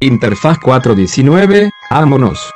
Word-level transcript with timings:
Interfaz 0.00 0.58
419, 0.58 1.70
vámonos. 1.90 2.50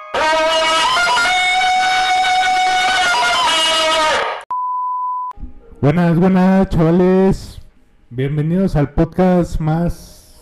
Buenas, 5.80 6.18
buenas, 6.18 6.68
chavales. 6.68 7.60
Bienvenidos 8.10 8.76
al 8.76 8.90
podcast 8.92 9.58
más. 9.60 10.38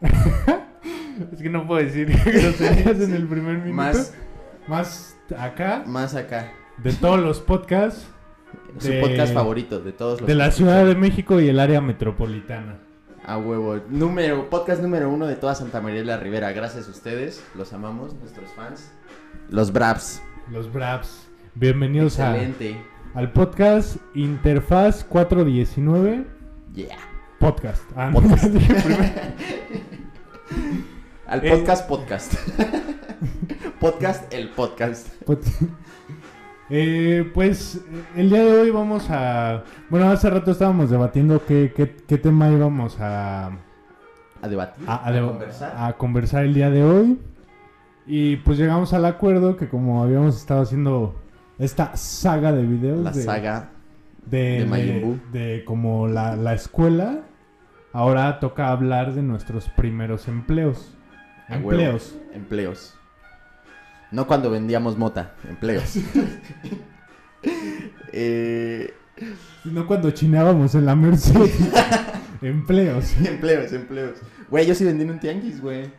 es 1.32 1.40
que 1.42 1.48
no 1.48 1.66
puedo 1.66 1.82
decir 1.84 2.08
groserías 2.24 3.00
en 3.00 3.14
el 3.14 3.26
primer 3.28 3.58
minuto. 3.58 3.74
Más, 3.74 4.14
Más 4.66 5.16
acá, 5.38 5.84
más 5.86 6.14
acá. 6.14 6.52
de 6.78 6.92
todos 6.92 7.20
los 7.20 7.40
podcasts 7.40 8.06
Su 8.78 8.88
De- 8.88 9.00
podcast 9.00 9.32
favorito 9.32 9.78
de 9.80 9.92
todos 9.92 10.20
los 10.20 10.28
de 10.28 10.34
la 10.34 10.50
Ciudad 10.50 10.84
de. 10.84 10.94
México 10.96 11.40
y 11.40 11.48
el 11.48 11.60
área 11.60 11.80
metropolitana. 11.80 12.78
A 13.26 13.38
huevo. 13.38 13.80
Número, 13.88 14.50
podcast 14.50 14.82
número 14.82 15.08
uno 15.08 15.26
de 15.26 15.36
toda 15.36 15.54
Santa 15.54 15.80
María 15.80 16.00
de 16.00 16.04
la 16.06 16.16
Ribera. 16.18 16.52
Gracias 16.52 16.88
a 16.88 16.90
ustedes. 16.90 17.42
Los 17.54 17.72
amamos, 17.72 18.12
nuestros 18.14 18.50
fans. 18.50 18.90
Los 19.48 19.72
Braps. 19.72 20.20
Los 20.50 20.70
Braps. 20.72 21.26
Bienvenidos 21.54 22.18
a- 22.20 22.34
al 23.14 23.32
podcast 23.32 23.96
Interfaz 24.14 25.04
419 25.04 26.26
Yeah. 26.74 26.98
Podcast. 27.38 27.82
Ah, 27.96 28.10
Podcast. 28.12 28.44
Al 31.26 31.46
Eh. 31.46 31.50
podcast, 31.50 31.88
podcast. 31.88 32.34
podcast, 33.80 34.34
el 34.34 34.50
podcast. 34.50 35.08
Pod- 35.24 35.38
Eh, 36.70 37.30
pues 37.34 37.84
el 38.16 38.30
día 38.30 38.44
de 38.44 38.52
hoy 38.60 38.70
vamos 38.70 39.06
a... 39.10 39.64
Bueno, 39.90 40.08
hace 40.10 40.30
rato 40.30 40.50
estábamos 40.50 40.90
debatiendo 40.90 41.44
qué, 41.44 41.72
qué, 41.76 41.94
qué 42.08 42.18
tema 42.18 42.50
íbamos 42.50 42.98
a, 43.00 43.48
A 44.40 44.48
debatir. 44.48 44.84
a, 44.88 45.12
conversar. 45.28 45.74
a 45.76 45.92
conversar 45.94 46.44
el 46.44 46.54
día 46.54 46.70
de 46.70 46.82
hoy. 46.82 47.18
Y 48.06 48.36
pues 48.36 48.58
llegamos 48.58 48.92
al 48.92 49.04
acuerdo 49.04 49.56
que 49.56 49.68
como 49.68 50.02
habíamos 50.02 50.36
estado 50.36 50.62
haciendo 50.62 51.14
esta 51.58 51.96
saga 51.96 52.52
de 52.52 52.62
videos 52.62 53.02
la 53.04 53.10
de, 53.12 53.22
saga. 53.22 53.70
de, 54.26 54.64
de 54.64 54.66
de- 54.66 55.20
de 55.56 55.64
como 55.64 56.08
la, 56.08 56.36
la 56.36 56.54
escuela, 56.54 57.20
ahora 57.92 58.40
toca 58.40 58.68
hablar 58.70 59.12
de 59.14 59.22
nuestros 59.22 59.68
primeros 59.70 60.28
empleos. 60.28 60.94
Empleos. 61.48 62.18
Empleos. 62.32 62.98
No 64.14 64.28
cuando 64.28 64.48
vendíamos 64.48 64.96
mota. 64.96 65.34
Empleos. 65.48 65.96
eh, 68.12 68.94
No 69.64 69.88
cuando 69.88 70.12
chineábamos 70.12 70.76
en 70.76 70.86
la 70.86 70.94
Merced. 70.94 71.34
empleos. 72.40 73.12
empleos, 73.26 73.72
empleos. 73.72 74.18
Güey, 74.48 74.66
yo 74.66 74.74
sí 74.76 74.84
vendí 74.84 75.02
en 75.02 75.10
un 75.10 75.18
tianguis, 75.18 75.60
güey. 75.60 75.90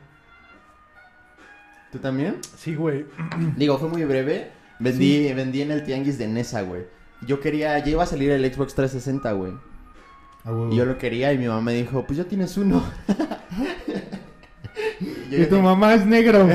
¿Tú 1.91 1.99
también? 1.99 2.37
Sí, 2.55 2.73
güey. 2.73 3.05
Digo, 3.57 3.77
fue 3.77 3.89
muy 3.89 4.05
breve. 4.05 4.51
Vendí, 4.79 5.33
vendí 5.33 5.61
en 5.61 5.71
el 5.71 5.83
tianguis 5.83 6.17
de 6.17 6.29
Nesa, 6.29 6.61
güey. 6.61 6.83
Yo 7.27 7.41
quería, 7.41 7.77
ya 7.79 7.91
iba 7.91 8.03
a 8.03 8.07
salir 8.07 8.31
el 8.31 8.45
Xbox 8.45 8.75
360, 8.75 9.29
güey. 9.33 9.51
A 10.45 10.51
huevo. 10.51 10.71
Y 10.71 10.77
yo 10.77 10.85
lo 10.85 10.97
quería 10.97 11.33
y 11.33 11.37
mi 11.37 11.47
mamá 11.47 11.59
me 11.59 11.73
dijo, 11.73 12.05
pues 12.05 12.15
ya 12.15 12.23
tienes 12.23 12.55
uno. 12.55 12.81
Y 15.29 15.35
yo 15.35 15.43
Y 15.43 15.45
tu 15.47 15.59
mamá 15.59 15.93
es 15.95 16.05
negro. 16.05 16.47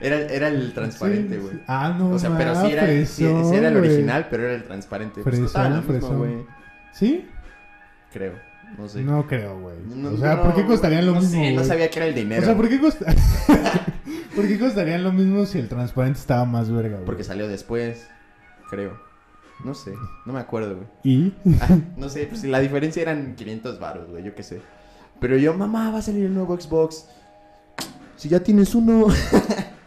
Era, 0.00 0.16
era 0.20 0.48
el 0.48 0.72
transparente, 0.72 1.38
güey. 1.38 1.54
sí. 1.54 1.60
Ah, 1.66 1.94
no, 1.98 2.10
O 2.10 2.18
sea, 2.18 2.36
pero 2.36 2.54
sí 2.60 2.72
era, 2.72 3.06
sí- 3.06 3.24
era 3.54 3.68
el 3.68 3.76
original, 3.76 4.26
pero 4.30 4.44
era 4.44 4.54
el 4.54 4.64
transparente. 4.64 5.22
Pues 5.22 5.36
Fresón, 5.36 5.82
fresón. 5.84 6.18
güey. 6.18 6.46
¿Sí? 6.92 7.26
Creo. 8.12 8.34
No 8.78 8.88
sé. 8.88 9.02
No 9.02 9.26
creo, 9.26 9.58
güey. 9.60 9.76
No, 9.88 10.10
o 10.10 10.16
sea, 10.16 10.36
no, 10.36 10.42
¿por 10.44 10.54
qué 10.54 10.64
costarían 10.64 11.04
lo 11.06 11.14
no 11.14 11.20
mismo? 11.20 11.42
sé, 11.42 11.52
no 11.52 11.64
sabía 11.64 11.90
que 11.90 11.98
era 11.98 12.06
el 12.08 12.14
dinero. 12.14 12.42
O 12.42 12.44
sea, 12.44 12.56
¿por 12.56 12.68
qué, 12.68 12.80
costa... 12.80 13.06
¿por 14.36 14.46
qué 14.46 14.58
costarían 14.58 15.02
lo 15.02 15.12
mismo 15.12 15.44
si 15.46 15.58
el 15.58 15.68
transparente 15.68 16.20
estaba 16.20 16.44
más 16.44 16.70
verga, 16.70 16.94
güey? 16.96 17.04
Porque 17.04 17.24
salió 17.24 17.48
después, 17.48 18.06
creo. 18.70 18.96
No 19.64 19.74
sé, 19.74 19.92
no 20.24 20.32
me 20.32 20.40
acuerdo, 20.40 20.76
güey. 20.76 20.86
¿Y? 21.02 21.34
Ah, 21.60 21.76
no 21.96 22.08
sé, 22.08 22.26
pues 22.26 22.42
la 22.44 22.60
diferencia 22.60 23.02
eran 23.02 23.34
500 23.34 23.78
baros, 23.78 24.08
güey, 24.08 24.22
yo 24.24 24.34
qué 24.34 24.42
sé. 24.42 24.60
Pero 25.20 25.36
yo, 25.36 25.52
mamá, 25.52 25.90
va 25.90 25.98
a 25.98 26.02
salir 26.02 26.24
el 26.24 26.32
nuevo 26.34 26.58
Xbox. 26.58 27.06
Si 28.16 28.28
ya 28.28 28.40
tienes 28.40 28.74
uno. 28.74 29.08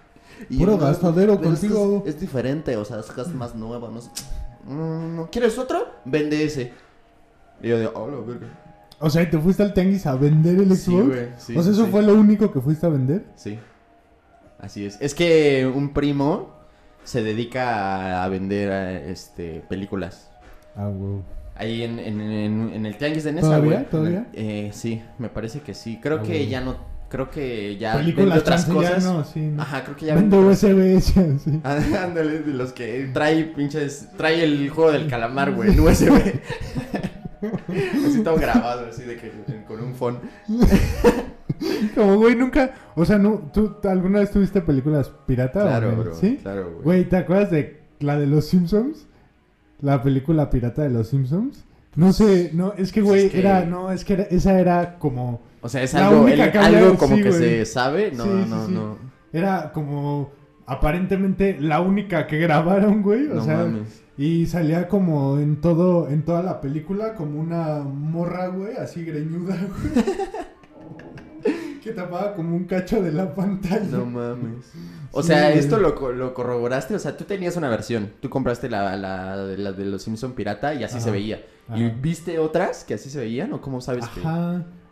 Y 0.50 0.58
Puro 0.60 0.74
yo, 0.74 0.78
"No, 0.78 0.84
gastadero 0.86 1.38
pero 1.40 1.54
es 1.54 1.60
que 1.60 1.68
contigo". 1.68 2.04
Es, 2.06 2.16
es 2.16 2.22
diferente, 2.22 2.76
o 2.78 2.86
sea, 2.86 3.00
es 3.00 3.28
más 3.34 3.56
nuevo, 3.56 3.90
no 3.90 4.02
sé. 4.02 4.10
Mm. 4.66 5.24
¿Quieres 5.32 5.58
otro? 5.58 5.86
Vende 6.06 6.44
ese. 6.44 6.72
Y 7.62 7.68
yo 7.70 7.80
de, 7.80 7.88
oh, 7.88 8.10
la 8.10 8.18
verga. 8.20 8.48
O 9.00 9.10
sea, 9.10 9.22
¿y 9.24 9.30
¿te 9.30 9.38
fuiste 9.38 9.64
al 9.64 9.74
tianguis 9.74 10.06
a 10.06 10.16
vender 10.16 10.56
el 10.56 10.68
Xbox? 10.68 10.80
Sí, 10.80 10.92
güey. 10.96 11.28
Sí, 11.38 11.58
o 11.58 11.64
sea, 11.64 11.72
¿eso 11.74 11.86
sí. 11.86 11.92
fue 11.92 12.02
lo 12.04 12.14
único 12.14 12.52
que 12.52 12.62
fuiste 12.62 12.86
a 12.86 12.90
vender? 12.90 13.26
Sí. 13.36 13.60
Así 14.60 14.86
es. 14.86 14.98
Es 15.02 15.14
que 15.14 15.70
un 15.74 15.94
primo 15.94 16.52
se 17.04 17.22
dedica 17.22 18.24
a, 18.24 18.28
vender 18.30 18.72
este 19.10 19.62
películas. 19.68 20.32
Ah, 20.76 20.88
güey. 20.88 21.22
Ahí 21.56 21.84
en, 21.84 22.00
en, 22.00 22.22
en- 22.22 22.70
en 22.74 22.86
el 22.86 22.98
tianguis 22.98 23.26
de 23.26 23.34
Nesa, 23.34 23.48
¿Todavía? 23.48 23.72
güey. 23.80 23.90
¿Todavía? 23.90 24.28
Eh, 24.34 24.70
sí, 24.74 25.04
me 25.20 25.28
parece 25.30 25.60
que 25.60 25.74
sí. 25.74 26.00
Creo 26.02 26.20
Ah, 26.20 26.24
que 26.24 26.48
ya 26.48 26.62
no... 26.62 26.78
Creo 27.14 27.30
que 27.30 27.78
ya 27.78 27.94
Películas 27.98 28.40
otras 28.40 28.66
cosas. 28.66 29.04
no, 29.04 29.24
sí. 29.24 29.40
no. 29.42 29.62
Ajá, 29.62 29.84
creo 29.84 29.96
que 29.96 30.08
ya 30.08 30.16
Vende 30.16 30.36
USB, 30.36 31.00
sí. 31.00 31.62
Ándale, 31.64 32.40
de 32.40 32.54
los 32.54 32.74
que 32.74 33.12
trae 33.14 33.44
pinches... 33.44 34.10
Trae 34.18 34.44
el 34.44 34.68
juego 34.72 34.92
del 34.92 35.06
calamar, 35.08 35.54
güey, 35.54 35.74
en 35.74 35.80
USB. 35.80 36.10
así 38.08 38.24
todo 38.24 38.36
grabado, 38.38 38.88
así 38.88 39.04
de 39.04 39.18
que 39.18 39.32
con 39.68 39.80
un 39.84 39.94
phone. 39.94 40.18
Como, 41.94 42.18
güey, 42.18 42.36
nunca... 42.36 42.74
O 42.96 43.06
sea, 43.06 43.20
no, 43.20 43.52
¿tú 43.54 43.78
alguna 43.84 44.20
vez 44.22 44.32
tuviste 44.32 44.62
películas 44.62 45.12
pirata? 45.28 45.62
Claro, 45.62 45.96
bro. 45.96 46.16
¿Sí? 46.16 46.40
Claro, 46.42 46.72
güey. 46.72 46.84
Güey, 46.84 47.10
¿te 47.10 47.18
acuerdas 47.18 47.52
de 47.52 47.84
la 48.00 48.18
de 48.18 48.26
los 48.26 48.48
Simpsons? 48.48 49.06
La 49.82 50.02
película 50.02 50.50
pirata 50.50 50.82
de 50.82 50.90
los 50.90 51.10
Simpsons. 51.10 51.64
No 51.96 52.12
sé, 52.12 52.50
no, 52.54 52.74
es 52.76 52.92
que, 52.92 53.02
güey, 53.02 53.26
Es 53.28 53.32
que- 53.34 53.40
era, 53.40 53.66
no, 53.66 53.92
es 53.92 54.04
que 54.04 54.14
era- 54.14 54.24
esa 54.24 54.60
era 54.60 54.98
como, 54.98 55.42
O 55.64 55.70
sea, 55.70 55.82
es 55.82 55.94
La 55.94 56.10
algo, 56.10 56.22
única 56.24 56.52
algo 56.64 56.96
como 56.98 57.16
sí, 57.16 57.24
que 57.24 57.30
güey. 57.30 57.42
se 57.42 57.66
sabe. 57.66 58.12
No, 58.12 58.24
Sí, 58.26 58.30
no, 58.50 58.66
sí. 58.68 58.72
no. 58.74 58.98
era 59.32 59.72
como, 59.72 60.32
aparentemente 60.68 61.58
la 61.60 61.80
única 61.82 62.28
que 62.28 62.38
grabaron, 62.38 63.02
güey, 63.02 63.28
o 63.28 63.36
No 63.36 63.44
sea, 63.46 63.58
mames. 63.58 64.04
y 64.18 64.46
salía 64.46 64.88
como 64.88 65.40
en 65.40 65.62
todo, 65.62 66.10
en 66.10 66.24
toda 66.24 66.44
la 66.44 66.62
película, 66.62 67.16
como 67.16 67.40
una 67.40 67.80
morra, 67.80 68.48
güey, 68.48 68.76
así 68.76 69.04
greñuda, 69.06 69.56
güey. 69.56 70.06
que 71.82 71.92
tapaba 71.92 72.34
como 72.34 72.56
un 72.56 72.64
cacho 72.66 73.02
de 73.02 73.12
la 73.12 73.34
pantalla. 73.36 73.84
No 73.92 74.06
mames. 74.06 74.72
O 75.12 75.22
Sí, 75.22 75.28
sea, 75.30 75.48
güey. 75.48 75.60
esto 75.60 75.78
lo, 75.80 76.12
lo 76.14 76.34
corroboraste. 76.34 76.96
O 76.96 77.00
sea, 77.00 77.18
tú 77.18 77.26
tenías 77.26 77.58
una 77.58 77.70
versión. 77.70 78.12
Tú 78.22 78.30
compraste 78.30 78.70
la, 78.70 78.96
la, 78.96 79.38
de, 79.46 79.58
la 79.58 79.72
de 79.74 79.86
los 79.86 80.02
Simpson 80.04 80.32
pirata 80.34 80.74
y 80.74 80.84
así 80.86 80.96
Ajá. 80.96 81.06
se 81.06 81.12
veía. 81.12 81.44
¿Y 81.76 81.86
Ajá. 81.88 81.96
viste 82.02 82.40
otras 82.40 82.84
que 82.86 82.94
así 82.94 83.10
se 83.10 83.20
veían? 83.20 83.52
¿O 83.54 83.60
cómo 83.62 83.82
sabes 83.82 84.08
que.? 84.10 84.22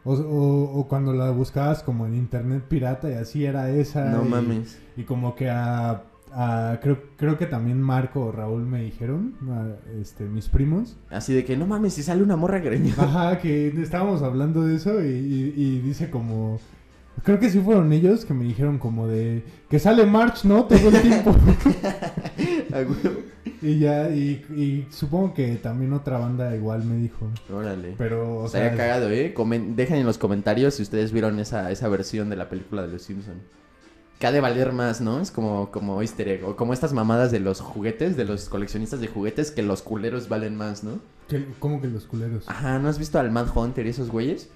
O, 0.04 0.14
o- 0.14 0.80
o 0.80 0.88
cuando 0.88 1.14
la 1.14 1.30
buscabas 1.32 1.84
como 1.84 2.06
en 2.08 2.16
internet 2.16 2.64
pirata 2.68 3.10
y 3.10 3.14
así 3.14 3.46
era 3.46 3.70
esa. 3.70 4.06
No 4.12 4.26
y- 4.26 4.30
mames. 4.30 4.80
Y 4.98 5.04
como 5.04 5.36
que 5.36 5.50
a, 5.50 6.04
a- 6.34 6.80
creo, 6.82 7.04
creo 7.18 7.38
que 7.38 7.46
también 7.46 7.80
Marco 7.82 8.22
o 8.22 8.32
Raúl 8.32 8.66
me 8.66 8.82
dijeron, 8.84 9.36
a- 9.50 9.76
este, 10.02 10.24
mis 10.26 10.50
primos. 10.50 10.98
Así 11.10 11.34
de 11.34 11.46
que 11.46 11.56
no 11.56 11.68
mames, 11.68 11.94
si 11.94 12.04
sale 12.04 12.24
una 12.24 12.36
morra 12.36 12.60
greñuda. 12.60 13.04
Ajá, 13.04 13.40
que 13.40 13.68
estábamos 13.82 14.22
hablando 14.24 14.64
de 14.66 14.76
eso 14.76 15.04
y, 15.04 15.08
y- 15.10 15.54
y 15.56 15.80
dice 15.82 16.10
como... 16.10 16.60
Creo 17.24 17.40
que 17.40 17.50
sí 17.50 17.60
fueron 17.60 17.92
ellos 17.94 18.26
que 18.26 18.34
me 18.34 18.44
dijeron 18.46 18.80
como 18.80 19.08
de... 19.08 19.44
Que 19.70 19.78
sale 19.80 20.06
March, 20.06 20.44
¿no? 20.44 20.64
Todo 20.66 20.90
el 20.90 21.02
tiempo. 21.02 21.36
Y 23.64 23.78
ya, 23.80 24.10
y, 24.10 24.44
y 24.56 24.88
supongo 24.92 25.34
que 25.36 25.56
también 25.58 25.94
otra 25.94 26.18
banda 26.18 26.56
igual 26.56 26.84
me 26.84 26.96
dijo. 26.96 27.30
Órale. 27.54 27.94
Pero, 27.98 28.40
o 28.40 28.46
Estaría 28.48 28.70
sea... 28.70 28.78
cagado, 28.78 29.10
¿eh? 29.12 29.34
Comen- 29.36 29.76
dejen 29.76 29.98
en 29.98 30.06
los 30.06 30.18
comentarios 30.18 30.76
si 30.76 30.82
ustedes 30.84 31.12
vieron 31.12 31.38
esa, 31.40 31.70
esa 31.72 31.88
versión 31.88 32.30
de 32.32 32.38
la 32.38 32.50
película 32.50 32.82
de 32.82 32.88
los 32.88 33.04
Simpson. 33.04 33.36
Que 34.18 34.28
ha 34.28 34.32
de 34.32 34.42
valer 34.42 34.72
más, 34.74 35.00
¿no? 35.02 35.20
Es 35.20 35.30
como, 35.32 35.70
como 35.72 36.02
easter 36.02 36.28
egg. 36.28 36.44
O 36.48 36.56
como 36.56 36.74
estas 36.74 36.94
mamadas 36.94 37.32
de 37.32 37.40
los 37.40 37.60
juguetes, 37.62 38.18
de 38.18 38.26
los 38.26 38.50
coleccionistas 38.50 39.00
de 39.00 39.08
juguetes, 39.08 39.52
que 39.52 39.62
los 39.62 39.82
culeros 39.84 40.28
valen 40.30 40.56
más, 40.56 40.84
¿no? 40.84 41.00
¿Cómo 41.60 41.82
que 41.82 41.88
los 41.88 42.06
culeros? 42.06 42.48
Ajá, 42.48 42.80
¿no 42.80 42.90
has 42.90 42.98
visto 43.00 43.20
al 43.20 43.32
Mad 43.32 43.48
Hunter 43.56 43.86
y 43.86 43.90
esos 43.90 44.10
güeyes? 44.10 44.50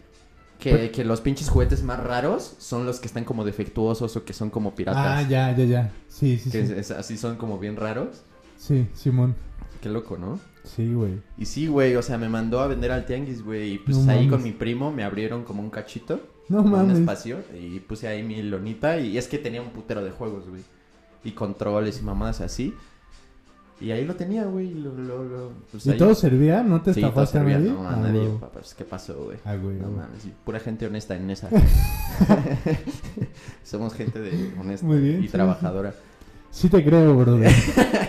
Que, 0.59 0.89
que 0.89 1.03
los 1.05 1.21
pinches 1.21 1.49
juguetes 1.49 1.83
más 1.83 1.99
raros 2.01 2.55
son 2.59 2.85
los 2.85 2.99
que 2.99 3.07
están 3.07 3.23
como 3.25 3.43
defectuosos 3.43 4.15
o 4.15 4.23
que 4.25 4.33
son 4.33 4.49
como 4.49 4.73
piratas. 4.73 5.25
Ah, 5.25 5.29
ya, 5.29 5.55
ya, 5.55 5.65
ya. 5.65 5.91
Sí, 6.07 6.37
sí, 6.37 6.49
que 6.49 6.65
sí. 6.65 6.73
es- 6.75 6.91
así 6.91 7.17
son 7.17 7.35
como 7.35 7.59
bien 7.59 7.75
raros. 7.75 8.23
Sí, 8.57 8.87
Simón. 8.93 9.35
Qué 9.81 9.89
loco, 9.89 10.17
¿no? 10.17 10.39
Sí, 10.63 10.93
güey. 10.93 11.21
Y 11.37 11.45
sí, 11.45 11.67
güey, 11.67 11.95
o 11.95 12.01
sea, 12.01 12.17
me 12.17 12.29
mandó 12.29 12.59
a 12.61 12.67
vender 12.67 12.91
al 12.91 13.05
tianguis, 13.05 13.43
güey. 13.43 13.73
Y 13.73 13.77
pues 13.79 13.97
No 13.97 14.11
ahí 14.11 14.19
mames. 14.25 14.31
con 14.31 14.43
mi 14.43 14.51
primo 14.53 14.91
me 14.91 15.03
abrieron 15.03 15.43
como 15.43 15.61
un 15.61 15.69
cachito. 15.69 16.19
No 16.49 16.61
un 16.61 16.71
mames. 16.71 16.97
espacio. 16.99 17.39
Y 17.59 17.79
puse 17.81 18.07
ahí 18.07 18.23
mi 18.23 18.41
lonita. 18.41 18.97
Y 18.99 19.17
es 19.17 19.27
que 19.27 19.37
tenía 19.37 19.61
un 19.61 19.69
putero 19.69 20.03
de 20.03 20.09
juegos, 20.11 20.47
güey. 20.49 20.63
Y 21.23 21.31
controles 21.33 21.99
y 21.99 22.03
mamadas 22.03 22.41
así. 22.41 22.73
Y 23.81 23.91
ahí 23.91 24.05
lo 24.05 24.15
tenía, 24.15 24.45
güey. 24.45 24.67
y 24.71 24.73
Lo, 24.75 24.93
lo, 24.95 25.23
lo, 25.23 25.51
pues 25.71 25.85
¿Y 25.85 25.91
ahí- 25.91 25.97
todo 25.97 26.15
servía? 26.15 26.63
¿No 26.63 26.81
te 26.81 26.93
Sí, 26.93 27.01
todo 27.01 27.09
estafaste 27.09 27.39
a 27.39 27.43
nadie? 27.43 27.71
No, 27.71 27.87
a 27.87 27.93
Ah, 27.93 27.95
nadie. 27.97 28.19
güey. 28.19 28.31
papá, 28.39 28.49
pues, 28.53 28.73
¿Qué 28.73 28.85
pasó, 28.85 29.25
güey? 29.25 29.37
Ah, 29.43 29.55
güey. 29.55 29.75
No 29.77 29.89
mames, 29.91 30.27
pura 30.45 30.59
gente 30.59 30.85
honesta 30.87 31.15
en 31.15 31.29
esa. 31.29 31.49
Somos 33.63 33.93
gente 33.93 34.19
de 34.19 34.53
honesta 34.59 34.85
Muy 34.85 34.99
bien, 34.99 35.19
y 35.23 35.27
sí, 35.27 35.31
trabajadora. 35.31 35.93
Sí 36.51 36.69
te 36.69 36.83
creo, 36.83 37.15
brother. 37.17 37.51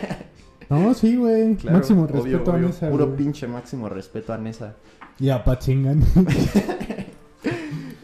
no, 0.70 0.94
sí, 0.94 1.16
güey. 1.16 1.56
Claro, 1.56 1.78
Máximo 1.78 2.04
obvio, 2.04 2.14
respeto 2.22 2.50
obvio. 2.52 2.66
a 2.66 2.68
Nesa, 2.68 2.90
Puro 2.90 3.06
güey. 3.06 3.16
pinche 3.18 3.48
máximo 3.48 3.88
respeto 3.88 4.32
a 4.32 4.38
Nesa. 4.38 4.74
Y 5.18 5.30
a 5.30 5.42
Pachingan. 5.42 6.02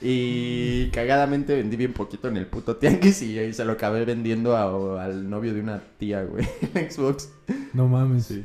Y 0.02 0.88
cagadamente 0.90 1.54
vendí 1.54 1.76
bien 1.76 1.93
poquito 1.93 2.28
en 2.28 2.37
el 2.37 2.46
puto 2.46 2.76
tianguis 2.76 3.22
y 3.22 3.38
ahí 3.38 3.52
se 3.52 3.64
lo 3.64 3.72
acabé 3.72 4.04
vendiendo 4.04 4.56
a- 4.56 5.04
al 5.04 5.31
novio 5.31 5.54
de 5.54 5.60
una 5.60 5.81
tía, 5.99 6.25
güey, 6.25 6.46
en 6.75 6.90
Xbox. 6.90 7.31
no 7.72 7.87
mames. 7.88 8.26
Sí. 8.26 8.44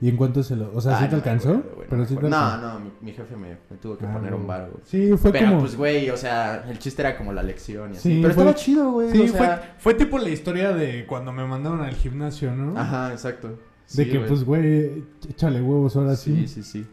¿Y 0.00 0.08
en 0.08 0.16
cuánto 0.16 0.44
se 0.44 0.54
lo...? 0.54 0.70
O 0.74 0.80
sea, 0.80 0.96
¿sí 0.96 1.04
Ay, 1.04 1.08
te 1.10 1.16
no 1.16 1.18
alcanzó? 1.18 1.48
güey, 1.54 1.64
no 1.64 1.84
Pero 1.90 1.96
me 2.02 2.06
sí 2.06 2.14
te 2.14 2.26
acuerdo. 2.26 2.56
No, 2.60 2.80
mi, 2.80 2.90
mi 3.00 3.12
jefe 3.12 3.34
me, 3.36 3.48
me 3.68 3.76
tuvo 3.82 3.98
que 3.98 4.06
Ah, 4.06 4.12
poner 4.12 4.32
un 4.32 4.46
bar, 4.46 4.70
güey. 4.70 4.80
Sí, 4.84 5.16
fue 5.16 5.32
Pero 5.32 5.46
como... 5.48 5.60
pues, 5.60 5.74
güey, 5.74 6.08
o 6.10 6.16
sea, 6.16 6.64
el 6.70 6.78
chiste 6.78 7.02
era 7.02 7.16
como 7.18 7.32
la 7.32 7.42
lección 7.42 7.92
y 7.94 7.96
así. 7.96 8.08
Sí, 8.14 8.18
Pero 8.22 8.32
fue- 8.32 8.44
estaba 8.44 8.54
chido, 8.54 8.92
güey. 8.92 9.10
Sí, 9.10 9.22
o 9.22 9.26
sea... 9.28 9.56
fue, 9.80 9.92
fue 9.92 9.94
tipo 9.94 10.18
la 10.18 10.28
historia 10.30 10.72
de 10.72 11.04
cuando 11.04 11.32
me 11.32 11.44
mandaron 11.44 11.80
al 11.80 11.94
gimnasio, 11.96 12.54
¿no? 12.54 12.78
Ajá, 12.78 13.10
exacto. 13.12 13.48
De 13.48 13.56
Sí, 13.86 14.04
que, 14.08 14.18
güey. 14.18 14.28
pues, 14.28 14.44
güey, 14.44 15.02
échale 15.28 15.60
huevos 15.60 15.96
ahora 15.96 16.14
Sí, 16.14 16.46
sí. 16.46 16.62
sí, 16.62 16.84
sí. 16.84 16.86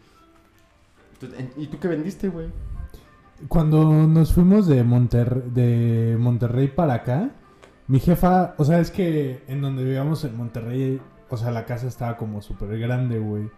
¿Y 1.57 1.67
tú 1.67 1.77
qué 1.79 1.87
vendiste, 1.87 2.27
güey? 2.29 2.47
Cuando 3.47 4.07
nos 4.07 4.33
fuimos 4.33 4.67
de, 4.67 4.83
Monter 4.83 5.43
de 5.43 6.15
Monterrey 6.19 6.67
para 6.67 6.95
acá, 6.95 7.31
mi 7.87 7.99
jefa, 7.99 8.55
o 8.57 8.65
sea, 8.65 8.79
es 8.79 8.91
que 8.91 9.43
en 9.47 9.61
donde 9.61 9.83
vivíamos 9.83 10.23
en 10.23 10.37
Monterrey, 10.37 11.01
o 11.29 11.37
sea, 11.37 11.51
la 11.51 11.65
casa 11.65 11.87
estaba 11.87 12.17
como 12.17 12.41
súper 12.41 12.79
grande, 12.79 13.19
güey. 13.19 13.49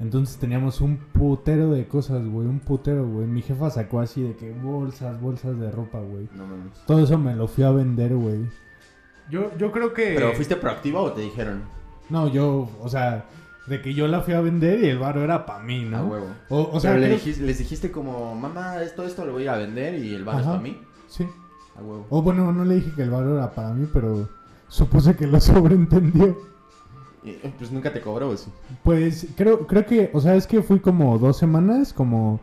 Entonces 0.00 0.38
teníamos 0.38 0.80
un 0.80 0.96
putero 0.96 1.70
de 1.70 1.86
cosas, 1.86 2.26
güey, 2.26 2.48
un 2.48 2.60
putero, 2.60 3.06
güey. 3.06 3.26
Mi 3.26 3.42
jefa 3.42 3.70
sacó 3.70 4.00
así 4.00 4.22
de 4.22 4.34
que 4.34 4.50
bolsas, 4.52 5.20
bolsas 5.20 5.58
de 5.58 5.70
ropa, 5.70 6.00
güey. 6.00 6.28
No 6.34 6.46
mames. 6.46 6.84
Todo 6.86 7.04
eso 7.04 7.18
me 7.18 7.34
lo 7.34 7.46
fui 7.46 7.64
a 7.64 7.70
vender, 7.70 8.14
güey. 8.14 8.48
Yo, 9.30 9.56
yo 9.56 9.70
creo 9.70 9.92
que... 9.92 10.14
¿Pero 10.14 10.32
fuiste 10.34 10.56
proactivo 10.56 11.00
o 11.00 11.12
te 11.12 11.22
dijeron? 11.22 11.62
No, 12.10 12.28
yo, 12.28 12.68
o 12.80 12.88
sea, 12.88 13.24
de 13.66 13.80
que 13.80 13.94
yo 13.94 14.06
la 14.08 14.20
fui 14.20 14.34
a 14.34 14.40
vender 14.40 14.82
y 14.84 14.88
el 14.88 14.98
varo 14.98 15.22
era 15.24 15.46
para 15.46 15.62
mí, 15.62 15.84
¿no? 15.84 15.98
A 15.98 16.04
huevo. 16.04 16.26
O, 16.50 16.70
o 16.72 16.80
sea, 16.80 16.90
Pero 16.90 17.00
le 17.00 17.06
creo- 17.08 17.18
dijiste- 17.18 17.42
les 17.44 17.58
dijiste 17.58 17.90
como, 17.90 18.34
mamá, 18.34 18.82
esto, 18.82 19.04
esto 19.04 19.24
lo 19.24 19.32
voy 19.32 19.46
a 19.46 19.56
vender 19.56 19.94
y 19.98 20.14
el 20.14 20.24
bar 20.24 20.40
es 20.40 20.46
para 20.46 20.58
mí. 20.60 20.80
Sí. 21.08 21.26
A 21.76 21.80
huevo. 21.82 22.06
O 22.10 22.22
bueno, 22.22 22.52
no 22.52 22.64
le 22.64 22.76
dije 22.76 22.92
que 22.94 23.02
el 23.02 23.10
varo 23.10 23.34
era 23.36 23.50
para 23.54 23.70
mí, 23.72 23.88
pero 23.92 24.28
supuse 24.68 25.16
que 25.16 25.26
lo 25.26 25.40
sobreentendió. 25.40 26.36
Y, 27.24 27.30
eh, 27.30 27.54
pues 27.58 27.72
nunca 27.72 27.90
te 27.92 28.02
cobró, 28.02 28.28
¿o 28.28 28.36
sí? 28.36 28.50
Pues 28.82 29.26
creo, 29.36 29.66
creo 29.66 29.86
que, 29.86 30.10
o 30.12 30.20
sea, 30.20 30.34
es 30.34 30.46
que 30.46 30.62
fui 30.62 30.78
como 30.80 31.16
dos 31.18 31.38
semanas, 31.38 31.92
como 31.94 32.38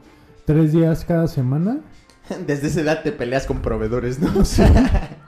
tres 0.45 0.73
días 0.73 1.05
cada 1.05 1.27
semana. 1.27 1.81
Desde 2.47 2.67
esa 2.67 2.81
edad 2.81 3.03
te 3.03 3.11
peleas 3.11 3.45
con 3.45 3.61
proveedores, 3.61 4.19
¿no? 4.19 4.31
O 4.39 4.45
sea, 4.45 5.20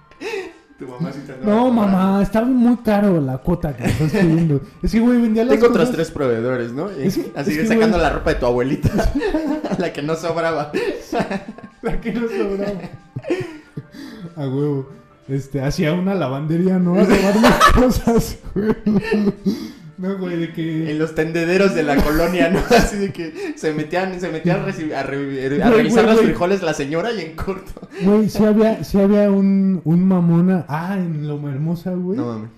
tu 0.78 0.88
mamá 0.88 1.12
sí 1.14 1.20
te 1.26 1.34
andaba 1.34 1.52
No, 1.52 1.70
cobrando. 1.70 1.82
mamá, 1.98 2.24
estaba 2.24 2.46
muy 2.46 2.78
caro 2.78 3.22
la 3.22 3.38
cuota 3.38 3.76
que 3.76 3.84
me 3.84 3.90
estás 3.90 4.12
pidiendo. 4.12 4.62
Es 4.82 4.92
que, 4.92 5.00
güey, 5.00 5.22
vendía 5.22 5.44
las 5.46 5.54
Tengo 5.56 5.68
otros 5.68 5.92
tres 5.92 6.12
proveedores, 6.12 6.72
¿no? 6.74 6.90
Y 6.92 7.08
Es 7.08 7.16
que- 7.18 7.32
así 7.36 7.52
es 7.52 7.58
que, 7.60 7.68
sacando 7.68 7.98
güey- 7.98 8.02
la 8.02 8.10
ropa 8.10 8.30
de 8.34 8.40
tu 8.40 8.46
abuelita, 8.46 8.90
la 9.78 9.94
que 9.94 10.02
no 10.02 10.16
sobraba. 10.16 10.72
La 11.82 12.00
que 12.00 12.14
no 12.14 12.22
sobraba. 12.30 12.80
A 14.38 14.48
huevo. 14.48 14.90
Este, 15.28 15.62
hacía 15.62 15.94
una 15.94 16.16
lavandería, 16.16 16.80
¿no? 16.80 16.96
A 16.96 17.04
robar 17.04 17.36
mis 17.40 17.74
cosas, 17.76 18.38
güey. 18.56 18.74
No, 19.98 20.18
güey, 20.18 20.38
de 20.38 20.52
que... 20.54 20.90
En 20.92 20.98
los 21.00 21.14
tendederos 21.16 21.76
de 21.76 21.84
la 21.84 21.96
colonia, 21.98 22.50
¿no? 22.50 22.60
Así 22.76 22.98
de 22.98 23.12
que 23.14 23.54
se 23.56 23.74
metían, 23.74 24.20
se 24.20 24.30
metían 24.30 24.62
a, 24.62 24.68
reci- 24.68 24.94
a 24.94 25.04
re- 25.04 25.18
a 25.64 25.68
Güey, 25.70 25.78
revisar 25.78 26.04
güey, 26.04 26.06
los 26.08 26.16
güey. 26.16 26.26
frijoles 26.28 26.64
la 26.64 26.74
señora 26.74 27.12
y 27.12 27.22
en 27.22 27.36
corto. 27.36 27.72
Güey, 28.04 28.30
sí 28.30 28.44
había, 28.44 28.84
sí 28.84 29.00
había 29.00 29.30
un, 29.30 29.82
un 29.84 30.04
mamona. 30.08 30.66
Ah, 30.68 30.98
en 30.98 31.28
Loma 31.28 31.52
Hermosa, 31.52 31.92
güey. 31.94 32.18
No 32.18 32.26
mames. 32.26 32.50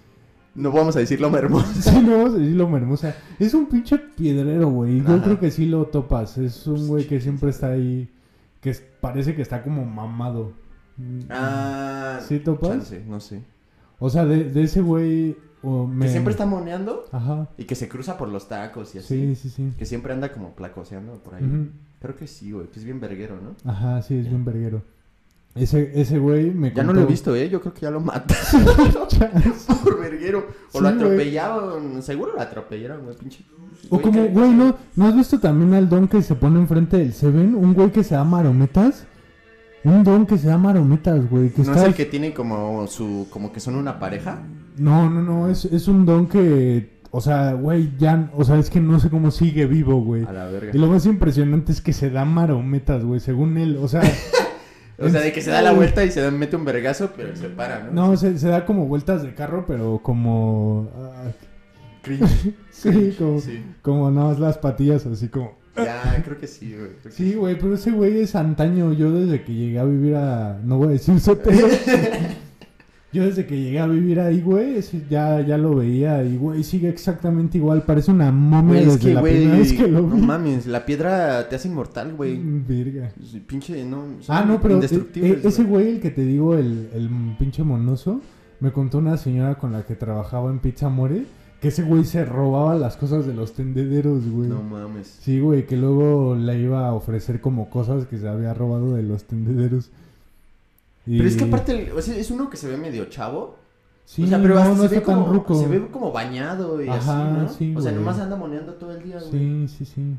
No 0.55 0.71
vamos 0.71 0.95
a 0.95 0.99
decir 0.99 1.19
lo 1.19 1.35
hermoso. 1.37 1.67
Sí, 1.81 1.99
no 2.01 2.17
vamos 2.17 2.35
a 2.35 2.37
decir 2.37 2.55
Loma 2.55 2.77
Hermosa. 2.77 3.15
Es 3.39 3.53
un 3.53 3.65
pinche 3.65 3.97
piedrero, 3.97 4.69
güey. 4.69 4.99
Yo 5.03 5.15
Ajá. 5.15 5.23
creo 5.23 5.39
que 5.39 5.51
sí 5.51 5.65
lo 5.65 5.85
topas. 5.87 6.37
Es 6.37 6.65
un 6.67 6.87
güey 6.87 7.05
que 7.05 7.19
siempre 7.19 7.49
está 7.49 7.71
ahí. 7.71 8.09
Que 8.61 8.73
parece 9.01 9.35
que 9.35 9.41
está 9.41 9.61
como 9.61 9.83
mamado. 9.83 10.53
Ah, 11.29 12.19
¿Sí 12.25 12.39
topas? 12.39 12.69
chance, 12.71 13.03
no 13.07 13.19
sé. 13.19 13.41
O 13.99 14.09
sea, 14.09 14.25
de, 14.25 14.45
de 14.45 14.63
ese 14.63 14.81
güey. 14.81 15.35
O 15.65 15.87
me- 15.87 16.05
Que 16.05 16.11
siempre 16.11 16.31
está 16.31 16.45
moneando 16.45 17.05
Ajá. 17.11 17.47
y 17.57 17.65
que 17.65 17.75
se 17.75 17.87
cruza 17.89 18.17
por 18.17 18.29
los 18.29 18.47
tacos 18.47 18.93
y 18.95 18.99
así. 18.99 19.07
Sí, 19.07 19.35
sí, 19.35 19.49
sí. 19.49 19.73
Que 19.77 19.85
siempre 19.85 20.13
anda 20.13 20.31
como 20.31 20.51
placoseando 20.51 21.13
por 21.15 21.35
ahí. 21.35 21.69
Creo 22.01 22.15
que 22.15 22.27
sí, 22.27 22.51
güey. 22.51 22.67
Que 22.67 22.79
es 22.79 22.85
bien 22.85 22.99
verguero, 22.99 23.35
¿no? 23.41 23.69
Ajá, 23.69 24.01
sí, 24.01 24.15
es 24.17 24.27
bien 24.29 24.45
verguero. 24.45 24.81
Ese, 25.55 25.89
ese 25.99 26.19
güey 26.19 26.51
me 26.51 26.73
Ya 26.73 26.83
no 26.83 26.89
contó- 26.89 26.99
lo 27.01 27.07
he 27.07 27.09
visto, 27.09 27.33
¿eh? 27.35 27.47
Yo 27.49 27.61
creo 27.61 27.73
que 27.73 27.81
ya 27.81 27.89
lo 27.91 28.01
mata 28.01 28.35
Chas. 29.07 29.65
por 29.83 29.99
verguero. 29.99 30.39
O 30.73 30.77
Sí, 30.77 30.79
lo 30.79 30.81
güey. 30.83 30.95
atropellaron. 30.95 32.03
Seguro 32.03 32.33
lo 32.35 32.41
atropellaron, 32.41 33.03
güey, 33.05 33.15
pinche. 33.15 33.43
O 33.89 34.01
como, 34.01 34.25
güey, 34.27 34.51
¿no, 34.51 34.75
¿no 34.95 35.05
has 35.07 35.15
visto 35.15 35.39
también 35.39 35.73
al 35.73 35.87
don 35.87 36.07
que 36.07 36.21
se 36.21 36.35
pone 36.35 36.59
enfrente 36.59 36.97
del 36.97 37.13
Seven? 37.13 37.55
Un 37.55 37.73
güey 37.73 37.91
que 37.91 38.03
se 38.03 38.15
llama 38.15 38.39
Arometas. 38.39 39.05
Un 39.85 40.03
don 40.03 40.25
que 40.25 40.37
se 40.37 40.47
llama 40.47 40.71
Arometas, 40.71 41.29
güey. 41.29 41.49
Que 41.49 41.61
¿No 41.63 41.69
está... 41.71 41.81
es 41.83 41.87
el 41.89 41.93
que 41.93 42.05
tiene 42.05 42.33
como 42.33 42.87
su... 42.87 43.27
como 43.29 43.51
que 43.51 43.59
son 43.59 43.75
una 43.75 43.99
pareja? 43.99 44.39
No, 44.77 45.09
no, 45.09 45.21
no, 45.21 45.47
es, 45.49 45.65
es 45.65 45.87
un 45.87 46.05
don 46.05 46.27
que... 46.27 46.95
O 47.11 47.21
sea, 47.21 47.53
güey, 47.53 47.91
ya... 47.97 48.29
O 48.35 48.43
sea, 48.43 48.57
es 48.57 48.69
que 48.69 48.79
no 48.81 48.99
sé 48.99 49.09
cómo 49.09 49.31
sigue 49.31 49.65
vivo, 49.67 50.01
güey. 50.01 50.25
A 50.25 50.33
la 50.33 50.45
verga. 50.47 50.71
Y 50.73 50.77
lo 50.77 50.87
más 50.87 51.05
impresionante 51.05 51.71
es 51.71 51.79
que 51.81 51.93
se 51.93 52.09
da 52.09 52.25
marometas, 52.25 53.03
güey, 53.05 53.19
según 53.19 53.57
él. 53.57 53.77
O 53.81 53.87
sea, 53.87 54.01
O 54.97 55.09
sea, 55.09 55.19
de 55.21 55.31
que 55.33 55.41
se 55.41 55.51
da 55.51 55.61
la 55.61 55.73
vuelta 55.73 56.03
y 56.05 56.11
se 56.11 56.21
da- 56.21 56.31
mete 56.31 56.55
un 56.55 56.63
vergazo, 56.65 57.11
pero 57.17 57.35
se 57.35 57.49
para, 57.49 57.83
¿no? 57.91 57.91
no, 58.11 58.17
se, 58.17 58.39
se 58.39 58.47
da 58.47 58.65
como 58.65 58.85
vueltas 58.87 59.23
de 59.23 59.33
carro, 59.35 59.65
pero 59.67 59.99
como... 60.01 60.89
ah, 60.97 61.31
Cringe. 62.01 62.53
sí, 62.71 63.13
como, 63.17 63.39
Sí. 63.41 63.61
como 63.81 64.09
nada 64.09 64.29
más 64.29 64.39
las 64.39 64.57
patillas, 64.57 65.05
así 65.05 65.27
como... 65.27 65.53
Ya, 65.77 66.21
creo 66.23 66.37
que 66.37 66.47
sí, 66.47 66.75
güey. 66.77 66.91
que 67.03 67.11
Sí, 67.11 67.33
güey, 67.33 67.57
pero 67.57 67.75
ese 67.75 67.91
güey 67.91 68.19
es 68.19 68.35
antaño. 68.35 68.93
Yo 68.93 69.11
desde 69.11 69.43
que 69.43 69.53
llegué 69.53 69.79
a 69.79 69.85
vivir 69.85 70.15
a... 70.15 70.59
No 70.63 70.77
voy 70.77 70.87
a 70.87 70.91
decir 70.91 71.19
sotero. 71.19 71.67
Yo 73.15 73.23
desde 73.23 73.45
que 73.45 73.57
llegué 73.57 73.79
a 73.79 73.87
vivir 73.87 74.19
ahí, 74.19 74.41
güey, 74.41 74.81
ya, 75.09 75.39
ya 75.39 75.57
lo 75.57 75.75
veía 75.75 76.21
y, 76.21 76.35
güey, 76.35 76.65
sigue 76.65 76.89
exactamente 76.89 77.57
igual. 77.57 77.83
Parece 77.83 78.11
una 78.11 78.29
momia 78.29 78.81
desde 78.81 78.99
que, 78.99 79.13
la 79.13 79.21
primera 79.21 79.57
vez 79.57 79.71
que 79.71 79.83
güey, 79.83 79.91
lo 79.91 80.01
no 80.01 80.17
mames, 80.17 80.65
la 80.67 80.85
piedra 80.85 81.47
te 81.47 81.55
hace 81.55 81.69
inmortal, 81.69 82.13
güey. 82.13 82.37
Virga. 82.37 83.13
Pinche, 83.47 83.85
no. 83.85 84.03
Ah, 84.27 84.43
no, 84.45 84.59
pero 84.59 84.81
eh, 84.81 84.85
ese 84.85 85.63
güey. 85.63 85.83
güey, 85.83 85.89
el 85.95 86.01
que 86.01 86.11
te 86.11 86.25
digo, 86.25 86.55
el, 86.55 86.89
el 86.93 87.09
pinche 87.39 87.63
monoso, 87.63 88.19
me 88.59 88.73
contó 88.73 88.97
una 88.97 89.15
señora 89.15 89.55
con 89.55 89.71
la 89.71 89.83
que 89.83 89.95
trabajaba 89.95 90.51
en 90.51 90.59
Pizza 90.59 90.89
More, 90.89 91.23
que 91.61 91.69
ese 91.69 91.83
güey 91.83 92.03
se 92.05 92.25
robaba 92.25 92.75
las 92.75 92.97
cosas 92.97 93.25
de 93.25 93.33
los 93.33 93.53
tendederos, 93.53 94.27
güey. 94.29 94.49
No 94.49 94.61
mames. 94.61 95.07
Sí, 95.21 95.39
güey, 95.39 95.65
que 95.65 95.77
luego 95.77 96.35
le 96.35 96.59
iba 96.59 96.87
a 96.87 96.93
ofrecer 96.93 97.41
como 97.41 97.69
cosas 97.69 98.05
que 98.05 98.17
se 98.17 98.27
había 98.27 98.53
robado 98.53 98.93
de 98.95 99.03
los 99.03 99.23
tendederos. 99.23 99.89
Y- 101.05 101.17
Pero 101.17 101.29
es 101.29 101.35
que 101.37 101.43
aparte, 101.45 101.91
o 101.91 102.01
sea, 102.01 102.15
es 102.15 102.31
uno 102.31 102.49
que 102.49 102.57
se 102.57 102.67
ve 102.67 102.77
medio 102.77 103.05
chavo. 103.05 103.57
Sí, 104.05 104.23
o 104.23 104.27
sea, 104.27 104.39
pero 104.39 104.53
no, 104.55 104.59
hasta 104.61 104.75
no 104.75 104.81
se, 104.83 104.87
ve 104.89 104.95
está 104.97 105.07
tan 105.13 105.21
como, 105.23 105.33
ruco. 105.33 105.55
se 105.59 105.67
ve 105.67 105.87
como 105.87 106.11
bañado 106.11 106.81
y 106.83 106.87
Ajá, 106.89 107.31
así, 107.31 107.39
¿no? 107.41 107.49
sí, 107.49 107.75
o 107.75 107.81
sea, 107.81 107.91
güey. 107.91 108.03
nomás 108.03 108.19
anda 108.19 108.35
moneando 108.35 108.73
todo 108.73 108.91
el 108.91 109.01
día, 109.03 109.17
güey. 109.19 109.31
Sí, 109.31 109.67
sí, 109.79 109.85
sí. 109.85 110.15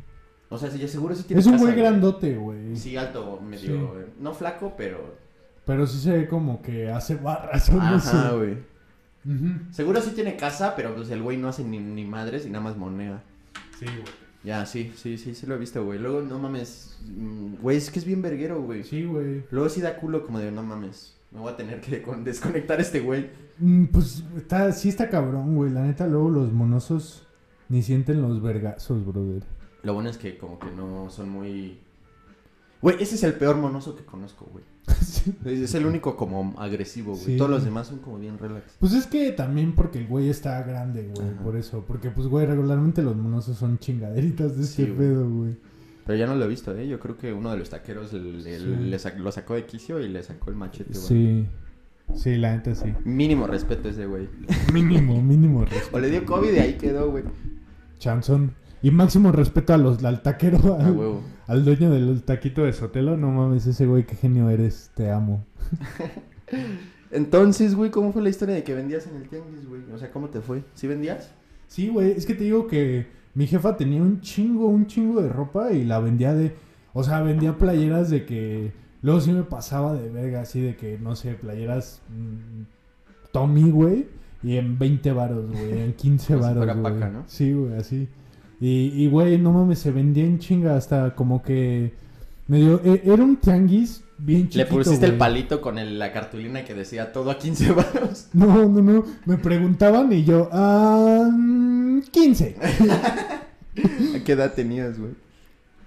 O 0.49 0.59
sea, 0.59 0.71
sí, 0.71 0.79
ya 0.79 0.89
seguro 0.89 1.15
sí 1.15 1.23
tiene 1.25 1.41
Es 1.41 1.47
un 1.47 1.53
casa, 1.53 1.65
güey 1.65 1.77
grandote, 1.77 2.37
güey. 2.37 2.77
Sí, 2.77 2.97
alto, 2.97 3.41
medio, 3.41 3.61
Sí. 3.61 3.73
eh, 3.73 4.07
no 4.21 4.33
flaco, 4.35 4.73
pero... 4.77 5.15
Pero 5.65 5.87
sí 5.87 5.99
se 5.99 6.13
ve 6.17 6.29
como 6.29 6.63
que 6.63 6.91
hace 6.91 7.17
barras 7.17 7.69
o 7.69 7.75
no 7.75 7.99
sé. 8.01 8.17
Ajá, 8.17 8.33
Seguro 9.73 10.01
sí 10.01 10.11
tiene 10.11 10.37
casa, 10.37 10.75
pero 10.77 10.95
pues 10.95 11.11
el 11.11 11.23
güey 11.23 11.37
no 11.37 11.49
hace 11.49 11.65
ni, 11.65 11.79
ni 11.79 12.05
madres 12.05 12.47
y 12.47 12.51
nada 12.51 12.65
más 12.65 12.77
moneda. 12.77 13.23
Sí, 13.79 13.87
güey. 13.87 14.27
Ya, 14.45 14.65
sí, 14.65 14.93
sí, 14.97 15.19
sí, 15.19 15.35
sí 15.35 15.47
lo 15.47 15.57
he 15.57 15.59
visto, 15.59 15.85
güey. 15.85 15.99
Luego, 15.99 16.21
no 16.23 16.39
mames, 16.39 16.99
mm, 17.05 17.55
güey, 17.61 17.77
es 17.79 17.91
que 17.91 17.99
es 17.99 18.05
bien 18.05 18.23
verguero, 18.23 18.63
güey. 18.63 18.85
Sí, 18.85 19.05
güey. 19.05 19.45
Luego 19.51 19.69
sí 19.69 19.81
da 19.81 19.97
culo 19.97 20.25
como 20.25 20.39
de, 20.39 20.53
no 20.53 20.63
mames, 20.63 21.17
me 21.33 21.41
voy 21.41 21.53
a 21.53 21.57
tener 21.57 21.81
que 21.81 22.01
con- 22.03 22.23
desconectar 22.25 22.79
a 22.79 22.83
este 22.83 23.01
güey. 23.01 23.29
Mm, 23.59 23.87
Pues 23.87 24.23
está, 24.37 24.71
sí 24.73 24.89
está 24.89 25.11
cabrón, 25.11 25.57
güey. 25.57 25.73
La 25.73 25.83
neta, 25.83 26.07
luego 26.07 26.31
los 26.31 26.53
monosos 26.53 27.27
ni 27.69 27.83
sienten 27.83 28.23
los 28.23 28.41
vergazos, 28.41 29.05
brother. 29.05 29.43
Lo 29.83 29.95
bueno 29.95 30.11
es 30.11 30.19
que 30.19 30.39
como 30.39 30.59
que 30.61 30.71
no 30.71 31.11
son 31.11 31.29
muy... 31.31 31.81
Güey, 32.87 33.03
ese 33.03 33.17
es 33.17 33.23
el 33.25 33.35
peor 33.35 33.57
monoso 33.57 33.97
que 33.97 34.05
conozco, 34.05 34.47
güey. 34.53 34.65
Es 35.45 35.75
el 35.75 35.87
único 35.87 36.17
como 36.17 36.55
agresivo, 36.57 37.15
güey. 37.15 37.25
Sí. 37.25 37.37
Todos 37.37 37.51
los 37.51 37.65
demás 37.65 37.89
son 37.89 37.99
como 37.99 38.17
bien 38.19 38.39
relax. 38.39 38.77
Pues 38.79 38.93
es 38.93 39.07
que 39.09 39.33
también 39.33 39.75
porque 39.75 39.99
el 39.99 40.07
güey 40.07 40.29
está 40.29 40.63
grande, 40.63 41.11
güey. 41.13 41.29
Ajá. 41.29 41.43
Por 41.43 41.57
eso. 41.57 41.85
Porque, 41.85 42.11
pues, 42.11 42.29
güey, 42.29 42.47
regularmente 42.47 43.03
los 43.03 43.17
monosos 43.17 43.57
son 43.59 43.81
chingaderitas 43.81 44.57
de 44.57 44.63
Sí, 44.63 44.83
ese 44.83 44.93
güey. 44.93 44.99
pedo, 45.09 45.29
güey. 45.29 45.57
Pero 46.07 46.17
ya 46.17 46.27
no 46.29 46.37
lo 46.37 46.45
he 46.45 46.49
visto, 46.49 46.77
¿eh? 46.77 46.87
Yo 46.87 47.01
creo 47.01 47.17
que 47.19 47.33
uno 47.33 47.51
de 47.51 47.57
los 47.59 47.71
taqueros 47.71 48.13
le- 48.13 48.21
le- 48.35 48.59
Sí. 48.61 48.65
le 48.67 48.97
sac- 48.99 49.17
lo 49.17 49.33
sacó 49.33 49.55
de 49.55 49.65
quicio 49.67 49.99
y 49.99 50.09
le 50.09 50.23
sacó 50.23 50.51
el 50.51 50.57
machete, 50.57 50.93
güey. 50.93 51.05
Sí. 51.09 51.47
Sí, 52.15 52.37
la 52.37 52.55
neta 52.55 52.73
sí. 52.77 52.95
Mínimo 53.05 53.49
respeto 53.49 53.89
a 53.89 53.91
ese 53.91 54.07
güey. 54.07 54.29
Mínimo, 54.73 55.21
mínimo 55.21 55.65
respeto. 55.65 55.89
O 55.97 55.99
le 55.99 56.09
dio 56.11 56.25
COVID 56.25 56.53
y 56.53 56.59
ahí 56.61 56.75
quedó, 56.75 57.11
güey. 57.11 57.25
Chanson. 57.99 58.53
Y 58.83 58.91
máximo 58.91 59.33
respeto 59.33 59.73
a 59.75 59.79
los, 59.79 60.05
al 60.05 60.23
taquero, 60.23 60.77
A 60.81 60.87
al, 60.87 60.93
huevo. 60.97 61.23
al 61.47 61.65
dueño 61.65 61.91
del 61.91 62.23
taquito 62.23 62.65
de 62.65 62.73
Sotelo. 62.73 63.17
No 63.17 63.31
mames, 63.31 63.67
ese 63.67 63.87
güey, 63.87 64.05
qué 64.07 64.15
genio 64.17 64.49
eres, 64.51 64.91
te 64.95 65.11
amo. 65.11 65.45
Entonces, 67.11 67.75
güey, 67.75 67.91
¿cómo 67.91 68.13
fue 68.13 68.23
la 68.23 68.29
historia 68.29 68.55
de 68.55 68.65
que 68.65 68.75
vendías 68.75 69.07
en 69.07 69.17
el 69.17 69.29
tianguis, 69.29 69.67
güey? 69.69 69.83
O 69.93 69.99
sea, 69.99 70.11
¿cómo 70.11 70.29
te 70.29 70.41
fue? 70.41 70.65
¿Sí 70.75 70.87
vendías? 70.87 71.33
Sí, 71.69 71.89
güey, 71.89 72.13
es 72.13 72.27
que 72.27 72.35
te 72.35 72.45
digo 72.45 72.67
que 72.67 73.07
mi 73.35 73.47
jefa 73.47 73.77
tenía 73.77 74.03
un 74.03 74.21
chingo, 74.21 74.67
un 74.67 74.87
chingo 74.87 75.21
de 75.23 75.29
ropa 75.29 75.73
y 75.73 75.85
la 75.85 75.99
vendía 76.01 76.35
de... 76.35 76.55
O 76.93 77.03
sea, 77.05 77.21
vendía 77.23 77.57
playeras 77.59 78.11
de 78.11 78.25
que... 78.25 78.73
Luego 79.03 79.21
sí 79.21 79.33
me 79.33 79.43
pasaba 79.43 79.95
de 79.95 80.09
verga, 80.11 80.41
así 80.41 80.61
de 80.61 80.77
que, 80.77 80.99
no 80.99 81.15
sé, 81.17 81.35
playeras 81.35 82.03
mm, 82.09 82.63
Tommy, 83.33 83.71
güey, 83.71 84.07
y 84.43 84.57
en 84.57 84.79
20 84.79 85.13
varos, 85.13 85.51
güey, 85.51 85.81
en 85.81 85.93
15 85.93 86.35
Como 86.35 86.49
si 86.49 86.55
varos, 86.55 86.67
güey. 86.67 86.83
paca, 86.83 87.11
¿no? 87.11 87.25
Sí, 87.27 87.53
güey, 87.53 87.75
así. 87.75 88.09
Y, 88.61 89.07
güey, 89.09 89.39
no 89.39 89.53
mames, 89.53 89.79
se 89.81 89.91
vendía 89.91 90.25
en 90.25 90.39
chinga 90.39 90.77
hasta 90.77 91.15
como 91.15 91.43
que... 91.43 91.93
Medio... 92.49 92.81
e- 92.85 93.03
Era 93.05 93.23
un 93.23 93.37
tianguis 93.37 94.03
bien 94.19 94.45
chiquito, 94.49 94.59
Le 94.59 94.67
pusiste 94.67 95.05
el 95.07 95.19
palito 95.19 95.61
con 95.61 95.79
el- 95.79 95.99
la 95.99 96.11
cartulina 96.13 96.65
que 96.65 96.73
decía 96.75 97.13
todo 97.13 97.31
a 97.31 97.39
15 97.39 97.73
varos. 97.73 98.29
No, 98.33 98.67
no, 98.69 98.81
no. 98.81 99.05
Me 99.27 99.37
preguntaban 99.37 100.11
y 100.13 100.25
yo, 100.25 100.49
ah, 100.53 101.29
mm, 101.31 102.01
15. 102.11 102.57
¿A 104.17 104.25
qué 104.25 104.33
edad 104.33 104.55
tenías, 104.55 104.99
güey? 104.99 105.13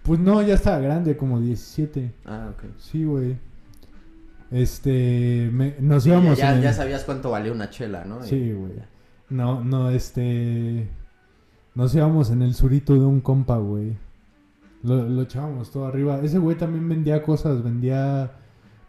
Pues 0.03 0.19
no, 0.19 0.41
ya 0.43 0.53
estaba 0.55 0.79
grande, 0.79 1.17
como 1.17 1.39
17. 1.39 2.11
Ah, 2.25 2.51
ok. 2.53 2.63
Sí, 2.77 3.03
güey. 3.03 3.38
Este, 4.51 5.49
me- 5.53 5.75
nos 5.79 6.03
Sí, 6.03 6.09
íbamos 6.09 6.38
ya, 6.38 6.55
el- 6.55 6.61
ya 6.61 6.73
sabías 6.73 7.03
cuánto 7.03 7.31
valía 7.31 7.51
una 7.51 7.69
chela, 7.69 8.03
¿no? 8.05 8.23
Sí, 8.23 8.51
güey. 8.51 8.73
No, 9.29 9.63
no, 9.63 9.91
este, 9.91 10.88
nos 11.79 11.95
íbamos 11.95 12.29
en 12.29 12.41
el 12.41 12.53
surito 12.53 12.93
de 12.93 13.00
un 13.05 13.21
compa, 13.21 13.57
güey. 13.57 13.95
Lo, 14.83 15.07
lo 15.07 15.21
echábamos 15.21 15.71
todo 15.71 15.86
arriba. 15.86 16.19
Ese 16.21 16.38
güey 16.38 16.57
también 16.57 16.88
vendía 16.89 17.24
cosas, 17.24 17.63
vendía 17.63 18.31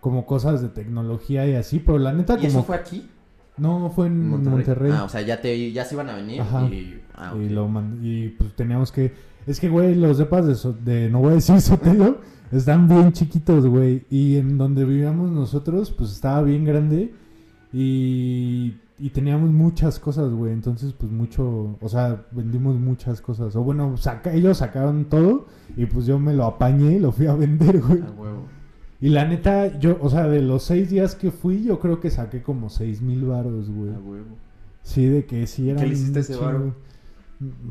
como 0.00 0.26
cosas 0.26 0.60
de 0.60 0.68
tecnología 0.68 1.46
y 1.46 1.54
así, 1.54 1.78
pero 1.78 1.98
la 1.98 2.12
neta 2.12 2.36
¿Y 2.40 2.46
eso 2.46 2.62
fue 2.64 2.76
aquí? 2.76 3.08
No, 3.56 3.90
fue 3.90 4.06
en 4.06 4.28
Monterrey. 4.28 4.90
Ah, 4.94 5.04
o 5.04 5.08
sea, 5.08 5.20
ya, 5.20 5.40
te, 5.40 5.70
ya 5.72 5.84
se 5.84 5.94
iban 5.94 6.08
a 6.08 6.16
venir 6.16 6.40
Ajá. 6.40 6.64
y... 6.64 7.00
Ah, 7.14 7.34
Y, 7.38 7.48
lo 7.50 7.68
mand- 7.68 7.98
y 8.02 8.28
pues 8.30 8.54
teníamos 8.56 8.90
que... 8.90 9.12
Es 9.46 9.60
que, 9.60 9.68
güey, 9.68 9.94
los 9.94 10.18
depas 10.18 10.46
de, 10.46 10.54
So- 10.54 10.72
de 10.72 11.10
no 11.10 11.18
voy 11.20 11.32
a 11.32 11.34
decir 11.34 11.60
Sotelo, 11.60 12.18
están 12.50 12.88
bien 12.88 13.12
chiquitos, 13.12 13.66
güey. 13.66 14.04
Y 14.10 14.36
en 14.36 14.56
donde 14.58 14.84
vivíamos 14.84 15.30
nosotros, 15.30 15.90
pues 15.92 16.10
estaba 16.12 16.42
bien 16.42 16.64
grande. 16.64 17.12
Y, 17.72 18.74
y 19.00 19.10
teníamos 19.10 19.50
muchas 19.50 19.98
cosas, 19.98 20.30
güey. 20.30 20.52
Entonces, 20.52 20.92
pues 20.92 21.10
mucho... 21.10 21.78
O 21.80 21.88
sea, 21.88 22.26
vendimos 22.30 22.76
muchas 22.76 23.20
cosas. 23.20 23.56
O 23.56 23.62
bueno, 23.62 23.96
saca, 23.96 24.32
ellos 24.32 24.58
sacaron 24.58 25.06
todo 25.06 25.46
y 25.76 25.86
pues 25.86 26.06
yo 26.06 26.18
me 26.18 26.34
lo 26.34 26.44
apañé 26.44 26.96
y 26.96 26.98
lo 26.98 27.10
fui 27.10 27.26
a 27.26 27.34
vender, 27.34 27.80
güey. 27.80 28.00
A 28.02 28.10
huevo. 28.10 28.44
Y 29.00 29.08
la 29.08 29.24
neta, 29.24 29.78
yo, 29.78 29.96
o 30.00 30.10
sea, 30.10 30.28
de 30.28 30.42
los 30.42 30.62
seis 30.62 30.90
días 30.90 31.14
que 31.14 31.30
fui, 31.30 31.64
yo 31.64 31.80
creo 31.80 32.00
que 32.00 32.10
saqué 32.10 32.42
como 32.42 32.68
seis 32.68 33.00
mil 33.00 33.24
varos, 33.24 33.70
güey. 33.70 33.94
A 33.94 33.98
huevo. 33.98 34.36
Sí, 34.82 35.06
de 35.06 35.24
que 35.24 35.46
sí 35.46 35.70
era. 35.70 35.80
¿Qué 35.80 35.86
le 35.86 35.94
hiciste 35.94 36.20
ese 36.20 36.36
varo? 36.36 36.74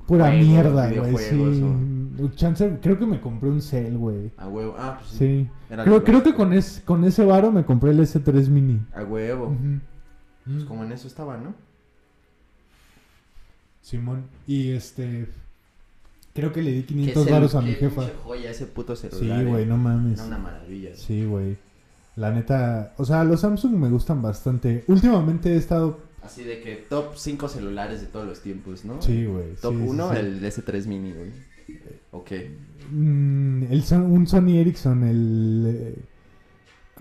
Pura 0.07 0.29
Juegos, 0.29 0.47
mierda, 0.47 0.91
güey. 0.91 1.17
Sí. 1.17 2.31
Chance, 2.35 2.79
creo 2.81 2.97
que 2.97 3.05
me 3.05 3.21
compré 3.21 3.49
un 3.49 3.61
cel, 3.61 3.95
güey. 3.99 4.31
A 4.37 4.47
huevo. 4.47 4.75
Ah, 4.79 4.97
pues 4.99 5.11
sí. 5.11 5.47
Creo, 5.67 6.23
que 6.23 6.33
con, 6.33 6.53
es, 6.53 6.81
con 6.83 7.03
ese 7.03 7.23
varo 7.23 7.51
me 7.51 7.63
compré 7.63 7.91
el 7.91 7.99
S3 7.99 8.47
Mini. 8.47 8.81
A 8.95 9.03
huevo. 9.03 9.55
Pues 10.51 10.63
como 10.65 10.83
en 10.83 10.91
eso 10.91 11.07
estaba, 11.07 11.37
¿no? 11.37 11.53
Simón. 13.81 14.23
Y 14.47 14.71
este. 14.71 15.27
Creo 16.33 16.53
que 16.53 16.61
le 16.61 16.71
di 16.71 16.81
Qué 16.83 16.87
500 16.93 17.27
cel- 17.27 17.31
varos 17.31 17.55
a 17.55 17.61
mi 17.61 17.69
qué 17.73 17.75
jefa. 17.75 18.03
joya 18.23 18.51
ese 18.51 18.65
puto 18.67 18.95
Sí, 18.95 19.09
celular. 19.09 19.45
güey, 19.45 19.63
eh. 19.63 19.65
no 19.65 19.77
mames. 19.77 20.19
Era 20.19 20.27
una 20.27 20.37
maravilla. 20.37 20.95
Sí, 20.95 21.25
güey. 21.25 21.57
La 22.15 22.31
neta. 22.31 22.93
O 22.97 23.05
sea, 23.05 23.23
los 23.23 23.41
Samsung 23.41 23.73
me 23.75 23.89
gustan 23.89 24.21
bastante. 24.21 24.83
Últimamente 24.87 25.53
he 25.53 25.57
estado. 25.57 25.99
Así 26.21 26.43
de 26.43 26.61
que 26.61 26.75
top 26.75 27.15
5 27.15 27.47
celulares 27.47 28.01
de 28.01 28.07
todos 28.07 28.27
los 28.27 28.41
tiempos, 28.41 28.85
¿no? 28.85 29.01
Sí, 29.01 29.25
güey. 29.25 29.55
Top 29.61 29.73
sí, 29.73 29.79
sí, 29.81 29.87
1, 29.89 30.11
sí. 30.13 30.19
el 30.19 30.43
S3 30.43 30.85
Mini, 30.85 31.13
güey. 31.13 31.31
Ok. 32.11 32.31
Mm, 32.91 33.63
el 33.71 33.83
Son- 33.83 34.03
un 34.11 34.27
Sony 34.27 34.57
Ericsson, 34.57 35.03
el, 35.03 35.65
eh, 35.67 35.95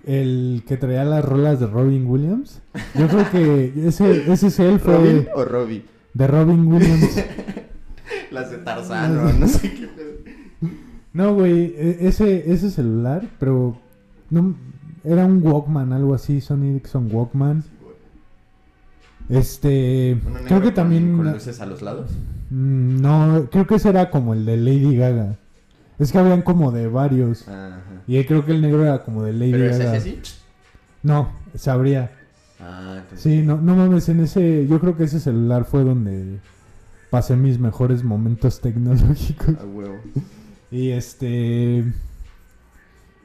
el 0.09 0.63
que 0.67 0.75
traía 0.77 1.05
las 1.05 1.23
rolas 1.23 1.59
de 1.59 1.67
Robin 1.67 2.05
Williams. 2.07 2.61
Yo 2.95 3.07
creo 3.07 3.29
que 3.31 3.87
ese, 3.87 4.31
ese 4.31 4.49
cel 4.49 4.79
fue 4.79 4.95
¿Robin 4.97 5.27
o 5.35 5.45
Robbie? 5.45 5.85
de 6.13 6.27
Robin 6.27 6.65
Williams. 6.67 7.23
Las 8.31 8.49
de 8.51 8.57
Tarzán 8.59 9.17
o 9.17 9.31
no 9.33 9.47
sé 9.47 9.71
qué. 9.71 9.89
No, 11.13 11.33
güey, 11.35 11.73
e- 11.77 12.07
ese, 12.07 12.51
ese 12.51 12.69
celular, 12.71 13.23
pero 13.39 13.77
no, 14.29 14.55
era 15.03 15.25
un 15.25 15.41
Walkman, 15.45 15.93
algo 15.93 16.13
así, 16.15 16.41
Sony 16.41 16.65
Ericsson 16.71 17.09
Walkman. 17.11 17.63
Este, 19.29 20.17
creo 20.47 20.59
que 20.59 20.65
con- 20.67 20.73
también... 20.73 21.17
Con 21.17 21.31
luces 21.31 21.59
a 21.61 21.65
los 21.65 21.81
lados. 21.81 22.11
Mm, 22.49 23.01
No, 23.01 23.47
creo 23.51 23.67
que 23.67 23.75
ese 23.75 23.89
era 23.89 24.09
como 24.09 24.33
el 24.33 24.45
de 24.45 24.57
Lady 24.57 24.95
Gaga. 24.95 25.35
Es 25.99 26.11
que 26.11 26.17
habían 26.17 26.41
como 26.41 26.71
de 26.71 26.87
varios. 26.87 27.47
Ajá. 27.47 27.81
Y 28.07 28.23
creo 28.23 28.45
que 28.45 28.53
el 28.53 28.61
negro 28.61 28.83
era 28.83 29.03
como 29.03 29.23
de 29.23 29.33
Lady 29.33 29.51
Pero 29.51 29.65
es 29.69 29.77
Gaga. 29.77 29.97
ese 29.97 30.09
sí. 30.11 30.21
No, 31.03 31.29
sabría. 31.55 32.11
Ah, 32.59 32.95
entonces. 33.01 33.21
Sí, 33.21 33.41
no, 33.41 33.57
no 33.57 33.75
mames, 33.75 34.09
en 34.09 34.21
ese, 34.21 34.65
yo 34.67 34.79
creo 34.79 34.95
que 34.97 35.03
ese 35.03 35.19
celular 35.19 35.65
fue 35.65 35.83
donde 35.83 36.39
pasé 37.09 37.35
mis 37.35 37.59
mejores 37.59 38.03
momentos 38.03 38.59
tecnológicos. 38.61 39.55
A 39.59 39.65
huevo. 39.65 39.95
Y 40.71 40.89
este, 40.91 41.83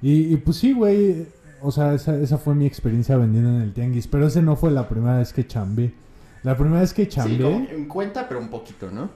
y, 0.03 0.33
y 0.33 0.37
pues 0.39 0.57
sí, 0.57 0.73
güey, 0.73 1.27
o 1.61 1.71
sea, 1.71 1.95
esa, 1.95 2.17
esa 2.17 2.39
fue 2.39 2.55
mi 2.55 2.67
experiencia 2.67 3.17
vendiendo 3.17 3.51
en 3.51 3.63
el 3.63 3.73
tianguis, 3.73 4.07
pero 4.07 4.27
ese 4.27 4.43
no 4.43 4.57
fue 4.57 4.71
la 4.71 4.89
primera 4.89 5.19
vez 5.19 5.33
que 5.33 5.47
chambé. 5.47 5.93
La 6.43 6.57
primera 6.57 6.81
vez 6.81 6.93
que 6.93 7.05
Sí, 7.05 7.11
chambé, 7.11 7.43
como 7.43 7.69
en 7.71 7.89
cuenta, 7.89 8.29
pero 8.29 8.41
un 8.41 8.49
poquito, 8.49 8.91
¿no? 8.91 9.11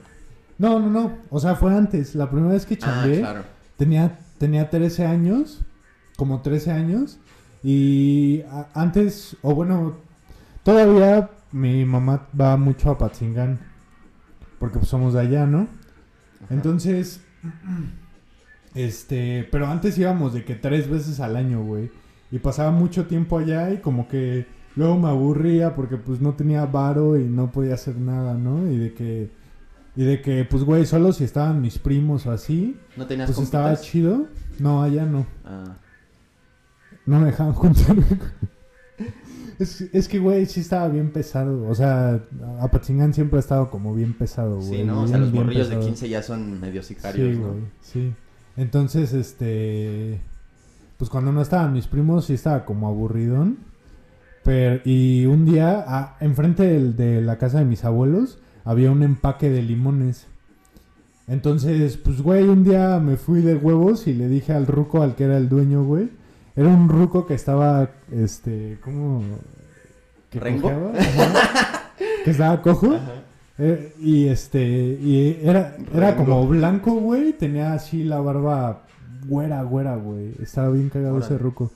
No, 0.59 0.79
no, 0.79 0.89
no, 0.89 1.17
o 1.31 1.39
sea, 1.39 1.55
fue 1.55 1.73
antes. 1.75 2.13
La 2.15 2.29
primera 2.29 2.53
vez 2.53 2.65
que 2.67 2.75
Ah, 2.75 2.77
chambé, 2.77 3.19
claro. 3.19 3.43
tenía, 3.77 4.19
tenía 4.37 4.69
13 4.69 5.05
años, 5.07 5.61
como 6.17 6.41
13 6.41 6.71
años, 6.71 7.19
y 7.63 8.43
antes, 8.73 9.35
o 9.41 9.55
bueno, 9.55 9.95
todavía 10.63 11.31
mi 11.51 11.83
mamá 11.85 12.27
va 12.39 12.55
mucho 12.57 12.91
a 12.91 12.97
Patzingán, 12.97 13.59
porque 14.59 14.77
pues 14.79 14.89
somos 14.89 15.13
de 15.13 15.21
allá, 15.21 15.45
¿no? 15.47 15.67
Ajá. 16.45 16.53
Entonces, 16.53 17.21
este, 18.75 19.47
pero 19.51 19.67
antes 19.67 19.97
íbamos 19.97 20.33
de 20.33 20.43
que 20.45 20.55
tres 20.55 20.89
veces 20.89 21.19
al 21.19 21.35
año, 21.35 21.63
güey, 21.63 21.91
y 22.31 22.39
pasaba 22.39 22.71
mucho 22.71 23.07
tiempo 23.07 23.37
allá 23.39 23.71
y 23.71 23.77
como 23.79 24.07
que 24.07 24.45
luego 24.75 24.97
me 24.99 25.09
aburría 25.09 25.75
porque 25.75 25.97
pues 25.97 26.21
no 26.21 26.33
tenía 26.33 26.65
varo 26.65 27.17
y 27.17 27.23
no 27.23 27.51
podía 27.51 27.73
hacer 27.73 27.97
nada, 27.97 28.35
¿no? 28.35 28.69
Y 28.71 28.77
de 28.77 28.93
que, 28.93 29.31
y 29.99 30.05
de 30.05 30.21
que, 30.21 30.45
pues 30.45 30.63
güey, 30.63 30.85
solo 30.85 31.11
si 31.11 31.23
estaban 31.25 31.59
mis 31.61 31.77
primos 31.77 32.25
o 32.25 32.31
así, 32.31 32.77
¿No 32.95 33.05
tenías 33.05 33.29
pues 33.29 33.39
estaba 33.43 33.75
chido. 33.75 34.27
No, 34.59 34.81
allá 34.83 35.05
no. 35.05 35.25
Ah, 35.43 35.75
No 37.05 37.19
me 37.19 37.25
dejaban 37.27 37.53
juntarme. 37.53 38.03
es, 39.59 39.81
es 39.93 40.07
que, 40.07 40.19
güey, 40.19 40.45
sí 40.45 40.61
estaba 40.61 40.87
bien 40.87 41.11
pesado. 41.11 41.67
O 41.67 41.75
sea, 41.75 42.21
Apatzingán 42.61 43.13
siempre 43.13 43.37
ha 43.37 43.39
estado 43.41 43.69
como 43.69 43.93
bien 43.93 44.13
pesado, 44.13 44.57
güey. 44.57 44.69
sí, 44.69 44.83
¿no? 44.83 45.01
O 45.03 45.07
sea, 45.07 45.17
los 45.17 45.31
bien 45.31 45.43
morrillos 45.43 45.67
de 45.69 45.75
pesado. 45.75 45.87
15 45.93 46.09
ya 46.09 46.23
son 46.23 46.59
medio 46.59 46.81
sicarios, 46.83 47.35
Sí, 47.35 47.41
¿no? 47.41 47.47
güey, 47.49 47.61
sí. 47.81 48.13
Entonces, 48.57 49.13
este... 49.13 50.21
Pues 50.97 51.09
cuando 51.09 51.31
no 51.31 51.41
estaban 51.41 51.71
mis 51.73 51.87
primos, 51.87 52.25
sí 52.25 52.33
estaba 52.33 52.65
como 52.65 52.87
aburridón. 52.87 53.57
Pero, 54.43 54.81
y 54.85 55.25
un 55.25 55.45
día, 55.45 55.83
ah, 55.87 56.17
enfrente 56.19 56.63
del- 56.63 56.95
de 56.95 57.21
la 57.21 57.37
casa 57.37 57.59
de 57.59 57.65
mis 57.65 57.83
abuelos, 57.85 58.39
había 58.69 58.91
un 58.91 59.01
empaque 59.01 59.49
de 59.49 59.63
limones. 59.63 60.27
Entonces, 61.27 61.97
pues, 61.97 62.21
güey, 62.21 62.43
un 62.43 62.63
día 62.63 62.99
me 62.99 63.17
fui 63.17 63.41
de 63.41 63.55
huevos 63.55 64.05
y 64.05 64.13
le 64.13 64.27
dije 64.27 64.53
al 64.53 64.67
ruco, 64.67 65.01
al 65.01 65.15
que 65.15 65.23
era 65.23 65.37
el 65.37 65.49
dueño, 65.49 65.83
güey. 65.83 66.09
Era 66.55 66.67
un 66.67 66.87
ruco 66.87 67.25
que 67.25 67.33
estaba, 67.33 67.89
este, 68.11 68.77
¿cómo? 68.83 69.23
Que 70.29 70.39
¿Rengo? 70.39 70.91
que 72.23 72.29
estaba 72.29 72.61
cojo. 72.61 72.93
Ajá. 72.93 73.23
Eh, 73.57 73.93
y 73.99 74.27
este, 74.27 74.61
y 75.01 75.39
era, 75.41 75.75
era 75.91 76.11
Rengo. 76.11 76.25
como 76.25 76.47
blanco, 76.47 76.93
güey. 76.93 77.33
Tenía 77.33 77.73
así 77.73 78.03
la 78.03 78.19
barba 78.21 78.83
güera, 79.25 79.63
güera, 79.63 79.95
güey. 79.95 80.35
Estaba 80.43 80.69
bien 80.69 80.89
cagado 80.89 81.15
Órale. 81.15 81.25
ese 81.25 81.39
ruco. 81.39 81.71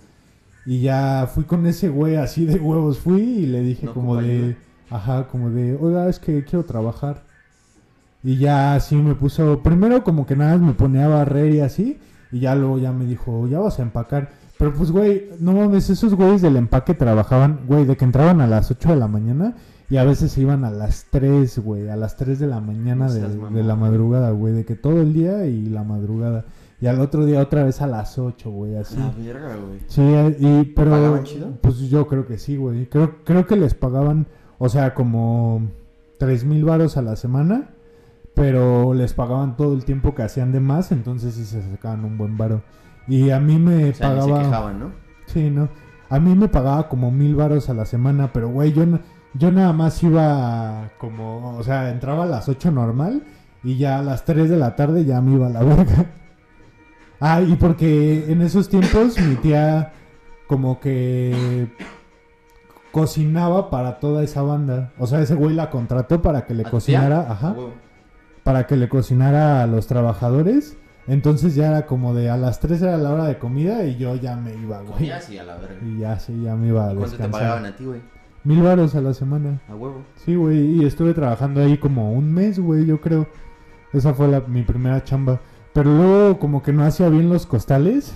Y 0.67 0.81
ya 0.81 1.27
fui 1.33 1.43
con 1.45 1.65
ese 1.65 1.89
güey 1.89 2.17
así 2.17 2.45
de 2.45 2.59
huevos. 2.59 2.99
Fui 2.99 3.19
y 3.21 3.45
le 3.47 3.61
dije 3.61 3.87
No 3.87 3.95
como 3.95 4.17
de. 4.17 4.55
Ajá, 4.93 5.27
como 5.27 5.49
de, 5.49 5.75
oiga, 5.75 6.07
es 6.07 6.19
que 6.19 6.43
quiero 6.43 6.63
trabajar. 6.65 7.23
Y 8.23 8.37
ya 8.37 8.75
así 8.75 8.95
me 8.95 9.15
puso, 9.15 9.61
primero 9.61 10.03
como 10.03 10.25
que 10.25 10.35
nada 10.35 10.57
más 10.57 10.61
me 10.61 10.73
ponía 10.73 11.05
a 11.05 11.09
barrer 11.09 11.53
y 11.53 11.59
así. 11.59 11.99
Y 12.31 12.39
ya 12.39 12.55
luego 12.55 12.79
ya 12.79 12.91
me 12.91 13.05
dijo, 13.05 13.47
ya 13.47 13.59
vas 13.59 13.79
a 13.79 13.83
empacar. 13.83 14.31
Pero 14.57 14.73
pues, 14.73 14.91
güey, 14.91 15.29
no 15.39 15.53
mames, 15.53 15.89
esos 15.89 16.15
güeyes 16.15 16.41
del 16.41 16.55
empaque 16.55 16.93
trabajaban, 16.93 17.61
güey, 17.67 17.85
de 17.85 17.97
que 17.97 18.05
entraban 18.05 18.39
a 18.41 18.47
las 18.47 18.71
8 18.71 18.89
de 18.89 18.95
la 18.95 19.07
mañana 19.07 19.55
y 19.89 19.97
a 19.97 20.03
veces 20.03 20.31
se 20.31 20.41
iban 20.41 20.63
a 20.63 20.71
las 20.71 21.05
3, 21.11 21.59
güey, 21.59 21.89
a 21.89 21.95
las 21.95 22.15
3 22.17 22.39
de 22.39 22.47
la 22.47 22.59
mañana 22.59 23.11
de 23.11 23.63
la 23.63 23.75
madrugada, 23.75 24.31
güey, 24.31 24.53
de 24.53 24.65
que 24.65 24.75
todo 24.75 25.01
el 25.01 25.13
día 25.13 25.45
y 25.45 25.65
la 25.67 25.83
madrugada. 25.83 26.45
Y 26.81 26.87
al 26.87 26.99
otro 26.99 27.25
día 27.25 27.39
otra 27.39 27.63
vez 27.63 27.81
a 27.81 27.87
las 27.87 28.17
8, 28.17 28.49
güey, 28.49 28.75
así. 28.75 28.97
La 28.97 29.11
verga, 29.11 29.55
güey. 29.55 29.79
Sí, 29.87 30.01
eh, 30.01 30.35
y, 30.39 30.63
pero... 30.73 30.91
¿Pagaban 30.91 31.23
chido? 31.23 31.51
Pues 31.61 31.77
yo 31.89 32.07
creo 32.07 32.25
que 32.25 32.37
sí, 32.37 32.57
güey. 32.57 32.87
Creo, 32.87 33.23
creo 33.23 33.45
que 33.47 33.55
les 33.55 33.73
pagaban, 33.73 34.27
o 34.65 34.69
sea, 34.69 34.93
como 34.93 35.61
3 36.19 36.45
mil 36.45 36.63
varos 36.63 36.95
a 36.95 37.01
la 37.01 37.17
semana, 37.17 37.71
pero 38.33 38.93
les 38.93 39.13
pagaban 39.13 39.57
todo 39.57 39.73
el 39.73 39.83
tiempo 39.83 40.15
que 40.15 40.23
hacían 40.23 40.53
de 40.53 40.61
más, 40.61 40.93
entonces 40.93 41.33
sí 41.35 41.43
se 41.43 41.61
sacaban 41.69 42.05
un 42.05 42.17
buen 42.17 42.37
varo. 42.37 42.61
Y 43.05 43.31
a 43.31 43.41
mí 43.41 43.59
me 43.59 43.89
O 43.89 43.93
sea, 43.93 44.07
pagaba... 44.07 44.37
se 44.37 44.43
quejaban, 44.45 44.79
¿no? 44.79 44.91
Sí, 45.25 45.49
no. 45.49 45.67
A 46.07 46.17
mí 46.17 46.33
me 46.33 46.47
pagaba 46.47 46.87
como 46.87 47.11
mil 47.11 47.35
varos 47.35 47.69
a 47.69 47.73
la 47.73 47.85
semana, 47.85 48.31
pero 48.31 48.47
güey, 48.47 48.71
yo, 48.71 48.85
yo 49.33 49.51
nada 49.51 49.73
más 49.73 50.01
iba 50.01 50.91
como, 50.97 51.57
o 51.57 51.63
sea, 51.63 51.89
entraba 51.89 52.23
a 52.23 52.27
las 52.27 52.47
8 52.47 52.71
normal 52.71 53.21
y 53.65 53.75
ya 53.75 53.99
a 53.99 54.01
las 54.01 54.23
3 54.23 54.49
de 54.49 54.55
la 54.55 54.77
tarde 54.77 55.03
ya 55.03 55.19
me 55.19 55.33
iba 55.33 55.47
a 55.47 55.49
la 55.49 55.63
verga. 55.63 56.05
Ah, 57.19 57.41
y 57.41 57.55
porque 57.55 58.31
en 58.31 58.41
esos 58.41 58.67
tiempos 58.67 59.17
mi 59.17 59.35
tía 59.35 59.93
como 60.47 60.81
que 60.81 61.69
cocinaba 62.93 63.69
para 63.69 63.99
toda 63.99 64.23
esa 64.23 64.41
banda. 64.41 64.93
O 64.97 65.07
sea, 65.07 65.19
ese 65.19 65.35
güey 65.35 65.53
la 65.53 65.69
contrató 65.69 66.21
para 66.21 66.45
que 66.45 66.53
le 66.53 66.61
¿A 66.61 66.65
tu 66.65 66.71
cocinara, 66.71 67.23
tía? 67.23 67.31
ajá 67.33 67.55
para 68.43 68.67
que 68.67 68.75
le 68.75 68.89
cocinara 68.89 69.63
a 69.63 69.67
los 69.67 69.87
trabajadores. 69.87 70.77
Entonces 71.07 71.55
ya 71.55 71.67
era 71.67 71.85
como 71.85 72.13
de 72.13 72.29
a 72.29 72.37
las 72.37 72.59
3 72.61 72.81
era 72.81 72.97
la 72.97 73.11
hora 73.11 73.25
de 73.25 73.37
comida 73.37 73.83
y 73.85 73.97
yo 73.97 74.15
ya 74.15 74.37
me 74.37 74.53
iba, 74.55 74.79
güey. 74.81 74.93
Comías 74.93 75.29
y 75.29 75.37
a 75.37 75.43
la 75.43 75.57
verga. 75.57 75.75
Y 75.85 75.99
ya 75.99 76.19
sí, 76.19 76.41
ya 76.43 76.55
me 76.55 76.67
iba 76.67 76.89
a 76.89 76.95
¿Cuánto 76.95 77.17
te 77.17 77.27
pagaban 77.27 77.63
descansar. 77.63 77.73
a 77.73 77.77
ti, 77.77 77.85
güey? 77.85 78.01
Mil 78.45 78.61
varos 78.61 78.95
a 78.95 79.01
la 79.01 79.13
semana. 79.13 79.61
A 79.69 79.75
huevo. 79.75 80.03
Sí, 80.15 80.35
güey, 80.35 80.81
y 80.81 80.85
estuve 80.85 81.13
trabajando 81.13 81.61
ahí 81.61 81.77
como 81.77 82.13
un 82.13 82.33
mes, 82.33 82.59
güey, 82.59 82.85
yo 82.85 83.01
creo. 83.01 83.27
Esa 83.91 84.13
fue 84.13 84.27
la, 84.27 84.41
mi 84.41 84.63
primera 84.63 85.03
chamba. 85.03 85.39
Pero 85.73 85.91
luego 85.95 86.37
como 86.39 86.61
que 86.61 86.71
no 86.71 86.83
hacía 86.83 87.09
bien 87.09 87.29
los 87.29 87.45
costales 87.47 88.13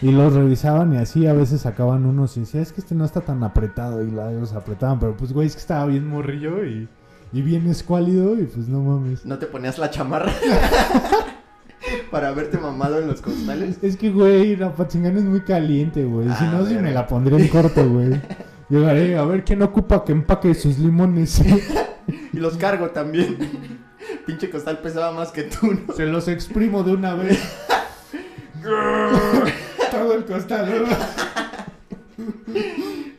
y 0.00 0.10
los 0.12 0.32
revisaban 0.32 0.94
y 0.94 0.96
así 0.96 1.26
a 1.26 1.34
veces 1.34 1.60
sacaban 1.60 2.06
unos 2.06 2.36
y 2.36 2.40
decía, 2.40 2.62
es 2.62 2.72
que 2.72 2.80
este 2.80 2.94
no 2.94 3.04
está 3.04 3.20
tan 3.20 3.42
apretado 3.44 4.02
y 4.02 4.10
la- 4.10 4.32
los 4.32 4.54
apretaban. 4.54 4.98
Pero 4.98 5.14
pues, 5.16 5.32
güey, 5.34 5.46
es 5.46 5.54
que 5.54 5.60
estaba 5.60 5.84
bien 5.86 6.06
morrillo 6.08 6.64
y, 6.64 6.88
y 7.32 7.42
bien 7.42 7.66
escuálido 7.66 8.38
y 8.40 8.44
pues 8.44 8.66
no 8.68 8.80
mames. 8.82 9.26
¿No 9.26 9.38
te 9.38 9.46
ponías 9.46 9.78
la 9.78 9.90
chamarra? 9.90 10.32
Para 12.10 12.32
verte 12.32 12.58
mamado 12.58 12.98
en 12.98 13.06
los 13.08 13.20
costales. 13.20 13.78
Es 13.82 13.96
que, 13.96 14.10
güey, 14.10 14.56
la 14.56 14.72
pachingana 14.74 15.18
es 15.18 15.24
muy 15.24 15.40
caliente, 15.40 16.04
güey. 16.04 16.26
si 16.28 16.34
Ah, 16.44 16.50
no, 16.52 16.64
verga. 16.64 16.80
me 16.82 16.92
la 16.92 17.06
pondría 17.06 17.38
en 17.38 17.48
corto, 17.48 17.88
güey. 17.88 18.20
Llegaré 18.68 19.16
a 19.18 19.24
ver 19.24 19.44
quién 19.44 19.62
ocupa 19.62 20.04
que 20.04 20.12
empaque 20.12 20.54
sus 20.54 20.78
limones. 20.78 21.42
Y 22.32 22.36
los 22.38 22.56
cargo 22.56 22.90
también. 22.90 23.36
Pinche 24.26 24.50
costal 24.50 24.78
pesaba 24.78 25.12
más 25.12 25.32
que 25.32 25.44
tú, 25.44 25.72
¿no? 25.72 25.94
Se 25.94 26.06
los 26.06 26.28
exprimo 26.28 26.82
de 26.82 26.92
una 26.92 27.14
vez. 27.14 27.38
Todo 29.90 30.14
el 30.14 30.24
costal. 30.24 30.86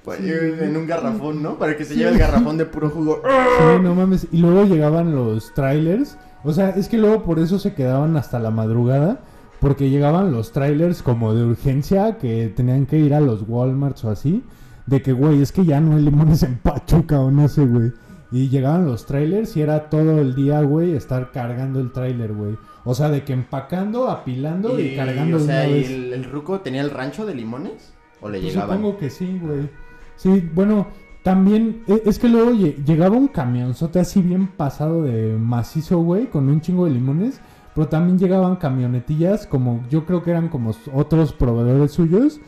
Pues, 0.04 0.20
En 0.22 0.78
un 0.78 0.88
garrafón, 0.88 1.42
¿no? 1.44 1.58
Para 1.58 1.78
que 1.78 1.86
se 1.86 1.96
lleve 1.96 2.12
el 2.12 2.18
garrafón 2.18 2.58
de 2.58 2.66
puro 2.66 2.90
jugo. 2.90 3.22
Sí, 3.24 3.82
no 3.82 3.96
mames. 3.96 4.28
Y 4.32 4.38
luego 4.38 4.66
llegaban 4.66 5.16
los 5.16 5.54
trailers. 5.54 6.18
O 6.44 6.54
sea, 6.54 6.70
es 6.70 6.88
que 6.90 6.98
luego 6.98 7.24
por 7.24 7.40
eso 7.40 7.60
se 7.60 7.74
quedaban 7.74 8.18
hasta 8.18 8.40
la 8.40 8.52
madrugada. 8.52 9.20
Porque 9.60 9.90
llegaban 9.92 10.32
los 10.32 10.52
trailers 10.54 11.04
como 11.04 11.36
de 11.36 11.44
urgencia 11.44 12.18
que 12.18 12.52
tenían 12.56 12.88
que 12.88 12.98
ir 12.98 13.14
a 13.14 13.20
los 13.20 13.44
Walmarts 13.48 14.04
o 14.06 14.10
así. 14.10 14.44
De 14.88 15.04
que, 15.04 15.14
güey, 15.14 15.42
es 15.42 15.52
que 15.52 15.66
ya 15.66 15.80
no 15.80 15.96
hay 15.96 16.02
limones 16.02 16.42
en 16.44 16.58
Pachuca 16.58 17.20
o 17.20 17.30
no 17.30 17.48
sé, 17.48 17.66
güey. 17.66 17.92
Y 18.32 18.48
llegaban 18.50 18.86
los 18.86 19.06
trailers 19.06 19.58
y 19.58 19.62
era 19.62 19.90
todo 19.90 20.20
el 20.22 20.36
día, 20.36 20.62
güey, 20.62 20.94
estar 20.96 21.32
cargando 21.32 21.80
el 21.82 21.92
trailer, 21.92 22.32
güey. 22.34 22.58
O 22.86 22.96
sea, 22.96 23.10
de 23.10 23.24
que 23.24 23.34
empacando, 23.34 24.10
apilando 24.10 24.80
y, 24.80 24.96
cargando 24.96 25.38
o 25.38 25.40
sea, 25.40 25.68
¿y 25.70 25.84
el, 25.84 26.14
el 26.14 26.24
ruco 26.24 26.62
tenía 26.62 26.82
el 26.82 26.90
rancho 26.92 27.26
de 27.26 27.36
limones? 27.36 27.94
¿O 28.22 28.30
le 28.30 28.40
Pues 28.40 28.54
llegaban? 28.54 28.78
supongo 28.78 28.98
que 28.98 29.10
sí, 29.10 29.38
güey. 29.42 29.70
Sí, 30.16 30.50
bueno, 30.54 30.88
también 31.24 31.84
e- 31.88 32.04
es 32.06 32.18
que 32.20 32.30
luego 32.30 32.52
lle- 32.52 32.76
llegaba 32.86 33.18
un 33.18 33.28
camionzote 33.28 34.00
así 34.00 34.22
bien 34.22 34.48
pasado 34.48 35.04
de 35.04 35.36
macizo, 35.38 36.00
güey, 36.00 36.28
con 36.28 36.48
un 36.50 36.62
chingo 36.62 36.86
de 36.86 36.92
limones. 36.92 37.42
Pero 37.76 37.88
también 37.88 38.18
llegaban 38.20 38.58
camionetillas 38.58 39.48
como 39.48 39.82
yo 39.90 40.06
creo 40.06 40.22
que 40.24 40.32
eran 40.32 40.50
como 40.50 40.72
otros 40.94 41.32
proveedores 41.34 41.92
suyos, 41.92 42.40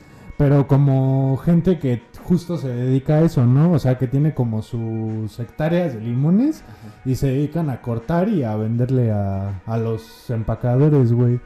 pero 0.44 0.68
como 0.68 1.38
gente 1.38 1.80
que 1.80 2.02
justo 2.26 2.58
se 2.58 2.68
dedica 2.68 3.14
a 3.14 3.22
eso, 3.22 3.46
¿no? 3.46 3.72
O 3.72 3.80
sea, 3.80 3.98
que 3.98 4.08
tiene 4.08 4.34
como 4.34 4.62
sus 4.62 5.40
hectáreas 5.40 5.94
de 5.94 6.02
limones 6.02 6.66
y 7.06 7.16
se 7.16 7.28
dedican 7.28 7.70
a 7.70 7.80
cortar 7.82 8.28
y 8.28 8.44
a 8.44 8.54
venderle 8.58 9.10
a, 9.14 9.62
a 9.66 9.78
los 9.78 10.30
empacadores, 10.30 11.14
güey. 11.14 11.40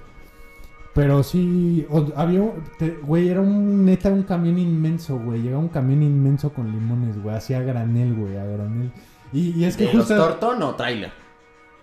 Pero 0.96 1.22
sí, 1.22 1.86
o- 1.92 2.08
había, 2.16 2.42
te- 2.80 2.98
güey, 3.04 3.30
era 3.30 3.40
un 3.42 3.86
neta 3.86 4.10
un 4.10 4.24
camión 4.24 4.58
inmenso, 4.58 5.20
güey. 5.20 5.44
Llegaba 5.44 5.62
un 5.62 5.70
camión 5.70 6.02
inmenso 6.02 6.52
con 6.52 6.72
limones, 6.72 7.22
güey, 7.22 7.36
hacía 7.36 7.62
granel, 7.62 8.16
güey, 8.16 8.36
a 8.36 8.46
granel. 8.46 8.92
Y, 9.32 9.50
y 9.52 9.66
es 9.66 9.78
que 9.78 9.86
¿De 9.86 9.94
los 9.94 10.08
justo, 10.08 10.16
Torton 10.16 10.64
o 10.64 10.74
trailer? 10.74 11.12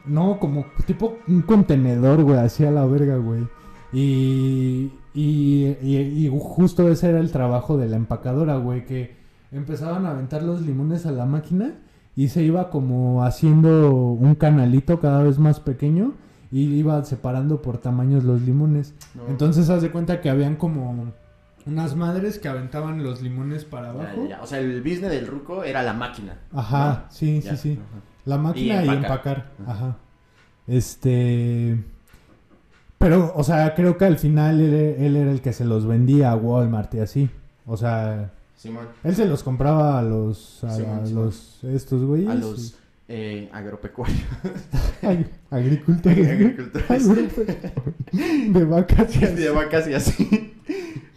no, 0.05 0.41
como 0.41 0.67
tipo 0.85 1.19
un 1.29 1.43
contenedor, 1.43 2.25
güey, 2.25 2.41
hacía 2.41 2.73
la 2.73 2.85
verga, 2.87 3.19
güey. 3.19 3.47
Y, 3.93 4.91
y, 5.15 5.77
y, 5.83 6.27
y 6.27 6.39
justo 6.41 6.89
ese 6.89 7.11
era 7.11 7.21
el 7.21 7.31
trabajo 7.31 7.77
de 7.77 7.89
la 7.89 7.97
empacadora, 7.97 8.57
güey, 8.57 8.85
que 8.85 9.17
empezaban 9.53 10.05
a 10.07 10.11
aventar 10.11 10.43
los 10.43 10.63
limones 10.63 11.07
a 11.07 11.13
la 11.13 11.25
máquina 11.27 11.75
y 12.17 12.29
se 12.29 12.43
iba 12.43 12.71
como 12.71 13.25
haciendo 13.25 13.93
un 13.93 14.35
canalito 14.35 15.01
cada 15.01 15.23
vez 15.23 15.39
más 15.39 15.61
pequeño 15.61 16.15
y 16.51 16.65
iba 16.75 17.03
separando 17.05 17.63
por 17.63 17.79
tamaños 17.79 18.25
los 18.25 18.43
limones. 18.43 18.95
No. 19.15 19.27
Entonces 19.29 19.71
haz 19.71 19.83
de 19.83 19.91
cuenta 19.91 20.21
que 20.21 20.31
habían 20.31 20.57
como 20.57 21.13
unas 21.67 21.97
madres 21.97 22.39
que 22.39 22.49
aventaban 22.49 23.03
los 23.03 23.23
limones 23.23 23.65
para 23.65 23.91
abajo. 23.91 24.25
ya, 24.25 24.37
ya. 24.37 24.43
O 24.43 24.47
sea, 24.47 24.59
el 24.59 24.81
business 24.83 25.11
del 25.11 25.27
ruco 25.27 25.65
era 25.65 25.83
la 25.83 25.93
máquina. 25.95 26.39
Ajá, 26.53 27.07
sí, 27.11 27.41
Ya, 27.41 27.57
sí, 27.57 27.75
sí. 27.75 27.81
La 28.25 28.39
máquina 28.39 28.85
y, 28.85 28.89
Y 28.89 28.91
empacar. 28.91 29.53
Ajá. 29.67 29.97
Este. 30.67 31.83
Pero, 33.05 33.33
o 33.37 33.45
sea, 33.45 33.75
creo 33.75 33.99
que 33.99 34.07
al 34.07 34.19
final 34.19 34.61
él, 34.61 34.73
él 34.75 35.17
era 35.17 35.31
el 35.31 35.41
que 35.43 35.53
se 35.53 35.65
los 35.65 35.87
vendía 35.87 36.31
a 36.31 36.37
Walmart 36.37 36.95
y 36.95 37.01
así. 37.01 37.29
O 37.67 37.77
sea, 37.77 38.33
Simón. 38.57 38.87
él 39.03 39.15
se 39.15 39.27
los 39.27 39.43
compraba 39.43 39.99
a 39.99 40.03
los. 40.03 40.65
A, 40.65 40.75
Simón, 40.75 40.99
a 41.03 41.07
Simón. 41.07 41.25
los. 41.27 41.63
Estos 41.65 42.03
güeyes. 42.03 42.31
A 42.31 42.35
los 42.35 42.77
eh, 43.09 43.51
agropecuarios. 43.53 44.19
Ag- 45.03 45.29
agricultores. 45.51 46.29
Agricultores. 46.31 47.57
de 48.49 48.65
vacas 48.65 49.17
y 49.17 49.25
así. 49.25 49.35
de 49.35 49.51
vacas 49.51 49.89
y 49.89 49.95
así. 49.95 50.51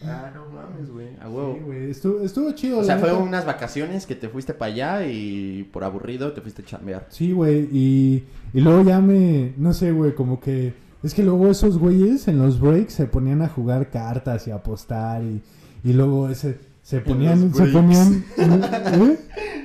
Ah, 0.10 0.32
no 0.34 0.46
mames, 0.46 0.90
güey. 0.90 1.08
A 1.22 1.28
huevo. 1.28 1.56
Sí, 1.58 1.64
güey. 1.66 1.90
Estuvo, 1.92 2.22
estuvo 2.22 2.52
chido. 2.54 2.80
o 2.80 2.84
sea, 2.84 2.98
fue 2.98 3.12
unas 3.12 3.46
vacaciones 3.46 4.06
que 4.06 4.16
te 4.16 4.30
fuiste 4.30 4.54
para 4.54 4.72
allá 4.72 5.06
y 5.08 5.64
por 5.74 5.84
aburrido 5.84 6.32
te 6.32 6.40
fuiste 6.40 6.62
a 6.62 6.66
chambear. 6.66 7.08
Sí, 7.10 7.34
güey, 7.34 7.68
y, 7.74 8.24
y 8.54 8.62
luego 8.62 8.84
ya 8.84 9.02
me, 9.02 9.52
no 9.58 9.74
sé, 9.74 9.92
güey, 9.92 10.16
como 10.16 10.40
que, 10.40 10.74
es 11.04 11.14
que 11.14 11.24
luego 11.24 11.50
esos 11.50 11.78
güeyes 11.78 12.28
en 12.28 12.40
los 12.40 12.60
breaks 12.60 12.94
se 12.94 13.06
ponían 13.06 13.42
a 13.42 13.50
jugar 13.50 13.90
cartas 13.90 14.48
y 14.48 14.52
a 14.52 14.56
apostar 14.56 15.24
y, 15.24 15.42
y 15.84 15.94
luego 15.94 16.30
ese, 16.30 16.58
se 16.82 17.02
ponían, 17.02 17.50
los 17.50 17.58
se 17.58 17.66
ponían, 17.66 18.26
¿eh? 18.38 19.20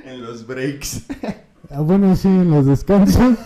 En 0.05 0.21
los 0.21 0.45
breaks. 0.45 1.03
Ah, 1.69 1.81
bueno, 1.81 2.15
sí, 2.15 2.27
en 2.27 2.51
los 2.51 2.65
descansos, 2.65 3.37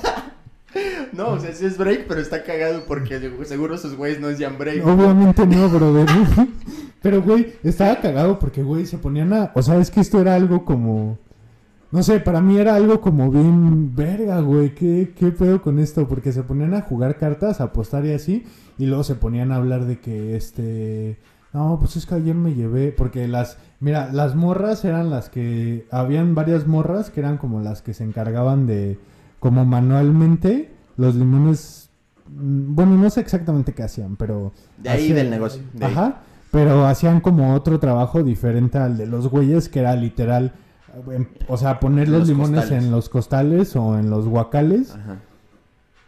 No, 1.14 1.30
o 1.30 1.40
sea, 1.40 1.54
sí 1.54 1.66
es 1.66 1.78
break, 1.78 2.06
pero 2.08 2.20
está 2.20 2.44
cagado 2.44 2.84
porque 2.86 3.20
seguro 3.46 3.76
esos 3.76 3.96
güeyes 3.96 4.20
no 4.20 4.28
decían 4.28 4.58
break. 4.58 4.86
obviamente 4.86 5.46
no, 5.46 5.70
brother, 5.70 6.08
pero, 7.02 7.22
güey, 7.22 7.54
estaba 7.64 8.00
cagado 8.02 8.38
porque, 8.38 8.64
güey, 8.64 8.86
se 8.86 8.98
ponían 8.98 9.32
a, 9.32 9.52
o 9.56 9.62
sea, 9.62 9.78
es 9.78 9.90
que 9.90 10.02
esto 10.02 10.20
era 10.20 10.36
algo 10.36 10.66
como... 10.66 11.18
No 11.92 12.04
sé, 12.04 12.20
para 12.20 12.42
mí 12.42 12.58
era 12.58 12.76
algo 12.76 13.00
como 13.00 13.32
bien 13.32 13.96
verga, 13.96 14.42
güey. 14.42 14.76
¿Qué, 14.76 15.14
¿Qué 15.18 15.32
pedo 15.32 15.62
con 15.62 15.80
esto? 15.80 16.08
Porque 16.08 16.34
se 16.34 16.44
ponían 16.44 16.74
a 16.74 16.82
jugar 16.82 17.18
cartas, 17.18 17.62
a 17.62 17.66
apostar 17.66 18.06
y 18.06 18.12
así. 18.12 18.44
Y 18.78 18.86
luego 18.88 19.04
se 19.04 19.16
ponían 19.16 19.52
a 19.52 19.56
hablar 19.56 19.86
de 19.86 20.00
que 20.00 20.36
este. 20.36 21.18
No, 21.54 21.78
pues 21.80 21.96
es 21.96 22.06
que 22.06 22.16
ayer 22.16 22.36
me 22.36 22.54
llevé. 22.54 22.92
Porque 22.92 23.28
las. 23.30 23.58
Mira, 23.80 24.12
las 24.12 24.36
morras 24.36 24.84
eran 24.84 25.10
las 25.10 25.30
que. 25.30 25.88
Habían 25.90 26.36
varias 26.36 26.68
morras 26.68 27.10
que 27.10 27.22
eran 27.22 27.38
como 27.38 27.62
las 27.62 27.82
que 27.82 27.94
se 27.94 28.04
encargaban 28.04 28.68
de. 28.68 29.00
Como 29.40 29.64
manualmente. 29.66 30.72
Los 30.98 31.16
limones. 31.16 31.90
mm, 32.30 32.76
Bueno, 32.76 32.98
no 32.98 33.10
sé 33.10 33.22
exactamente 33.22 33.74
qué 33.74 33.84
hacían, 33.84 34.18
pero. 34.18 34.52
De 34.78 34.90
ahí 34.90 35.04
hacían- 35.04 35.16
del 35.16 35.30
negocio. 35.30 35.62
de 35.74 35.86
ahí. 35.86 35.92
Ajá. 35.94 36.22
Pero 36.52 36.86
hacían 36.86 37.22
como 37.22 37.54
otro 37.54 37.80
trabajo 37.80 38.24
diferente 38.24 38.78
al 38.78 38.98
de 38.98 39.06
los 39.06 39.30
güeyes, 39.30 39.70
que 39.70 39.80
era 39.80 39.96
literal. 39.96 40.54
Em, 41.12 41.28
O 41.48 41.58
sea, 41.58 41.80
poner 41.80 42.08
los, 42.10 42.20
Los 42.22 42.30
limones 42.30 42.62
costales. 42.62 42.84
en 42.86 42.92
los 42.92 43.10
costales 43.10 43.76
o 43.76 43.98
en 43.98 44.10
los 44.10 44.28
guacales 44.28 44.96
Ajá. 44.96 45.18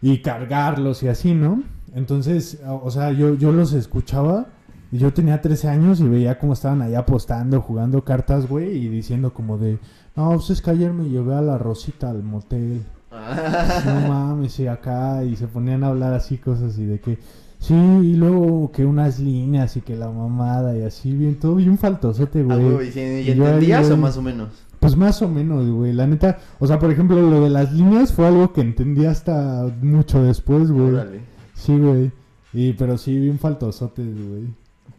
y 0.02 0.20
cargarlos 0.22 1.04
y 1.04 1.08
así, 1.08 1.34
¿no? 1.34 1.64
Entonces, 1.96 2.60
o 2.68 2.90
sea, 2.92 3.12
yo, 3.12 3.34
yo 3.36 3.52
los 3.52 3.74
escuchaba 3.74 4.48
Y 4.92 4.98
yo 4.98 5.14
tenía 5.14 5.40
13 5.40 5.68
años 5.70 6.00
y 6.00 6.08
veía 6.08 6.40
cómo 6.40 6.54
estaban 6.54 6.82
ahí 6.82 6.96
apostando, 6.96 7.62
jugando 7.62 8.04
cartas, 8.04 8.48
güey, 8.48 8.76
y 8.76 8.88
diciendo 8.90 9.34
como 9.36 9.60
de, 9.60 9.78
no, 10.16 10.32
pues 10.34 10.50
es 10.50 10.62
que 10.64 10.72
ayer 10.72 10.92
me 10.94 11.08
llevé 11.10 11.36
a 11.36 11.42
la 11.42 11.60
Rosita 11.60 12.10
al 12.10 12.24
motel. 12.24 12.82
No 13.86 14.08
mames, 14.08 14.60
y 14.60 14.66
acá, 14.68 15.24
y 15.24 15.36
se 15.36 15.48
ponían 15.48 15.84
a 15.84 15.88
hablar 15.90 16.14
así 16.14 16.38
cosas 16.40 16.78
y 16.80 16.86
de 16.86 17.00
que, 17.00 17.20
sí, 17.60 17.74
y 17.76 18.16
luego 18.16 18.72
que 18.72 18.84
unas 18.86 19.20
líneas 19.20 19.78
y 19.78 19.82
que 19.82 19.96
la 19.96 20.10
mamada 20.10 20.76
y 20.76 20.82
así, 20.82 21.12
bien, 21.16 21.38
todo 21.40 21.56
bien 21.56 21.78
faltosote, 21.78 22.40
Ah, 22.50 22.56
güey. 22.56 22.72
güey, 22.72 22.90
¿y 22.90 23.00
Y 23.00 23.32
¿y 23.32 23.36
yo 23.36 23.46
entendías 23.46 23.86
o 23.86 23.90
güey, 23.90 24.00
más 24.02 24.18
o 24.18 24.22
menos? 24.24 24.50
Pues 24.80 24.96
más 24.96 25.22
o 25.22 25.28
menos, 25.28 25.68
güey, 25.70 25.92
la 25.92 26.08
neta, 26.08 26.40
o 26.60 26.66
sea, 26.66 26.80
por 26.80 26.90
ejemplo, 26.90 27.20
lo 27.22 27.42
de 27.42 27.50
las 27.50 27.74
líneas 27.74 28.14
fue 28.14 28.28
algo 28.28 28.54
que 28.54 28.62
entendí 28.62 29.06
hasta 29.06 29.70
mucho 29.82 30.24
después, 30.24 30.72
güey. 30.72 30.94
Órale. 30.94 31.22
Sí, 31.54 31.78
güey. 31.78 32.12
Y, 32.54 32.74
pero 32.74 32.98
sí, 32.98 33.20
bien 33.20 33.38
faltosotes, 33.40 34.06
güey. 34.06 34.44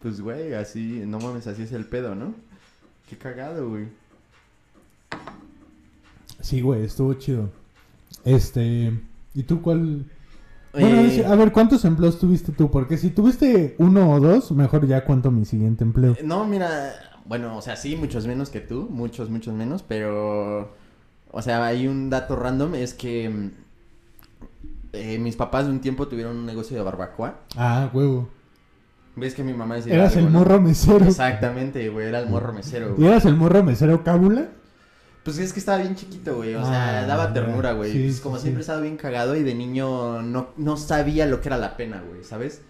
Pues, 0.01 0.21
güey, 0.21 0.53
así, 0.53 1.03
no 1.07 1.19
mames, 1.19 1.47
así 1.47 1.63
es 1.63 1.71
el 1.71 1.85
pedo, 1.85 2.13
¿no? 2.15 2.33
Qué 3.09 3.17
cagado, 3.17 3.69
güey. 3.69 3.87
Sí, 6.41 6.61
güey, 6.61 6.83
estuvo 6.83 7.13
chido. 7.15 7.49
Este, 8.23 8.91
¿y 9.33 9.43
tú 9.43 9.61
cuál? 9.61 10.05
Bueno, 10.73 10.87
Eh, 11.01 11.25
a 11.25 11.35
ver, 11.35 11.51
¿cuántos 11.51 11.83
empleos 11.85 12.19
tuviste 12.19 12.51
tú? 12.51 12.71
Porque 12.71 12.97
si 12.97 13.09
tuviste 13.09 13.75
uno 13.77 14.11
o 14.11 14.19
dos, 14.19 14.51
mejor 14.51 14.87
ya 14.87 15.03
cuento 15.03 15.29
mi 15.31 15.45
siguiente 15.45 15.83
empleo. 15.83 16.15
No, 16.23 16.45
mira, 16.47 16.93
bueno, 17.25 17.57
o 17.57 17.61
sea, 17.61 17.75
sí, 17.75 17.95
muchos 17.95 18.27
menos 18.27 18.49
que 18.49 18.59
tú, 18.59 18.87
muchos, 18.89 19.29
muchos 19.29 19.53
menos, 19.53 19.83
pero, 19.83 20.73
o 21.31 21.41
sea, 21.41 21.65
hay 21.65 21.87
un 21.87 22.09
dato 22.09 22.35
random, 22.35 22.75
es 22.75 22.93
que 22.93 23.51
eh, 24.93 25.17
mis 25.19 25.35
papás 25.35 25.65
de 25.65 25.71
un 25.71 25.79
tiempo 25.81 26.07
tuvieron 26.07 26.35
un 26.37 26.45
negocio 26.45 26.75
de 26.77 26.83
barbacoa. 26.83 27.39
Ah, 27.55 27.89
huevo. 27.93 28.29
¿Ves 29.15 29.33
que 29.35 29.43
mi 29.43 29.53
mamá 29.53 29.77
es 29.77 29.85
de 29.85 29.93
Eras 29.93 30.15
el 30.15 30.25
no? 30.25 30.39
morro 30.39 30.61
mesero. 30.61 31.05
Exactamente, 31.05 31.87
güey, 31.89 32.07
era 32.07 32.19
el 32.19 32.29
morro 32.29 32.53
mesero, 32.53 32.89
¿Y 32.91 32.93
güey. 32.93 33.07
eras 33.09 33.25
el 33.25 33.35
morro 33.35 33.63
mesero 33.63 34.03
cábula? 34.03 34.49
Pues 35.23 35.37
es 35.37 35.53
que 35.53 35.59
estaba 35.59 35.77
bien 35.79 35.95
chiquito, 35.95 36.37
güey, 36.37 36.55
o 36.55 36.65
sea, 36.65 37.01
Ah, 37.01 37.05
daba 37.05 37.31
ternura, 37.31 37.73
güey. 37.73 37.91
Sí, 37.91 38.03
Pues 38.05 38.21
como 38.21 38.37
sí. 38.37 38.43
siempre 38.43 38.61
estaba 38.61 38.81
bien 38.81 38.97
cagado 38.97 39.35
y 39.35 39.43
de 39.43 39.53
niño 39.53 40.21
no, 40.23 40.47
no 40.57 40.77
sabía 40.77 41.25
lo 41.27 41.41
que 41.41 41.49
era 41.49 41.57
la 41.57 41.77
pena, 41.77 42.01
güey, 42.07 42.23
¿sabes? 42.23 42.61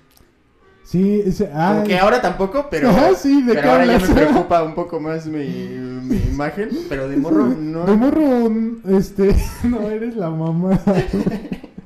Sí, 0.83 1.21
ese, 1.25 1.49
ah, 1.53 1.73
Como 1.75 1.87
que 1.87 1.97
ahora 1.97 2.21
tampoco, 2.21 2.67
pero, 2.69 2.89
Ajá, 2.89 3.13
sí, 3.15 3.43
¿de 3.43 3.53
pero 3.53 3.71
ahora 3.71 3.85
ya 3.85 3.99
me 3.99 4.07
preocupa 4.07 4.63
un 4.63 4.75
poco 4.75 4.99
más 4.99 5.25
mi, 5.25 5.47
mi 5.47 6.17
imagen, 6.17 6.69
pero 6.89 7.07
de 7.07 7.17
morro 7.17 7.47
no. 7.47 7.85
De 7.85 7.93
morro, 7.95 8.51
este, 8.89 9.35
no 9.63 9.89
eres 9.89 10.15
la 10.15 10.29
mamá. 10.29 10.79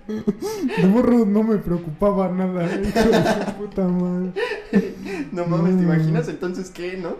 De 0.08 0.88
morro 0.88 1.25
no 1.25 1.43
me 1.43 1.58
preocupaba 1.58 2.29
nada, 2.29 2.65
hijo 2.65 3.10
de 3.10 3.45
su 3.45 3.53
puta 3.58 3.84
madre. 3.84 4.31
No 5.31 5.45
mames, 5.45 5.77
¿te 5.77 5.84
imaginas 5.84 6.27
entonces 6.27 6.69
qué, 6.69 6.97
no? 6.97 7.15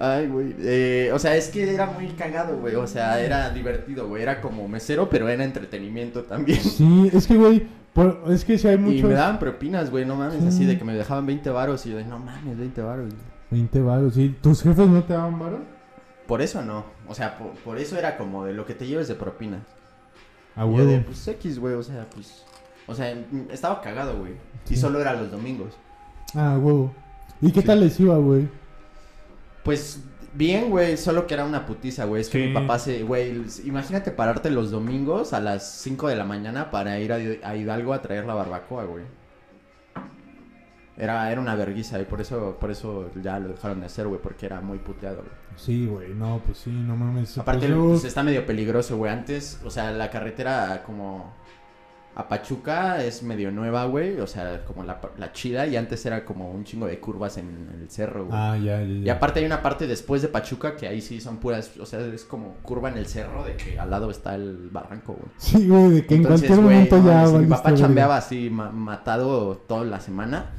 Ay, 0.00 0.28
güey. 0.28 0.54
Eh, 0.60 1.10
o 1.12 1.18
sea, 1.18 1.34
es 1.36 1.48
que 1.48 1.74
era 1.74 1.86
muy 1.86 2.06
cagado, 2.10 2.56
güey. 2.58 2.76
O 2.76 2.86
sea, 2.86 3.20
era 3.20 3.50
divertido, 3.50 4.06
güey. 4.08 4.22
Era 4.22 4.40
como 4.40 4.68
mesero, 4.68 5.08
pero 5.08 5.28
era 5.28 5.42
entretenimiento 5.42 6.22
también. 6.22 6.60
Sí, 6.60 7.10
es 7.12 7.26
que, 7.26 7.36
güey, 7.36 7.66
por- 7.92 8.22
es 8.28 8.44
que 8.44 8.56
si 8.58 8.68
hay 8.68 8.76
Y 8.76 8.78
muchos... 8.78 9.08
me 9.08 9.14
daban 9.14 9.38
propinas, 9.40 9.90
güey, 9.90 10.04
no 10.04 10.14
mames. 10.14 10.40
Sí. 10.42 10.46
Así 10.48 10.64
de 10.66 10.78
que 10.78 10.84
me 10.84 10.94
dejaban 10.94 11.26
20 11.26 11.50
varos 11.50 11.84
y 11.86 11.90
yo 11.90 11.96
de, 11.96 12.04
no 12.04 12.18
mames, 12.20 12.56
20 12.56 12.80
varos. 12.82 13.12
20 13.50 13.80
varos, 13.80 14.16
¿y 14.18 14.28
tus 14.28 14.62
jefes 14.62 14.86
no 14.88 15.02
te 15.02 15.14
daban 15.14 15.38
varos? 15.38 15.60
Por 16.28 16.42
eso 16.42 16.62
no. 16.62 16.84
O 17.08 17.14
sea, 17.14 17.36
por, 17.38 17.50
por 17.64 17.78
eso 17.78 17.96
era 17.98 18.16
como 18.18 18.44
de 18.44 18.52
lo 18.52 18.66
que 18.66 18.74
te 18.74 18.86
lleves 18.86 19.08
de 19.08 19.14
propina. 19.16 19.64
A 20.54 20.64
Y 20.66 20.76
yo 20.76 20.84
de, 20.86 21.00
pues 21.00 21.26
X, 21.26 21.58
güey, 21.58 21.74
o 21.74 21.82
sea, 21.82 22.06
pues. 22.14 22.44
O 22.86 22.94
sea, 22.94 23.14
mm, 23.14 23.50
estaba 23.50 23.80
cagado, 23.80 24.16
güey. 24.18 24.34
Sí. 24.64 24.74
Y 24.74 24.76
solo 24.76 25.00
era 25.00 25.14
los 25.14 25.30
domingos. 25.30 25.76
Ah, 26.34 26.56
huevo. 26.60 26.92
¿Y 27.40 27.50
qué 27.50 27.62
Sí. 27.62 27.66
tal 27.66 27.80
les 27.80 27.98
iba, 27.98 28.16
güey? 28.18 28.48
Pues 29.68 30.02
bien, 30.32 30.70
güey, 30.70 30.96
solo 30.96 31.26
que 31.26 31.34
era 31.34 31.44
una 31.44 31.66
putiza, 31.66 32.06
güey. 32.06 32.22
Es 32.22 32.30
que 32.30 32.40
Sí. 32.40 32.46
mi 32.48 32.54
papá 32.54 32.78
se, 32.78 33.02
güey, 33.02 33.42
imagínate 33.64 34.10
pararte 34.12 34.50
los 34.50 34.70
domingos 34.70 35.34
a 35.34 35.40
las 35.40 35.70
5 35.82 36.08
de 36.08 36.16
la 36.16 36.24
mañana 36.24 36.70
para 36.70 36.98
ir 36.98 37.12
a, 37.12 37.16
a 37.46 37.54
Hidalgo 37.54 37.92
a 37.92 38.00
traer 38.00 38.24
la 38.24 38.32
barbacoa, 38.32 38.84
güey. 38.84 39.04
Era, 40.96 41.30
era 41.30 41.38
una 41.38 41.54
verguiza 41.54 42.00
y 42.00 42.06
por 42.06 42.22
eso, 42.22 42.56
por 42.58 42.70
eso 42.70 43.10
ya 43.22 43.38
lo 43.38 43.48
dejaron 43.48 43.80
de 43.80 43.86
hacer, 43.86 44.06
güey, 44.08 44.22
porque 44.22 44.46
era 44.46 44.62
muy 44.62 44.78
puteado, 44.78 45.18
güey. 45.18 45.28
Sí, 45.56 45.86
güey, 45.86 46.14
no, 46.14 46.40
pues 46.46 46.56
sí, 46.56 46.70
no 46.70 46.96
mames. 46.96 47.36
Aparte, 47.36 47.68
pues 47.68 47.78
pues, 47.78 48.04
está 48.04 48.22
medio 48.22 48.46
peligroso, 48.46 48.96
güey. 48.96 49.12
Antes, 49.12 49.60
o 49.66 49.70
sea, 49.70 49.90
la 49.90 50.08
carretera 50.08 50.82
como 50.86 51.34
a 52.18 52.26
Pachuca 52.28 53.04
es 53.04 53.22
medio 53.22 53.52
nueva, 53.52 53.84
güey. 53.84 54.18
O 54.20 54.26
sea, 54.26 54.64
como 54.64 54.82
la, 54.82 55.00
la 55.18 55.32
chida. 55.32 55.68
Y 55.68 55.76
antes 55.76 56.04
era 56.04 56.24
como 56.24 56.50
un 56.50 56.64
chingo 56.64 56.86
de 56.88 56.98
curvas 56.98 57.38
en, 57.38 57.68
el 57.80 57.88
cerro, 57.88 58.26
güey. 58.26 58.36
Ah, 58.36 58.56
ya, 58.56 58.82
ya, 58.82 58.86
ya. 58.86 59.06
Y 59.06 59.08
aparte 59.08 59.38
hay 59.38 59.46
una 59.46 59.62
parte 59.62 59.86
después 59.86 60.20
de 60.20 60.26
Pachuca 60.26 60.74
que 60.74 60.88
ahí 60.88 61.00
sí 61.00 61.20
son 61.20 61.36
puras, 61.36 61.70
o 61.78 61.86
sea, 61.86 62.00
es 62.00 62.24
como 62.24 62.54
curva 62.62 62.88
en 62.90 62.98
el 62.98 63.06
cerro 63.06 63.44
de 63.44 63.54
que 63.56 63.78
al 63.78 63.88
lado 63.90 64.10
está 64.10 64.34
el 64.34 64.68
barranco, 64.68 65.12
güey. 65.12 65.30
Sí, 65.36 65.68
güey, 65.68 65.90
de 65.90 66.06
que 66.06 66.16
en 66.16 66.22
Entonces, 66.22 66.48
cualquier 66.48 66.64
güey, 66.66 66.74
momento 66.76 66.98
no 66.98 67.32
ya 67.32 67.38
mi 67.38 67.46
papá 67.46 67.74
chambeaba 67.74 68.16
así 68.16 68.50
ma- 68.50 68.72
matado 68.72 69.56
toda 69.68 69.84
la 69.84 70.00
semana. 70.00 70.50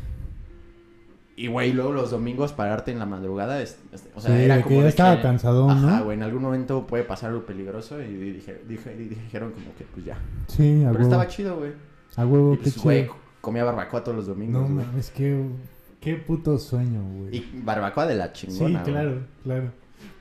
Y 1.42 1.48
güey, 1.48 1.72
luego 1.72 1.94
los 1.94 2.12
domingos 2.12 2.52
pararte 2.52 2.92
en 2.92 3.00
la 3.00 3.06
madrugada, 3.06 3.62
es- 3.62 3.80
es- 3.94 4.10
o 4.14 4.20
sea, 4.20 4.36
Sí, 4.36 4.44
era 4.44 4.58
como 4.58 4.68
que 4.70 4.76
ya 4.78 4.84
de 4.84 4.90
estaba 4.90 5.16
que- 5.16 5.22
cansadón, 5.22 5.70
Ajá, 5.72 6.00
¿no? 6.00 6.04
güey, 6.06 6.18
en 6.18 6.24
algún 6.24 6.42
momento 6.42 6.86
puede 6.86 7.04
pasar 7.06 7.30
algo 7.30 7.46
peligroso 7.46 8.02
y 8.02 8.14
dije, 8.14 8.62
dijeron 8.68 9.52
como 9.54 9.74
que 9.78 9.86
pues 9.86 10.06
ya. 10.06 10.18
Sí, 10.48 10.76
a 10.84 10.88
Pero 10.88 10.92
huevo. 10.92 11.04
estaba 11.04 11.28
chido, 11.28 11.58
güey. 11.58 11.72
A 12.18 12.26
huevo, 12.26 12.54
Y 12.54 12.58
qué 12.58 12.64
pues, 12.64 12.74
chido. 12.74 12.84
güey, 12.84 13.10
comía 13.40 13.64
barbacoa 13.64 14.04
todos 14.04 14.18
los 14.18 14.28
domingos, 14.28 14.68
No 14.70 14.76
güey. 14.76 14.86
mames, 14.86 15.12
qué, 15.12 15.46
qué 16.02 16.16
puto 16.16 16.58
sueño, 16.60 17.02
güey. 17.04 17.38
Y 17.38 17.62
barbacoa 17.64 18.06
de 18.06 18.16
la 18.16 18.28
Sí, 18.36 18.48
chingona, 18.48 18.82
güey. 18.82 18.92
claro, 18.94 19.22
claro. 19.44 19.72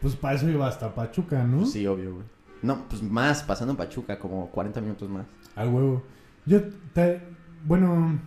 Pues 0.01 0.15
para 0.15 0.37
eso 0.37 0.49
iba 0.49 0.69
hasta 0.69 0.95
Pachuca, 0.95 1.43
¿no? 1.43 1.59
Pues 1.59 1.73
sí, 1.73 1.85
obvio, 1.87 2.15
güey. 2.15 2.25
No, 2.63 2.85
pues 2.89 3.03
más, 3.03 3.43
pasando 3.43 3.77
Pachuca, 3.77 4.21
como 4.21 4.49
40 4.51 4.81
minutos 4.81 5.09
más. 5.09 5.27
A 5.57 5.65
huevo. 5.67 6.03
Yo, 6.47 6.61
te- 6.93 7.21
bueno, 7.65 8.21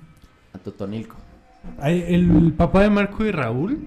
A 0.54 0.58
Totonilco. 0.58 1.16
El 1.84 2.54
papá 2.58 2.84
de 2.84 2.90
Marco 2.90 3.26
y 3.26 3.32
Raúl, 3.32 3.80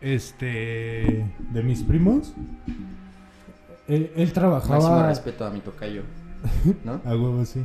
este, 0.00 1.26
de 1.52 1.62
mis 1.62 1.82
primos, 1.82 2.34
él, 3.88 4.10
él 4.14 4.26
Máximo 4.26 4.32
trabajaba... 4.32 5.08
respeto 5.08 5.44
a 5.44 5.50
mi 5.50 5.60
tocayo. 5.60 6.02
¿No? 6.84 7.00
A 7.04 7.10
huevo, 7.10 7.44
sí. 7.44 7.64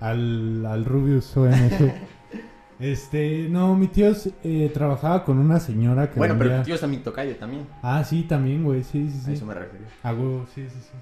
Al, 0.00 0.66
al 0.66 0.84
Rubius 0.84 1.36
OMG. 1.36 1.92
este, 2.80 3.48
no, 3.48 3.74
mi 3.76 3.88
tío 3.88 4.12
eh, 4.42 4.70
trabajaba 4.74 5.24
con 5.24 5.38
una 5.38 5.60
señora 5.60 6.10
que 6.10 6.18
Bueno, 6.18 6.34
pero 6.38 6.58
tu 6.58 6.64
tío 6.64 6.74
es 6.74 6.82
a 6.82 6.86
mi 6.86 6.98
tocayo 6.98 7.36
también. 7.36 7.66
Ah, 7.82 8.04
sí, 8.04 8.24
también, 8.24 8.64
güey, 8.64 8.82
sí, 8.82 9.08
sí, 9.10 9.18
A 9.18 9.24
sí. 9.24 9.32
eso 9.34 9.46
me 9.46 9.54
refiero. 9.54 9.86
A 10.02 10.12
huevo, 10.12 10.46
sí, 10.54 10.66
sí, 10.68 10.78
sí. 10.80 10.96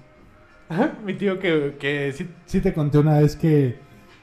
Ajá, 0.69 0.93
mi 1.05 1.13
tío 1.15 1.39
que, 1.39 1.75
que 1.79 2.13
sí, 2.13 2.29
sí 2.45 2.61
te 2.61 2.73
conté 2.73 2.99
una 2.99 3.19
vez 3.19 3.35
que 3.35 3.79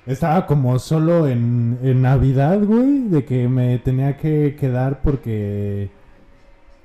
estaba 0.06 0.46
como 0.46 0.78
solo 0.78 1.28
en, 1.28 1.78
en 1.82 2.02
Navidad, 2.02 2.60
güey, 2.62 3.08
de 3.08 3.24
que 3.24 3.48
me 3.48 3.78
tenía 3.78 4.16
que 4.16 4.56
quedar 4.58 5.00
porque... 5.02 5.90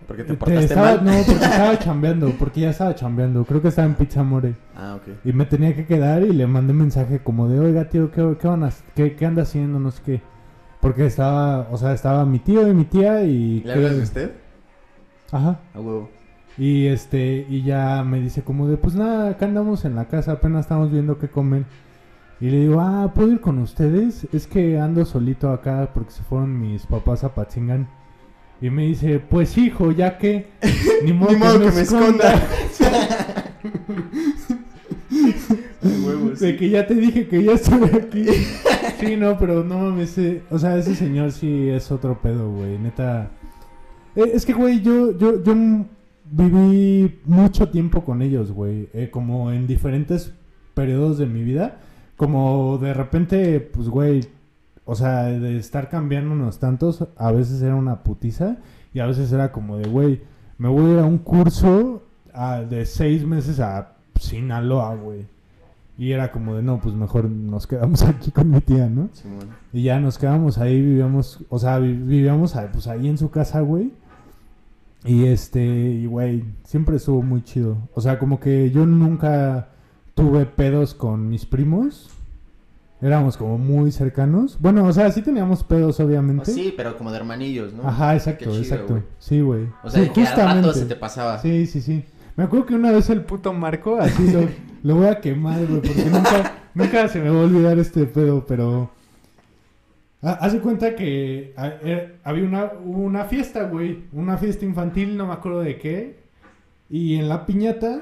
Porque 0.08 0.24
te 0.24 0.30
te 0.34 0.38
portaste 0.38 0.66
estaba, 0.66 0.96
mal. 1.02 1.06
No, 1.06 1.12
porque 1.26 1.34
estaba 1.46 1.80
chambeando, 1.80 2.30
porque 2.40 2.62
ya 2.62 2.70
estaba 2.70 2.96
chambeando, 2.96 3.44
creo 3.44 3.62
que 3.62 3.68
estaba 3.68 3.88
en 3.88 3.96
Pizza 3.96 4.24
More. 4.24 4.54
Ah, 4.76 4.96
ok. 4.96 5.26
Y 5.26 5.34
me 5.34 5.46
tenía 5.46 5.76
que 5.76 5.86
quedar 5.86 6.22
y 6.24 6.32
le 6.32 6.48
mandé 6.48 6.72
mensaje 6.74 7.20
como 7.20 7.50
de, 7.50 7.60
oiga, 7.60 7.90
tío, 7.90 8.10
¿qué, 8.12 8.38
qué, 8.40 8.48
van 8.48 8.64
a- 8.64 8.72
qué, 8.96 9.16
qué 9.16 9.26
anda 9.26 9.42
haciendo? 9.42 9.80
No 9.80 9.92
sé 9.92 10.02
qué. 10.06 10.22
Porque 10.80 11.06
estaba, 11.08 11.68
o 11.72 11.78
sea, 11.78 11.92
estaba 11.94 12.24
mi 12.26 12.40
tío 12.40 12.68
y 12.70 12.74
mi 12.74 12.86
tía 12.86 13.24
y... 13.24 13.62
¿Le 13.62 13.74
hablas 13.74 13.98
de 13.98 14.04
usted? 14.04 14.32
Ajá. 15.32 15.60
A 15.74 15.80
huevo. 15.80 16.10
Y 16.58 16.86
este, 16.88 17.46
y 17.50 17.64
ya 17.64 18.04
me 18.04 18.22
dice 18.22 18.44
como 18.44 18.68
de, 18.68 18.78
pues 18.78 18.96
nada, 18.96 19.32
acá 19.32 19.46
andamos 19.46 19.84
en 19.86 19.96
la 19.96 20.06
casa, 20.06 20.34
apenas 20.34 20.62
estamos 20.66 20.90
viendo 20.92 21.18
qué 21.20 21.28
comer. 21.28 21.64
Y 22.40 22.50
le 22.50 22.60
digo, 22.62 22.80
ah, 22.82 23.12
¿puedo 23.16 23.32
ir 23.32 23.42
con 23.42 23.58
ustedes? 23.60 24.28
Es 24.32 24.46
que 24.48 24.80
ando 24.80 25.06
solito 25.06 25.50
acá 25.52 25.90
porque 25.94 26.12
se 26.12 26.24
fueron 26.24 26.60
mis 26.60 26.86
papás 26.86 27.24
a 27.24 27.34
Patzingan. 27.34 27.88
Y 28.62 28.70
me 28.70 28.84
dice, 28.88 29.20
pues 29.20 29.58
hijo, 29.58 29.92
ya 29.92 30.18
que... 30.18 30.48
Ni 31.04 31.14
modo, 31.14 31.32
Ni 31.32 31.38
modo 31.38 31.60
que 31.60 31.72
me 31.72 31.82
esconda". 31.82 32.34
A 35.84 35.88
huevo, 36.06 36.30
De 36.32 36.36
sí. 36.52 36.58
que 36.58 36.70
ya 36.70 36.86
te 36.86 36.96
dije 36.96 37.28
que 37.28 37.44
ya 37.44 37.54
estoy 37.54 37.84
aquí. 37.90 38.26
sí, 39.00 39.16
no, 39.16 39.38
pero 39.38 39.64
no 39.64 39.80
mames. 39.80 40.18
eh, 40.18 40.42
o 40.50 40.60
sea, 40.60 40.78
ese 40.78 40.96
señor 40.96 41.32
sí 41.32 41.70
es 41.70 41.92
otro 41.92 42.20
pedo, 42.22 42.52
güey. 42.52 42.78
Neta. 42.78 43.30
Eh, 44.16 44.32
es 44.34 44.46
que, 44.46 44.54
güey, 44.54 44.82
yo, 44.82 45.18
yo, 45.18 45.44
yo 45.44 45.56
viví 46.30 47.20
mucho 47.26 47.70
tiempo 47.70 48.04
con 48.04 48.22
ellos, 48.22 48.52
güey. 48.52 48.90
eh, 48.94 49.10
como 49.12 49.52
en 49.52 49.68
diferentes 49.68 50.34
periodos 50.74 51.18
de 51.18 51.26
mi 51.26 51.44
vida. 51.44 51.80
Como 52.18 52.78
de 52.80 52.94
repente, 52.94 53.60
pues, 53.62 53.88
güey. 53.90 54.28
O 54.90 54.96
sea, 54.96 55.24
de 55.26 55.58
estar 55.58 55.90
cambiándonos 55.90 56.60
tantos, 56.60 57.06
a 57.18 57.32
veces 57.32 57.62
era 57.62 57.76
una 57.76 58.04
putiza. 58.04 58.58
Y 58.94 59.00
a 59.00 59.06
veces 59.06 59.32
era 59.32 59.52
como 59.52 59.78
de, 59.78 59.88
güey, 59.90 60.22
me 60.58 60.70
voy 60.70 60.86
a 60.86 60.94
ir 60.94 61.00
a 61.00 61.06
un 61.06 61.18
curso 61.20 62.04
ah, 62.34 62.62
de 62.68 62.86
seis 62.86 63.26
meses 63.26 63.60
a 63.60 63.94
Sinaloa, 64.20 64.96
güey. 64.96 65.26
Y 66.00 66.12
era 66.12 66.32
como 66.32 66.56
de, 66.56 66.64
no, 66.64 66.80
pues 66.80 66.96
mejor 66.96 67.26
nos 67.30 67.68
quedamos 67.68 68.02
aquí 68.04 68.32
con 68.32 68.50
mi 68.50 68.62
tía, 68.62 68.88
¿no? 68.88 69.10
Simón. 69.14 69.48
Y 69.74 69.84
ya 69.84 70.00
nos 70.00 70.18
quedamos 70.18 70.58
ahí, 70.58 70.80
vivíamos, 70.82 71.44
o 71.50 71.60
sea, 71.60 71.80
vi- 71.80 71.94
vivíamos 71.98 72.56
ahí, 72.56 72.70
pues 72.72 72.88
ahí 72.88 73.08
en 73.08 73.18
su 73.18 73.30
casa, 73.30 73.60
güey. 73.62 73.92
Y 75.06 75.26
este, 75.26 75.64
y 75.66 76.06
güey, 76.06 76.44
siempre 76.64 76.96
estuvo 76.96 77.22
muy 77.22 77.44
chido. 77.44 77.78
O 77.94 78.02
sea, 78.02 78.18
como 78.20 78.40
que 78.40 78.72
yo 78.72 78.86
nunca 78.86 79.68
tuve 80.18 80.46
pedos 80.46 80.94
con 80.94 81.30
mis 81.30 81.46
primos. 81.46 82.10
Éramos 83.00 83.38
como 83.38 83.60
muy 83.60 83.92
cercanos. 83.92 84.58
Bueno, 84.60 84.84
o 84.86 84.92
sea, 84.92 85.12
sí 85.12 85.22
teníamos 85.22 85.64
pedos, 85.64 86.00
obviamente. 86.00 86.50
Oh, 86.52 86.54
sí, 86.54 86.74
pero 86.76 86.98
como 86.98 87.12
de 87.12 87.18
hermanillos, 87.18 87.72
¿no? 87.72 87.88
Ajá, 87.88 88.16
exacto, 88.16 88.46
chido, 88.46 88.58
exacto. 88.58 89.04
Sí, 89.20 89.40
güey. 89.42 89.68
O 89.84 89.90
sea, 89.92 90.04
Sí, 90.04 90.10
que 90.10 90.26
al 90.26 90.56
rato 90.56 90.74
se 90.74 90.86
te 90.88 90.96
pasaba. 90.96 91.38
Sí, 91.40 91.68
sí, 91.68 91.80
sí. 91.82 92.04
Me 92.36 92.44
acuerdo 92.46 92.66
que 92.66 92.74
una 92.76 92.92
vez 92.92 93.08
el 93.12 93.22
puto 93.22 93.54
Marco, 93.54 93.98
así 94.00 94.32
lo, 94.32 94.42
lo 94.84 94.96
voy 95.00 95.08
a 95.08 95.22
quemar, 95.22 95.64
güey, 95.68 95.82
porque 95.82 96.06
nunca, 96.06 96.54
nunca 96.74 97.08
se 97.08 97.20
me 97.22 97.30
va 97.30 97.40
a 97.40 97.44
olvidar 97.44 97.78
este 97.78 98.06
pedo, 98.06 98.44
pero... 98.48 98.90
Ha- 100.24 100.34
Hace 100.34 100.60
cuenta 100.60 100.96
que 100.96 101.54
eh, 101.56 102.16
había 102.24 102.44
una, 102.46 102.72
una 102.84 103.26
fiesta, 103.26 103.64
güey, 103.66 104.06
una 104.12 104.38
fiesta 104.40 104.66
infantil, 104.66 105.16
no 105.16 105.28
me 105.28 105.34
acuerdo 105.34 105.60
de 105.62 105.78
qué, 105.78 106.20
y 106.90 107.16
en 107.18 107.30
la 107.30 107.46
piñata, 107.46 108.02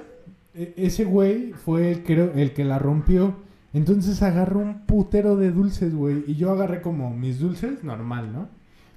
ese 0.55 1.05
güey 1.05 1.53
fue 1.53 1.91
el, 1.91 2.03
creo, 2.03 2.31
el 2.33 2.53
que 2.53 2.63
la 2.65 2.79
rompió, 2.79 3.35
entonces 3.73 4.21
agarró 4.21 4.59
un 4.59 4.85
putero 4.85 5.35
de 5.35 5.51
dulces, 5.51 5.93
güey, 5.93 6.23
y 6.27 6.35
yo 6.35 6.51
agarré 6.51 6.81
como 6.81 7.13
mis 7.13 7.39
dulces, 7.39 7.83
normal, 7.83 8.31
¿no? 8.31 8.47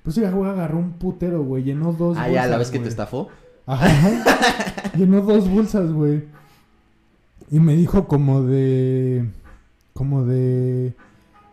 Pues 0.02 0.16
ese 0.16 0.30
güey 0.30 0.50
agarró 0.50 0.78
un 0.78 0.92
putero, 0.92 1.42
güey, 1.42 1.64
llenó 1.64 1.92
dos 1.92 2.16
Ah, 2.16 2.28
ya, 2.28 2.46
la 2.46 2.56
bolsas, 2.56 2.58
vez 2.58 2.70
que 2.70 2.78
te 2.78 2.88
estafó. 2.88 3.28
Ajá. 3.66 3.88
Llenó 4.96 5.20
dos 5.20 5.48
bolsas, 5.48 5.92
güey. 5.92 6.24
Y 7.50 7.60
me 7.60 7.76
dijo 7.76 8.08
como 8.08 8.42
de... 8.42 9.28
Como 9.92 10.24
de... 10.24 10.94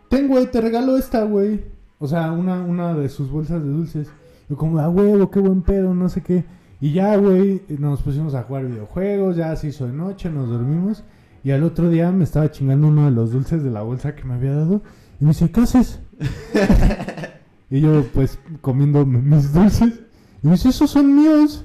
Ten, 0.08 0.28
güey, 0.28 0.50
te 0.50 0.62
regalo 0.62 0.96
esta, 0.96 1.24
güey. 1.24 1.64
O 1.98 2.08
sea, 2.08 2.32
una, 2.32 2.62
una 2.62 2.94
de 2.94 3.10
sus 3.10 3.30
bolsas 3.30 3.62
de 3.62 3.68
dulces. 3.68 4.08
Y 4.48 4.54
como, 4.54 4.78
ah, 4.78 4.88
huevo, 4.88 5.30
qué 5.30 5.40
buen 5.40 5.60
pedo, 5.60 5.92
no 5.92 6.08
sé 6.08 6.22
qué. 6.22 6.44
Y 6.80 6.92
ya, 6.92 7.16
güey, 7.16 7.62
nos 7.78 8.02
pusimos 8.02 8.34
a 8.34 8.42
jugar 8.42 8.66
videojuegos. 8.66 9.36
Ya 9.36 9.54
se 9.56 9.68
hizo 9.68 9.86
de 9.86 9.92
noche, 9.92 10.30
nos 10.30 10.48
dormimos. 10.48 11.04
Y 11.42 11.52
al 11.52 11.62
otro 11.62 11.88
día 11.88 12.10
me 12.10 12.24
estaba 12.24 12.50
chingando 12.50 12.88
uno 12.88 13.06
de 13.06 13.12
los 13.12 13.32
dulces 13.32 13.62
de 13.62 13.70
la 13.70 13.82
bolsa 13.82 14.14
que 14.14 14.24
me 14.24 14.34
había 14.34 14.54
dado. 14.54 14.82
Y 15.20 15.24
me 15.24 15.30
dice, 15.30 15.50
¿qué 15.50 15.60
haces? 15.60 16.00
y 17.70 17.80
yo, 17.80 18.04
pues, 18.12 18.38
comiendo 18.60 19.06
mis 19.06 19.52
dulces. 19.52 20.00
Y 20.42 20.46
me 20.46 20.52
dice, 20.52 20.68
esos 20.68 20.90
son 20.90 21.14
míos. 21.14 21.64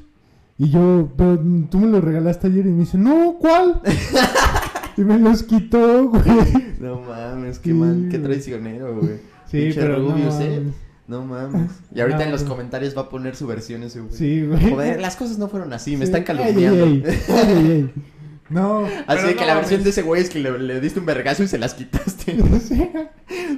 Y 0.57 0.69
yo, 0.69 1.11
pero 1.17 1.39
tú 1.69 1.79
me 1.79 1.87
los 1.87 2.03
regalaste 2.03 2.47
ayer. 2.47 2.67
Y 2.67 2.71
me 2.71 2.81
dice, 2.81 2.97
no, 2.97 3.37
¿cuál? 3.39 3.81
y 4.97 5.01
me 5.01 5.19
los 5.19 5.43
quitó, 5.43 6.09
güey. 6.09 6.75
No 6.79 7.01
mames, 7.01 7.59
qué 7.59 7.71
Sí, 7.71 7.75
mal, 7.75 8.07
qué 8.09 8.19
traicionero, 8.19 8.95
güey. 8.97 9.19
Sí, 9.47 9.57
Pinche 9.57 9.81
pero 9.81 9.97
no, 9.97 10.11
Rubius, 10.11 10.39
¿eh? 10.39 10.63
No 11.11 11.25
mames. 11.25 11.71
Y 11.93 11.99
ahorita 11.99 12.19
No, 12.19 12.23
en 12.23 12.31
los 12.31 12.43
comentarios 12.43 12.95
va 12.95 13.01
a 13.01 13.09
poner 13.09 13.35
su 13.35 13.45
versión 13.45 13.83
ese 13.83 13.99
güey. 13.99 14.13
Sí, 14.13 14.45
güey. 14.45 14.69
Joder, 14.71 15.01
las 15.01 15.17
cosas 15.17 15.37
no 15.37 15.49
fueron 15.49 15.73
así, 15.73 15.97
me 15.97 16.05
están 16.05 16.23
calumniando. 16.23 16.85
ey, 16.85 17.03
ey, 17.27 17.71
ey. 17.71 17.93
No. 18.47 18.87
Así 19.07 19.27
de 19.27 19.35
que 19.35 19.41
no 19.41 19.47
la 19.47 19.55
versión 19.55 19.79
mames. 19.81 19.83
de 19.83 19.89
ese 19.89 20.01
güey 20.03 20.21
es 20.21 20.29
que 20.29 20.39
le, 20.39 20.57
le 20.57 20.79
diste 20.79 21.01
un 21.01 21.05
vergazo 21.05 21.43
y 21.43 21.47
se 21.49 21.57
las 21.57 21.73
quitaste. 21.73 22.37
Sí. 22.61 22.89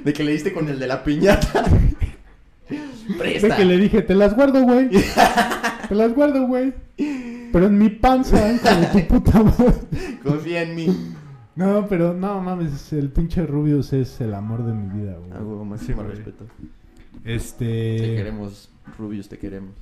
De 0.04 0.12
que 0.12 0.24
le 0.24 0.32
diste 0.32 0.52
con 0.52 0.68
el 0.68 0.80
de 0.80 0.88
la 0.88 1.04
piñata. 1.04 1.62
De 2.68 3.14
Presta. 3.18 3.54
que 3.56 3.64
le 3.64 3.76
dije, 3.76 4.02
te 4.02 4.16
las 4.16 4.34
guardo, 4.34 4.62
güey. 4.62 4.88
te 5.88 5.94
las 5.94 6.12
guardo, 6.12 6.46
güey. 6.48 6.72
Pero 7.52 7.66
en 7.66 7.78
mi 7.78 7.88
panza, 7.88 8.44
de 8.48 8.58
tu 8.92 9.06
puta 9.06 9.42
madre. 9.44 9.74
Confía 10.24 10.62
en 10.62 10.74
mí. 10.74 11.14
No, 11.54 11.86
pero 11.86 12.14
no 12.14 12.40
mames, 12.40 12.92
el 12.92 13.10
pinche 13.10 13.46
Rubius 13.46 13.92
es 13.92 14.20
el 14.20 14.34
amor 14.34 14.64
de 14.64 14.72
mi 14.72 15.00
vida, 15.00 15.16
güey. 15.18 15.30
Ah, 15.32 15.40
güey, 15.40 15.64
máximo 15.68 16.02
Sí, 16.02 16.08
güey. 16.22 16.34
Este. 17.24 17.96
Te 17.98 18.16
queremos, 18.16 18.70
Rubius, 18.98 19.28
te 19.28 19.38
queremos. 19.38 19.74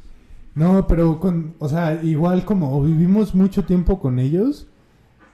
No, 0.55 0.87
pero 0.87 1.19
con, 1.19 1.55
o 1.59 1.69
sea, 1.69 2.03
igual 2.03 2.45
como 2.45 2.83
vivimos 2.83 3.35
mucho 3.35 3.65
tiempo 3.65 4.01
con 4.01 4.19
ellos, 4.19 4.69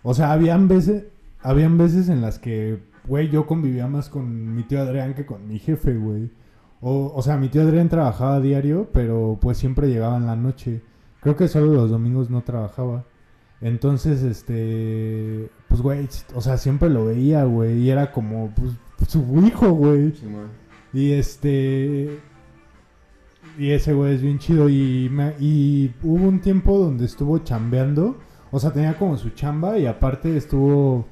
o 0.02 0.14
sea, 0.14 0.32
habían 0.32 0.68
veces, 0.68 1.04
habían 1.40 1.76
veces 1.76 2.08
en 2.08 2.20
las 2.20 2.38
que, 2.38 2.78
güey, 3.06 3.28
yo 3.28 3.46
convivía 3.46 3.88
más 3.88 4.08
con 4.08 4.54
mi 4.54 4.62
tío 4.62 4.80
Adrián 4.80 5.14
que 5.14 5.26
con 5.26 5.46
mi 5.48 5.58
jefe, 5.58 5.96
güey. 5.96 6.30
O, 6.80 7.12
o 7.14 7.22
sea, 7.22 7.36
mi 7.36 7.48
tío 7.48 7.62
Adrián 7.62 7.88
trabajaba 7.88 8.36
a 8.36 8.40
diario, 8.40 8.88
pero 8.92 9.38
pues 9.40 9.58
siempre 9.58 9.88
llegaba 9.88 10.16
en 10.16 10.26
la 10.26 10.36
noche. 10.36 10.82
Creo 11.20 11.34
que 11.36 11.48
solo 11.48 11.72
los 11.74 11.90
domingos 11.90 12.30
no 12.30 12.42
trabajaba. 12.42 13.04
Entonces, 13.60 14.22
este, 14.22 15.50
pues, 15.68 15.82
güey, 15.82 16.08
o 16.34 16.40
sea, 16.40 16.58
siempre 16.58 16.88
lo 16.88 17.06
veía, 17.06 17.42
güey, 17.44 17.78
y 17.78 17.90
era 17.90 18.12
como, 18.12 18.52
pues, 18.54 18.72
su 19.08 19.20
hijo, 19.44 19.70
güey. 19.70 20.12
Simón. 20.12 20.67
Y 20.92 21.12
este. 21.12 22.18
Y 23.58 23.70
ese 23.70 23.92
güey 23.92 24.14
es 24.14 24.22
bien 24.22 24.38
chido. 24.38 24.68
Y, 24.68 25.08
me- 25.10 25.34
y 25.40 25.92
hubo 26.02 26.26
un 26.28 26.40
tiempo 26.40 26.78
donde 26.78 27.04
estuvo 27.04 27.38
chambeando. 27.38 28.18
O 28.50 28.58
sea, 28.60 28.72
tenía 28.72 28.96
como 28.96 29.16
su 29.16 29.30
chamba. 29.30 29.78
Y 29.78 29.86
aparte 29.86 30.36
estuvo. 30.36 31.06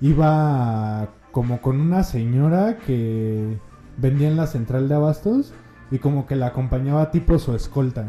Iba 0.00 1.08
como 1.30 1.62
con 1.62 1.80
una 1.80 2.02
señora 2.02 2.78
que 2.78 3.56
vendía 3.96 4.28
en 4.28 4.36
la 4.36 4.46
central 4.46 4.88
de 4.88 4.94
abastos. 4.96 5.54
Y 5.90 5.98
como 5.98 6.26
que 6.26 6.36
la 6.36 6.48
acompañaba 6.48 7.10
tipo 7.10 7.38
su 7.38 7.54
escolta. 7.54 8.08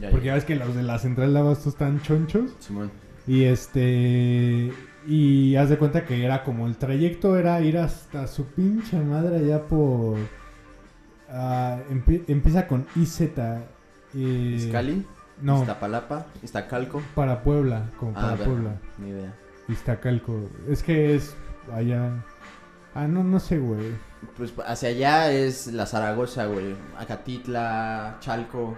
Ya, 0.00 0.10
Porque 0.10 0.26
ya. 0.26 0.32
ya 0.32 0.34
ves 0.34 0.44
que 0.44 0.56
los 0.56 0.74
de 0.74 0.82
la 0.82 0.98
central 0.98 1.32
de 1.32 1.38
abastos 1.40 1.68
están 1.74 2.00
chonchos. 2.02 2.52
Simón. 2.58 2.90
Y 3.26 3.44
este. 3.44 4.72
Y 5.06 5.54
haz 5.56 5.68
de 5.68 5.78
cuenta 5.78 6.04
que 6.04 6.24
era 6.24 6.42
como 6.42 6.66
el 6.66 6.76
trayecto 6.76 7.36
era 7.36 7.60
ir 7.60 7.78
hasta 7.78 8.26
su 8.26 8.44
pinche 8.46 8.98
madre 8.98 9.36
allá 9.38 9.62
por. 9.66 10.16
ah, 11.30 11.78
empie- 11.90 12.24
empieza 12.28 12.66
con 12.66 12.86
IZ. 12.96 13.20
eh, 14.14 14.54
Iscali, 14.56 15.04
No, 15.42 15.60
Iztapalapa, 15.60 16.26
Iztacalco. 16.42 17.02
para 17.14 17.42
Puebla. 17.42 17.90
Como 17.98 18.12
Ah, 18.16 18.32
para 18.32 18.36
Puebla. 18.44 18.70
Ni 18.98 19.10
idea. 19.10 19.34
Iztacalco. 19.68 20.48
Es 20.68 20.82
que 20.82 21.14
es 21.14 21.36
allá. 21.74 22.10
Ah, 22.94 23.06
no, 23.06 23.22
no 23.22 23.38
sé, 23.40 23.58
güey. 23.58 23.92
Pues 24.36 24.54
hacia 24.66 24.88
allá 24.88 25.30
es 25.30 25.66
la 25.68 25.84
Zaragoza, 25.86 26.46
güey. 26.46 26.74
Acatitla, 26.98 28.16
Chalco. 28.20 28.76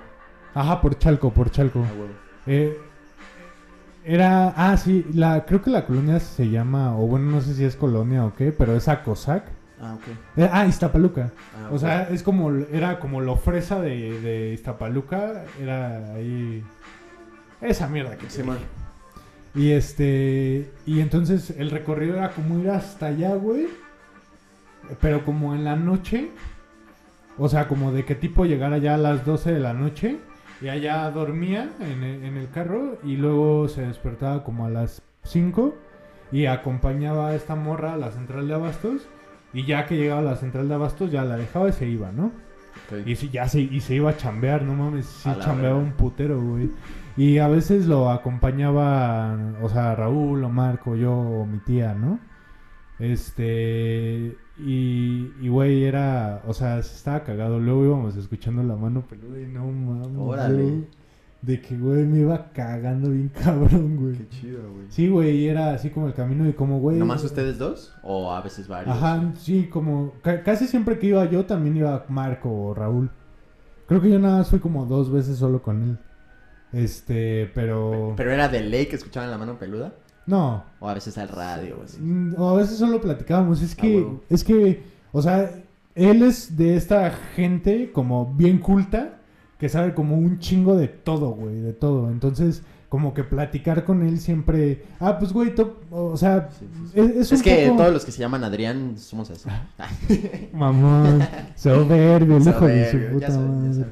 Ajá, 0.55 0.81
por 0.81 0.99
Chalco, 0.99 1.33
por 1.33 1.51
Chalco. 1.51 1.85
Ah, 1.89 1.93
güey. 1.97 2.11
Eh, 2.47 2.81
era. 4.05 4.53
Ah, 4.57 4.77
sí, 4.77 5.05
la, 5.13 5.45
creo 5.45 5.63
que 5.63 5.71
la 5.71 5.87
colonia 5.87 6.21
se 6.21 6.51
llama. 6.51 6.97
O 6.99 7.07
bueno, 7.07 7.31
no 7.31 7.41
sé 7.41 7.55
si 7.55 7.65
es 7.65 7.77
colonia 7.77 8.25
o 8.25 8.35
qué, 8.35 8.53
pero 8.53 8.77
es 8.77 8.89
Acosac. 8.89 9.45
Ah, 9.81 9.95
ok. 9.95 10.39
Eh, 10.39 10.51
ah, 10.53 10.67
Iztapaluca. 10.67 11.31
Ah, 11.57 11.69
O 11.73 11.79
sea, 11.79 12.09
es 12.11 12.23
como, 12.23 12.51
era 12.51 12.99
como 12.99 13.21
lo 13.21 13.37
fresa 13.37 13.81
de, 13.81 14.21
de 14.21 14.53
Iztapaluca, 14.53 15.45
era 15.61 16.15
ahí... 16.15 16.65
Esa 17.61 17.89
mierda 17.89 18.17
que 18.17 18.29
se 18.31 18.43
Simón. 18.43 18.59
Y 19.55 19.73
este, 19.73 20.71
y 20.87 21.01
entonces 21.01 21.51
el 21.59 21.71
recorrido 21.71 22.17
era 22.17 22.31
como 22.31 22.59
ir 22.59 22.71
hasta 22.71 23.07
allá, 23.07 23.35
güey, 23.35 23.67
pero 25.01 25.25
como 25.25 25.55
en 25.55 25.65
la 25.65 25.75
noche, 25.75 26.31
o 27.37 27.49
sea, 27.49 27.67
como 27.67 27.93
de 27.93 28.05
qué 28.05 28.15
tipo 28.15 28.45
llegar 28.45 28.73
allá 28.73 28.95
a 28.95 28.99
las 28.99 29.25
12 29.25 29.53
de 29.53 29.61
la 29.61 29.73
noche, 29.73 30.19
y 30.61 30.69
allá 30.69 31.11
dormía 31.11 31.71
en 31.81 32.03
el, 32.03 32.25
en 32.25 32.37
el 32.37 32.51
carro, 32.51 32.99
y 33.05 33.17
luego 33.17 33.69
se 33.69 33.83
despertaba 33.83 34.45
como 34.45 34.67
a 34.67 34.71
las 34.71 35.03
5, 35.25 35.75
y 36.33 36.47
acompañaba 36.47 37.29
a 37.29 37.35
esta 37.35 37.55
morra 37.55 37.95
a 37.95 37.97
la 37.97 38.11
central 38.11 38.49
de 38.49 38.55
abastos, 38.55 39.09
y 39.53 39.65
ya 39.65 39.87
que 39.87 39.97
llegaba 39.97 40.21
a 40.21 40.25
la 40.25 40.37
central 40.37 40.69
de 40.69 40.75
abastos 40.75 41.11
ya 41.11 41.25
la 41.25 41.37
dejaba 41.37 41.69
y 41.69 41.73
se 41.73 41.89
iba, 41.89 42.13
¿no? 42.13 42.33
Y 43.05 43.17
si 43.17 43.29
ya 43.29 43.49
se, 43.49 43.61
y 43.61 43.81
se 43.81 43.95
iba 43.95 44.11
a 44.11 44.17
chambear, 44.17 44.63
no 44.63 44.75
mames, 44.75 45.07
sí 45.07 45.31
chambeaba 45.41 45.77
un 45.77 45.93
putero, 45.93 46.41
güey. 46.41 46.71
Y 47.17 47.39
a 47.39 47.49
veces 47.49 47.87
lo 47.87 48.11
acompañaba, 48.11 49.37
o 49.61 49.69
sea, 49.69 49.95
Raúl 49.95 50.45
o 50.45 50.49
Marco, 50.49 50.95
yo 50.97 51.13
o 51.13 51.45
mi 51.47 51.59
tía, 51.59 51.95
¿no? 51.95 52.19
Este, 52.99 54.37
y, 54.59 55.33
y 55.41 55.49
güey, 55.49 55.85
era, 55.85 56.43
o 56.47 56.53
sea, 56.55 56.83
se 56.83 56.95
estaba 56.97 57.23
cagado. 57.25 57.59
Luego 57.61 57.85
íbamos 57.85 58.17
escuchando 58.17 58.63
la 58.63 58.77
mano 58.77 59.03
peluda 59.07 59.41
y 59.41 59.47
no 59.47 59.67
mames. 59.67 60.09
Órale. 60.19 60.63
güey, 60.63 60.85
De 61.43 61.61
que, 61.61 61.77
güey, 61.77 62.05
me 62.05 62.21
iba 62.21 62.51
cagando 62.53 63.11
bien 63.11 63.29
cabrón, 63.29 63.97
güey. 63.97 64.17
Qué 64.19 64.29
chido, 64.29 64.61
güey. 64.73 64.87
Sí, 64.89 65.09
güey, 65.09 65.37
y 65.37 65.47
era 65.49 65.73
así 65.75 65.91
como 65.91 66.09
el 66.09 66.15
camino 66.15 66.49
y 66.49 66.53
como, 66.53 66.81
güey. 66.81 66.97
¿Nomás 66.99 67.23
ustedes 67.23 67.59
dos? 67.59 67.95
¿O 68.03 68.33
a 68.33 68.41
veces 68.43 68.67
varios? 68.67 68.97
Ajá, 68.97 69.33
sí, 69.37 69.69
como 69.71 70.15
ca- 70.23 70.43
casi 70.43 70.67
siempre 70.67 70.99
que 70.99 71.07
iba 71.09 71.25
yo 71.31 71.45
también 71.47 71.77
iba 71.77 72.05
Marco 72.09 72.51
o 72.51 72.75
Raúl. 72.75 73.11
Creo 73.87 74.01
que 74.03 74.11
yo 74.11 74.19
nada 74.19 74.39
más 74.39 74.51
fui 74.51 74.59
como 74.59 74.85
dos 74.87 75.11
veces 75.13 75.39
solo 75.39 75.63
con 75.63 75.83
él. 75.83 75.99
Este, 76.73 77.51
pero... 77.55 78.13
¿Pero 78.17 78.33
era 78.33 78.49
de 78.49 78.61
ley 78.61 78.87
que 78.87 78.97
escuchaban 78.97 79.31
la 79.31 79.39
mano 79.39 79.59
peluda? 79.59 79.95
No, 80.29 80.63
¿O 80.81 80.89
a 80.89 80.95
veces 80.95 81.17
al 81.19 81.29
radio 81.29 81.79
o 81.81 81.85
así? 81.85 81.99
mm, 82.01 82.35
o 82.39 82.51
a 82.51 82.55
veces 82.55 82.77
solo 82.79 83.01
platicábamos. 83.01 83.63
Es 83.63 83.73
Ah, 83.73 83.81
que, 83.81 84.07
es 84.29 84.45
que, 84.45 84.83
o 85.11 85.23
sea, 85.23 85.51
él 85.95 86.23
es 86.23 86.57
de 86.57 86.77
esta 86.77 87.11
gente 87.35 87.91
como 87.93 88.27
bien 88.35 88.59
culta 88.59 89.15
que 89.59 89.69
sabe 89.69 89.95
como 89.95 90.17
un 90.17 90.39
chingo 90.39 90.77
de 90.77 90.87
todo, 90.89 91.31
güey, 91.31 91.61
de 91.61 91.73
todo. 91.73 92.11
Entonces, 92.11 92.63
como 92.89 93.13
que 93.15 93.25
platicar 93.25 93.85
con 93.85 94.03
él 94.03 94.19
siempre. 94.21 94.85
Ah, 95.01 95.19
pues 95.19 95.33
güey, 95.33 95.55
to- 95.55 95.81
o 95.91 96.17
sea, 96.17 96.49
Sí, 96.59 96.67
sí, 96.73 96.91
sí. 96.93 97.01
es, 97.01 97.11
es 97.11 97.33
Es, 97.33 97.39
un 97.39 97.43
que 97.43 97.65
poco- 97.67 97.79
todos 97.79 97.93
los 97.95 98.05
que 98.05 98.13
se 98.13 98.21
llaman 98.21 98.45
Adrián 98.45 98.97
somos 98.99 99.31
así. 99.31 99.49
Mamón, 100.53 101.21
soberbio, 101.57 102.39
hijo 102.39 102.67
de 102.67 102.91
su 102.91 103.13
puta 103.15 103.31
sabes, 103.31 103.49
madre. 103.79 103.85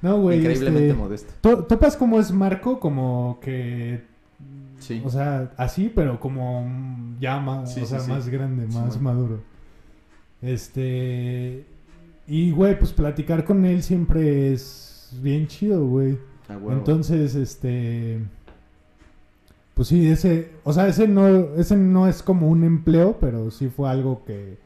No, 0.00 0.20
güey, 0.20 0.38
Increíblemente 0.38 0.88
este, 0.90 0.98
modesto. 1.02 1.32
to- 1.40 1.64
topas 1.64 1.96
cómo 1.96 2.20
es 2.20 2.30
Marco, 2.30 2.78
como 2.78 3.38
que 3.42 4.04
Sí. 4.78 5.02
O 5.04 5.10
sea, 5.10 5.52
así, 5.56 5.90
pero 5.94 6.20
como 6.20 6.66
ya 7.20 7.38
más, 7.40 7.74
Sí, 7.74 7.80
o 7.82 7.86
sea, 7.86 8.00
sí. 8.00 8.10
más 8.10 8.28
grande, 8.28 8.66
más 8.66 9.00
maduro. 9.00 9.40
Este. 10.42 11.64
Y, 12.26 12.50
güey, 12.50 12.78
pues 12.78 12.92
platicar 12.92 13.44
con 13.44 13.64
él 13.64 13.82
siempre 13.82 14.52
es 14.52 15.18
bien 15.22 15.46
chido, 15.46 15.86
güey. 15.86 16.18
Entonces, 16.70 17.34
este. 17.34 18.20
Pues 19.74 19.88
sí, 19.88 20.08
ese. 20.08 20.52
O 20.64 20.72
sea, 20.72 20.88
ese 20.88 21.08
no, 21.08 21.26
ese 21.56 21.76
no 21.76 22.06
es 22.08 22.22
como 22.22 22.48
un 22.48 22.64
empleo, 22.64 23.16
pero 23.20 23.50
sí 23.50 23.68
fue 23.68 23.88
algo 23.88 24.24
que. 24.24 24.58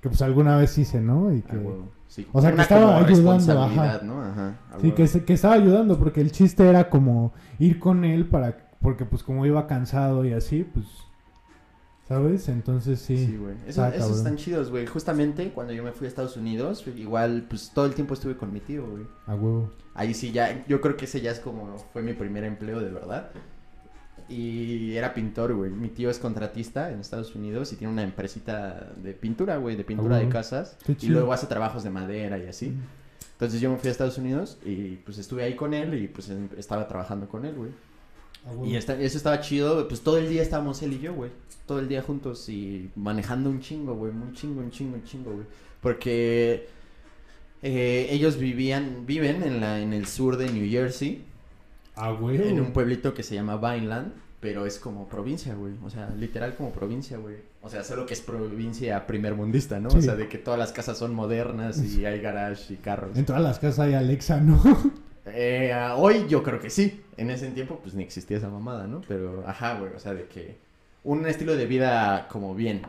Que 0.00 0.08
pues 0.08 0.22
alguna 0.22 0.56
vez 0.56 0.76
hice, 0.78 1.00
¿no? 1.00 1.32
Y 1.32 1.42
que. 1.42 1.58
Sí. 2.08 2.26
O 2.32 2.40
sea, 2.40 2.52
que 2.54 2.62
estaba 2.62 2.98
ayudando, 2.98 3.62
ajá. 3.62 4.00
¿no? 4.02 4.22
Ajá. 4.22 4.54
Sí, 4.80 4.92
que, 4.92 5.06
que 5.06 5.32
estaba 5.32 5.54
ayudando, 5.54 5.98
porque 5.98 6.20
el 6.20 6.32
chiste 6.32 6.68
era 6.68 6.88
como 6.88 7.32
ir 7.58 7.78
con 7.78 8.04
él 8.04 8.26
para. 8.26 8.69
Porque 8.80 9.04
pues 9.04 9.22
como 9.22 9.44
iba 9.46 9.66
cansado 9.66 10.24
y 10.24 10.32
así, 10.32 10.64
pues. 10.64 10.86
¿Sabes? 12.08 12.48
Entonces 12.48 12.98
sí. 12.98 13.24
Sí, 13.26 13.36
güey. 13.36 13.54
Eso- 13.68 13.86
esos 13.86 14.16
están 14.18 14.36
chidos, 14.36 14.68
güey. 14.70 14.84
Justamente 14.86 15.52
cuando 15.52 15.72
yo 15.72 15.84
me 15.84 15.92
fui 15.92 16.06
a 16.06 16.08
Estados 16.08 16.36
Unidos, 16.36 16.84
igual, 16.96 17.46
pues 17.48 17.70
todo 17.72 17.86
el 17.86 17.94
tiempo 17.94 18.14
estuve 18.14 18.36
con 18.36 18.52
mi 18.52 18.58
tío, 18.58 18.84
güey. 18.84 19.04
A 19.26 19.34
huevo. 19.36 19.72
Ahí 19.94 20.12
sí 20.14 20.32
ya, 20.32 20.64
yo 20.66 20.80
creo 20.80 20.96
que 20.96 21.04
ese 21.04 21.20
ya 21.20 21.30
es 21.30 21.38
como, 21.38 21.76
fue 21.92 22.02
mi 22.02 22.12
primer 22.14 22.42
empleo 22.44 22.80
de 22.80 22.90
verdad. 22.90 23.30
Y 24.28 24.96
era 24.96 25.12
pintor, 25.14 25.54
güey. 25.54 25.70
Mi 25.70 25.88
tío 25.88 26.10
es 26.10 26.18
contratista 26.18 26.90
en 26.90 27.00
Estados 27.00 27.34
Unidos 27.34 27.72
y 27.72 27.76
tiene 27.76 27.92
una 27.92 28.02
empresita 28.02 28.92
de 28.96 29.12
pintura, 29.12 29.56
güey, 29.58 29.76
de 29.76 29.84
pintura 29.84 30.16
de 30.18 30.28
casas. 30.28 30.76
Qué 30.84 30.92
Y 30.92 30.96
chido. 30.96 31.14
luego 31.14 31.32
hace 31.32 31.46
trabajos 31.46 31.82
de 31.84 31.90
madera 31.90 32.38
y 32.38 32.46
así. 32.46 32.76
Entonces 33.32 33.60
yo 33.60 33.70
me 33.70 33.76
fui 33.78 33.88
a 33.88 33.92
Estados 33.92 34.18
Unidos 34.18 34.58
y 34.64 34.96
pues 35.04 35.18
estuve 35.18 35.42
ahí 35.44 35.54
con 35.56 35.74
él 35.74 35.94
y 35.94 36.08
pues 36.08 36.28
estaba 36.58 36.86
trabajando 36.88 37.28
con 37.28 37.44
él, 37.44 37.54
güey. 37.54 37.70
A 38.46 38.50
huevo. 38.50 38.66
Y 38.66 38.76
esta- 38.76 39.00
eso 39.00 39.16
estaba 39.16 39.40
chido, 39.40 39.86
pues 39.88 40.00
todo 40.00 40.18
el 40.18 40.28
día 40.28 40.42
estábamos 40.42 40.82
él 40.82 40.92
y 40.94 41.00
yo, 41.00 41.14
güey. 41.14 41.30
Todo 41.66 41.78
el 41.78 41.88
día 41.88 42.02
juntos 42.02 42.48
y 42.48 42.90
manejando 42.96 43.48
un 43.50 43.60
chingo, 43.60 43.94
güey. 43.94 44.10
Un 44.12 44.32
chingo, 44.34 44.60
un 44.60 44.70
chingo, 44.70 44.94
un 44.96 45.04
chingo, 45.04 45.32
güey. 45.32 45.46
Porque 45.80 46.68
eh, 47.62 48.08
ellos 48.10 48.38
vivían, 48.38 49.04
viven 49.06 49.42
en, 49.42 49.60
la, 49.60 49.80
en 49.80 49.92
el 49.92 50.06
sur 50.06 50.36
de 50.36 50.50
New 50.50 50.68
Jersey, 50.68 51.24
A 51.94 52.12
huevo. 52.12 52.42
en 52.44 52.60
un 52.60 52.72
pueblito 52.72 53.14
que 53.14 53.22
se 53.22 53.34
llama 53.34 53.56
Vineland, 53.56 54.12
pero 54.40 54.64
es 54.66 54.78
como 54.78 55.08
provincia, 55.08 55.54
güey. 55.54 55.74
O 55.84 55.90
sea, 55.90 56.10
literal 56.18 56.54
como 56.56 56.70
provincia, 56.72 57.18
güey. 57.18 57.36
O 57.62 57.68
sea, 57.68 57.84
solo 57.84 58.06
que 58.06 58.14
es 58.14 58.20
provincia 58.22 59.06
primermundista, 59.06 59.78
¿no? 59.78 59.90
O 59.90 60.00
sea, 60.00 60.16
de 60.16 60.28
que 60.28 60.38
todas 60.38 60.58
las 60.58 60.72
casas 60.72 60.96
son 60.96 61.14
modernas 61.14 61.78
y 61.82 62.06
hay 62.06 62.18
garage 62.20 62.72
y 62.72 62.76
carros. 62.78 63.16
En 63.18 63.26
todas 63.26 63.42
las 63.42 63.58
casas 63.58 63.80
hay 63.80 63.94
Alexa, 63.94 64.40
¿no? 64.40 64.60
Eh, 65.34 65.72
ah, 65.72 65.96
hoy 65.96 66.26
yo 66.28 66.42
creo 66.42 66.60
que 66.60 66.70
sí. 66.70 67.02
En 67.16 67.30
ese 67.30 67.48
tiempo, 67.50 67.78
pues 67.82 67.94
ni 67.94 68.02
existía 68.02 68.38
esa 68.38 68.48
mamada, 68.48 68.86
¿no? 68.86 69.02
Pero, 69.06 69.44
ajá, 69.46 69.78
güey. 69.78 69.92
O 69.94 69.98
sea, 69.98 70.14
de 70.14 70.26
que 70.26 70.58
un 71.04 71.26
estilo 71.26 71.56
de 71.56 71.66
vida 71.66 72.28
como 72.28 72.54
bien. 72.54 72.82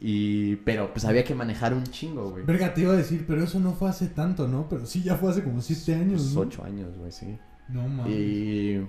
Y, 0.00 0.56
pero 0.56 0.92
pues 0.92 1.04
había 1.04 1.24
que 1.24 1.34
manejar 1.34 1.74
un 1.74 1.84
chingo, 1.84 2.30
güey. 2.30 2.42
Verga, 2.44 2.72
te 2.72 2.80
iba 2.80 2.92
a 2.94 2.96
decir, 2.96 3.24
pero 3.28 3.42
eso 3.44 3.60
no 3.60 3.74
fue 3.74 3.90
hace 3.90 4.06
tanto, 4.08 4.48
¿no? 4.48 4.66
Pero 4.68 4.86
sí, 4.86 5.02
ya 5.02 5.16
fue 5.16 5.30
hace 5.30 5.42
como 5.44 5.60
siete 5.60 5.94
años, 5.94 6.22
Pues, 6.22 6.34
¿no? 6.34 6.40
ocho 6.40 6.64
años, 6.64 6.96
güey, 6.96 7.12
sí. 7.12 7.38
No 7.68 7.86
mames. 7.86 8.12
Y, 8.12 8.80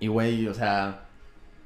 y, 0.00 0.06
güey, 0.08 0.46
o 0.48 0.54
sea, 0.54 1.06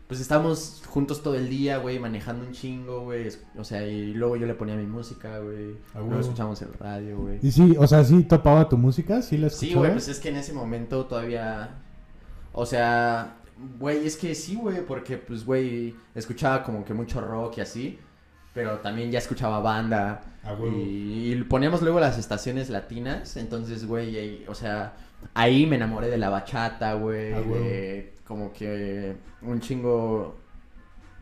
pues 0.06 0.20
estábamos 0.20 0.82
juntos 0.86 1.22
todo 1.22 1.34
el 1.34 1.48
día, 1.48 1.78
güey, 1.78 1.98
manejando 1.98 2.44
un 2.46 2.52
chingo, 2.52 3.00
güey. 3.04 3.28
O 3.56 3.64
sea, 3.64 3.86
y 3.86 4.12
luego 4.12 4.36
yo 4.36 4.46
le 4.46 4.54
ponía 4.54 4.76
mi 4.76 4.86
música, 4.86 5.38
güey. 5.38 5.76
A 5.94 6.00
Luego 6.00 6.20
escuchamos 6.20 6.60
el 6.62 6.72
radio, 6.74 7.18
güey. 7.18 7.38
Y 7.42 7.50
sí, 7.50 7.74
o 7.78 7.86
sea, 7.86 8.04
sí 8.04 8.22
topaba 8.24 8.68
tu 8.68 8.76
música, 8.76 9.22
sí 9.22 9.38
la 9.38 9.48
Sí, 9.48 9.66
escuchaba. 9.66 9.80
güey, 9.80 9.92
pues 9.92 10.08
es 10.08 10.20
que 10.20 10.28
en 10.28 10.36
ese 10.36 10.52
momento 10.52 11.06
todavía. 11.06 11.70
O 12.52 12.66
sea, 12.66 13.36
güey, 13.78 14.06
es 14.06 14.16
que 14.16 14.34
sí, 14.34 14.56
güey, 14.56 14.84
porque 14.86 15.16
pues, 15.16 15.44
güey, 15.44 15.94
escuchaba 16.14 16.62
como 16.62 16.84
que 16.84 16.92
mucho 16.94 17.20
rock 17.20 17.58
y 17.58 17.60
así. 17.62 17.98
Pero 18.54 18.78
también 18.78 19.10
ya 19.10 19.18
escuchaba 19.18 19.58
banda. 19.60 20.22
A 20.44 20.54
huevo. 20.54 20.76
Y, 20.76 21.32
y 21.32 21.42
poníamos 21.44 21.82
luego 21.82 21.98
las 22.00 22.16
estaciones 22.18 22.70
latinas. 22.70 23.36
Entonces, 23.36 23.86
güey, 23.86 24.16
ahí- 24.16 24.44
o 24.48 24.54
sea, 24.54 24.92
ahí 25.34 25.66
me 25.66 25.76
enamoré 25.76 26.08
de 26.08 26.18
la 26.18 26.28
bachata, 26.30 26.94
güey. 26.94 27.32
A 27.32 27.40
huevo. 27.40 27.54
De 27.56 28.14
como 28.26 28.52
que 28.52 29.16
un 29.42 29.60
chingo. 29.60 30.36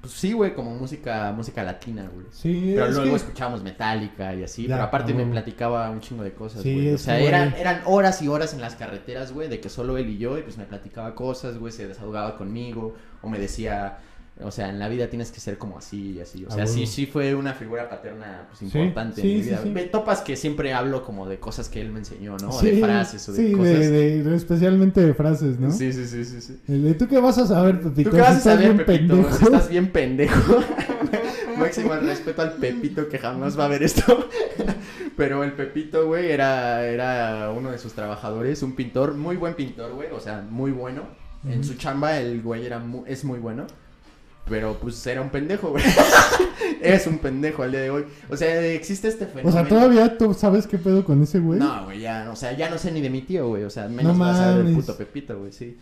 Pues 0.02 0.14
sí, 0.14 0.32
güey, 0.32 0.52
como 0.52 0.74
música, 0.74 1.32
música 1.32 1.62
latina, 1.62 2.10
güey. 2.12 2.26
Sí, 2.32 2.72
Pero 2.74 2.86
es 2.88 2.94
luego 2.96 3.10
que- 3.10 3.16
escuchábamos 3.16 3.62
Metallica 3.62 4.34
y 4.34 4.42
así. 4.42 4.64
Ya, 4.66 4.74
pero 4.74 4.82
aparte 4.82 5.14
me 5.14 5.24
platicaba 5.24 5.88
un 5.90 6.00
chingo 6.00 6.24
de 6.24 6.32
cosas, 6.34 6.62
Sí, 6.62 6.74
güey. 6.74 6.94
O 6.94 6.98
sea, 6.98 7.20
eran, 7.20 7.54
eran 7.54 7.82
horas 7.86 8.20
y 8.20 8.26
horas 8.26 8.52
en 8.52 8.60
las 8.60 8.74
carreteras, 8.74 9.32
güey, 9.32 9.48
de 9.48 9.60
que 9.60 9.68
solo 9.68 9.96
él 9.98 10.08
y 10.10 10.18
yo, 10.18 10.36
y 10.38 10.42
pues 10.42 10.58
me 10.58 10.64
platicaba 10.64 11.14
cosas, 11.14 11.56
güey, 11.56 11.72
se 11.72 11.86
desahogaba 11.86 12.36
conmigo, 12.36 12.96
o 13.22 13.28
me 13.28 13.38
decía, 13.38 13.98
o 14.42 14.50
sea, 14.50 14.70
en 14.70 14.78
la 14.78 14.88
vida 14.88 15.08
tienes 15.08 15.30
que 15.30 15.40
ser 15.40 15.58
como 15.58 15.78
así 15.78 16.12
y 16.12 16.20
así. 16.20 16.44
O 16.46 16.50
sea, 16.50 16.66
sí, 16.66 16.86
sí 16.86 17.06
fue 17.06 17.34
una 17.34 17.52
figura 17.54 17.88
paterna 17.88 18.46
pues, 18.48 18.62
importante 18.62 19.20
sí, 19.22 19.30
en 19.30 19.36
mi 19.36 19.42
vida. 19.42 19.60
sí. 19.62 19.68
Me 19.70 19.82
topas 19.84 20.20
que 20.22 20.36
siempre 20.36 20.72
hablo 20.72 21.04
como 21.04 21.28
de 21.28 21.38
cosas 21.38 21.68
que 21.68 21.80
él 21.80 21.90
me 21.92 21.98
enseñó, 22.00 22.36
¿no? 22.38 22.48
O 22.50 22.60
de 22.62 22.78
frases 22.80 23.28
o 23.28 23.32
de 23.32 23.46
sí, 23.46 23.52
cosas. 23.52 23.78
de, 23.78 23.90
de- 23.90 24.22
de- 24.22 24.36
especialmente 24.36 25.00
de 25.00 25.14
frases, 25.14 25.60
¿no? 25.60 25.70
Sí, 25.70 25.92
sí, 25.92 26.06
sí, 26.06 26.24
sí, 26.24 26.40
sí. 26.40 26.58
De, 26.66 26.94
¿Tú 26.94 27.06
qué 27.08 27.20
vas 27.20 27.38
a 27.38 27.46
saber, 27.46 27.80
Pepito? 27.80 28.10
¿Tú 28.10 28.16
qué 28.16 28.22
vas 28.22 28.36
a 28.36 28.40
saber, 28.40 28.72
bien 28.74 28.76
Pepito? 28.86 29.14
pendejo. 29.16 29.44
Estás 29.44 29.68
bien 29.68 29.92
pendejo. 29.92 30.56
Máximo 31.58 31.94
respeto 31.94 32.42
al 32.42 32.54
Pepito 32.54 33.08
que 33.08 33.18
jamás 33.18 33.58
va 33.58 33.66
a 33.66 33.68
ver 33.68 33.82
esto. 33.82 34.28
Pero 35.16 35.44
el 35.44 35.52
Pepito, 35.52 36.06
güey, 36.06 36.30
era, 36.30 36.84
era 36.86 37.50
uno 37.56 37.70
de 37.70 37.78
sus 37.78 37.92
trabajadores, 37.92 38.62
un 38.62 38.74
pintor, 38.74 39.14
muy 39.14 39.36
buen 39.36 39.54
pintor, 39.54 39.92
güey, 39.92 40.08
o 40.10 40.20
sea, 40.20 40.44
muy 40.48 40.72
bueno. 40.72 41.02
En 41.46 41.64
su 41.64 41.74
chamba 41.74 42.18
el 42.18 42.40
güey 42.40 42.64
era 42.64 42.78
mu- 42.78 43.04
es 43.06 43.24
muy 43.24 43.40
bueno. 43.40 43.66
Pero 44.48 44.76
pues 44.80 45.06
era 45.06 45.22
un 45.22 45.30
pendejo, 45.30 45.70
güey. 45.70 45.84
es 46.82 47.06
un 47.06 47.18
pendejo 47.18 47.62
al 47.62 47.70
día 47.70 47.80
de 47.80 47.90
hoy. 47.90 48.04
O 48.28 48.36
sea, 48.36 48.60
existe 48.66 49.08
este 49.08 49.26
fenómeno. 49.26 49.48
O 49.48 49.52
sea, 49.52 49.66
¿todavía 49.68 50.18
tú 50.18 50.34
sabes 50.34 50.66
qué 50.66 50.78
pedo 50.78 51.04
con 51.04 51.22
ese 51.22 51.38
güey? 51.38 51.58
No, 51.60 51.84
güey, 51.84 52.00
ya, 52.00 52.28
o 52.30 52.36
sea, 52.36 52.56
ya 52.56 52.68
no 52.68 52.76
sé 52.78 52.90
ni 52.90 53.00
de 53.00 53.08
mi 53.10 53.22
tío, 53.22 53.48
güey. 53.48 53.64
O 53.64 53.70
sea, 53.70 53.88
menos 53.88 54.16
No 54.16 54.24
vas 54.24 54.36
a 54.38 54.42
saber 54.42 54.56
del 54.64 54.64
mames. 54.72 54.84
puto 54.84 54.98
Pepito, 54.98 55.38
güey, 55.38 55.52
sí. 55.52 55.76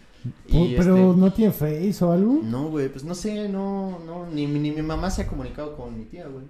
Y, 0.47 0.75
Pero 0.77 0.97
este, 1.11 1.19
no 1.21 1.33
tiene 1.33 1.53
face 1.53 1.97
o 2.05 2.13
algo. 2.13 2.41
no, 2.45 2.69
güey, 2.69 2.91
pues 2.91 3.03
no 3.05 3.15
sé, 3.15 3.49
no, 3.49 3.99
no, 4.05 4.27
ni, 4.27 4.47
ni 4.47 4.71
mi 4.71 4.83
mamá 4.83 5.11
se 5.11 5.23
ha 5.23 5.27
comunicado 5.27 5.75
con 5.77 5.97
mi 5.99 6.05
tía, 6.05 6.27
güey. 6.27 6.45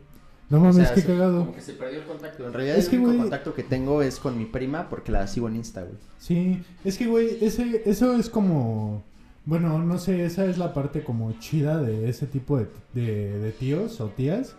No 0.48 0.56
O 0.58 0.60
mames, 0.62 0.90
qué 0.90 1.02
se- 1.02 1.06
cagado. 1.06 1.38
Como 1.42 1.54
que 1.54 1.60
se 1.60 1.74
perdió 1.74 2.00
el 2.00 2.04
contacto. 2.06 2.44
En 2.44 2.52
realidad 2.52 2.76
Es 2.76 2.86
el 2.86 2.90
que, 2.90 2.98
único 2.98 3.22
contacto 3.22 3.54
que 3.54 3.62
tengo 3.62 4.02
es 4.02 4.18
con 4.18 4.36
mi 4.36 4.46
prima 4.46 4.88
porque 4.90 5.12
la 5.12 5.28
sigo 5.28 5.46
en 5.46 5.54
Insta, 5.54 5.82
güey. 5.82 5.94
Sí, 6.18 6.60
es 6.84 6.98
que, 6.98 7.06
güey, 7.06 7.38
ese, 7.40 7.82
eso 7.86 8.16
es 8.16 8.28
como... 8.28 9.04
Bueno, 9.50 9.78
no 9.80 9.98
sé, 9.98 10.24
esa 10.24 10.44
es 10.46 10.58
la 10.58 10.72
parte 10.72 11.02
como 11.02 11.32
chida 11.40 11.82
de 11.82 12.08
ese 12.08 12.26
tipo 12.26 12.56
de, 12.56 12.68
de, 12.94 13.38
de 13.40 13.50
tíos 13.52 14.00
o 14.00 14.06
tías. 14.06 14.54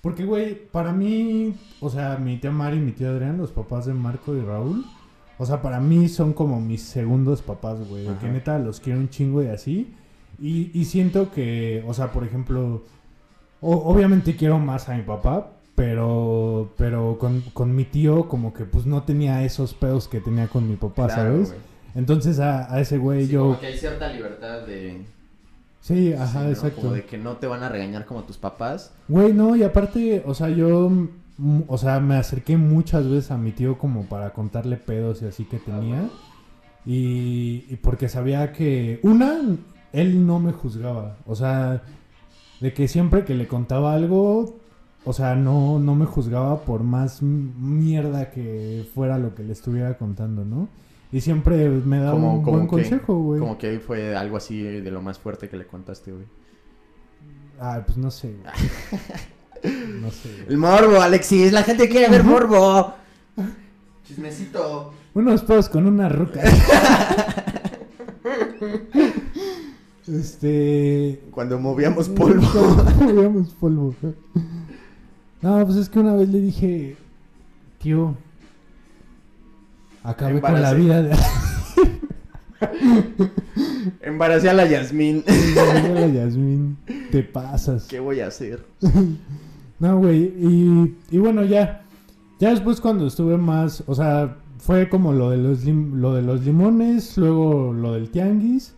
Porque, 0.00 0.24
güey, 0.24 0.66
para 0.66 0.92
mí, 0.92 1.54
o 1.80 1.88
sea, 1.88 2.16
mi 2.16 2.36
tía 2.38 2.50
Mari 2.50 2.78
y 2.78 2.80
mi 2.80 2.90
tío 2.90 3.08
Adrián, 3.08 3.38
los 3.38 3.52
papás 3.52 3.86
de 3.86 3.94
Marco 3.94 4.34
y 4.36 4.40
Raúl, 4.40 4.84
o 5.38 5.46
sea, 5.46 5.62
para 5.62 5.78
mí 5.80 6.08
son 6.08 6.32
como 6.32 6.60
mis 6.60 6.82
segundos 6.82 7.40
papás, 7.40 7.78
güey. 7.88 8.06
Que 8.18 8.26
neta 8.32 8.58
los 8.58 8.80
quiero 8.80 8.98
un 8.98 9.08
chingo 9.10 9.42
y 9.44 9.46
así. 9.46 9.94
Y, 10.40 10.70
y 10.76 10.86
siento 10.86 11.30
que, 11.30 11.84
o 11.86 11.94
sea, 11.94 12.10
por 12.10 12.24
ejemplo, 12.24 12.82
o- 13.60 13.76
obviamente 13.92 14.34
quiero 14.34 14.58
más 14.58 14.88
a 14.88 14.96
mi 14.96 15.02
papá, 15.02 15.52
pero, 15.76 16.72
pero 16.76 17.16
con, 17.20 17.40
con 17.54 17.74
mi 17.74 17.84
tío 17.84 18.28
como 18.28 18.52
que 18.52 18.64
pues 18.64 18.86
no 18.86 19.04
tenía 19.04 19.44
esos 19.44 19.72
pedos 19.72 20.08
que 20.08 20.20
tenía 20.20 20.48
con 20.48 20.68
mi 20.68 20.74
papá, 20.76 21.06
Claro, 21.06 21.44
¿sabes? 21.46 21.54
Entonces 21.94 22.38
a, 22.40 22.72
a 22.72 22.80
ese 22.80 22.98
güey 22.98 23.26
Sí, 23.26 23.32
yo... 23.32 23.42
como 23.42 23.60
que 23.60 23.66
hay 23.66 23.76
cierta 23.78 24.12
libertad 24.12 24.66
de... 24.66 25.04
Sí, 25.80 26.12
ajá, 26.12 26.26
sí, 26.26 26.38
¿no? 26.38 26.48
exacto. 26.50 26.80
Como 26.80 26.94
de 26.94 27.04
que 27.04 27.18
no 27.18 27.36
te 27.36 27.46
van 27.46 27.62
a 27.62 27.68
regañar 27.68 28.06
como 28.06 28.22
tus 28.22 28.38
papás. 28.38 28.92
Güey, 29.08 29.32
no, 29.32 29.56
y 29.56 29.64
aparte, 29.64 30.22
o 30.24 30.32
sea, 30.34 30.48
yo, 30.48 30.88
mm, 31.38 31.62
o 31.66 31.76
sea, 31.76 31.98
me 32.00 32.16
acerqué 32.16 32.56
muchas 32.56 33.08
veces 33.08 33.30
a 33.32 33.36
mi 33.36 33.50
tío 33.52 33.78
como 33.78 34.04
para 34.06 34.32
contarle 34.32 34.76
pedos 34.76 35.22
y 35.22 35.26
así 35.26 35.44
que 35.44 35.58
tenía. 35.58 36.08
Y, 36.86 37.64
y 37.68 37.78
porque 37.82 38.08
sabía 38.08 38.52
que, 38.52 39.00
una, 39.02 39.40
él 39.92 40.26
no 40.26 40.38
me 40.38 40.52
juzgaba. 40.52 41.16
O 41.26 41.34
sea, 41.34 41.82
de 42.60 42.72
que 42.72 42.86
siempre 42.86 43.24
que 43.24 43.34
le 43.34 43.48
contaba 43.48 43.92
algo, 43.94 44.60
o 45.04 45.12
sea, 45.12 45.34
no, 45.34 45.80
no 45.80 45.96
me 45.96 46.06
juzgaba 46.06 46.60
por 46.60 46.84
más 46.84 47.22
mierda 47.22 48.30
que 48.30 48.86
fuera 48.94 49.18
lo 49.18 49.34
que 49.34 49.42
le 49.42 49.52
estuviera 49.52 49.98
contando, 49.98 50.44
¿no? 50.44 50.68
Y 51.12 51.20
siempre 51.20 51.68
me 51.68 51.98
daba 51.98 52.12
Como- 52.12 52.34
un 52.36 52.42
como 52.42 52.56
buen 52.56 52.66
que- 52.66 52.70
consejo, 52.70 53.14
güey. 53.18 53.38
Como 53.40 53.58
que 53.58 53.78
fue 53.80 54.16
algo 54.16 54.38
así 54.38 54.62
de 54.62 54.90
lo 54.90 55.02
más 55.02 55.18
fuerte 55.18 55.48
que 55.48 55.56
le 55.58 55.66
contaste, 55.66 56.10
güey. 56.10 56.24
Ah, 57.60 57.82
pues 57.84 57.98
no 57.98 58.10
sé, 58.10 58.34
güey. 58.34 58.52
No 60.00 60.10
sé. 60.10 60.28
güey. 60.32 60.46
El 60.48 60.56
morbo, 60.56 61.00
Alexis. 61.00 61.52
La 61.52 61.62
gente 61.62 61.88
quiere 61.88 62.08
ver 62.08 62.24
morbo. 62.24 62.94
Chismecito. 64.08 64.92
Unos 65.14 65.42
pedos 65.42 65.68
con 65.68 65.86
una 65.86 66.08
ruca. 66.08 66.40
Este. 70.08 71.22
Cuando 71.30 71.58
movíamos 71.58 72.08
polvo. 72.08 72.46
Cuando 72.52 73.14
movíamos 73.14 73.50
polvo. 73.54 73.94
No, 75.40 75.64
pues 75.64 75.76
es 75.78 75.88
que 75.88 75.98
una 76.00 76.14
vez 76.14 76.28
le 76.28 76.40
dije, 76.40 76.96
tío, 77.80 78.14
acabé 80.02 80.40
con 80.40 80.60
la 80.60 80.70
Embaracé. 80.72 80.80
vida 80.80 81.02
de 81.02 81.12
Embaracé 84.02 84.48
a 84.50 84.54
la 84.54 84.66
Yasmín. 84.66 85.24
la 85.26 86.06
Yasmín. 86.06 86.76
Te 87.10 87.22
pasas. 87.22 87.86
¿Qué 87.88 88.00
voy 88.00 88.20
a 88.20 88.28
hacer? 88.28 88.64
No, 89.78 89.98
güey. 89.98 90.22
Y, 90.38 90.96
y 91.10 91.18
bueno, 91.18 91.44
ya. 91.44 91.82
Ya 92.38 92.50
después 92.50 92.80
cuando 92.80 93.06
estuve 93.06 93.36
más. 93.36 93.82
O 93.86 93.94
sea, 93.94 94.36
fue 94.58 94.88
como 94.88 95.12
lo 95.12 95.30
de 95.30 95.38
los, 95.38 95.64
lim- 95.64 95.94
lo 95.94 96.14
de 96.14 96.22
los 96.22 96.44
limones. 96.44 97.16
Luego 97.18 97.72
lo 97.72 97.94
del 97.94 98.10
tianguis. 98.10 98.74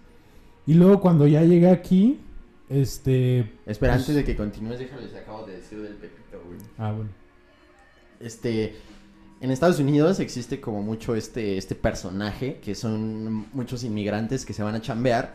Y 0.67 0.75
luego 0.75 1.01
cuando 1.01 1.27
ya 1.27 1.43
llegué 1.43 1.69
aquí. 1.71 2.21
Este. 2.69 3.41
Espera, 3.67 3.93
Pues- 3.95 4.03
antes 4.03 4.15
de 4.15 4.25
que 4.25 4.37
continúes, 4.37 4.79
déjales, 4.79 5.15
acabo 5.15 5.47
de 5.47 5.57
decir 5.57 5.81
del 5.83 5.95
Pepito, 5.95 6.43
güey. 6.47 6.59
Ah, 6.79 6.93
bueno. 6.93 7.11
Este, 8.21 8.75
en 9.45 9.51
Estados 9.51 9.79
Unidos 9.79 10.21
existe 10.21 10.59
como 10.59 10.83
mucho 10.83 11.15
este, 11.15 11.59
este 11.59 11.75
personaje, 11.75 12.61
que 12.65 12.75
son 12.75 13.45
muchos 13.53 13.85
inmigrantes 13.85 14.47
que 14.47 14.55
se 14.55 14.63
van 14.63 14.75
a 14.75 14.81
chambear, 14.81 15.35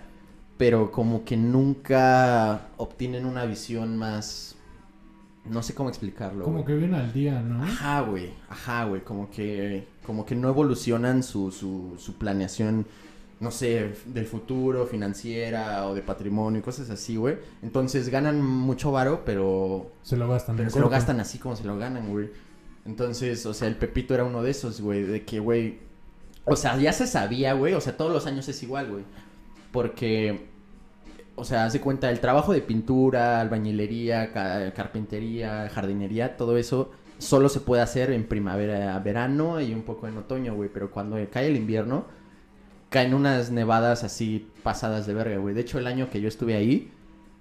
pero 0.58 0.92
como 0.92 1.24
que 1.24 1.38
nunca 1.38 2.70
obtienen 2.78 3.28
una 3.28 3.46
visión 3.46 3.98
más... 3.98 4.56
No 5.46 5.62
sé 5.62 5.76
cómo 5.76 5.90
explicarlo. 5.90 6.44
Como 6.44 6.64
güey. 6.64 6.66
que 6.66 6.76
viene 6.76 6.98
al 6.98 7.14
día, 7.14 7.40
¿no? 7.42 7.64
Ajá, 7.64 8.02
güey. 8.02 8.34
Ajá, 8.50 8.86
güey. 8.86 9.04
Como 9.04 9.30
que, 9.30 9.88
como 10.04 10.26
que 10.26 10.36
no 10.36 10.50
evolucionan 10.50 11.22
su, 11.22 11.52
su, 11.52 11.94
su 12.00 12.16
planeación, 12.16 12.88
no 13.40 13.52
sé, 13.52 13.94
del 14.08 14.26
futuro, 14.26 14.88
financiera 14.88 15.86
o 15.88 15.94
de 15.94 16.02
patrimonio 16.02 16.60
y 16.60 16.64
cosas 16.64 16.90
así, 16.90 17.16
güey. 17.16 17.38
Entonces 17.62 18.10
ganan 18.10 18.42
mucho 18.42 18.92
varo, 18.92 19.22
pero 19.24 19.92
Se 20.02 20.18
lo 20.18 20.28
gastan. 20.28 20.58
pero 20.58 20.72
se 20.72 20.80
lo 20.80 20.90
gastan 20.90 21.20
así 21.20 21.38
como 21.38 21.56
se 21.56 21.64
lo 21.64 21.78
ganan, 21.78 22.10
güey. 22.10 22.49
Entonces, 22.90 23.46
o 23.46 23.54
sea, 23.54 23.68
el 23.68 23.76
Pepito 23.78 24.14
era 24.16 24.24
uno 24.26 24.42
de 24.44 24.52
esos, 24.52 24.82
güey, 24.82 25.04
de 25.04 25.24
que, 25.26 25.40
güey, 25.40 25.80
o 26.46 26.56
sea, 26.56 26.78
ya 26.78 26.94
se 26.94 27.08
sabía, 27.08 27.54
güey, 27.54 27.74
o 27.76 27.82
sea, 27.82 27.98
todos 27.98 28.12
los 28.12 28.26
años 28.28 28.48
es 28.50 28.64
igual, 28.64 28.90
güey. 28.92 29.04
Porque, 29.72 30.48
o 31.36 31.46
sea, 31.46 31.66
hace 31.66 31.82
cuenta, 31.82 32.10
el 32.12 32.20
trabajo 32.22 32.54
de 32.54 32.62
pintura, 32.62 33.42
albañilería, 33.42 34.32
ca- 34.34 34.74
carpintería, 34.74 35.70
jardinería, 35.70 36.38
todo 36.38 36.58
eso 36.58 36.92
solo 37.20 37.50
se 37.50 37.62
puede 37.62 37.82
hacer 37.82 38.12
en 38.12 38.28
primavera, 38.28 38.98
verano 39.00 39.62
y 39.62 39.74
un 39.74 39.84
poco 39.84 40.08
en 40.08 40.18
otoño, 40.18 40.56
güey. 40.56 40.70
Pero 40.74 40.92
cuando 40.92 41.18
cae 41.32 41.48
el 41.48 41.58
invierno, 41.58 42.08
caen 42.90 43.14
unas 43.14 43.52
nevadas 43.52 44.04
así 44.04 44.50
pasadas 44.64 45.08
de 45.08 45.14
verga, 45.14 45.38
güey. 45.38 45.56
De 45.56 45.62
hecho, 45.62 45.80
el 45.80 45.88
año 45.88 46.10
que 46.10 46.22
yo 46.22 46.28
estuve 46.28 46.56
ahí, 46.56 46.92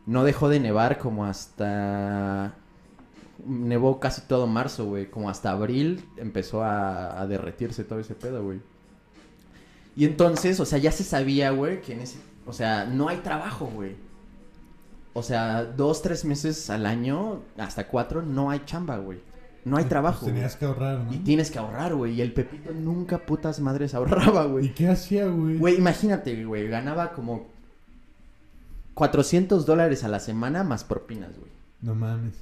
no 0.07 0.25
dejó 0.25 0.49
de 0.51 0.61
nevar 0.61 0.99
como 0.99 1.25
hasta... 1.27 2.58
Nevó 3.49 3.99
casi 4.01 4.21
todo 4.23 4.47
marzo, 4.47 4.85
güey. 4.87 5.11
Como 5.11 5.31
hasta 5.31 5.51
abril 5.51 6.05
empezó 6.17 6.63
a, 6.63 7.21
a 7.21 7.27
derretirse 7.27 7.85
todo 7.85 7.99
ese 7.99 8.15
pedo, 8.15 8.45
güey. 8.45 8.61
Y 9.97 10.05
entonces, 10.05 10.61
o 10.61 10.65
sea, 10.65 10.79
ya 10.79 10.93
se 10.93 11.03
sabía, 11.05 11.51
güey, 11.51 11.81
que 11.81 11.95
en 11.95 12.01
ese... 12.01 12.19
O 12.47 12.53
sea, 12.53 12.85
no 12.85 13.09
hay 13.09 13.17
trabajo, 13.19 13.67
güey. 13.67 13.97
O 15.13 15.23
sea, 15.23 15.65
dos, 15.65 16.03
tres 16.03 16.25
meses 16.25 16.71
al 16.71 16.87
año, 16.87 17.41
hasta 17.57 17.89
cuatro, 17.89 18.23
no 18.23 18.51
hay 18.51 18.63
chamba, 18.65 18.99
güey. 18.99 19.19
No 19.65 19.77
hay 19.77 19.83
Pues 19.83 19.89
trabajo. 19.91 20.21
güey. 20.23 20.35
tenías 20.35 20.57
que 20.57 20.65
ahorrar, 20.65 21.01
¿no? 21.01 21.13
Y 21.13 21.19
tienes 21.19 21.51
que 21.51 21.59
ahorrar, 21.59 21.95
güey. 21.95 22.15
Y 22.15 22.21
el 22.23 22.33
Pepito 22.33 22.73
nunca 22.73 23.19
putas 23.19 23.59
madres 23.61 23.95
ahorraba, 23.95 24.45
¿Y 24.47 24.51
güey. 24.51 24.75
qué 24.75 24.89
hacía, 24.89 25.27
güey? 25.27 25.59
Güey, 25.59 25.77
imagínate, 25.77 26.45
güey. 26.45 26.69
Ganaba 26.69 27.13
como 27.13 27.49
400 28.95 29.67
dólares 29.67 30.05
a 30.05 30.09
la 30.09 30.21
semana 30.21 30.65
más 30.65 30.85
propinas, 30.85 31.37
güey. 31.39 31.51
No 31.83 31.95
mames. 31.95 32.35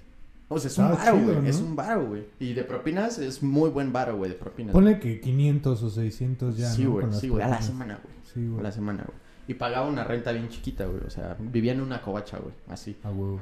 O 0.48 0.58
sea, 0.60 0.70
es 0.70 0.78
un 0.78 0.90
varo, 0.92 1.18
güey. 1.18 1.36
¿no? 1.42 1.48
Es 1.48 1.56
un 1.60 1.74
varo, 1.76 2.06
güey. 2.06 2.24
Y 2.38 2.52
de 2.54 2.62
propinas 2.62 3.18
es 3.18 3.42
muy 3.42 3.68
buen 3.70 3.92
varo, 3.92 4.16
güey, 4.16 4.30
de 4.30 4.36
propinas. 4.36 4.72
Ponle 4.72 5.00
que 5.00 5.20
500 5.20 5.82
o 5.82 5.90
600 5.90 6.56
ya, 6.56 6.70
sí, 6.70 6.84
güey, 6.84 7.06
sí, 7.12 7.28
güey. 7.28 7.42
A 7.42 7.48
la 7.48 7.60
semana, 7.62 7.98
güey. 8.02 8.14
Sí, 8.32 8.46
A 8.46 8.50
güey. 8.52 8.62
la 8.62 8.70
semana, 8.72 9.02
güey. 9.06 9.18
Y 9.48 9.54
pagaba 9.54 9.88
una 9.88 10.04
renta 10.04 10.32
bien 10.32 10.48
chiquita, 10.48 10.86
güey. 10.86 11.00
O 11.06 11.10
sea, 11.10 11.36
vivía 11.40 11.72
en 11.72 11.80
una 11.80 12.00
covacha, 12.00 12.38
güey. 12.38 12.54
Así. 12.68 12.96
A 13.02 13.10
huevo. 13.10 13.40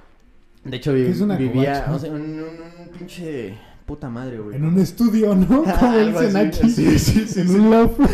De 0.64 0.76
hecho, 0.78 0.94
vi- 0.94 1.04
¿Qué 1.04 1.10
es 1.10 1.20
una 1.20 1.36
vivía, 1.36 1.86
o 1.92 1.98
sea, 1.98 2.08
en 2.08 2.14
un, 2.16 2.40
un 2.40 2.88
pinche 2.98 3.54
puta 3.84 4.08
madre, 4.08 4.38
güey. 4.38 4.56
En 4.56 4.64
un 4.64 4.78
estudio, 4.78 5.34
¿no? 5.34 5.62
Como 5.78 5.98
dicen 5.98 6.36
aquí. 6.38 6.70
sí, 6.70 6.98
sí, 6.98 7.26
sí, 7.28 7.40
en 7.40 7.50
un 7.50 7.70
loft. 7.70 8.00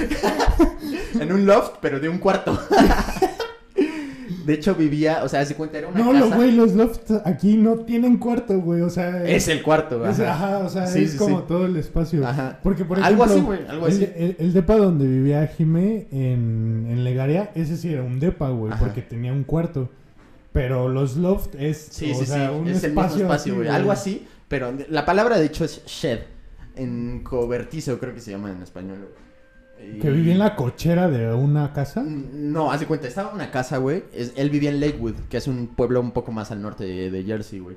En 1.20 1.32
un 1.32 1.45
loft, 1.45 1.74
pero 1.82 1.99
de 2.01 2.09
un 2.09 2.18
cuarto. 2.18 2.59
De 4.51 4.57
hecho, 4.57 4.75
vivía, 4.75 5.23
o 5.23 5.29
sea, 5.29 5.45
se 5.45 5.55
cuenta, 5.55 5.79
era 5.79 5.87
una 5.87 6.01
No, 6.01 6.11
casa. 6.13 6.27
lo, 6.27 6.35
güey, 6.35 6.51
los 6.51 6.75
lofts 6.75 7.13
aquí 7.25 7.57
no 7.57 7.77
tienen 7.77 8.17
cuarto, 8.19 8.59
güey. 8.59 8.81
O 8.81 8.91
sea, 8.91 9.23
Es 9.25 9.47
el 9.47 9.63
cuarto, 9.63 10.05
es- 10.09 10.19
ajá. 10.19 10.33
ajá, 10.57 10.59
o 10.65 10.69
sea, 10.69 10.87
Sí, 10.89 11.05
es 11.05 11.13
sí, 11.13 11.19
como 11.19 11.39
sí. 11.39 11.45
todo 11.47 11.67
el 11.67 11.77
espacio. 11.77 12.27
Ajá. 12.27 12.59
Porque, 12.61 12.85
por 12.85 12.99
Algo 12.99 13.25
ejemplo, 13.27 13.53
así, 13.53 13.61
güey, 13.61 13.71
algo 13.71 13.87
así. 13.87 14.09
El, 14.17 14.35
el 14.41 14.53
depa 14.53 14.77
donde 14.77 15.07
vivía 15.07 15.47
Jime 15.47 16.09
en, 16.11 16.87
en 16.91 17.05
Legaria, 17.05 17.53
ese 17.55 17.77
sí 17.77 17.93
era 17.93 18.03
un 18.03 18.19
depa, 18.19 18.49
güey, 18.51 18.73
porque 18.81 19.03
tenía 19.03 19.33
un 19.33 19.45
cuarto. 19.45 19.89
Pero 20.53 20.89
los 20.89 21.17
loft 21.17 21.55
es, 21.57 21.79
Sí, 21.93 22.11
o 22.11 22.15
sí, 22.17 22.27
sea, 22.27 22.49
sí. 22.49 22.55
un 22.57 22.67
Es 22.67 22.83
el 22.83 22.91
mismo 22.91 23.05
espacio, 23.07 23.55
güey. 23.55 23.69
Algo 23.69 23.93
así, 23.93 24.27
pero 24.49 24.75
la 24.89 25.05
palabra 25.07 25.39
de 25.39 25.47
hecho 25.47 25.65
es 25.65 25.85
shed. 25.87 26.19
En 26.75 27.21
cobertizo, 27.23 28.01
creo 28.01 28.15
que 28.15 28.21
se 28.21 28.33
llama 28.33 28.51
en 28.51 28.63
español, 28.63 28.99
güey. 28.99 29.30
Y- 29.83 29.99
Que 29.99 30.11
vivía 30.11 30.33
en 30.33 30.39
la 30.39 30.57
cochera 30.57 31.09
de 31.09 31.33
una 31.35 31.72
casa. 31.72 32.03
No, 32.05 32.70
haz 32.70 32.81
de 32.81 32.87
cuenta, 32.87 33.09
estaba 33.09 33.31
en 33.31 33.37
una 33.37 33.51
casa, 33.51 33.78
güey. 33.78 34.05
Él 34.37 34.51
vivía 34.51 34.70
en 34.70 34.81
Lakewood, 34.81 35.14
que 35.28 35.37
es 35.37 35.47
un 35.49 35.68
pueblo 35.68 36.01
un 36.01 36.12
poco 36.12 36.33
más 36.33 36.51
al 36.51 36.61
norte 36.62 36.85
de, 36.85 37.11
de 37.11 37.24
Jersey, 37.24 37.59
güey. 37.61 37.76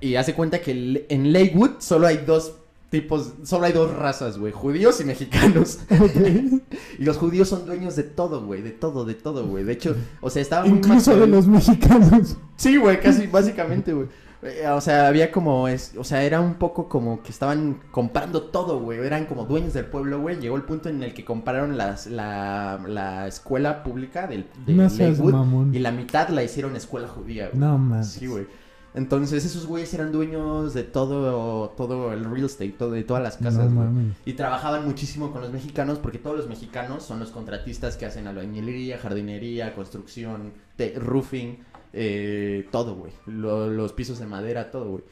Y 0.00 0.14
hace 0.16 0.34
cuenta 0.34 0.60
que 0.60 1.06
en 1.08 1.32
Lakewood 1.32 1.72
solo 1.78 2.06
hay 2.06 2.18
dos 2.18 2.54
tipos, 2.90 3.34
solo 3.44 3.66
hay 3.66 3.72
dos 3.72 3.94
razas, 3.94 4.38
güey. 4.38 4.52
Judíos 4.52 5.00
y 5.00 5.04
mexicanos. 5.04 5.80
y 6.98 7.04
los 7.04 7.16
judíos 7.18 7.48
son 7.48 7.66
dueños 7.66 7.96
de 7.96 8.02
todo, 8.02 8.44
güey. 8.44 8.62
De 8.62 8.70
todo, 8.70 9.04
de 9.04 9.14
todo, 9.14 9.46
güey. 9.46 9.64
De 9.64 9.72
hecho, 9.72 9.94
o 10.20 10.30
sea, 10.30 10.42
estaba 10.42 10.66
muy 10.66 10.78
Incluso 10.78 11.16
de 11.16 11.26
los 11.26 11.46
mexicanos. 11.46 12.36
Sí, 12.56 12.76
güey, 12.76 13.00
casi, 13.00 13.26
básicamente, 13.26 13.92
güey. 13.92 14.08
Eh, 14.42 14.66
O 14.68 14.80
sea, 14.80 15.06
había 15.08 15.30
como, 15.30 15.68
es, 15.68 15.92
o 15.98 16.04
sea, 16.04 16.22
era 16.22 16.40
un 16.40 16.54
poco 16.54 16.88
como 16.88 17.22
que 17.22 17.30
estaban 17.30 17.80
comprando 17.90 18.44
todo, 18.44 18.80
güey. 18.80 18.98
Eran 19.00 19.26
como 19.26 19.44
dueños 19.44 19.72
del 19.74 19.86
pueblo, 19.86 20.20
güey. 20.20 20.38
Llegó 20.40 20.56
el 20.56 20.62
punto 20.62 20.88
en 20.88 21.02
el 21.02 21.12
que 21.14 21.24
compraron 21.24 21.76
las, 21.76 22.06
la, 22.06 22.80
la 22.86 23.26
escuela 23.26 23.82
pública 23.82 24.26
del, 24.26 24.46
de 24.66 24.72
No 24.72 24.88
seas 24.88 25.10
Lakewood 25.18 25.32
mamón. 25.32 25.74
y 25.74 25.78
la 25.78 25.90
mitad 25.92 26.28
la 26.30 26.42
hicieron 26.42 26.74
escuela 26.76 27.08
judía, 27.08 27.48
güey. 27.48 27.58
No, 27.60 27.76
man. 27.78 28.04
Sí, 28.04 28.26
güey. 28.26 28.46
Entonces, 28.92 29.44
esos 29.44 29.66
güeyes 29.66 29.94
eran 29.94 30.10
dueños 30.10 30.74
de 30.74 30.82
todo, 30.82 31.68
todo 31.76 32.12
el 32.12 32.24
real 32.24 32.46
estate, 32.46 32.70
todo, 32.76 32.90
de 32.90 33.04
todas 33.04 33.22
las 33.22 33.36
casas, 33.36 33.70
No 33.70 33.76
güey. 33.82 33.86
mames. 33.88 34.16
Y 34.24 34.32
trabajaban 34.32 34.84
muchísimo 34.84 35.30
con 35.30 35.42
los 35.42 35.52
mexicanos 35.52 35.98
porque 36.00 36.18
todos 36.18 36.36
los 36.36 36.48
mexicanos 36.48 37.04
son 37.04 37.20
los 37.20 37.30
contratistas 37.30 37.96
que 37.96 38.06
hacen 38.06 38.26
albañilería, 38.26 38.98
jardinería, 38.98 39.74
construcción, 39.76 40.54
te- 40.74 40.94
roofing, 40.98 41.58
eh, 41.92 42.66
todo, 42.70 42.94
güey. 42.96 43.12
Lo- 43.26 43.68
los 43.68 43.92
pisos 43.92 44.18
de 44.18 44.26
madera, 44.26 44.70
todo, 44.70 44.90
güey. 44.90 45.04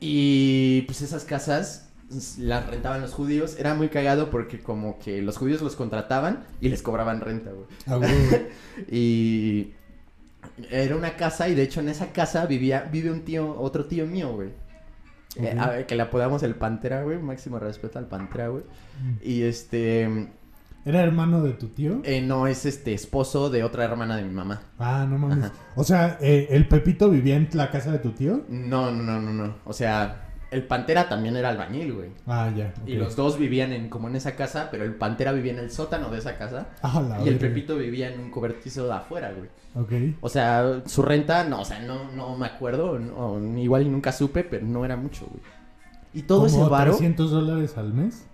Y 0.00 0.82
pues 0.82 1.00
esas 1.02 1.24
casas 1.24 1.88
las 2.38 2.66
rentaban 2.66 3.00
los 3.00 3.12
judíos. 3.12 3.56
Era 3.58 3.74
muy 3.74 3.88
cagado 3.88 4.30
porque 4.30 4.60
como 4.60 4.98
que 4.98 5.22
los 5.22 5.36
judíos 5.38 5.62
los 5.62 5.74
contrataban 5.76 6.44
y 6.60 6.68
les 6.68 6.82
cobraban 6.82 7.20
renta, 7.20 7.50
güey. 7.52 7.66
A 7.86 7.98
huevo. 7.98 8.14
Y 8.90 9.72
era 10.70 10.94
una 10.96 11.16
casa 11.16 11.48
y 11.48 11.54
de 11.54 11.62
hecho 11.62 11.80
en 11.80 11.88
esa 11.88 12.12
casa 12.12 12.46
vivía 12.46 12.88
vive 12.92 13.10
un 13.10 13.22
tío, 13.24 13.58
otro 13.58 13.86
tío 13.86 14.06
mío, 14.06 14.32
güey. 14.34 14.50
Eh, 15.36 15.54
a 15.58 15.68
ver, 15.68 15.86
que 15.86 15.96
le 15.96 16.02
apodamos 16.02 16.42
el 16.42 16.54
Pantera, 16.54 17.02
güey. 17.02 17.18
Máximo 17.18 17.58
respeto 17.58 17.98
al 17.98 18.06
Pantera, 18.06 18.48
güey. 18.48 18.64
Y 19.22 19.42
este. 19.42 20.28
¿Era 20.86 21.02
hermano 21.02 21.42
de 21.42 21.52
tu 21.52 21.66
tío? 21.68 22.00
eh, 22.04 22.22
no, 22.22 22.46
es 22.46 22.64
este 22.64 22.94
esposo 22.94 23.50
de 23.50 23.64
otra 23.64 23.84
hermana 23.84 24.16
de 24.16 24.22
mi 24.22 24.32
mamá. 24.32 24.62
Ah, 24.78 25.04
no 25.08 25.18
mames. 25.18 25.46
Ajá. 25.46 25.52
O 25.74 25.84
sea, 25.84 26.16
eh, 26.20 26.46
¿el 26.50 26.66
Pepito 26.68 27.10
vivía 27.10 27.36
en 27.36 27.48
la 27.52 27.70
casa 27.70 27.90
de 27.92 27.98
tu 27.98 28.12
tío? 28.12 28.42
No, 28.48 28.90
no, 28.92 29.02
no, 29.02 29.20
no, 29.20 29.32
no. 29.32 29.56
O 29.64 29.72
sea, 29.72 30.22
el 30.52 30.62
Pantera 30.62 31.08
también 31.08 31.34
era 31.36 31.48
albañil, 31.48 31.92
güey. 31.92 32.10
Ah, 32.26 32.50
ya. 32.56 32.72
Y 32.86 32.94
los 32.94 33.16
dos 33.16 33.36
vivían 33.36 33.72
en 33.72 33.88
como 33.88 34.06
en 34.08 34.14
esa 34.14 34.36
casa, 34.36 34.68
pero 34.70 34.84
el 34.84 34.94
Pantera 34.94 35.32
vivía 35.32 35.52
en 35.52 35.58
el 35.58 35.72
sótano 35.72 36.08
de 36.08 36.18
esa 36.18 36.38
casa. 36.38 36.68
Ah, 36.82 37.02
la 37.06 37.16
y 37.18 37.28
el 37.28 37.34
verga. 37.34 37.48
Pepito 37.48 37.76
vivía 37.76 38.12
en 38.12 38.20
un 38.20 38.30
cobertizo 38.30 38.86
de 38.86 38.94
afuera, 38.94 39.32
güey. 39.36 39.50
Ok. 39.74 40.16
O 40.20 40.28
sea, 40.28 40.82
su 40.86 41.02
renta, 41.02 41.42
no, 41.44 41.62
o 41.62 41.64
sea, 41.64 41.80
no, 41.80 42.12
no 42.12 42.36
me 42.38 42.46
acuerdo, 42.46 42.98
no, 42.98 43.58
igual 43.58 43.82
y 43.82 43.88
nunca 43.88 44.12
supe, 44.12 44.44
pero 44.44 44.64
no 44.64 44.84
era 44.84 44.96
mucho, 44.96 45.26
güey. 45.26 45.42
Y 46.14 46.22
todo 46.22 46.46
ese 46.46 46.56
¿Como 46.56 46.70
varo, 46.70 46.92
300 46.92 47.30
dólares 47.30 47.76
al 47.76 47.92
mes? 47.92 48.24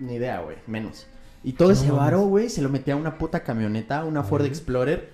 ni 0.00 0.14
idea, 0.14 0.40
güey, 0.40 0.56
menos. 0.66 1.06
Y 1.44 1.52
todo 1.52 1.68
No 1.68 1.74
ese 1.74 1.90
varo, 1.90 2.22
güey, 2.22 2.48
se 2.48 2.62
lo 2.62 2.68
metía 2.68 2.94
a 2.94 2.96
una 2.96 3.18
puta 3.18 3.44
camioneta, 3.44 4.04
una 4.04 4.24
Ford. 4.24 4.46
Explorer, 4.46 5.12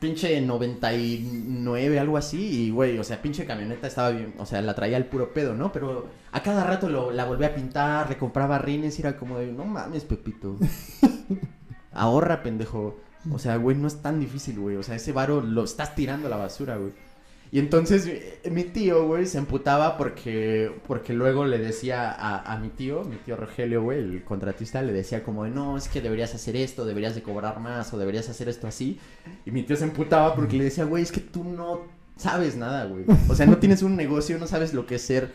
pinche 0.00 0.40
99, 0.40 1.98
algo 1.98 2.16
así, 2.16 2.66
y 2.66 2.70
güey, 2.70 2.98
o 2.98 3.04
sea, 3.04 3.22
pinche 3.22 3.46
camioneta 3.46 3.86
estaba 3.86 4.10
bien, 4.10 4.34
o 4.38 4.44
sea, 4.44 4.60
la 4.60 4.74
traía 4.74 4.96
al 4.96 5.06
puro 5.06 5.32
pedo, 5.32 5.54
¿no? 5.54 5.72
Pero 5.72 6.08
a 6.32 6.42
cada 6.42 6.64
rato 6.64 6.88
lo, 6.88 7.12
la 7.12 7.24
volvía 7.24 7.48
a 7.48 7.54
pintar, 7.54 8.10
le 8.10 8.18
compraba 8.18 8.58
rines 8.58 8.98
y 8.98 9.02
era 9.02 9.16
como 9.16 9.38
de, 9.38 9.52
no 9.52 9.64
mames, 9.64 10.04
Pepito. 10.04 10.58
ahorra, 11.92 12.42
pendejo. 12.42 12.98
O 13.30 13.38
sea, 13.38 13.56
güey, 13.56 13.76
no 13.76 13.86
es 13.86 14.00
tan 14.00 14.18
difícil, 14.18 14.58
güey. 14.58 14.76
O 14.76 14.82
sea, 14.82 14.96
ese 14.96 15.12
varo 15.12 15.40
lo 15.40 15.64
estás 15.64 15.94
tirando 15.94 16.26
a 16.26 16.30
la 16.30 16.36
basura, 16.36 16.76
güey. 16.76 16.92
Y 17.52 17.58
entonces 17.58 18.06
eh, 18.06 18.50
mi 18.50 18.64
tío, 18.64 19.06
güey, 19.06 19.26
se 19.26 19.38
emputaba 19.38 19.96
porque, 19.96 20.70
porque 20.86 21.12
luego 21.12 21.44
le 21.44 21.58
decía 21.58 22.10
a, 22.12 22.52
a 22.52 22.58
mi 22.58 22.68
tío, 22.68 23.02
mi 23.04 23.16
tío 23.16 23.36
Rogelio, 23.36 23.82
güey, 23.82 23.98
el 23.98 24.24
contratista, 24.24 24.82
le 24.82 24.92
decía 24.92 25.24
como 25.24 25.46
no, 25.46 25.76
es 25.76 25.88
que 25.88 26.00
deberías 26.00 26.34
hacer 26.34 26.54
esto, 26.54 26.84
deberías 26.84 27.14
de 27.14 27.22
cobrar 27.22 27.58
más 27.58 27.92
o 27.92 27.98
deberías 27.98 28.28
hacer 28.28 28.48
esto 28.48 28.68
así. 28.68 29.00
Y 29.44 29.50
mi 29.50 29.64
tío 29.64 29.76
se 29.76 29.84
emputaba 29.84 30.34
porque 30.34 30.56
le 30.56 30.64
decía, 30.64 30.84
güey, 30.84 31.02
es 31.02 31.10
que 31.10 31.20
tú 31.20 31.42
no 31.42 31.82
sabes 32.16 32.56
nada, 32.56 32.84
güey. 32.84 33.04
O 33.28 33.34
sea, 33.34 33.46
no 33.46 33.58
tienes 33.58 33.82
un 33.82 33.96
negocio, 33.96 34.38
no 34.38 34.46
sabes 34.46 34.72
lo 34.72 34.86
que 34.86 34.96
es 34.96 35.02
ser 35.02 35.32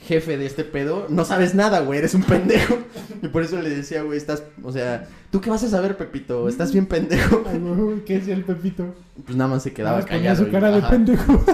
jefe 0.00 0.36
de 0.36 0.46
este 0.46 0.64
pedo, 0.64 1.06
no 1.08 1.24
sabes 1.24 1.54
nada, 1.54 1.80
güey, 1.80 1.98
eres 2.00 2.14
un 2.14 2.22
pendejo. 2.24 2.78
Y 3.22 3.28
por 3.28 3.42
eso 3.42 3.60
le 3.60 3.70
decía, 3.70 4.02
güey, 4.02 4.16
estás, 4.18 4.42
o 4.62 4.72
sea, 4.72 5.06
¿tú 5.30 5.40
qué 5.40 5.50
vas 5.50 5.62
a 5.62 5.68
saber, 5.68 5.96
Pepito? 5.96 6.48
Estás 6.48 6.72
bien 6.72 6.86
pendejo. 6.86 7.44
Ay, 7.48 7.58
güey, 7.58 8.04
¿Qué 8.04 8.18
decía 8.18 8.34
el 8.34 8.44
Pepito? 8.44 8.94
Pues 9.24 9.36
nada 9.36 9.50
más 9.50 9.62
se 9.62 9.72
quedaba 9.72 9.98
más 9.98 10.06
ponía 10.06 10.18
callado. 10.20 10.42
su 10.44 10.48
y- 10.48 10.52
cara 10.52 10.70
de 10.70 10.78
ajá, 10.78 10.90
pendejo. 10.90 11.44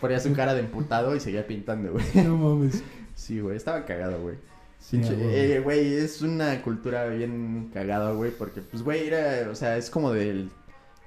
Ponía 0.00 0.20
su 0.20 0.32
cara 0.32 0.54
de 0.54 0.60
emputado 0.60 1.14
y 1.14 1.20
seguía 1.20 1.46
pintando, 1.46 1.92
güey. 1.92 2.04
No 2.24 2.36
mames. 2.36 2.82
Sí, 3.14 3.40
güey, 3.40 3.56
estaba 3.56 3.84
cagado, 3.84 4.20
güey. 4.22 4.36
Sí, 4.78 4.96
huevo. 4.96 5.14
eh, 5.30 5.60
Güey, 5.62 5.94
es 5.94 6.22
una 6.22 6.62
cultura 6.62 7.06
bien 7.08 7.70
cagada, 7.74 8.12
güey, 8.12 8.30
porque, 8.30 8.62
pues, 8.62 8.82
güey, 8.82 9.08
era, 9.08 9.50
o 9.50 9.54
sea, 9.54 9.76
es 9.76 9.90
como 9.90 10.10
del, 10.12 10.48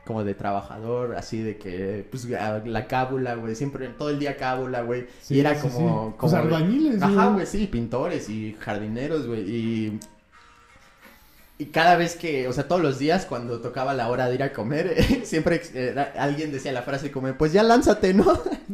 como 0.05 0.23
de 0.23 0.33
trabajador, 0.33 1.15
así 1.15 1.41
de 1.41 1.57
que, 1.57 2.05
pues, 2.09 2.25
la 2.25 2.87
cábula, 2.87 3.35
güey, 3.35 3.55
siempre, 3.55 3.87
todo 3.89 4.09
el 4.09 4.19
día 4.19 4.35
cábula, 4.35 4.81
güey, 4.81 5.07
Sí, 5.21 5.35
y 5.35 5.39
era 5.39 5.55
sí, 5.55 5.61
como, 5.61 5.77
sí. 5.77 5.83
como... 5.83 6.17
Pues 6.17 6.33
albañiles, 6.33 7.01
Ajá, 7.01 7.27
güey, 7.27 7.45
sí, 7.45 7.67
pintores 7.67 8.29
y 8.29 8.55
jardineros, 8.59 9.27
güey, 9.27 9.41
y... 9.41 9.99
Y 11.59 11.67
cada 11.67 11.95
vez 11.95 12.15
que, 12.15 12.47
o 12.47 12.53
sea, 12.53 12.67
todos 12.67 12.81
los 12.81 12.97
días 12.97 13.25
cuando 13.25 13.61
tocaba 13.61 13.93
la 13.93 14.09
hora 14.09 14.27
de 14.27 14.35
ir 14.35 14.43
a 14.43 14.51
comer, 14.51 15.01
siempre 15.23 15.61
eh, 15.75 15.95
alguien 16.17 16.51
decía 16.51 16.71
la 16.73 16.81
frase 16.81 17.11
como, 17.11 17.31
pues 17.35 17.53
ya 17.53 17.63
lánzate, 17.63 18.13
¿no? 18.13 18.25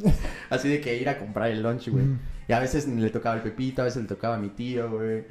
Así 0.50 0.70
de 0.70 0.80
que 0.80 0.96
ir 0.96 1.10
a 1.10 1.20
comprar 1.20 1.52
el 1.52 1.62
lunch, 1.62 1.90
güey. 1.90 2.06
Mm. 2.06 2.20
Y 2.48 2.54
a 2.54 2.60
veces 2.60 2.88
le 2.88 3.10
tocaba 3.10 3.36
el 3.36 3.42
Pepito, 3.42 3.82
a 3.82 3.86
veces 3.86 4.04
le 4.04 4.08
tocaba 4.08 4.36
a 4.36 4.40
mi 4.40 4.50
tío, 4.50 4.90
güey. 4.90 5.26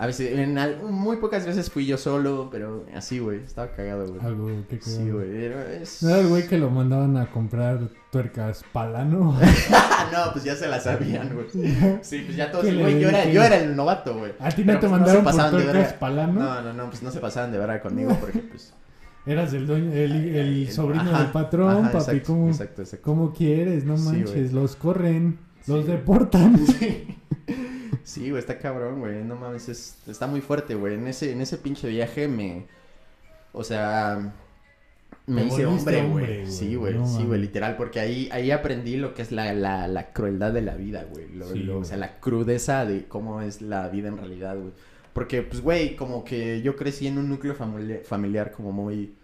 A 0.00 0.06
veces, 0.06 0.38
en 0.38 0.56
al- 0.58 0.80
muy 0.84 1.16
pocas 1.16 1.44
veces 1.44 1.70
fui 1.72 1.84
yo 1.84 1.98
solo, 1.98 2.48
pero 2.52 2.86
así, 2.94 3.18
güey, 3.18 3.40
estaba 3.44 3.72
cagado, 3.72 4.06
güey. 4.06 4.20
Algo, 4.24 4.46
qué 4.70 4.78
Sí, 4.80 4.96
cagado. 4.98 5.16
güey, 5.18 5.44
era- 5.44 5.72
es... 5.74 6.02
¿No 6.04 6.10
era 6.10 6.20
el 6.20 6.28
güey 6.28 6.46
que 6.46 6.56
lo 6.56 6.70
mandaban 6.70 7.16
a 7.16 7.28
comprar 7.32 7.80
tuercas 8.12 8.64
palano? 8.72 9.36
no, 10.12 10.32
pues 10.32 10.44
ya 10.44 10.54
se 10.54 10.68
la 10.68 10.78
sabían, 10.78 11.34
güey. 11.34 11.46
Sí, 12.02 12.22
pues 12.24 12.36
ya 12.36 12.48
todos, 12.52 12.64
¿Qué 12.64 12.72
le 12.72 12.82
güey, 12.82 13.00
yo 13.00 13.08
era, 13.08 13.24
yo 13.24 13.42
era 13.42 13.56
el 13.56 13.74
novato, 13.74 14.16
güey. 14.16 14.32
¿A 14.38 14.50
ti 14.50 14.62
Pero, 14.62 14.74
no 14.74 14.80
te 14.80 14.86
pues, 14.88 14.90
mandaron 15.00 15.24
se 15.34 15.40
por 15.42 15.50
tuercas 15.50 15.92
palano? 15.94 16.32
No, 16.40 16.62
no, 16.62 16.72
no, 16.72 16.86
pues 16.90 17.02
no 17.02 17.10
se 17.10 17.18
pasaban 17.18 17.50
de 17.50 17.58
verga 17.58 17.80
conmigo 17.80 18.16
porque, 18.20 18.38
pues... 18.38 18.72
Eras 19.26 19.52
el, 19.52 19.66
dueño, 19.66 19.92
el, 19.92 20.12
el 20.36 20.70
sobrino 20.70 21.02
ajá, 21.10 21.22
del 21.24 21.32
patrón, 21.32 21.70
ajá, 21.70 21.92
papi. 21.92 21.96
exacto, 21.98 22.32
¿cómo, 22.32 22.48
Exacto, 22.48 22.82
exacto. 22.82 23.04
¿Cómo 23.04 23.32
quieres? 23.34 23.84
No 23.84 23.98
Sí, 23.98 24.04
manches, 24.04 24.52
güey. 24.52 24.62
los 24.62 24.76
corren, 24.76 25.38
los 25.66 25.84
Sí. 25.84 25.90
deportan. 25.90 26.56
Sí. 26.66 27.16
Sí, 28.08 28.30
güey, 28.30 28.40
está 28.40 28.58
cabrón, 28.58 29.00
güey. 29.00 29.22
No 29.22 29.36
mames, 29.36 29.68
es- 29.68 29.98
está 30.08 30.26
muy 30.26 30.40
fuerte, 30.40 30.74
güey. 30.74 30.94
En 30.94 31.06
ese, 31.06 31.30
en 31.32 31.40
ese 31.40 31.58
pinche 31.58 31.88
viaje 31.88 32.26
me. 32.28 32.66
O 33.52 33.62
sea. 33.64 34.32
Me 35.26 35.42
hice 35.44 35.66
hombre, 35.66 36.02
güey. 36.06 36.46
Sí, 36.46 36.74
güey, 36.76 36.94
No 36.94 37.06
sí, 37.06 37.24
güey, 37.24 37.40
literal. 37.40 37.76
Porque 37.76 38.00
ahí, 38.00 38.28
ahí 38.32 38.50
aprendí 38.50 38.96
lo 38.96 39.12
que 39.12 39.20
es 39.22 39.30
la, 39.30 39.52
la, 39.52 39.86
la 39.88 40.12
crueldad 40.14 40.52
de 40.52 40.62
la 40.62 40.74
vida, 40.74 41.04
güey. 41.10 41.26
Sí, 41.52 41.68
o 41.68 41.84
sea, 41.84 41.98
la 41.98 42.18
crudeza 42.18 42.86
de 42.86 43.04
cómo 43.06 43.42
es 43.42 43.60
la 43.60 43.88
vida 43.88 44.08
en 44.08 44.16
realidad, 44.16 44.56
güey. 44.56 44.72
Porque, 45.12 45.42
pues, 45.42 45.60
güey, 45.60 45.96
como 45.96 46.24
que 46.24 46.62
yo 46.62 46.76
crecí 46.76 47.06
en 47.08 47.18
un 47.18 47.28
núcleo 47.28 47.54
famili- 47.54 48.02
familiar 48.04 48.52
como 48.52 48.72
muy. 48.72 49.14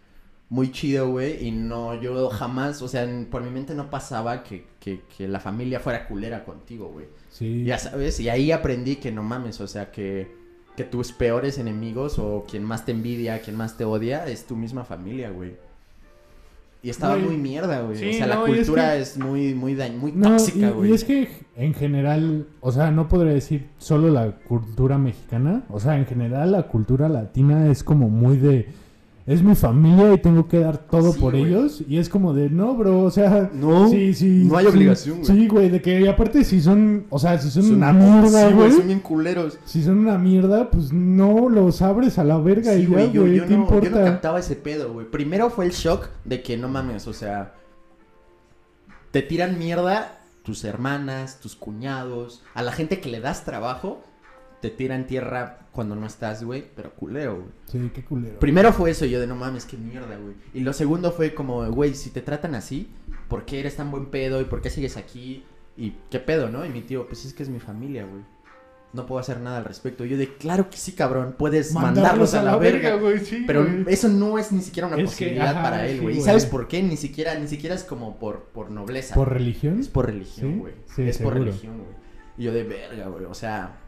Muy 0.50 0.70
chido, 0.70 1.08
güey, 1.08 1.42
y 1.48 1.50
no, 1.50 1.98
yo 2.00 2.28
jamás, 2.28 2.82
o 2.82 2.86
sea, 2.86 3.02
en- 3.04 3.26
por 3.26 3.42
mi 3.42 3.50
mente 3.50 3.74
no 3.74 3.88
pasaba 3.88 4.42
que, 4.42 4.66
que, 4.78 5.00
que 5.16 5.26
la 5.26 5.40
familia 5.40 5.80
fuera 5.80 6.06
culera 6.06 6.44
contigo, 6.44 6.88
güey. 6.90 7.06
Sí. 7.34 7.64
Ya 7.64 7.78
sabes, 7.78 8.20
y 8.20 8.28
ahí 8.28 8.52
aprendí 8.52 8.94
que 8.96 9.10
no 9.10 9.24
mames, 9.24 9.60
o 9.60 9.66
sea, 9.66 9.90
que, 9.90 10.30
que 10.76 10.84
tus 10.84 11.10
peores 11.10 11.58
enemigos 11.58 12.20
o 12.20 12.44
quien 12.48 12.62
más 12.62 12.84
te 12.86 12.92
envidia, 12.92 13.40
quien 13.40 13.56
más 13.56 13.76
te 13.76 13.84
odia, 13.84 14.24
es 14.28 14.44
tu 14.46 14.54
misma 14.54 14.84
familia, 14.84 15.30
güey. 15.30 15.56
Y 16.80 16.90
estaba 16.90 17.14
Güey. 17.14 17.26
muy 17.26 17.36
mierda, 17.38 17.80
güey. 17.80 17.96
Sí, 17.96 18.10
o 18.10 18.12
sea, 18.12 18.26
no, 18.28 18.46
la 18.46 18.50
es 18.52 18.56
cultura 18.58 18.92
que- 18.94 19.00
es, 19.00 19.16
muy, 19.18 19.52
muy, 19.54 19.74
dañ- 19.74 19.96
muy 19.96 20.12
No, 20.12 20.28
tóxica, 20.36 20.68
y, 20.68 20.70
güey. 20.70 20.90
y 20.90 20.94
es 20.94 21.02
que 21.04 21.28
en 21.56 21.74
general, 21.74 22.46
o 22.60 22.70
sea, 22.70 22.90
no 22.92 23.08
podría 23.08 23.32
decir 23.32 23.66
solo 23.78 24.10
la 24.10 24.32
cultura 24.46 24.96
mexicana, 24.98 25.64
o 25.70 25.80
sea, 25.80 25.96
en 25.96 26.06
general 26.06 26.52
la 26.52 26.64
cultura 26.68 27.08
latina 27.08 27.68
es 27.70 27.82
como 27.82 28.10
muy 28.10 28.36
de, 28.36 28.68
es 29.26 29.42
mi 29.42 29.54
familia 29.54 30.12
y 30.12 30.18
tengo 30.18 30.46
que 30.48 30.58
dar 30.60 30.76
todo 30.76 31.12
Sí, 31.12 31.18
por 31.20 31.32
güey. 31.32 31.44
ellos, 31.46 31.82
y 31.88 31.96
es 31.96 32.10
como 32.10 32.34
de, 32.34 32.50
no, 32.50 32.74
bro, 32.74 33.00
o 33.04 33.10
sea, 33.10 33.50
No, 33.54 33.88
sí, 33.88 34.12
sí, 34.12 34.44
no 34.46 34.58
hay 34.58 34.66
obligación, 34.66 35.20
güey. 35.22 35.26
Sí, 35.26 35.48
güey, 35.48 35.70
de 35.70 35.80
que 35.80 36.00
y 36.02 36.06
aparte 36.06 36.44
si 36.44 36.60
son, 36.60 37.06
o 37.08 37.18
sea, 37.18 37.38
si 37.38 37.50
son, 37.50 37.62
Son- 37.62 37.76
una 37.76 37.92
mierda, 37.94 38.48
sí, 38.48 38.54
güey, 38.54 38.72
son 38.72 38.86
bien 38.86 39.00
culeros. 39.00 39.58
si 39.64 39.82
son 39.82 39.98
una 39.98 40.18
mierda, 40.18 40.70
pues 40.70 40.92
no 40.92 41.48
los 41.48 41.80
abres 41.80 42.18
a 42.18 42.24
la 42.24 42.36
verga 42.38 42.74
y 42.74 42.84
güey, 42.84 43.12
yo, 43.12 43.26
yo 43.26 43.46
¿qué 43.46 43.50
no, 43.50 43.50
yo 43.50 43.56
no 43.56 43.62
importa? 43.62 44.04
captaba 44.04 44.38
ese 44.40 44.56
pedo, 44.56 44.92
güey. 44.92 45.10
Primero 45.10 45.48
fue 45.48 45.64
el 45.64 45.70
shock 45.72 46.08
de 46.26 46.42
que 46.42 46.56
no 46.58 46.68
mames, 46.68 47.06
o 47.08 47.14
sea, 47.14 47.54
te 49.10 49.22
tiran 49.22 49.58
mierda 49.58 50.18
tus 50.42 50.64
hermanas, 50.64 51.40
tus 51.40 51.56
cuñados, 51.56 52.42
a 52.52 52.62
la 52.62 52.72
gente 52.72 53.00
que 53.00 53.08
le 53.08 53.20
das 53.20 53.44
trabajo, 53.46 54.02
te 54.64 54.70
tiran 54.70 55.06
tierra 55.06 55.58
cuando 55.72 55.94
no 55.94 56.06
estás, 56.06 56.42
güey, 56.42 56.64
pero 56.74 56.94
culero, 56.94 57.34
güey. 57.34 57.48
Sí, 57.66 57.90
qué 57.92 58.02
culero. 58.02 58.38
Primero 58.38 58.72
fue 58.72 58.92
eso, 58.92 59.04
yo 59.04 59.20
de 59.20 59.26
no 59.26 59.36
mames, 59.36 59.66
qué 59.66 59.76
mierda, 59.76 60.16
güey. 60.16 60.36
Y 60.54 60.60
lo 60.60 60.72
segundo 60.72 61.12
fue 61.12 61.34
como, 61.34 61.70
güey, 61.70 61.94
si 61.94 62.08
te 62.08 62.22
tratan 62.22 62.54
así, 62.54 62.88
¿por 63.28 63.44
qué 63.44 63.60
eres 63.60 63.76
tan 63.76 63.90
buen 63.90 64.06
pedo? 64.06 64.40
¿Y 64.40 64.44
por 64.44 64.62
qué 64.62 64.70
sigues 64.70 64.96
aquí? 64.96 65.44
¿Y 65.76 65.96
qué 66.08 66.18
pedo, 66.18 66.48
no? 66.48 66.64
Y 66.64 66.70
mi 66.70 66.80
tío, 66.80 67.06
pues 67.06 67.26
es 67.26 67.34
que 67.34 67.42
es 67.42 67.50
mi 67.50 67.60
familia, 67.60 68.06
güey. 68.06 68.22
No 68.94 69.04
puedo 69.04 69.20
hacer 69.20 69.38
nada 69.40 69.58
al 69.58 69.66
respecto. 69.66 70.06
Yo 70.06 70.16
de, 70.16 70.34
claro 70.34 70.70
que 70.70 70.78
sí, 70.78 70.92
cabrón, 70.92 71.34
puedes 71.36 71.74
mandarlos, 71.74 72.32
a, 72.32 72.42
la 72.42 72.56
verga. 72.56 72.94
güey, 72.96 73.18
sí, 73.18 73.44
Pero 73.46 73.66
eso 73.86 74.08
no 74.08 74.38
es 74.38 74.50
ni 74.50 74.62
siquiera 74.62 74.86
una 74.86 74.96
Es 74.96 75.02
que, 75.02 75.26
posibilidad 75.26 75.50
ajá, 75.50 75.62
para 75.62 75.86
él, 75.86 75.98
sí, 75.98 76.02
güey. 76.02 76.18
¿Y 76.18 76.20
sabes 76.22 76.46
por 76.46 76.68
qué? 76.68 76.82
Ni 76.82 76.96
siquiera, 76.96 77.38
ni 77.38 77.48
siquiera 77.48 77.74
es 77.74 77.84
como 77.84 78.18
por, 78.18 78.44
por 78.44 78.70
nobleza. 78.70 79.14
¿Por 79.14 79.30
religión? 79.30 79.78
Es 79.78 79.88
por 79.88 80.06
religión, 80.06 80.60
güey. 80.60 80.72
Sí, 80.96 81.02
es 81.02 81.18
por 81.18 81.34
religión, 81.34 81.76
güey. 81.76 82.04
Y 82.38 82.44
yo 82.44 82.52
de 82.52 82.62
verga, 82.62 83.08
güey. 83.08 83.26
O 83.26 83.34
sea, 83.34 83.83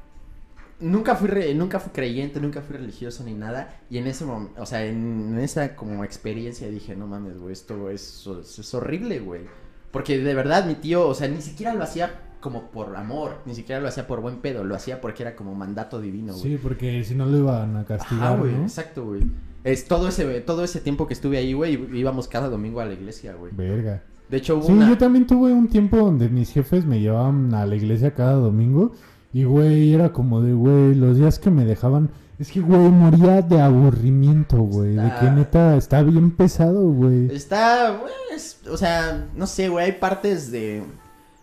nunca 0.80 1.14
fui 1.16 1.28
re- 1.28 1.54
nunca 1.54 1.80
fui 1.80 1.92
creyente, 1.92 2.40
nunca 2.40 2.62
fui 2.62 2.76
religioso 2.76 3.24
ni 3.24 3.34
nada. 3.34 3.80
Y 3.90 3.98
en 3.98 4.06
ese 4.06 4.24
momento, 4.24 4.60
o 4.62 4.66
sea, 4.66 4.84
en, 4.84 5.38
esa 5.38 5.74
como 5.76 6.04
experiencia 6.04 6.68
dije, 6.68 6.96
no 6.96 7.06
mames, 7.06 7.38
güey, 7.38 7.52
esto 7.52 7.90
es, 7.90 8.26
es 8.58 8.74
horrible, 8.74 9.20
güey. 9.20 9.42
Porque 9.90 10.18
de 10.18 10.34
verdad 10.34 10.66
mi 10.66 10.74
tío, 10.74 11.08
o 11.08 11.14
sea, 11.14 11.28
ni 11.28 11.40
siquiera 11.40 11.72
lo 11.74 11.82
hacía 11.82 12.20
como 12.40 12.70
por 12.70 12.94
amor, 12.96 13.38
ni 13.46 13.54
siquiera 13.54 13.80
lo 13.80 13.88
hacía 13.88 14.06
por 14.06 14.20
buen 14.20 14.36
pedo, 14.38 14.62
lo 14.62 14.74
hacía 14.76 15.00
porque 15.00 15.22
era 15.22 15.34
como 15.34 15.54
mandato 15.54 16.00
divino, 16.00 16.32
güey. 16.34 16.42
Sí, 16.44 16.58
porque 16.62 17.02
si 17.04 17.14
no 17.14 17.26
lo 17.26 17.38
iban 17.38 17.76
a 17.76 17.84
castigar, 17.84 18.26
Ajá, 18.32 18.36
güey, 18.36 18.52
¿no? 18.52 18.62
exacto, 18.62 19.04
güey. 19.06 19.22
Es 19.64 19.86
todo 19.88 20.08
ese, 20.08 20.40
todo 20.42 20.62
ese 20.62 20.80
tiempo 20.80 21.06
que 21.08 21.14
estuve 21.14 21.38
ahí, 21.38 21.54
güey, 21.54 21.74
íbamos 21.98 22.28
cada 22.28 22.48
domingo 22.48 22.80
a 22.80 22.84
la 22.84 22.92
iglesia, 22.92 23.34
güey. 23.34 23.52
Verga. 23.56 24.02
De 24.28 24.36
hecho, 24.36 24.56
hubo 24.56 24.66
Sí, 24.66 24.72
una... 24.72 24.88
yo 24.88 24.98
también 24.98 25.26
tuve 25.26 25.52
un 25.52 25.68
tiempo 25.68 25.96
donde 25.96 26.28
mis 26.28 26.52
jefes 26.52 26.84
me 26.84 27.00
llevaban 27.00 27.52
a 27.54 27.64
la 27.66 27.74
iglesia 27.74 28.12
cada 28.14 28.34
domingo 28.34 28.92
y, 29.32 29.44
güey, 29.44 29.92
era 29.94 30.12
como 30.12 30.40
de, 30.42 30.52
güey, 30.52 30.94
los 30.94 31.16
días 31.16 31.38
que 31.38 31.50
me 31.50 31.64
dejaban... 31.64 32.10
Es 32.38 32.52
que, 32.52 32.60
güey, 32.60 32.90
moría 32.90 33.40
de 33.40 33.60
aburrimiento, 33.62 34.58
güey. 34.58 34.94
De 34.94 35.10
que 35.20 35.30
neta 35.30 35.74
está 35.76 36.02
bien 36.02 36.30
pesado, 36.30 36.82
güey. 36.90 37.34
Está, 37.34 37.92
güey, 37.92 38.12
es- 38.34 38.60
o 38.70 38.76
sea, 38.76 39.26
no 39.34 39.46
sé, 39.46 39.70
güey, 39.70 39.86
hay 39.86 39.92
partes 39.92 40.50
de, 40.52 40.82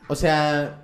o 0.08 0.16
sea, 0.16 0.84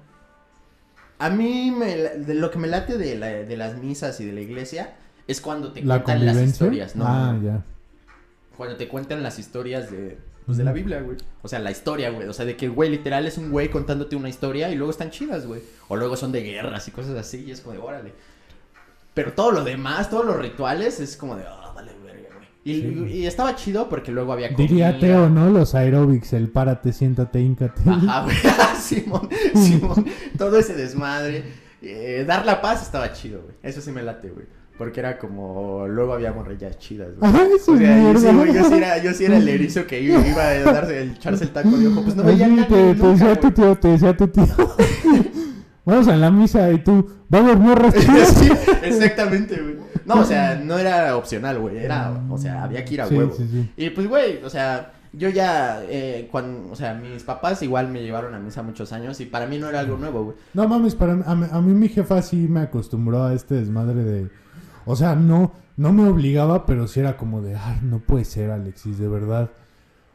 a 1.19 1.29
mí 1.29 1.69
me, 1.69 1.95
de 1.95 2.33
lo 2.33 2.49
que 2.49 2.57
me 2.57 2.67
late 2.67 2.97
de, 2.97 3.15
la- 3.19 3.27
de 3.27 3.55
las 3.57 3.77
misas 3.77 4.19
y 4.19 4.25
de 4.25 4.31
la 4.33 4.41
iglesia 4.41 4.95
es 5.27 5.41
cuando 5.41 5.71
te 5.73 5.83
La 5.83 6.01
cuentan 6.03 6.25
las 6.25 6.37
historias, 6.37 6.95
¿no? 6.95 7.05
Ah, 7.07 7.37
ya. 7.43 7.63
Cuando 8.57 8.77
te 8.77 8.87
cuentan 8.87 9.21
las 9.21 9.37
historias 9.37 9.91
de, 9.91 10.17
pues, 10.49 10.57
de 10.57 10.63
la. 10.63 10.71
Biblia, 10.73 11.01
güey. 11.01 11.17
O 11.41 11.47
sea, 11.47 11.59
la 11.59 11.71
historia, 11.71 12.09
güey. 12.09 12.27
O 12.27 12.33
sea, 12.33 12.45
de 12.45 12.55
que, 12.57 12.67
güey, 12.67 12.89
literal 12.89 13.25
es 13.27 13.37
un 13.37 13.49
güey 13.51 13.69
contándote 13.69 14.15
una 14.15 14.29
historia 14.29 14.69
y 14.69 14.75
luego 14.75 14.91
están 14.91 15.09
chidas, 15.11 15.45
güey. 15.47 15.61
O 15.87 15.95
luego 15.95 16.15
son 16.17 16.31
de 16.31 16.41
guerras 16.43 16.87
y 16.87 16.91
cosas 16.91 17.15
así 17.17 17.45
y 17.47 17.51
es 17.51 17.61
como 17.61 17.73
de, 17.73 17.79
órale. 17.79 18.13
Pero 19.13 19.33
todo 19.33 19.51
lo 19.51 19.63
demás, 19.63 20.09
todos 20.09 20.25
los 20.25 20.37
rituales, 20.37 20.99
es 20.99 21.17
como 21.17 21.35
de, 21.35 21.43
ah, 21.47 21.71
vale, 21.75 21.91
verga, 22.03 22.29
güey. 22.35 22.47
Y, 22.63 22.81
Sí. 22.81 23.17
y 23.19 23.25
estaba 23.25 23.55
chido 23.55 23.89
porque 23.89 24.11
luego 24.11 24.31
había 24.33 24.49
Diría 24.49 24.91
comida. 24.91 24.99
Teo, 24.99 25.29
¿no? 25.29 25.49
Los 25.49 25.75
aerobics, 25.75 26.33
el 26.33 26.49
párate, 26.49 26.93
siéntate, 26.93 27.39
híncate. 27.41 27.81
Ajá, 27.87 28.23
güey. 28.23 28.35
Simón, 28.79 29.29
Simón. 29.55 30.05
Todo 30.37 30.57
ese 30.59 30.75
desmadre. 30.75 31.43
Eh, 31.81 32.25
dar 32.27 32.45
la 32.45 32.61
paz 32.61 32.81
estaba 32.83 33.11
chido, 33.13 33.41
güey. 33.41 33.55
Eso 33.63 33.81
sí 33.81 33.91
me 33.91 34.03
late, 34.03 34.29
güey. 34.29 34.45
Porque 34.79 35.01
era 35.01 35.19
como. 35.19 35.85
Luego 35.89 36.13
había 36.13 36.31
morrillas 36.31 36.79
chidas, 36.79 37.09
güey. 37.17 37.29
Ajá, 37.29 37.43
eso 37.53 37.73
O 37.73 37.77
sea, 37.77 38.13
yo 38.13 38.17
sí, 38.17 38.27
güey, 38.27 38.53
yo 38.53 38.63
sí 38.63 38.73
era, 38.75 38.97
yo 39.03 39.13
sí 39.13 39.25
era 39.25 39.37
el 39.37 39.47
erizo 39.55 39.85
que 39.85 40.01
iba, 40.01 40.25
iba 40.25 40.41
a 40.41 40.59
darse, 40.71 41.01
el, 41.01 41.11
echarse 41.11 41.43
el 41.43 41.49
taco 41.49 41.71
de 41.71 41.87
ojo. 41.87 42.01
Pues 42.01 42.15
no 42.15 42.23
veía 42.23 42.47
nada 42.47 42.65
te, 42.65 42.95
te 42.95 43.07
decía 43.07 43.35
tu 43.37 43.51
tío, 43.51 43.75
te 43.75 43.87
decía 43.89 44.15
tu 44.15 44.27
tío. 44.29 44.45
vamos 45.85 46.07
a 46.07 46.15
la 46.15 46.31
misa 46.31 46.71
y 46.71 46.77
tú, 46.81 47.09
vamos, 47.27 47.59
morras 47.59 47.93
chidas. 47.99 48.29
Sí, 48.29 48.49
exactamente, 48.83 49.57
güey. 49.61 49.75
No, 50.05 50.21
o 50.21 50.23
sea, 50.23 50.55
no 50.55 50.77
era 50.79 51.17
opcional, 51.17 51.59
güey. 51.59 51.77
Era, 51.77 52.17
o 52.29 52.37
sea, 52.37 52.63
había 52.63 52.85
que 52.85 52.93
ir 52.93 53.01
a 53.01 53.07
Sí, 53.07 53.15
huevo. 53.15 53.33
sí, 53.35 53.49
sí. 53.51 53.69
Y 53.75 53.89
pues, 53.89 54.07
güey, 54.07 54.41
o 54.45 54.49
sea, 54.49 54.93
yo 55.11 55.27
ya, 55.27 55.81
eh, 55.89 56.29
cuando, 56.31 56.71
o 56.71 56.75
sea, 56.77 56.93
mis 56.93 57.23
papás 57.23 57.61
igual 57.63 57.89
me 57.89 58.01
llevaron 58.01 58.33
a 58.33 58.39
misa 58.39 58.63
muchos 58.63 58.93
años 58.93 59.19
y 59.19 59.25
para 59.25 59.45
mí 59.45 59.57
no 59.57 59.67
era 59.67 59.81
algo 59.81 59.97
nuevo, 59.97 60.23
güey. 60.23 60.37
No 60.53 60.69
mames, 60.69 60.95
para 60.95 61.15
a, 61.15 61.31
a 61.31 61.61
mí 61.61 61.73
mi 61.73 61.89
jefa 61.89 62.21
sí 62.21 62.47
me 62.49 62.61
acostumbró 62.61 63.25
a 63.25 63.33
este 63.33 63.55
desmadre 63.55 64.05
de... 64.05 64.29
O 64.91 64.95
sea, 64.95 65.13
no, 65.13 65.51
no 65.77 65.93
me 65.93 66.09
obligaba, 66.09 66.65
pero 66.65 66.87
sí 66.87 66.99
era 66.99 67.15
como 67.15 67.43
de, 67.43 67.55
ay, 67.55 67.77
no 67.83 67.99
puede 67.99 68.25
ser, 68.25 68.49
Alexis, 68.49 68.97
de 68.97 69.07
verdad. 69.07 69.51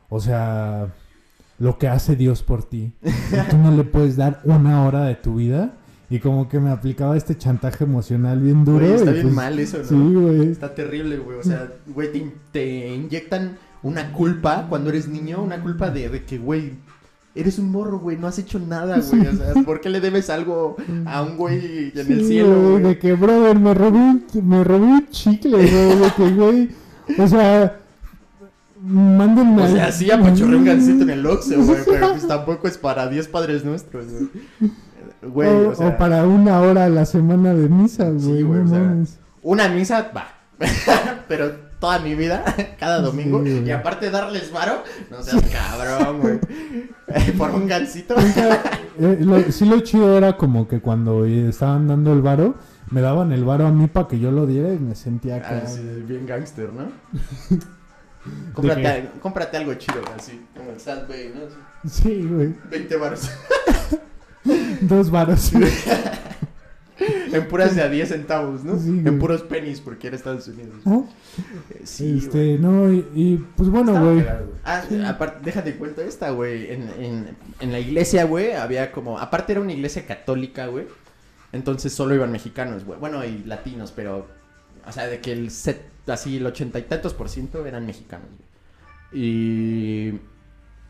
O 0.09 0.19
sea, 0.19 0.93
lo 1.61 1.79
que 1.79 1.87
hace 1.87 2.17
Dios 2.17 2.43
por 2.43 2.69
ti. 2.69 2.93
y 3.05 3.51
tú 3.51 3.57
no 3.57 3.71
le 3.71 3.85
puedes 3.85 4.17
dar 4.17 4.41
una 4.43 4.85
hora 4.85 5.05
de 5.05 5.15
tu 5.15 5.37
vida. 5.37 5.75
Y 6.11 6.19
como 6.19 6.49
que 6.49 6.59
me 6.59 6.71
aplicaba 6.71 7.17
este 7.17 7.39
chantaje 7.39 7.85
emocional 7.85 8.41
bien 8.41 8.65
duro. 8.65 8.85
Güey, 8.85 8.95
está 8.95 9.13
bien 9.13 9.23
pues, 9.23 9.35
mal 9.35 9.59
eso, 9.61 9.79
¿no? 9.79 9.85
Sí, 9.85 10.15
güey. 10.15 10.51
Está 10.51 10.75
terrible, 10.75 11.19
güey. 11.19 11.39
O 11.39 11.45
sea, 11.45 11.73
güey, 11.87 12.11
te, 12.11 12.33
te 12.51 12.95
inyectan 12.97 13.57
una 13.85 14.13
culpa 14.13 14.67
cuando 14.69 14.91
eres 14.91 15.07
niño, 15.07 15.41
una 15.41 15.63
culpa 15.63 15.91
de, 15.91 16.09
de 16.09 16.25
que, 16.25 16.37
güey, 16.37 16.73
eres 17.35 17.59
un 17.59 17.73
morro, 17.73 17.99
güey, 17.99 18.17
no 18.17 18.27
has 18.27 18.39
hecho 18.39 18.59
nada, 18.59 18.99
güey. 19.11 19.27
O 19.27 19.33
sea, 19.35 19.63
¿por 19.65 19.81
qué 19.81 19.91
le 19.91 20.01
debes 20.01 20.31
algo 20.31 20.77
a 21.07 21.23
un 21.23 21.37
güey 21.37 21.93
en 21.95 22.13
el 22.13 22.27
cielo, 22.27 22.71
güey? 22.71 22.83
De 22.83 22.99
que, 22.99 23.13
brother, 23.15 23.59
me 23.59 23.75
robé 23.75 23.99
un, 23.99 24.25
me 24.43 24.65
robé 24.65 24.87
un 24.87 25.09
chicle, 25.09 25.51
güey. 25.51 25.99
De 25.99 26.11
que, 26.17 26.31
güey, 26.31 26.71
o 27.19 27.29
sea, 27.29 27.81
mándenme 28.81 29.63
O 29.63 29.69
sea, 29.69 29.91
sí 29.91 30.11
apachurré 30.11 30.57
un 30.57 30.65
gancito 30.65 31.03
en 31.03 31.11
el 31.11 31.27
Oxxo, 31.27 31.63
güey, 31.63 31.81
pero 31.87 32.11
pues 32.13 32.27
tampoco 32.27 32.69
es 32.69 32.79
para 32.79 33.09
10 33.09 33.29
padres 33.29 33.65
nuestros, 33.65 34.07
güey. 34.07 34.73
Güey, 35.23 35.49
o, 35.49 35.71
o 35.71 35.75
sea, 35.75 35.89
o 35.89 35.97
para 35.97 36.25
una 36.27 36.61
hora 36.61 36.85
a 36.85 36.89
la 36.91 37.07
semana 37.07 37.55
de 37.55 37.69
misa, 37.69 38.11
güey. 38.11 38.21
Sí, 38.21 38.43
güey, 38.43 38.61
no 38.61 38.67
o 38.67 38.69
sea, 38.69 38.95
una 39.43 39.69
misa, 39.69 40.11
va. 40.15 40.29
pero 41.29 41.53
toda 41.85 41.99
mi 41.99 42.15
vida, 42.15 42.43
cada 42.81 43.01
domingo, 43.03 43.45
Sí, 43.45 43.63
y 43.67 43.71
aparte 43.71 44.11
darles 44.11 44.51
varo, 44.51 44.83
no 45.11 45.23
seas 45.23 45.43
cabrón, 45.53 46.21
güey. 46.23 46.39
Por 47.39 47.51
un 47.51 47.67
gancito. 47.67 48.15
Eh, 48.99 49.19
lo- 49.21 49.53
sí, 49.53 49.67
lo 49.67 49.81
chido 49.81 50.17
era 50.17 50.39
como 50.39 50.67
que 50.67 50.81
cuando 50.81 51.27
estaban 51.27 51.87
dando 51.87 52.15
el 52.15 52.23
varo, 52.23 52.55
me 52.91 53.03
daban 53.03 53.33
el 53.33 53.45
varo 53.45 53.67
a 53.67 53.71
mí 53.71 53.87
para 53.87 54.09
que 54.09 54.19
yo 54.19 54.31
lo 54.31 54.47
diera 54.47 54.73
y 54.73 54.79
me 54.79 54.95
sentía. 54.95 55.43
Ah, 55.45 55.67
sí, 55.67 55.83
bien 56.09 56.27
gangster, 56.27 56.73
¿no? 56.73 56.85
¿De 56.85 58.53
cómprate, 58.55 59.11
cómprate 59.21 59.57
algo 59.59 59.75
chido, 59.75 60.01
así, 60.17 60.41
como 60.57 60.71
el 60.71 60.81
Sad 60.81 61.07
Bay, 61.07 61.35
¿no? 61.35 61.91
Sí, 61.91 62.27
güey. 62.27 62.55
20 62.71 62.97
baros. 62.97 63.31
Dos 64.81 65.11
varos. 65.11 65.53
en 67.33 67.49
puras 67.49 67.75
de 67.75 67.83
a 67.83 67.89
10 67.89 68.09
centavos, 68.09 68.65
¿no? 68.65 68.79
Sí, 68.79 68.91
güey. 68.91 69.07
en 69.07 69.19
puros 69.19 69.43
pennies, 69.43 69.81
porque 69.81 70.07
era 70.07 70.17
Estados 70.17 70.47
Unidos. 70.49 70.75
¿Ah? 70.87 71.01
Eh, 71.71 71.81
Sí, 71.85 72.05
güey. 72.13 72.19
este, 72.25 72.59
no, 72.59 72.93
y, 72.93 73.07
y, 73.15 73.37
pues 73.57 73.69
bueno, 73.69 73.93
Estaba 73.93 74.13
güey. 74.13 74.27
Ah, 74.65 74.85
aparte, 75.09 75.39
déjate 75.45 75.77
cuento 75.77 76.03
esta, 76.03 76.31
güey. 76.31 76.73
En, 76.73 76.89
en, 76.99 77.37
en 77.61 77.73
la 77.73 77.81
iglesia, 77.81 78.25
güey, 78.25 78.53
había 78.53 78.93
como. 78.93 79.19
Aparte 79.19 79.53
era 79.53 79.61
una 79.61 79.73
iglesia 79.73 80.07
católica, 80.07 80.67
güey. 80.67 80.87
Entonces 81.53 81.93
solo 81.93 82.15
iban 82.15 82.33
mexicanos, 82.33 82.85
güey. 82.85 82.99
Bueno, 82.99 83.25
y 83.25 83.39
latinos, 83.45 83.93
pero. 83.95 84.27
O 84.87 84.93
sea, 84.93 85.07
de 85.07 85.21
que 85.21 85.33
el 85.33 85.51
set, 85.51 85.83
así 86.07 86.37
el 86.37 86.47
ochenta 86.47 86.79
y 86.79 86.83
tantos 86.83 87.15
por 87.15 87.29
ciento 87.29 87.65
eran 87.67 87.87
mexicanos, 87.87 88.29
güey. 88.29 89.23
Y. 89.25 90.21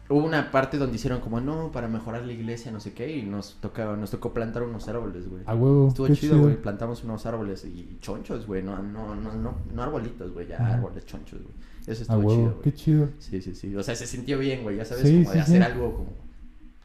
Hubo 0.09 0.23
una 0.25 0.51
parte 0.51 0.77
donde 0.77 0.97
hicieron 0.97 1.21
como, 1.21 1.41
no, 1.41 1.73
para 1.73 1.89
mejorar 1.89 2.25
la 2.27 2.33
iglesia, 2.33 2.71
no 2.71 2.79
sé 2.79 2.93
qué, 2.93 3.17
y 3.17 3.23
nos 3.23 3.55
tocaba, 3.61 3.97
nos 3.97 4.11
tocó 4.11 4.35
plantar 4.35 4.63
unos 4.63 4.87
árboles, 4.89 5.29
güey. 5.29 5.43
A 5.47 5.55
huevo. 5.55 5.89
Estuvo 5.89 6.09
chido, 6.15 6.39
güey. 6.41 6.61
Plantamos 6.61 7.05
unos 7.05 7.25
árboles 7.25 7.65
y 7.65 7.97
chonchos, 8.01 8.47
güey. 8.47 8.63
No, 8.63 8.83
no, 8.83 9.15
no, 9.15 9.33
no, 9.35 9.55
no 9.73 9.83
arbolitos, 9.83 10.33
güey. 10.33 10.47
Ya 10.47 10.59
árboles 10.59 11.07
chonchos, 11.07 11.41
güey. 11.43 11.55
Eso 11.87 12.01
A 12.01 12.03
estuvo 12.03 12.19
huevo, 12.19 12.31
chido, 12.35 12.51
güey. 12.51 12.63
qué 12.63 12.75
chido. 12.75 13.09
Sí, 13.19 13.41
sí, 13.41 13.55
sí. 13.55 13.75
O 13.77 13.83
sea, 13.83 13.95
se 13.97 14.07
sintió 14.07 14.39
bien, 14.39 14.63
güey. 14.63 14.77
Ya 14.77 14.85
sabes, 14.85 15.05
Sí, 15.09 15.23
como 15.23 15.33
de 15.33 15.41
hacer 15.41 15.63
sí. 15.63 15.71
algo 15.73 15.95
como 15.95 16.13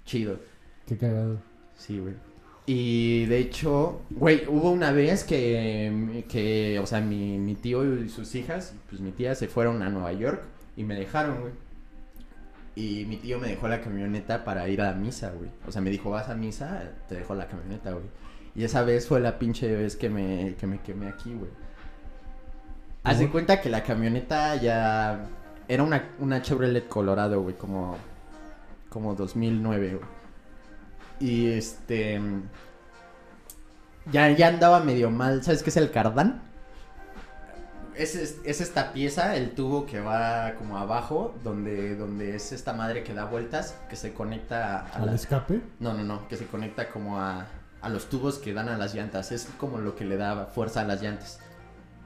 chido. 0.05 0.37
Qué 0.87 0.97
cagado. 0.97 1.37
Sí, 1.77 1.99
güey. 1.99 2.13
Y 2.65 3.25
de 3.25 3.39
hecho, 3.39 4.01
güey, 4.11 4.43
hubo 4.47 4.71
una 4.71 4.91
vez 4.91 5.23
que, 5.23 6.23
que 6.29 6.79
o 6.79 6.85
sea, 6.85 7.01
mi, 7.01 7.37
mi 7.39 7.55
tío 7.55 8.01
y 8.01 8.07
sus 8.09 8.33
hijas, 8.35 8.75
pues 8.89 9.01
mi 9.01 9.11
tía 9.11 9.33
se 9.35 9.47
fueron 9.47 9.81
a 9.81 9.89
Nueva 9.89 10.13
York 10.13 10.43
y 10.77 10.83
me 10.83 10.95
dejaron, 10.95 11.41
güey. 11.41 11.53
Y 12.79 13.03
mi 13.03 13.17
tío 13.17 13.39
me 13.39 13.49
dejó 13.49 13.67
la 13.67 13.81
camioneta 13.81 14.45
para 14.45 14.69
ir 14.69 14.79
a 14.79 14.91
la 14.91 14.93
misa, 14.93 15.31
güey. 15.31 15.49
O 15.67 15.71
sea, 15.71 15.81
me 15.81 15.89
dijo, 15.89 16.11
vas 16.11 16.29
a 16.29 16.35
misa, 16.35 16.93
te 17.09 17.15
dejo 17.15 17.35
la 17.35 17.45
camioneta, 17.45 17.91
güey. 17.91 18.05
Y 18.55 18.63
esa 18.63 18.83
vez 18.83 19.05
fue 19.05 19.19
la 19.19 19.37
pinche 19.37 19.75
vez 19.75 19.97
que 19.97 20.09
me, 20.09 20.55
que 20.57 20.65
me 20.65 20.79
quemé 20.79 21.09
aquí, 21.09 21.33
güey. 21.33 21.51
Haz 23.03 23.19
de 23.19 23.29
cuenta 23.29 23.59
que 23.59 23.69
la 23.69 23.83
camioneta 23.83 24.55
ya... 24.55 25.27
Era 25.67 25.83
una, 25.83 26.11
una 26.19 26.41
Chevrolet 26.41 26.87
Colorado, 26.87 27.41
güey, 27.41 27.55
como... 27.57 27.97
Como 28.87 29.13
2009, 29.13 29.95
güey. 29.95 30.09
Y 31.19 31.47
este... 31.47 32.21
Ya, 34.09 34.31
ya 34.31 34.47
andaba 34.47 34.79
medio 34.79 35.11
mal. 35.11 35.43
¿Sabes 35.43 35.63
qué 35.63 35.69
es 35.69 35.75
el 35.75 35.91
cardán? 35.91 36.48
Es, 37.99 38.15
es, 38.15 38.39
es 38.45 38.61
esta 38.61 38.93
pieza, 38.93 39.35
el 39.35 39.51
tubo 39.51 39.85
que 39.85 39.99
va 39.99 40.53
como 40.57 40.77
abajo, 40.77 41.35
donde, 41.43 41.97
donde 41.97 42.33
es 42.33 42.53
esta 42.53 42.71
madre 42.71 43.03
que 43.03 43.13
da 43.13 43.25
vueltas, 43.25 43.77
que 43.89 43.97
se 43.97 44.13
conecta 44.13 44.79
a, 44.85 44.99
¿Al 44.99 45.07
las... 45.07 45.15
escape? 45.15 45.61
No, 45.81 45.93
no, 45.93 46.05
no, 46.05 46.27
que 46.29 46.37
se 46.37 46.45
conecta 46.45 46.89
como 46.91 47.19
a, 47.19 47.45
a 47.81 47.89
los 47.89 48.07
tubos 48.07 48.37
que 48.37 48.53
dan 48.53 48.69
a 48.69 48.77
las 48.77 48.95
llantas. 48.95 49.33
Es 49.33 49.49
como 49.57 49.79
lo 49.79 49.97
que 49.97 50.05
le 50.05 50.15
da 50.15 50.45
fuerza 50.45 50.79
a 50.79 50.85
las 50.85 51.01
llantas. 51.01 51.39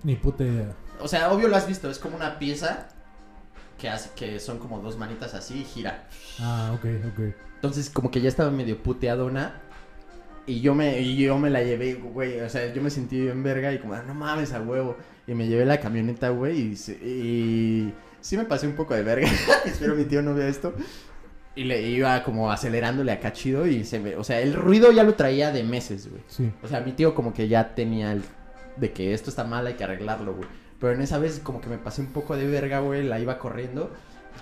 Ni 0.02 0.16
puta 0.16 0.44
idea. 0.44 0.74
O 1.00 1.08
sea, 1.08 1.32
obvio 1.32 1.48
lo 1.48 1.56
has 1.56 1.68
visto, 1.68 1.91
es 1.91 2.00
como 2.00 2.16
una 2.16 2.39
pieza 2.39 2.88
que, 3.78 3.88
hace, 3.88 4.10
que 4.16 4.39
son 4.39 4.58
como 4.58 4.80
dos 4.80 4.98
manitas 4.98 5.36
así 5.36 5.62
y 5.62 5.64
gira. 5.64 6.08
Ah, 6.39 6.72
ok, 6.76 6.86
ok. 7.14 7.36
Entonces, 7.54 7.91
como 7.91 8.10
que 8.10 8.20
ya 8.20 8.30
estaba 8.30 8.50
medio 8.50 8.82
puteadona. 8.82 9.62
Y 10.48 10.60
yo 10.60 10.74
me, 10.74 11.00
y 11.00 11.18
yo 11.18 11.38
me 11.38 11.52
la 11.52 11.62
llevé, 11.62 11.94
güey. 11.94 12.41
O 12.41 12.50
sea, 12.50 12.74
yo 12.74 12.82
me 12.82 12.89
sentí 12.89 13.22
bien 13.22 13.44
verga 13.44 13.72
y 13.72 13.80
como, 13.80 13.94
"Ah, 13.94 14.04
no 14.06 14.14
mames, 14.14 14.52
a 14.54 14.60
huevo. 14.62 14.98
Y 15.28 15.34
me 15.34 15.47
llevé 15.47 15.65
la 15.65 15.80
camioneta, 15.80 16.30
güey. 16.30 16.59
Y, 16.59 16.91
y 17.07 17.93
sí 18.21 18.38
me 18.38 18.45
pasé 18.45 18.67
un 18.67 18.74
poco 18.76 18.93
de 18.93 19.03
verga. 19.03 19.28
Espero 19.65 19.95
mi 19.95 20.03
tío 20.05 20.21
no 20.21 20.34
vea 20.36 20.47
esto. 20.47 20.74
Y 21.55 21.65
le 21.65 21.82
iba 21.88 22.24
como 22.24 22.51
acelerándole 22.51 23.11
acá 23.11 23.32
chido. 23.32 23.65
Y 23.67 23.84
se 23.86 23.99
me, 23.99 24.15
o 24.15 24.24
sea, 24.24 24.41
el 24.41 24.53
ruido 24.53 24.91
ya 24.91 25.03
lo 25.03 25.13
traía 25.15 25.51
de 25.51 25.63
meses, 25.63 26.09
güey. 26.09 26.21
Sí. 26.28 26.51
O 26.63 26.67
sea, 26.67 26.82
mi 26.82 26.91
tío 26.93 27.13
como 27.15 27.34
que 27.34 27.47
ya 27.47 27.74
tenía 27.76 28.11
el 28.11 28.24
de 28.76 28.91
que 28.91 29.13
esto 29.13 29.30
está 29.30 29.43
mal, 29.43 29.67
hay 29.67 29.76
que 29.76 29.84
arreglarlo, 29.84 30.34
güey. 30.34 30.47
Pero 30.80 30.93
en 30.93 31.01
esa 31.01 31.19
vez 31.19 31.39
como 31.43 31.61
que 31.61 31.69
me 31.69 31.78
pasé 31.78 32.01
un 32.01 32.07
poco 32.07 32.36
de 32.36 32.47
verga, 32.47 32.80
güey, 32.80 33.03
la 33.03 33.19
iba 33.19 33.38
corriendo. 33.39 33.91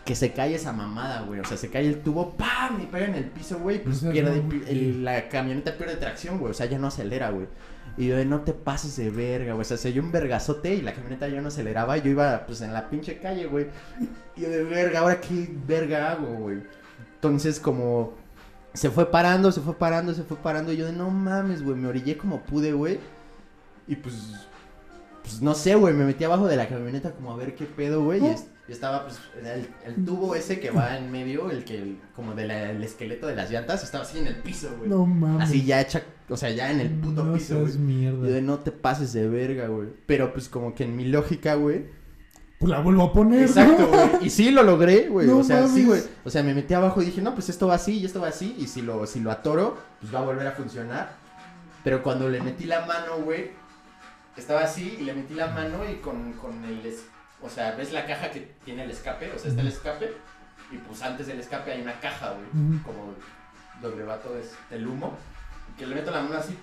Que 0.05 0.15
se 0.15 0.31
cae 0.31 0.55
esa 0.55 0.71
mamada, 0.71 1.21
güey. 1.23 1.41
O 1.41 1.45
sea, 1.45 1.57
se 1.57 1.69
cae 1.69 1.85
el 1.85 1.97
tubo, 2.01 2.31
¡pam! 2.37 2.81
Y 2.81 2.85
pega 2.85 3.05
en 3.07 3.15
el 3.15 3.25
piso, 3.25 3.59
güey. 3.59 3.83
Pues 3.83 3.99
pierde, 3.99 4.41
no, 4.41 4.65
el- 4.67 5.03
la 5.03 5.27
camioneta 5.27 5.77
pierde 5.77 5.97
tracción, 5.97 6.39
güey. 6.39 6.51
O 6.51 6.53
sea, 6.53 6.65
ya 6.65 6.79
no 6.79 6.87
acelera, 6.87 7.29
güey. 7.29 7.45
Y 7.97 8.07
yo 8.07 8.15
de 8.17 8.25
no 8.25 8.41
te 8.41 8.53
pases 8.53 8.95
de 8.97 9.09
verga, 9.09 9.53
güey. 9.53 9.61
O 9.61 9.65
sea, 9.65 9.77
se 9.77 9.91
dio 9.91 10.01
un 10.01 10.11
vergazote 10.11 10.73
y 10.73 10.81
la 10.81 10.93
camioneta 10.93 11.27
ya 11.27 11.41
no 11.41 11.49
aceleraba. 11.49 11.97
Y 11.97 12.01
yo 12.01 12.09
iba, 12.11 12.45
pues, 12.45 12.61
en 12.61 12.73
la 12.73 12.89
pinche 12.89 13.19
calle, 13.19 13.45
güey. 13.47 13.67
Y 14.35 14.41
yo 14.41 14.49
de 14.49 14.63
verga, 14.63 14.99
¿ahora 15.01 15.19
qué 15.19 15.49
verga 15.67 16.11
hago, 16.11 16.27
güey? 16.27 16.63
Entonces, 17.15 17.59
como 17.59 18.13
se 18.73 18.89
fue 18.89 19.11
parando, 19.11 19.51
se 19.51 19.61
fue 19.61 19.75
parando, 19.75 20.13
se 20.13 20.23
fue 20.23 20.37
parando. 20.37 20.71
Y 20.71 20.77
yo 20.77 20.85
de 20.85 20.93
no 20.93 21.09
mames, 21.09 21.63
güey. 21.63 21.75
Me 21.75 21.87
orillé 21.87 22.17
como 22.17 22.41
pude, 22.41 22.71
güey. 22.73 22.99
Y 23.87 23.95
pues, 23.97 24.15
pues 25.21 25.41
no 25.41 25.53
sé, 25.53 25.75
güey. 25.75 25.93
Me 25.93 26.05
metí 26.05 26.23
abajo 26.23 26.47
de 26.47 26.55
la 26.55 26.67
camioneta 26.67 27.11
como 27.11 27.31
a 27.33 27.35
ver 27.35 27.55
qué 27.55 27.65
pedo, 27.65 28.03
güey. 28.03 28.23
Y, 28.23 28.27
es- 28.27 28.45
estaba, 28.73 29.05
pues, 29.05 29.19
el, 29.43 29.67
el 29.85 30.05
tubo 30.05 30.35
ese 30.35 30.59
que 30.59 30.71
va 30.71 30.97
en 30.97 31.11
medio, 31.11 31.49
el 31.51 31.63
que, 31.63 31.97
como 32.15 32.33
del 32.33 32.51
esqueleto 32.83 33.27
de 33.27 33.35
las 33.35 33.49
llantas, 33.51 33.83
estaba 33.83 34.03
así 34.03 34.19
en 34.19 34.27
el 34.27 34.35
piso, 34.35 34.73
güey. 34.77 34.89
No 34.89 35.05
mames. 35.05 35.49
Así 35.49 35.65
ya 35.65 35.81
hecha, 35.81 36.03
o 36.29 36.37
sea, 36.37 36.49
ya 36.49 36.71
en 36.71 36.79
el 36.79 36.89
puto 36.89 37.23
no 37.23 37.33
piso, 37.33 37.59
güey. 37.59 37.77
mierda. 37.77 38.27
Yo 38.27 38.33
de 38.33 38.41
no 38.41 38.59
te 38.59 38.71
pases 38.71 39.13
de 39.13 39.27
verga, 39.27 39.67
güey. 39.67 39.89
Pero 40.05 40.33
pues 40.33 40.49
como 40.49 40.73
que 40.73 40.83
en 40.83 40.95
mi 40.95 41.05
lógica, 41.05 41.55
güey. 41.55 41.85
Pues 42.59 42.69
la 42.69 42.79
vuelvo 42.79 43.03
a 43.03 43.13
poner. 43.13 43.41
Exacto, 43.41 43.87
güey. 43.87 44.27
Y 44.27 44.29
sí 44.29 44.51
lo 44.51 44.63
logré, 44.63 45.07
güey. 45.07 45.27
No 45.27 45.39
o 45.39 45.43
sea, 45.43 45.67
sí, 45.67 45.83
güey. 45.83 46.01
O 46.23 46.29
sea, 46.29 46.43
me 46.43 46.53
metí 46.53 46.73
abajo 46.73 47.01
y 47.01 47.05
dije, 47.05 47.21
no, 47.21 47.33
pues 47.33 47.49
esto 47.49 47.67
va 47.67 47.75
así 47.75 47.99
y 47.99 48.05
esto 48.05 48.21
va 48.21 48.27
así. 48.27 48.55
Y 48.59 48.67
si 48.67 48.81
lo, 48.83 49.07
si 49.07 49.19
lo 49.19 49.31
atoro, 49.31 49.77
pues 49.99 50.13
va 50.13 50.19
a 50.19 50.23
volver 50.23 50.45
a 50.45 50.51
funcionar. 50.51 51.13
Pero 51.83 52.03
cuando 52.03 52.29
le 52.29 52.39
metí 52.39 52.65
la 52.65 52.85
mano, 52.85 53.17
güey, 53.23 53.51
estaba 54.37 54.61
así 54.61 54.97
y 54.99 55.03
le 55.03 55.13
metí 55.13 55.33
la 55.33 55.47
mano 55.47 55.79
y 55.89 55.95
con, 55.95 56.33
con 56.33 56.63
el... 56.63 56.81
o 57.41 57.49
sea, 57.49 57.71
¿ves 57.75 57.91
la 57.91 58.05
caja 58.05 58.29
que 58.31 58.51
tiene 58.65 58.83
el 58.83 58.91
escape? 58.91 59.31
O 59.35 59.39
sea, 59.39 59.49
está 59.49 59.61
el 59.61 59.67
escape. 59.67 60.11
Y 60.71 60.77
pues 60.77 61.01
antes 61.01 61.27
del 61.27 61.39
escape 61.39 61.71
hay 61.73 61.81
una 61.81 61.99
caja, 61.99 62.31
güey. 62.33 62.79
Como 62.83 63.13
donde 63.81 64.03
va 64.03 64.17
todo 64.19 64.37
es- 64.37 64.55
el 64.69 64.87
humo. 64.87 65.17
Que 65.77 65.87
le 65.87 65.95
meto 65.95 66.11
la 66.11 66.21
mano 66.21 66.35
así 66.35 66.55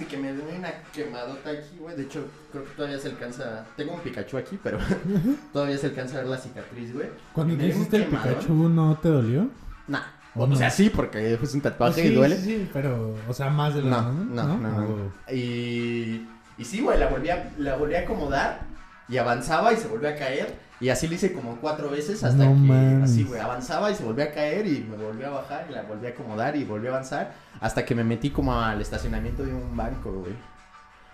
y 0.00 0.04
que 0.04 0.16
me 0.16 0.32
dé 0.32 0.42
una 0.56 0.70
quemadota 0.92 1.50
aquí, 1.50 1.76
güey. 1.78 1.96
De 1.96 2.02
hecho, 2.02 2.26
creo 2.50 2.64
que 2.64 2.70
todavía 2.72 2.98
se 2.98 3.08
alcanza... 3.08 3.64
Tengo 3.76 3.94
un 3.94 4.00
Pikachu 4.00 4.36
aquí, 4.36 4.58
pero 4.62 4.78
todavía 5.52 5.78
se 5.78 5.86
alcanza 5.86 6.16
a 6.16 6.20
ver 6.22 6.28
la 6.30 6.38
cicatriz, 6.38 6.92
güey. 6.92 7.08
Cuando 7.32 7.56
te 7.56 7.68
hiciste 7.68 7.96
el. 7.98 8.06
Pikachu, 8.06 8.52
¿no 8.68 8.96
te 8.98 9.08
dolió? 9.08 9.48
Nah. 9.86 10.02
O, 10.34 10.46
no? 10.46 10.54
sea, 10.56 10.70
sí, 10.70 10.90
porque 10.90 11.34
es 11.34 11.54
un 11.54 11.60
tatuaje 11.60 12.02
Sí, 12.02 12.08
y 12.08 12.14
duele. 12.14 12.36
sí, 12.36 12.42
sí, 12.44 12.70
pero, 12.72 13.16
o 13.28 13.32
sea, 13.32 13.48
más 13.48 13.74
de 13.74 13.82
lo 13.82 13.88
No, 13.90 14.02
normal, 14.12 14.34
no, 14.34 14.56
no, 14.58 14.70
no. 14.70 14.78
huevo. 14.80 15.12
Y, 15.32 16.26
y 16.58 16.64
sí, 16.64 16.80
güey, 16.80 16.98
la 16.98 17.06
volví, 17.08 17.30
a, 17.30 17.50
la 17.58 17.76
volví 17.76 17.94
a 17.94 18.00
acomodar 18.00 18.60
y 19.08 19.16
avanzaba 19.16 19.72
y 19.72 19.76
se 19.76 19.88
volvió 19.88 20.08
a 20.08 20.14
caer. 20.14 20.54
Y 20.80 20.90
así 20.90 21.08
lo 21.08 21.14
hice 21.14 21.32
como 21.32 21.56
cuatro 21.56 21.90
veces 21.90 22.22
hasta 22.22 22.44
No 22.44 22.52
que 22.52 22.58
mames. 22.60 23.10
así, 23.10 23.24
güey, 23.24 23.40
avanzaba 23.40 23.90
y 23.90 23.94
se 23.96 24.04
volvió 24.04 24.24
a 24.24 24.28
caer 24.30 24.66
y 24.66 24.86
me 24.88 24.96
volvió 24.96 25.26
a 25.26 25.30
bajar 25.30 25.66
y 25.68 25.72
la 25.72 25.82
volví 25.82 26.06
a 26.06 26.10
acomodar 26.10 26.54
y 26.54 26.64
volví 26.64 26.86
a 26.86 26.90
avanzar 26.90 27.34
hasta 27.60 27.84
que 27.84 27.94
me 27.96 28.04
metí 28.04 28.30
como 28.30 28.54
al 28.60 28.80
estacionamiento 28.80 29.42
de 29.44 29.52
un 29.54 29.76
banco, 29.76 30.12
güey. 30.12 30.34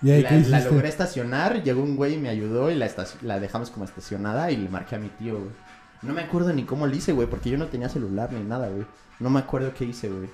¿Y 0.03 0.11
ahí 0.11 0.22
La, 0.22 0.28
qué 0.28 0.40
la 0.40 0.61
logré 0.61 0.88
estacionar, 0.88 1.62
llegó 1.62 1.82
un 1.82 1.97
güey 1.97 2.14
y 2.14 2.18
me 2.18 2.28
ayudó 2.28 2.70
y 2.70 2.74
la, 2.74 2.90
la 3.22 3.40
dejamos 3.40 3.70
como 3.70 3.86
estacionada 3.86 4.51
y 4.51 4.57
le 4.59 4.68
marqué 4.68 4.97
a 4.97 4.99
mi 4.99 5.09
tío, 5.09 5.38
güey. 5.38 5.51
No 6.03 6.12
me 6.12 6.20
acuerdo 6.20 6.53
ni 6.53 6.64
cómo 6.64 6.86
lo 6.86 6.95
hice, 6.95 7.12
güey, 7.12 7.26
porque 7.26 7.49
yo 7.49 7.57
no 7.57 7.68
tenía 7.68 7.88
celular 7.88 8.30
ni 8.32 8.42
nada, 8.45 8.68
güey. 8.68 8.84
No 9.18 9.30
me 9.30 9.38
acuerdo 9.40 9.72
qué 9.72 9.86
hice, 9.86 10.11
güey. 10.11 10.28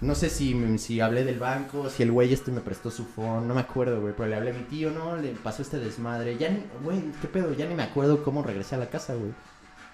No 0.00 0.14
sé 0.14 0.30
si, 0.30 0.78
si 0.78 1.00
hablé 1.00 1.24
del 1.24 1.40
banco, 1.40 1.90
si 1.90 2.04
el 2.04 2.12
güey 2.12 2.32
este 2.32 2.52
me 2.52 2.60
prestó 2.60 2.90
su 2.90 3.04
phone, 3.04 3.48
no 3.48 3.54
me 3.54 3.60
acuerdo, 3.62 4.00
güey, 4.00 4.14
pero 4.16 4.28
le 4.28 4.36
hablé 4.36 4.50
a 4.50 4.54
mi 4.54 4.62
tío, 4.62 4.90
no, 4.92 5.16
le 5.16 5.30
pasó 5.30 5.62
este 5.62 5.78
desmadre. 5.78 6.36
Ya 6.38 6.50
ni, 6.50 6.62
güey, 6.84 7.02
qué 7.20 7.26
pedo, 7.26 7.52
ya 7.54 7.66
ni 7.66 7.74
me 7.74 7.82
acuerdo 7.82 8.22
cómo 8.22 8.42
regresé 8.42 8.76
a 8.76 8.78
la 8.78 8.88
casa, 8.90 9.14
güey. 9.14 9.32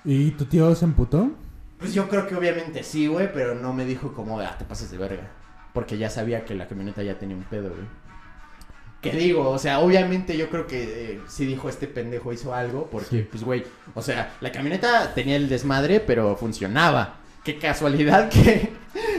¿Y 0.05 0.33
tu 0.33 0.45
tío 0.45 0.75
se 0.75 0.85
emputó? 0.85 1.31
Pues 1.79 1.95
yo 1.95 2.09
creo 2.09 2.27
que 2.27 2.35
obviamente 2.37 2.83
sí, 2.83 3.07
güey, 3.07 3.33
pero 3.33 3.55
no 3.55 3.73
me 3.73 3.87
dijo 3.87 4.13
como, 4.13 4.41
ah, 4.41 4.57
te 4.59 4.65
pases 4.67 4.91
de 4.91 4.99
verga. 4.99 5.31
Porque 5.73 5.97
ya 5.97 6.11
sabía 6.11 6.45
que 6.45 6.55
la 6.55 6.69
camioneta 6.69 7.03
ya 7.03 7.19
tenía 7.19 7.37
un 7.37 7.45
pedo, 7.45 7.71
güey. 7.71 7.87
¿Qué 9.01 9.11
digo? 9.13 9.51
O 9.51 9.59
sea, 9.59 9.81
obviamente 9.81 10.37
yo 10.37 10.49
creo 10.49 10.67
que 10.67 11.13
eh, 11.15 11.21
sí 11.29 11.45
dijo 11.45 11.69
este 11.69 11.87
pendejo 11.87 12.33
hizo 12.33 12.55
algo, 12.55 12.89
porque, 12.91 13.09
Sí. 13.21 13.29
pues, 13.31 13.43
güey, 13.45 13.65
o 13.95 14.01
sea, 14.01 14.35
la 14.41 14.51
camioneta 14.51 15.13
tenía 15.15 15.37
el 15.37 15.49
desmadre, 15.49 16.01
pero 16.01 16.37
funcionaba. 16.37 17.17
Qué 17.43 17.59
casualidad 17.59 18.29
que, 18.31 18.73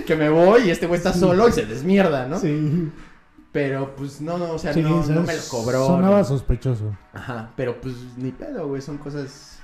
que 0.06 0.16
me 0.16 0.30
voy 0.30 0.64
y 0.64 0.70
este 0.70 0.88
güey 0.88 0.98
está 0.98 1.14
Sí. 1.14 1.20
solo 1.20 1.50
y 1.50 1.52
se 1.52 1.66
desmierda, 1.66 2.28
¿no? 2.28 2.40
Sí. 2.40 2.92
Pero, 3.52 3.96
pues, 3.96 4.20
no, 4.22 4.38
no, 4.38 4.52
o 4.52 4.60
sea, 4.60 4.74
Sí, 4.74 4.82
no, 4.82 5.02
me 5.04 5.14
lo 5.36 5.42
cobró. 5.50 5.86
Sonaba 5.88 6.20
no. 6.20 6.26
sospechoso. 6.26 6.96
Ajá, 7.14 7.52
pero, 7.56 7.80
pues, 7.80 7.96
ni 8.18 8.32
pedo, 8.32 8.68
güey, 8.68 8.82
son 8.82 8.98
cosas... 8.98 9.60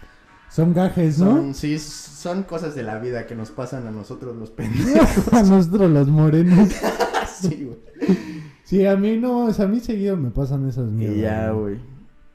Son 0.49 0.73
gajes, 0.73 1.19
¿no? 1.19 1.31
Son, 1.31 1.53
sí, 1.53 1.77
son 1.79 2.43
cosas 2.43 2.75
de 2.75 2.83
la 2.83 2.99
vida 2.99 3.25
que 3.25 3.35
nos 3.35 3.51
pasan 3.51 3.87
a 3.87 3.91
nosotros 3.91 4.35
los 4.35 4.49
pendejos. 4.49 5.27
a 5.33 5.43
nosotros 5.43 5.89
los 5.91 6.07
morenos. 6.07 6.69
sí, 7.41 7.65
güey. 7.65 8.17
Sí, 8.63 8.85
a 8.85 8.95
mí 8.97 9.17
no, 9.17 9.45
o 9.45 9.53
sea, 9.53 9.65
a 9.65 9.67
mí 9.67 9.79
seguido 9.79 10.15
me 10.17 10.29
pasan 10.31 10.67
esas 10.67 10.89
mierdas. 10.91 11.17
Y 11.17 11.21
ya, 11.21 11.51
güey. 11.51 11.79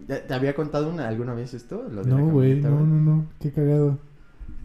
¿Ya- 0.07 0.27
¿Te 0.27 0.35
había 0.35 0.55
contado 0.55 0.91
una, 0.91 1.09
alguna 1.09 1.35
vez 1.35 1.53
esto? 1.55 1.85
Lo 1.91 2.05
de 2.05 2.11
la 2.11 2.17
No, 2.19 2.27
güey, 2.29 2.61
no, 2.61 2.71
no, 2.71 2.87
no, 2.87 3.27
qué 3.41 3.51
cagado. 3.51 3.99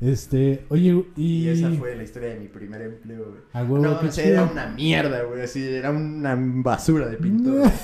Este, 0.01 0.65
oye, 0.69 1.05
y... 1.15 1.43
Y 1.45 1.49
esa 1.49 1.69
fue 1.71 1.95
la 1.95 2.01
historia 2.03 2.29
de 2.29 2.39
mi 2.39 2.47
primer 2.47 2.81
empleo, 2.81 3.23
güey. 3.29 3.41
A 3.53 3.61
huevo, 3.63 3.77
no, 3.77 3.99
o 3.99 4.11
sea, 4.11 4.25
era 4.25 4.43
una 4.43 4.65
mierda, 4.67 5.21
güey. 5.23 5.43
Así, 5.43 5.63
era 5.63 5.91
una 5.91 6.35
basura 6.37 7.07
de 7.07 7.17
pintura. 7.17 7.71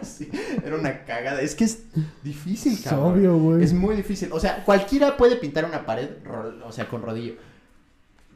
Sí, 0.00 0.28
era 0.64 0.76
una 0.76 1.04
cagada. 1.04 1.40
Es 1.42 1.54
que 1.56 1.64
es 1.64 1.82
difícil, 2.24 2.72
Es 2.74 2.82
cabrón. 2.82 3.12
obvio, 3.14 3.36
güey. 3.36 3.62
Es 3.64 3.72
muy 3.72 3.96
difícil. 3.96 4.28
O 4.32 4.38
sea, 4.40 4.64
cualquiera 4.64 5.16
puede 5.16 5.36
pintar 5.36 5.64
una 5.64 5.84
pared, 5.84 6.08
o 6.64 6.70
sea, 6.72 6.88
con 6.88 7.02
rodillo. 7.02 7.34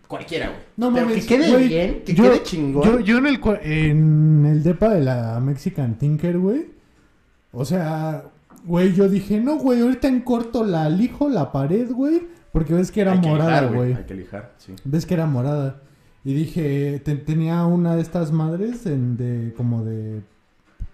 Cualquiera, 0.09 0.49
güey. 0.49 0.59
No 0.77 0.93
Pero 0.93 1.07
mames, 1.07 1.25
que 1.27 1.37
quede 1.37 1.51
güey, 1.51 1.69
bien, 1.69 2.03
que 2.05 2.15
yo- 2.15 2.25
quede 2.25 2.43
chingón. 2.43 2.83
Yo, 2.85 3.01
yo 3.01 3.19
en 3.19 3.27
el 3.27 3.41
en 3.63 4.47
el 4.47 4.63
depa 4.63 4.93
de 4.93 5.01
la 5.03 5.41
Mexican 5.41 5.97
Tinker, 5.99 6.37
güey. 6.39 6.67
O 7.53 7.65
sea, 7.65 8.25
güey, 8.65 8.93
yo 8.93 9.09
dije, 9.09 9.41
no, 9.41 9.57
güey, 9.57 9.81
ahorita 9.81 10.09
en 10.09 10.21
corto 10.21 10.65
la 10.65 10.89
lijo 10.89 11.29
la 11.29 11.53
pared, 11.53 11.91
güey. 11.91 12.27
Porque 12.53 12.75
ves 12.75 12.91
que 12.93 13.01
era 13.01 13.13
Hay 13.13 13.19
morada, 13.21 13.67
güey. 13.69 13.95
Hay 13.95 14.05
que 14.05 14.15
lijar, 14.15 14.53
sí. 14.59 14.75
Ves 14.85 15.07
que 15.07 15.15
era 15.15 15.27
morada. 15.27 15.81
Y 16.25 16.35
dije, 16.35 17.01
te- 17.05 17.17
tenía 17.17 17.65
una 17.67 17.97
de 17.97 18.03
estas 18.03 18.31
madres 18.33 18.87
en, 18.87 19.17
de 19.17 19.55
como 19.57 19.85
de... 19.85 20.23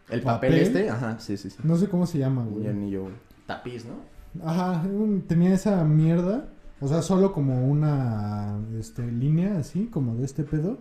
El 0.09 0.23
papel, 0.23 0.51
Papel. 0.53 0.55
este, 0.55 0.89
ajá, 0.89 1.19
sí, 1.19 1.37
sí, 1.37 1.51
sí. 1.51 1.59
No 1.65 1.77
sé 1.77 1.89
cómo 1.89 2.07
se 2.07 2.19
llama, 2.19 2.43
Un 2.43 2.51
güey. 2.55 2.69
anillo, 2.69 3.03
güey. 3.03 3.15
Tapiz, 3.47 3.85
¿no? 3.85 4.47
Ajá, 4.49 4.83
un- 4.89 5.23
tenía 5.23 5.53
esa 5.53 5.85
mierda. 5.85 6.49
O 6.81 6.87
sea, 6.89 7.03
solo 7.03 7.33
como 7.33 7.67
una 7.67 8.57
este, 8.79 9.05
línea 9.11 9.59
así, 9.59 9.87
como 9.87 10.15
de 10.15 10.25
este 10.25 10.45
pedo. 10.45 10.79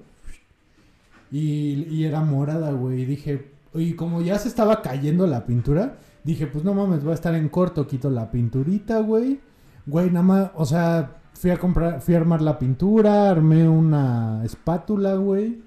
Y, 1.32 1.88
y 1.90 2.06
era 2.06 2.22
morada, 2.22 2.72
güey. 2.72 3.02
Y 3.02 3.06
dije, 3.06 3.52
y 3.74 3.94
como 3.94 4.22
ya 4.22 4.38
se 4.40 4.48
estaba 4.48 4.82
cayendo 4.82 5.28
la 5.28 5.46
pintura, 5.46 5.98
dije, 6.24 6.48
pues 6.48 6.64
no 6.64 6.74
mames, 6.74 7.06
va 7.06 7.12
a 7.12 7.16
estar 7.16 7.36
en 7.36 7.50
corto, 7.50 7.88
quito 7.88 8.10
la 8.10 8.32
pinturita, 8.32 9.00
güey. 9.00 9.40
Güey, 9.88 10.12
nada 10.12 10.24
más, 10.24 10.52
o 10.56 10.66
sea, 10.66 11.18
fui 11.34 11.50
a 11.50 11.58
comprar, 11.58 12.02
fui 12.02 12.14
a 12.14 12.18
armar 12.18 12.42
la 12.42 12.60
pintura, 12.60 13.30
armé 13.30 13.68
una 13.68 14.44
espátula, 14.44 15.16
güey. 15.16 15.64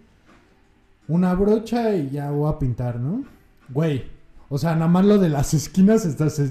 Una 1.09 1.35
brocha 1.35 1.95
y 1.97 2.11
ya 2.11 2.31
voy 2.31 2.53
a 2.53 2.59
pintar, 2.59 3.01
¿no? 3.01 3.25
Güey, 3.71 4.05
o 4.53 4.59
sea, 4.59 4.75
nada 4.75 4.89
más 4.89 5.05
lo 5.05 5.19
de 5.19 5.29
las 5.29 5.55
esquinas 5.55 6.05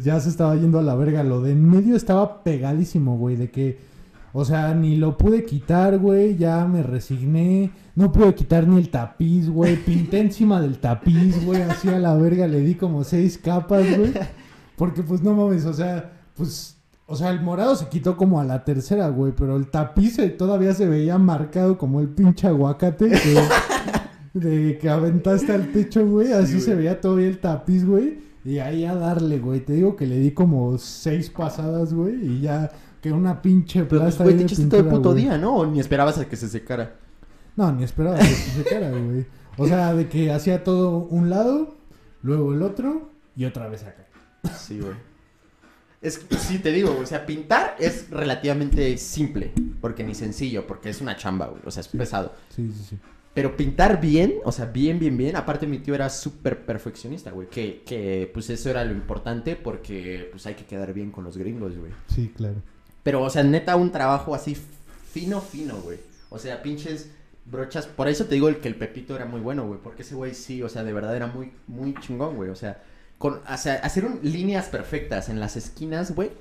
ya 0.03 0.19
se 0.19 0.29
estaba 0.29 0.55
yendo 0.55 0.79
a 0.79 0.81
la 0.81 0.95
verga. 0.95 1.21
Lo 1.21 1.41
de 1.41 1.51
en 1.51 1.69
medio 1.69 1.97
estaba 1.97 2.43
pegadísimo, 2.43 3.17
güey. 3.17 3.35
De 3.35 3.51
que, 3.51 3.77
o 4.31 4.45
sea, 4.45 4.73
ni 4.73 4.95
lo 4.95 5.17
pude 5.17 5.43
quitar, 5.43 5.99
güey. 5.99 6.37
Ya 6.37 6.65
me 6.65 6.81
resigné. 6.81 7.71
No 7.95 8.13
pude 8.13 8.33
quitar 8.33 8.65
ni 8.67 8.77
el 8.77 8.89
tapiz, 8.89 9.49
güey. 9.49 9.75
Pinté 9.75 10.19
encima 10.21 10.61
del 10.61 10.79
tapiz, 10.79 11.45
güey. 11.45 11.61
Así 11.61 11.89
a 11.89 11.99
la 11.99 12.15
verga 12.15 12.47
le 12.47 12.61
di 12.61 12.75
como 12.75 13.03
seis 13.03 13.37
capas, 13.37 13.85
güey. 13.97 14.13
Porque, 14.77 15.03
pues, 15.03 15.21
no 15.21 15.33
mames, 15.35 15.65
o 15.65 15.73
sea, 15.73 16.09
pues... 16.35 16.78
O 17.11 17.15
sea, 17.15 17.31
el 17.31 17.41
morado 17.41 17.75
se 17.75 17.87
quitó 17.87 18.15
como 18.15 18.39
a 18.39 18.43
la 18.43 18.63
tercera, 18.63 19.09
güey. 19.09 19.33
Pero 19.35 19.55
el 19.57 19.67
tapiz 19.67 20.17
todavía 20.37 20.73
se 20.75 20.87
veía 20.87 21.17
marcado 21.17 21.77
como 21.77 21.99
el 21.99 22.07
pinche 22.07 22.47
aguacate 22.47 23.09
que... 23.09 23.39
De 24.39 24.77
que 24.77 24.87
aventaste 24.87 25.51
al 25.51 25.71
techo, 25.71 26.05
güey. 26.05 26.31
Así 26.31 26.61
se 26.61 26.75
veía 26.75 27.01
todavía 27.01 27.27
el 27.27 27.39
tapiz, 27.39 27.83
güey. 27.83 28.19
Y 28.45 28.59
ahí 28.59 28.85
a 28.85 28.93
darle, 28.93 29.39
güey. 29.39 29.61
Te 29.61 29.73
digo 29.73 29.95
que 29.95 30.05
le 30.05 30.19
di 30.19 30.31
como 30.31 30.77
seis 30.77 31.31
pasadas, 31.31 31.95
güey. 31.95 32.15
Y 32.23 32.41
ya 32.41 32.71
que 33.01 33.11
una 33.11 33.41
pinche 33.41 33.85
Pero 33.85 34.01
plasta 34.01 34.23
güey, 34.23 34.35
ahí 34.35 34.39
te 34.41 34.45
echaste 34.45 34.67
todo 34.67 34.81
el 34.81 34.87
puto 34.87 35.11
güey. 35.11 35.23
día, 35.23 35.37
¿no? 35.39 35.55
O 35.55 35.65
ni 35.65 35.79
esperabas 35.79 36.19
a 36.19 36.29
que 36.29 36.35
se 36.35 36.47
secara. 36.47 36.95
No, 37.55 37.71
ni 37.71 37.83
esperaba 37.83 38.19
que 38.19 38.25
se 38.25 38.63
secara, 38.63 38.91
güey. 38.91 39.25
O 39.57 39.65
sea, 39.65 39.95
de 39.95 40.07
que 40.07 40.31
hacía 40.31 40.63
todo 40.63 40.99
un 40.99 41.31
lado, 41.31 41.75
luego 42.21 42.53
el 42.53 42.61
otro 42.61 43.09
y 43.35 43.45
otra 43.45 43.67
vez 43.67 43.83
acá. 43.83 44.05
Sí, 44.55 44.79
güey. 44.79 45.08
Es 46.01 46.25
sí, 46.39 46.59
te 46.59 46.71
digo, 46.71 46.97
o 46.97 47.05
sea, 47.05 47.25
pintar 47.25 47.75
es 47.77 48.09
relativamente 48.09 48.97
simple. 48.97 49.51
Porque 49.81 50.03
ni 50.03 50.15
sencillo, 50.15 50.65
porque 50.65 50.89
es 50.89 51.01
una 51.01 51.15
chamba, 51.15 51.47
güey. 51.47 51.61
O 51.65 51.71
sea, 51.71 51.81
es 51.81 51.87
pesado. 51.89 52.33
Sí, 52.55 52.71
sí, 52.75 52.85
sí. 52.91 52.97
Pero 53.33 53.55
pintar 53.55 54.01
bien, 54.01 54.35
o 54.43 54.51
sea, 54.51 54.65
bien, 54.65 54.97
bien, 54.97 55.15
bien. 55.15 55.35
Aparte, 55.35 55.67
mi 55.67 55.79
tío 55.79 55.93
era 55.95 56.09
súper 56.09 56.65
perfeccionista, 56.65 57.31
güey. 57.31 57.47
Que, 57.47 57.83
que, 57.85 58.29
pues, 58.33 58.49
eso 58.49 58.69
era 58.69 58.83
lo 58.83 58.91
importante 58.91 59.55
porque, 59.55 60.29
pues, 60.31 60.45
hay 60.47 60.55
que 60.55 60.65
quedar 60.65 60.93
bien 60.93 61.11
con 61.11 61.23
los 61.23 61.37
gringos, 61.37 61.77
güey. 61.77 61.91
Sí, 62.07 62.33
claro. 62.35 62.61
Pero, 63.03 63.21
o 63.21 63.29
sea, 63.29 63.43
neta, 63.43 63.75
un 63.75 63.91
trabajo 63.91 64.33
así 64.33 64.57
fino, 65.11 65.41
fino, 65.41 65.75
güey. 65.81 65.99
O 66.29 66.39
sea, 66.39 66.61
pinches 66.61 67.11
brochas. 67.45 67.87
Por 67.87 68.07
eso 68.07 68.25
te 68.25 68.35
digo 68.35 68.49
el 68.49 68.57
que 68.57 68.67
el 68.67 68.75
Pepito 68.75 69.15
era 69.15 69.25
muy 69.25 69.41
bueno, 69.41 69.65
güey. 69.67 69.79
Porque 69.81 70.01
ese 70.01 70.15
güey 70.15 70.33
sí, 70.33 70.63
o 70.63 70.69
sea, 70.69 70.83
de 70.83 70.93
verdad 70.93 71.15
era 71.15 71.27
muy, 71.27 71.51
muy 71.67 71.93
chingón, 71.99 72.35
güey. 72.35 72.49
O 72.49 72.55
sea, 72.55 72.83
con, 73.19 73.35
o 73.47 73.57
sea, 73.57 73.75
hacer 73.75 74.05
un- 74.05 74.19
líneas 74.23 74.65
perfectas 74.69 75.29
en 75.29 75.39
las 75.39 75.55
esquinas, 75.55 76.15
güey. 76.15 76.31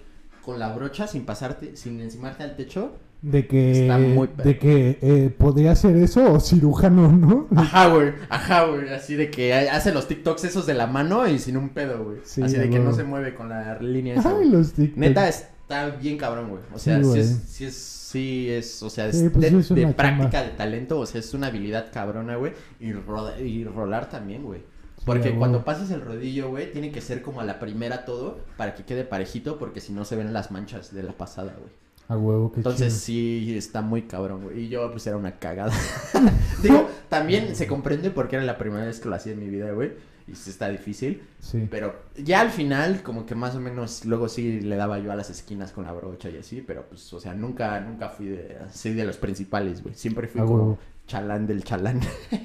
Con 0.43 0.59
la 0.59 0.73
brocha 0.75 1.07
sin 1.07 1.27
pasarte, 1.27 1.77
sin 1.77 2.01
encimarte 2.01 2.43
al 2.45 2.57
techo. 2.57 2.93
De 3.21 3.47
que, 3.49 3.83
Está 3.83 3.99
muy 3.99 4.29
de 4.45 4.59
que 4.59 4.99
eh, 5.03 5.35
podría 5.37 5.75
ser 5.75 5.97
eso 5.97 6.33
o 6.33 6.39
cirujano, 6.41 7.11
¿no? 7.11 7.49
Ajá, 7.57 7.89
güey. 7.89 8.13
Ajá, 8.31 8.65
güey. 8.67 8.89
Así 8.91 9.15
de 9.17 9.29
que 9.31 9.53
hace 9.53 9.93
los 9.93 10.07
TikToks 10.09 10.45
esos 10.45 10.67
de 10.67 10.75
la 10.75 10.87
mano 10.87 11.27
y 11.29 11.39
sin 11.41 11.57
un 11.57 11.71
pedo, 11.71 12.05
güey. 12.05 12.19
Sí, 12.23 12.43
así 12.43 12.57
de 12.57 12.71
que 12.71 12.79
no 12.79 12.93
se 12.95 13.03
mueve 13.03 13.35
con 13.35 13.49
la 13.49 13.77
línea 13.81 14.15
esa, 14.21 14.39
Ay, 14.39 14.49
los 14.49 14.73
TikTok. 14.73 14.99
Neta, 14.99 15.29
está 15.29 15.91
bien 15.91 16.17
cabrón, 16.17 16.49
güey. 16.49 16.63
O 16.73 16.79
sea, 16.79 17.03
Sí, 17.03 17.19
es, 17.19 17.43
sí 17.49 17.65
es, 17.65 17.75
sí 17.75 18.51
es, 18.51 18.83
o 18.85 18.89
sea, 18.89 19.09
es 19.09 19.19
Sí, 19.19 19.29
pues 19.31 19.53
de, 19.53 19.59
es 19.59 19.69
de 19.69 19.87
práctica 19.89 20.31
chamba. 20.31 20.51
de 20.51 20.57
talento, 20.57 21.01
o 21.01 21.05
sea, 21.07 21.19
es 21.19 21.35
una 21.35 21.49
habilidad 21.49 21.87
cabrona, 21.93 22.37
güey. 22.37 22.53
Y, 22.81 22.93
roda- 22.93 23.39
y 23.41 23.65
rolar 23.65 24.09
también, 24.09 24.45
güey. 24.45 24.61
Porque 25.05 25.35
cuando 25.35 25.65
pasas 25.65 25.91
el 25.91 26.01
rodillo, 26.01 26.51
güey, 26.51 26.73
tiene 26.73 26.91
que 26.91 27.01
ser 27.01 27.23
como 27.23 27.41
a 27.41 27.45
la 27.45 27.59
primera 27.59 28.05
todo 28.05 28.39
para 28.57 28.75
que 28.75 28.85
quede 28.85 29.05
parejito, 29.05 29.59
porque 29.59 29.81
si 29.81 29.93
no 29.93 30.05
se 30.05 30.17
ven 30.17 30.33
las 30.33 30.51
manchas 30.51 30.93
de 30.93 31.03
la 31.03 31.13
pasada, 31.13 31.55
güey. 31.59 31.73
A 32.09 32.17
huevo, 32.17 32.51
qué 32.51 32.61
Entonces 32.61 32.95
sí 32.95 33.55
está 33.57 33.83
muy 33.83 34.03
cabrón, 34.03 34.45
güey. 34.45 34.61
Y 34.65 34.69
yo 34.69 34.91
pues 34.91 35.07
era 35.07 35.17
una 35.17 35.33
cagada. 35.33 35.73
Digo, 36.63 36.89
también 37.09 37.55
se 37.55 37.67
comprende 37.67 38.11
porque 38.11 38.37
era 38.37 38.45
la 38.45 38.57
primera 38.57 38.87
vez 38.87 38.99
que 38.99 39.09
lo 39.09 39.15
hacía 39.15 39.33
en 39.33 39.41
mi 39.41 39.49
vida, 39.51 39.73
güey. 39.73 39.93
Y 40.27 40.35
sí 40.35 40.51
está 40.51 40.69
difícil. 40.69 41.23
Sí. 41.41 41.67
Pero 41.71 41.95
ya 42.17 42.41
al 42.41 42.51
final, 42.51 43.03
como 43.03 43.25
que 43.27 43.35
más 43.35 43.55
o 43.55 43.61
menos, 43.61 44.05
luego 44.05 44.29
sí 44.29 44.61
le 44.61 44.77
daba 44.77 44.99
yo 44.99 45.13
a 45.13 45.17
las 45.17 45.31
esquinas 45.31 45.73
con 45.73 45.85
la 45.85 45.93
brocha 45.93 46.31
y 46.31 46.39
así. 46.39 46.63
Pero 46.67 46.87
pues, 46.89 47.13
o 47.13 47.21
sea, 47.21 47.35
nunca, 47.35 47.81
nunca 47.81 48.09
fui 48.09 48.27
de, 48.27 48.57
así 48.67 48.93
de 48.93 49.05
los 49.05 49.19
principales, 49.19 49.83
güey. 49.83 49.95
Siempre 49.95 50.29
fui 50.29 50.41
A 50.41 50.45
como 50.45 50.57
huevo. 50.57 50.79
chalán 51.07 51.47
del 51.47 51.63
chalán. 51.63 52.01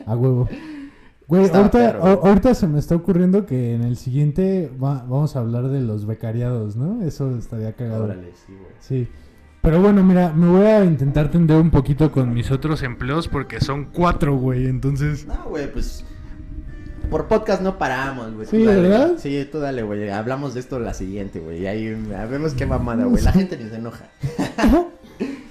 A 0.06 0.16
huevo. 0.16 0.50
Güey, 1.28 1.50
ahorita, 1.50 1.98
ahorita 1.98 2.54
se 2.54 2.68
me 2.68 2.80
está 2.80 2.96
ocurriendo 2.96 3.46
que 3.46 3.74
en 3.74 3.82
el 3.84 3.96
siguiente 3.98 4.70
va- 4.82 5.04
vamos 5.08 5.36
a 5.36 5.40
hablar 5.40 5.70
de 5.70 5.82
los 5.82 6.06
becariados, 6.06 6.76
¿no? 6.76 7.02
Eso 7.02 7.36
estaría 7.38 7.74
cagado. 7.74 8.04
Órale, 8.06 8.32
sí, 8.46 8.54
güey. 8.54 8.72
Sí. 8.80 9.08
Pero 9.62 9.82
bueno, 9.82 10.04
mira, 10.04 10.34
me 10.34 10.48
voy 10.48 10.66
a 10.66 10.84
intentar 10.84 11.32
tender 11.32 11.58
un 11.58 11.72
poquito 11.72 12.12
con 12.12 12.34
mis 12.34 12.52
otros 12.52 12.84
empleos 12.84 13.30
porque 13.30 13.62
son 13.62 13.86
cuatro, 13.86 14.36
güey. 14.38 14.68
Entonces, 14.68 15.26
No, 15.26 15.46
güey, 15.50 15.72
pues. 15.72 16.06
Por 17.10 17.28
podcast 17.28 17.62
no 17.62 17.78
paramos, 17.78 18.34
güey. 18.34 18.48
Sí, 18.48 18.64
dale, 18.64 18.82
¿verdad? 18.82 19.14
Sí, 19.18 19.48
tú 19.52 19.60
dale, 19.60 19.84
güey. 19.84 20.10
Hablamos 20.10 20.54
de 20.54 20.60
esto 20.60 20.80
la 20.80 20.94
siguiente, 20.94 21.40
güey. 21.40 21.62
Y 21.62 21.68
ahí 21.68 21.88
vemos 22.30 22.54
qué 22.54 22.66
mamada, 22.66 23.06
güey. 23.06 23.24
La 23.24 23.32
gente 23.32 23.58
ni 23.58 23.70
se 23.70 23.76
enoja. 23.76 24.06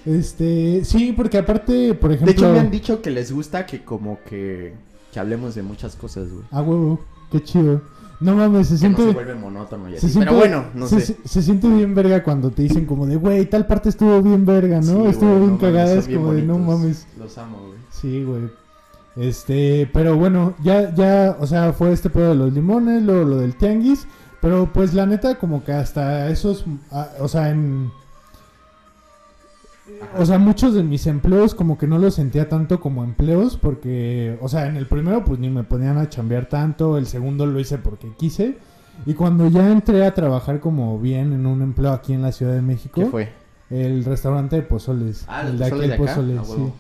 este, 0.05 0.85
sí, 0.85 1.12
porque 1.16 1.39
aparte, 1.39 1.95
por 1.95 2.11
De 2.11 2.16
ejemplo, 2.16 2.33
hecho, 2.33 2.53
me 2.53 2.61
han 2.61 2.70
dicho 2.70 3.01
que 3.03 3.11
les 3.11 3.33
gusta 3.33 3.64
que 3.66 3.83
como 3.85 4.18
que, 4.25 4.75
que 5.13 5.21
hablemos 5.21 5.55
de 5.55 5.63
muchas 5.63 5.95
cosas, 5.95 6.29
güey. 6.31 6.45
a 6.51 6.63
huevo, 6.63 6.99
qué 7.31 7.43
chido. 7.43 7.81
No 8.21 8.37
mames, 8.37 8.69
se 8.69 8.75
Que 8.77 8.89
no 8.89 8.97
siente 8.97 9.03
se 9.09 9.15
vuelve 9.15 9.35
monótono 9.35 9.89
y 9.89 9.93
se 9.93 9.99
así. 9.99 10.09
siente- 10.11 10.27
Pero 10.29 10.39
bueno, 10.39 10.65
no 10.75 10.87
se, 10.87 11.01
sé. 11.01 11.17
se- 11.23 11.29
se 11.29 11.43
siente 11.43 11.69
bien 11.69 11.93
verga 11.95 12.23
cuando 12.23 12.51
te 12.51 12.63
dicen 12.63 12.87
como 12.87 13.05
de, 13.07 13.17
güey, 13.17 13.47
tal 13.47 13.67
parte 13.67 13.89
estuvo 13.89 14.23
bien 14.23 14.47
verga, 14.47 14.77
¿no? 14.81 15.03
Sí, 15.03 15.07
estuvo 15.09 15.31
güey, 15.31 15.41
bien 15.41 15.53
no 15.55 15.59
cagada, 15.59 15.93
es 15.95 16.07
bien 16.07 16.21
como 16.21 16.33
de, 16.33 16.43
no 16.43 16.59
mames. 16.59 17.07
Los 17.19 17.37
amo, 17.39 17.59
güey. 17.67 17.79
Sí, 17.91 18.23
güey. 18.25 18.49
Este, 19.17 19.91
pero 19.93 20.17
bueno, 20.17 20.55
ya, 20.63 20.95
ya, 20.95 21.37
o 21.39 21.47
sea, 21.47 21.73
fue 21.73 21.93
este 21.93 22.09
pedo 22.11 22.31
de 22.31 22.35
los 22.37 22.53
limones, 22.53 23.03
luego 23.03 23.25
lo 23.25 23.37
del 23.39 23.57
tianguis, 23.57 24.07
pero 24.41 24.71
pues 24.73 24.95
la 24.95 25.05
neta 25.05 25.35
como 25.35 25.65
que 25.65 25.73
hasta 25.73 26.29
esos, 26.31 26.65
ah, 26.91 27.09
o 27.21 27.29
sea, 27.29 27.51
en... 27.51 27.91
O 30.19 30.27
sea, 30.27 30.39
muchos 30.39 30.75
de 30.75 30.83
mis 30.83 31.07
empleos 31.07 31.55
como 31.55 31.79
que 31.79 31.87
no 31.87 31.99
los 31.99 32.15
sentía 32.15 32.49
tanto 32.49 32.81
como 32.81 33.05
empleos 33.05 33.57
porque, 33.57 34.39
o 34.41 34.49
sea, 34.49 34.67
en 34.67 34.77
el 34.77 34.87
primero 34.87 35.25
pues 35.25 35.39
ni 35.39 35.49
me 35.49 35.65
ponían 35.65 35.99
a 35.99 36.09
chambear 36.09 36.47
tanto, 36.47 36.99
el 36.99 37.07
segundo 37.07 37.47
lo 37.47 37.59
hice 37.59 37.79
porque 37.79 38.09
quise. 38.19 38.59
Y 39.07 39.15
cuando 39.15 39.49
ya 39.49 39.71
entré 39.71 40.05
a 40.05 40.13
trabajar 40.15 40.61
como 40.61 40.99
bien 40.99 41.33
en 41.33 41.47
un 41.47 41.63
empleo 41.63 41.93
aquí 41.93 42.13
en 42.13 42.23
la 42.23 42.33
Ciudad 42.33 42.53
de 42.55 42.63
México, 42.63 43.01
¿Qué 43.01 43.07
fue? 43.07 43.29
el 43.71 44.05
restaurante 44.05 44.57
de 44.57 44.63
Pozoles. 44.63 45.25
Ah, 45.29 45.47
el 45.49 45.59
¿los 45.59 45.81
de 45.81 45.97
Pozoles 45.97 46.39
Ah, 46.41 46.45
sí. 46.45 46.73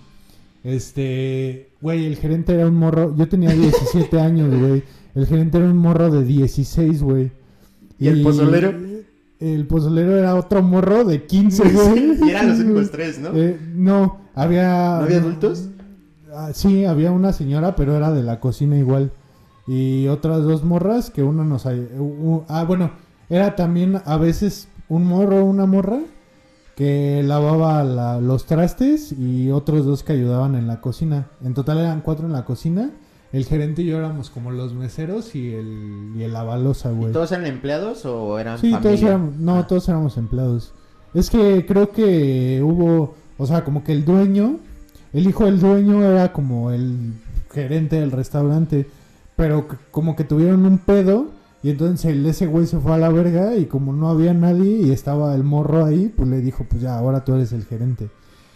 Este, 0.64 1.70
güey, 1.80 2.06
el 2.06 2.16
gerente 2.16 2.54
era 2.54 2.66
un 2.66 2.74
morro. 2.74 3.14
Yo 3.16 3.28
tenía 3.28 3.50
17 3.54 4.20
años, 4.20 4.54
güey. 4.54 4.84
El 5.14 5.26
gerente 5.26 5.58
era 5.58 5.66
un 5.66 5.76
morro 5.76 6.10
de 6.10 6.24
16, 6.24 7.02
güey. 7.02 7.32
¿Y 7.98 8.08
el 8.08 8.22
pozolero? 8.22 8.72
El 9.42 9.66
pozolero 9.66 10.16
era 10.16 10.34
otro 10.36 10.62
morro 10.62 11.04
de 11.04 11.24
15, 11.26 11.68
güey. 11.70 12.18
y 12.26 12.30
eran 12.30 12.48
los 12.50 12.58
únicos 12.60 12.90
tres, 12.90 13.18
¿no? 13.18 13.30
Eh, 13.34 13.58
no, 13.74 14.20
había. 14.34 14.96
¿No 14.98 15.04
había 15.04 15.16
adultos? 15.18 15.68
Ah, 16.34 16.50
sí, 16.54 16.84
había 16.84 17.10
una 17.12 17.32
señora, 17.32 17.74
pero 17.76 17.96
era 17.96 18.12
de 18.12 18.22
la 18.22 18.40
cocina 18.40 18.76
igual. 18.78 19.10
Y 19.66 20.08
otras 20.08 20.42
dos 20.42 20.64
morras 20.64 21.10
que 21.10 21.22
uno 21.22 21.44
nos... 21.44 21.66
Ah, 21.66 22.64
bueno, 22.64 22.90
era 23.28 23.54
también 23.54 24.00
a 24.04 24.16
veces 24.16 24.68
un 24.88 25.06
morro 25.06 25.42
o 25.42 25.44
una 25.44 25.66
morra 25.66 25.98
que 26.76 27.22
lavaba 27.24 27.84
la- 27.84 28.20
los 28.20 28.46
trastes 28.46 29.12
y 29.12 29.50
otros 29.50 29.84
dos 29.84 30.02
que 30.02 30.14
ayudaban 30.14 30.54
en 30.54 30.66
la 30.66 30.80
cocina. 30.80 31.26
En 31.44 31.54
total 31.54 31.78
eran 31.78 32.00
cuatro 32.00 32.26
en 32.26 32.32
la 32.32 32.44
cocina. 32.44 32.90
El 33.32 33.44
gerente 33.46 33.80
y 33.82 33.86
yo 33.86 33.98
éramos 33.98 34.28
como 34.30 34.50
los 34.50 34.74
meseros 34.74 35.34
y 35.34 35.54
el, 35.54 36.12
y 36.16 36.22
el 36.22 36.32
lavalosa, 36.34 36.90
güey. 36.90 37.10
¿Y 37.10 37.12
todos 37.12 37.32
eran 37.32 37.46
empleados 37.46 38.04
o 38.04 38.38
eran 38.38 38.58
Sí, 38.58 38.70
familia? 38.70 38.80
todos 38.82 39.02
éramos, 39.02 39.36
no, 39.36 39.56
Ah. 39.58 39.66
todos 39.66 39.88
éramos 39.88 40.16
empleados. 40.18 40.72
Es 41.14 41.30
que 41.30 41.64
creo 41.66 41.90
que 41.92 42.60
hubo, 42.62 43.14
o 43.38 43.46
sea, 43.46 43.64
como 43.64 43.84
que 43.84 43.92
el 43.92 44.04
dueño, 44.04 44.58
el 45.14 45.26
hijo 45.26 45.46
del 45.46 45.60
dueño 45.60 46.02
era 46.04 46.32
como 46.32 46.70
el 46.72 47.14
gerente 47.50 47.96
del 48.00 48.10
restaurante, 48.10 48.86
pero 49.36 49.66
como 49.90 50.14
que 50.14 50.24
tuvieron 50.24 50.64
un 50.66 50.78
pedo 50.78 51.28
y 51.62 51.70
entonces 51.70 52.06
el, 52.12 52.26
ese 52.26 52.46
güey 52.46 52.66
se 52.66 52.78
fue 52.78 52.92
a 52.94 52.98
la 52.98 53.08
verga 53.08 53.56
y 53.56 53.64
como 53.66 53.92
no 53.94 54.08
había 54.10 54.34
nadie 54.34 54.78
y 54.82 54.90
estaba 54.90 55.34
el 55.34 55.42
morro 55.44 55.84
ahí, 55.86 56.12
pues 56.14 56.28
le 56.28 56.40
dijo, 56.40 56.66
pues 56.68 56.82
ya, 56.82 56.98
ahora 56.98 57.24
tú 57.24 57.34
eres 57.34 57.52
el 57.52 57.64
gerente. 57.64 58.10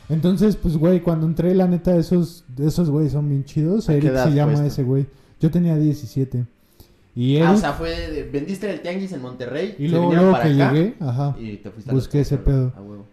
Entonces, 0.08 0.56
pues 0.56 0.76
güey, 0.76 1.00
cuando 1.00 1.26
entré, 1.26 1.54
la 1.54 1.66
neta, 1.66 1.96
esos, 1.96 2.44
esos 2.58 2.90
güeyes 2.90 3.12
son 3.12 3.28
bien 3.28 3.44
chidos. 3.44 3.88
¿A 3.88 3.92
qué 3.92 4.06
Eric 4.06 4.16
se 4.24 4.32
llama 4.34 4.66
ese 4.66 4.82
güey. 4.84 5.06
Yo 5.40 5.50
tenía 5.50 5.76
17. 5.76 6.46
Y 7.14 7.36
Eric, 7.36 7.48
Ah, 7.48 7.52
o 7.52 7.56
sea, 7.56 7.72
fue... 7.72 7.90
de- 8.10 8.22
vendiste 8.30 8.70
el 8.70 8.80
tianguis 8.82 9.10
en 9.12 9.22
Monterrey, 9.22 9.74
y 9.78 9.88
luego, 9.88 10.12
luego 10.12 10.32
para 10.32 10.44
que 10.44 10.62
acá 10.62 10.72
llegué, 10.72 10.94
ajá. 11.00 11.34
y 11.40 11.56
te 11.56 11.70
fuiste 11.70 11.90
busqué 11.92 12.18
a 12.18 12.20
ese 12.20 12.36
pedo. 12.38 12.72
A 12.76 12.82
huevo. 12.82 13.06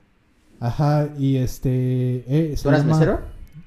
Ajá, 0.60 1.10
y 1.18 1.38
este. 1.38 2.24
eh, 2.28 2.56
¿Tú 2.62 2.70
eras 2.70 2.82
llama- 2.84 2.94
mesero? 2.94 3.20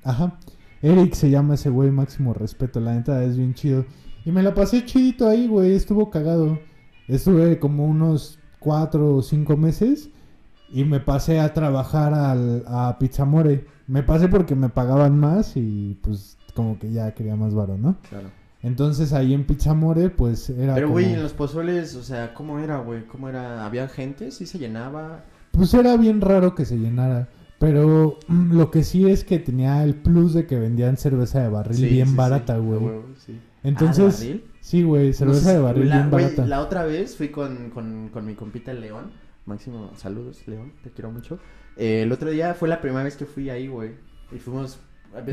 Ajá. 0.04 0.38
Eric 0.82 1.14
se 1.14 1.30
llama 1.30 1.54
ese 1.54 1.68
güey, 1.70 1.90
máximo 1.90 2.32
respeto. 2.34 2.80
La 2.80 2.94
neta 2.94 3.22
es 3.24 3.36
bien 3.36 3.54
chido. 3.54 3.84
Y 4.24 4.30
me 4.30 4.42
la 4.42 4.54
pasé 4.54 4.84
chidito 4.84 5.26
ahí, 5.28 5.48
güey. 5.48 5.72
Estuvo 5.74 6.10
cagado. 6.10 6.58
Estuve 7.08 7.58
como 7.58 7.86
unos 7.86 8.38
cuatro 8.60 9.16
o 9.16 9.22
cinco 9.22 9.56
meses. 9.56 10.10
Y 10.70 10.84
me 10.84 11.00
pasé 11.00 11.38
a 11.40 11.52
trabajar 11.54 12.12
al, 12.14 12.64
a 12.66 12.96
Pizzamore. 12.98 13.66
Me 13.86 14.02
pasé 14.02 14.28
porque 14.28 14.54
me 14.54 14.68
pagaban 14.68 15.18
más 15.18 15.56
y 15.56 15.98
pues 16.02 16.36
como 16.54 16.78
que 16.78 16.90
ya 16.92 17.12
quería 17.14 17.36
más 17.36 17.54
varo, 17.54 17.76
¿no? 17.78 17.96
Claro. 18.08 18.30
Entonces 18.62 19.12
ahí 19.12 19.32
en 19.32 19.44
Pizzamore 19.46 20.10
pues 20.10 20.50
era 20.50 20.74
Pero, 20.74 20.86
como... 20.88 20.94
güey, 20.94 21.12
en 21.12 21.22
los 21.22 21.32
pozoles, 21.34 21.94
o 21.94 22.02
sea, 22.02 22.34
¿cómo 22.34 22.58
era, 22.58 22.78
güey? 22.78 23.06
¿Cómo 23.06 23.28
era? 23.28 23.64
¿Había 23.64 23.88
gente? 23.88 24.30
¿Sí 24.32 24.44
se 24.46 24.58
llenaba? 24.58 25.24
Pues 25.52 25.72
era 25.74 25.96
bien 25.96 26.20
raro 26.20 26.54
que 26.54 26.64
se 26.64 26.76
llenara. 26.78 27.28
Pero 27.58 28.18
mm, 28.28 28.52
lo 28.56 28.70
que 28.70 28.82
sí 28.84 29.08
es 29.08 29.24
que 29.24 29.38
tenía 29.38 29.82
el 29.84 29.94
plus 29.94 30.34
de 30.34 30.46
que 30.46 30.58
vendían 30.58 30.96
cerveza 30.96 31.42
de 31.42 31.48
barril 31.48 31.76
Sí, 31.76 31.86
bien 31.86 32.08
sí, 32.08 32.14
barata, 32.16 32.58
güey. 32.58 32.80
sí. 33.24 33.40
Entonces, 33.62 34.16
Ah, 34.16 34.24
¿de 34.24 34.28
barril? 34.32 34.44
sí, 34.60 34.82
güey, 34.82 35.06
No 35.08 35.12
cerveza 35.14 35.40
sé 35.40 35.52
de 35.54 35.58
barril 35.60 35.88
la, 35.88 36.08
bien. 36.08 36.48
La 36.48 36.60
otra 36.60 36.84
vez 36.84 37.16
fui 37.16 37.28
con, 37.28 37.70
con, 37.70 38.08
con 38.10 38.26
mi 38.26 38.34
compita 38.34 38.72
el 38.72 38.80
León. 38.80 39.10
Máximo, 39.47 39.92
saludos, 39.97 40.42
León, 40.47 40.72
te 40.82 40.90
quiero 40.90 41.11
mucho. 41.11 41.38
Eh, 41.76 42.03
el 42.03 42.12
otro 42.12 42.30
día 42.30 42.55
fue 42.55 42.68
la 42.68 42.80
primera 42.80 43.05
vez 43.05 43.16
que 43.16 43.26
fui 43.26 43.49
ahí, 43.51 43.68
güey. 43.68 43.92
Y 44.32 44.38
fuimos. 44.38 44.78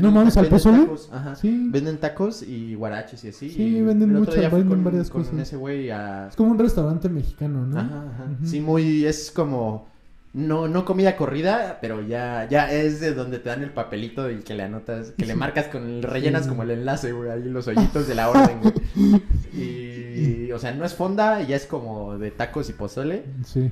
No 0.00 0.10
mames, 0.12 0.36
¿al 0.38 0.46
pozole? 0.46 0.78
tacos, 0.84 1.10
Ajá. 1.12 1.34
Sí, 1.34 1.68
Venden 1.70 1.98
tacos 1.98 2.42
y 2.42 2.74
guaraches 2.74 3.22
y 3.24 3.28
así. 3.28 3.50
Sí, 3.50 3.62
y 3.78 3.82
venden 3.82 4.10
el 4.10 4.16
otro 4.16 4.26
muchas- 4.30 4.40
día 4.40 4.48
fui 4.50 4.60
venden 4.60 4.76
con, 4.78 4.84
varias 4.84 5.10
con 5.10 5.22
cosas. 5.24 5.38
ese 5.40 5.56
güey 5.56 5.90
a. 5.90 6.28
es 6.28 6.36
como 6.36 6.52
un 6.52 6.58
restaurante 6.58 7.08
mexicano, 7.08 7.66
¿no? 7.66 7.78
Ajá, 7.78 8.04
ajá. 8.14 8.28
Sí, 8.44 8.60
muy. 8.60 9.04
Es 9.04 9.30
como. 9.30 9.92
No, 10.32 10.66
no 10.68 10.84
comida 10.84 11.16
corrida, 11.16 11.78
pero 11.80 12.02
ya, 12.02 12.48
ya 12.50 12.72
es 12.72 12.98
de 13.00 13.14
donde 13.14 13.38
te 13.38 13.50
dan 13.50 13.62
el 13.62 13.70
papelito 13.70 14.28
y 14.30 14.40
que 14.40 14.54
le 14.54 14.64
anotas, 14.64 15.12
que 15.12 15.26
le 15.26 15.34
marcas 15.36 15.66
con 15.68 15.84
el, 15.88 16.02
rellenas 16.02 16.44
Sí. 16.44 16.48
como 16.48 16.62
el 16.64 16.70
enlace, 16.72 17.12
güey, 17.12 17.30
ahí 17.30 17.44
los 17.44 17.68
hoyitos 17.68 18.08
de 18.08 18.14
la 18.16 18.30
orden, 18.30 18.60
güey. 18.60 19.22
Y, 19.54 20.50
o 20.52 20.58
sea, 20.58 20.72
no 20.72 20.84
es 20.84 20.94
fonda, 20.94 21.42
ya 21.42 21.56
es 21.56 21.66
como 21.66 22.16
de 22.18 22.30
tacos 22.30 22.68
y 22.70 22.72
pozole, 22.72 23.24
Sí, 23.44 23.70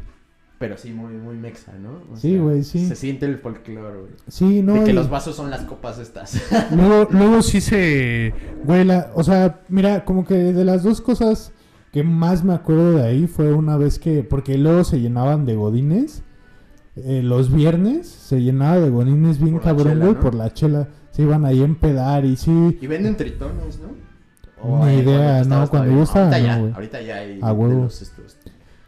pero 0.63 0.77
sí 0.79 0.93
muy, 0.93 1.15
muy 1.15 1.35
mexa, 1.35 1.73
¿no? 1.73 1.91
O 2.13 2.17
Sí, 2.17 2.39
güey, 2.39 2.63
sí. 2.63 2.87
Se 2.87 2.95
siente 2.95 3.27
el 3.27 3.39
folclore, 3.39 3.99
güey. 3.99 4.13
sí, 4.29 4.63
no. 4.63 4.75
de 4.75 4.85
que 4.85 4.91
y- 4.93 4.95
los 4.95 5.11
vasos 5.11 5.35
son 5.35 5.51
las 5.51 5.63
copas 5.63 5.99
estas. 5.99 6.41
Luego, 6.71 7.09
luego 7.11 7.43
sí 7.43 7.61
se... 7.61 8.33
Güey, 8.65 8.85
la- 8.85 9.11
o 9.17 9.25
sea, 9.25 9.63
mira, 9.69 10.05
como 10.05 10.25
que 10.25 10.35
de 10.37 10.65
las 10.65 10.85
dos 10.85 11.01
cosas 11.01 11.51
que 11.91 12.05
más 12.05 12.45
me 12.45 12.55
acuerdo 12.55 12.93
de 12.93 13.03
ahí 13.03 13.27
fue 13.27 13.53
una 13.53 13.77
vez 13.77 13.99
que... 13.99 14.23
Porque 14.23 14.57
luego 14.57 14.85
se 14.85 15.01
llenaban 15.01 15.47
de 15.47 15.57
godines. 15.57 16.23
eh, 16.95 17.23
los 17.25 17.53
viernes 17.53 18.07
se 18.07 18.41
llenaba 18.41 18.79
de 18.79 18.89
godines 18.91 19.41
bien 19.41 19.55
Por 19.55 19.63
cabrón, 19.63 19.99
güey, 19.99 20.13
¿no? 20.15 20.21
por 20.21 20.37
la 20.37 20.55
chela. 20.55 20.87
Se 21.11 21.23
iban 21.23 21.45
ahí 21.45 21.61
a 21.61 21.65
empedar 21.65 22.25
y 22.25 22.37
sí... 22.37 22.79
y 22.81 22.87
venden 22.87 23.17
tritones, 23.17 23.81
¿no? 23.81 24.87
Ni 24.87 24.93
eh, 24.93 24.99
idea, 25.03 25.43
no, 25.43 25.69
cuando 25.69 25.91
yo 25.93 26.05
estaba, 26.05 26.27
ahorita 26.27 26.39
no, 26.57 26.69
ya, 26.69 26.75
ahorita 26.77 27.03
ya 27.03 27.17
hay 27.17 27.41
A 27.43 27.49
de 27.49 27.53
huevo. 27.53 27.83
los, 27.83 28.01
estos, 28.01 28.37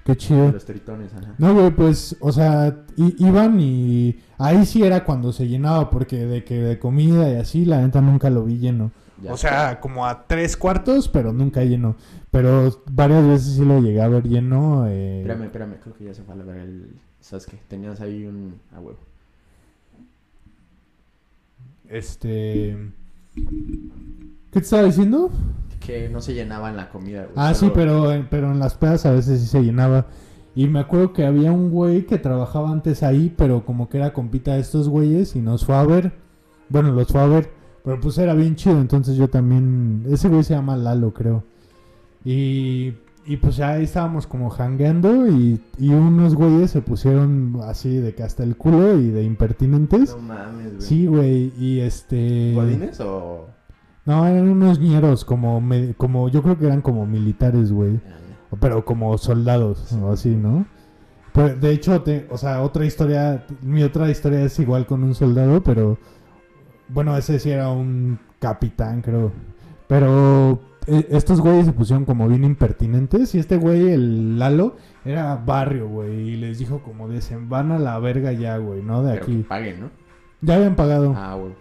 Qué 0.05 0.13
de 0.13 0.19
chido. 0.19 0.53
los 0.53 0.65
tritones, 0.65 1.13
ajá. 1.15 1.35
No, 1.39 1.55
güey, 1.55 1.71
pues, 1.71 2.17
o 2.21 2.31
sea, 2.31 2.85
iban 2.97 3.59
y 3.59 4.19
ahí 4.39 4.67
sí 4.67 4.83
era 4.83 5.05
cuando 5.05 5.33
se 5.33 5.49
llenaba, 5.49 5.89
porque 5.91 6.27
de 6.27 6.45
que 6.45 6.59
de 6.59 6.79
comida 6.79 7.31
y 7.33 7.37
así, 7.37 7.65
la 7.65 7.81
neta 7.81 8.01
nunca 8.03 8.29
lo 8.31 8.45
vi 8.45 8.59
lleno. 8.59 8.91
Ya. 9.23 9.33
O 9.33 9.37
sea, 9.37 9.81
como 9.81 10.05
a 10.07 10.27
tres 10.27 10.57
cuartos, 10.57 11.09
pero 11.09 11.33
nunca 11.33 11.63
lleno. 11.65 11.97
Pero 12.31 12.83
varias 12.91 13.27
veces 13.27 13.55
sí 13.55 13.65
lo 13.65 13.81
llegué 13.81 14.03
a 14.03 14.09
ver 14.09 14.25
lleno. 14.29 14.87
eh, 14.89 15.21
Espérame, 15.21 15.45
espérame, 15.45 15.75
creo 15.83 15.95
que 15.95 16.05
ya 16.05 16.13
se 16.15 16.23
fue 16.23 16.35
a 16.35 16.37
la 16.37 16.45
verga 16.45 16.63
el 16.65 16.97
Sasuke. 17.21 17.59
Tenías 17.69 18.01
ahí 18.01 18.27
un 18.27 18.61
a 18.75 18.81
huevo. 18.81 18.99
Este. 21.89 22.77
¿Qué 23.35 23.41
te 24.51 24.59
estaba 24.59 24.83
diciendo? 24.85 25.31
Que 25.85 26.09
no 26.09 26.21
se 26.21 26.35
llenaba 26.35 26.71
en 26.71 26.77
la 26.77 26.89
comida, 26.89 27.25
güey. 27.25 27.33
Ah, 27.37 27.53
sí, 27.55 27.71
pero, 27.75 28.11
pero 28.31 28.51
en 28.51 28.59
las 28.59 28.75
pedas 28.75 29.05
a 29.07 29.13
veces 29.13 29.41
sí 29.41 29.47
se 29.47 29.63
llenaba. 29.63 30.07
Y 30.55 30.69
me 30.69 30.79
acuerdo 30.79 31.13
que 31.13 31.27
había 31.27 31.53
un 31.53 31.71
güey 31.71 32.07
que 32.07 32.17
trabajaba 32.17 32.71
antes 32.71 33.03
ahí, 33.03 33.35
pero 33.37 33.67
como 33.67 33.89
que 33.89 33.99
era 33.99 34.13
compita 34.13 34.55
de 34.55 34.61
estos 34.61 34.89
güeyes 34.89 35.35
y 35.37 35.41
nos 35.41 35.65
fue 35.65 35.75
a 35.75 35.85
ver. 35.85 36.13
Bueno, 36.69 36.93
los 36.93 37.09
fue 37.09 37.21
a 37.21 37.27
ver. 37.27 37.51
Pero 37.85 38.01
pues 38.01 38.17
era 38.17 38.35
bien 38.35 38.57
chido, 38.57 38.81
entonces 38.81 39.17
yo 39.17 39.29
también... 39.29 40.07
Ese 40.09 40.29
güey 40.29 40.43
se 40.43 40.55
llama 40.55 40.77
Lalo, 40.77 41.13
creo. 41.13 41.45
Y, 42.25 42.95
y 43.27 43.37
pues 43.37 43.57
ya 43.57 43.73
ahí 43.73 43.85
estábamos 43.85 44.27
como 44.27 44.49
jangueando 44.49 45.29
y, 45.29 45.61
y 45.79 45.89
unos 45.91 46.35
güeyes 46.35 46.71
se 46.71 46.81
pusieron 46.81 47.61
así 47.65 47.97
de 47.97 48.15
que 48.15 48.23
hasta 48.23 48.43
el 48.43 48.57
culo 48.57 48.99
y 48.99 49.11
de 49.11 49.25
impertinentes. 49.25 50.17
No 50.17 50.23
mames, 50.23 50.69
güey. 50.77 50.81
Sí, 50.81 51.07
güey, 51.07 51.53
y 51.59 51.81
este... 51.81 52.55
¿Godines 52.55 53.01
o...? 53.01 53.49
No, 54.07 54.27
eran 54.27 54.49
unos 54.49 54.79
ñeros, 54.81 55.25
como, 55.25 55.61
me- 55.61 55.95
como 55.95 56.29
yo 56.29 56.43
creo 56.43 56.59
que 56.59 56.67
eran 56.67 56.83
como 56.83 57.07
militares, 57.07 57.73
güey. 57.73 58.01
Pero 58.61 58.85
como 58.85 59.17
soldados 59.19 59.93
o 59.95 60.13
así, 60.13 60.31
¿no? 60.37 60.67
Pues, 61.33 61.61
de 61.61 61.71
hecho, 61.73 62.03
te- 62.03 62.27
o 62.31 62.39
sea, 62.39 62.63
otra 62.63 62.85
historia, 62.85 63.45
mi 63.63 63.83
otra 63.83 64.09
historia 64.11 64.43
es 64.43 64.59
igual 64.61 64.87
con 64.87 65.03
un 65.03 65.15
soldado, 65.15 65.63
pero 65.63 65.99
bueno, 66.89 67.17
ese 67.17 67.39
sí 67.41 67.51
era 67.51 67.71
un 67.71 68.19
capitán, 68.39 69.01
creo. 69.03 69.33
Pero 69.89 70.61
eh, 70.87 71.07
estos 71.11 71.41
güeyes 71.41 71.67
se 71.67 71.73
pusieron 71.73 72.05
como 72.05 72.29
bien 72.29 72.45
impertinentes 72.45 73.35
y 73.35 73.39
este 73.39 73.57
güey, 73.57 73.89
el 73.91 74.39
Lalo, 74.39 74.77
era 75.05 75.35
barrio, 75.35 75.89
güey, 75.89 76.29
y 76.31 76.37
les 76.37 76.59
dijo 76.59 76.81
como 76.83 77.09
dicen, 77.09 77.49
van 77.49 77.73
a 77.73 77.79
la 77.79 77.99
verga 77.99 78.33
ya, 78.33 78.59
güey, 78.59 78.83
¿no? 78.83 79.03
De 79.03 79.15
Pero 79.15 79.27
que 79.27 79.33
aquí. 79.33 79.43
paguen, 79.43 79.81
¿no? 79.81 79.91
Ya 80.43 80.55
habían 80.57 80.77
pagado. 80.77 81.15
Ah, 81.17 81.35
güey. 81.35 81.55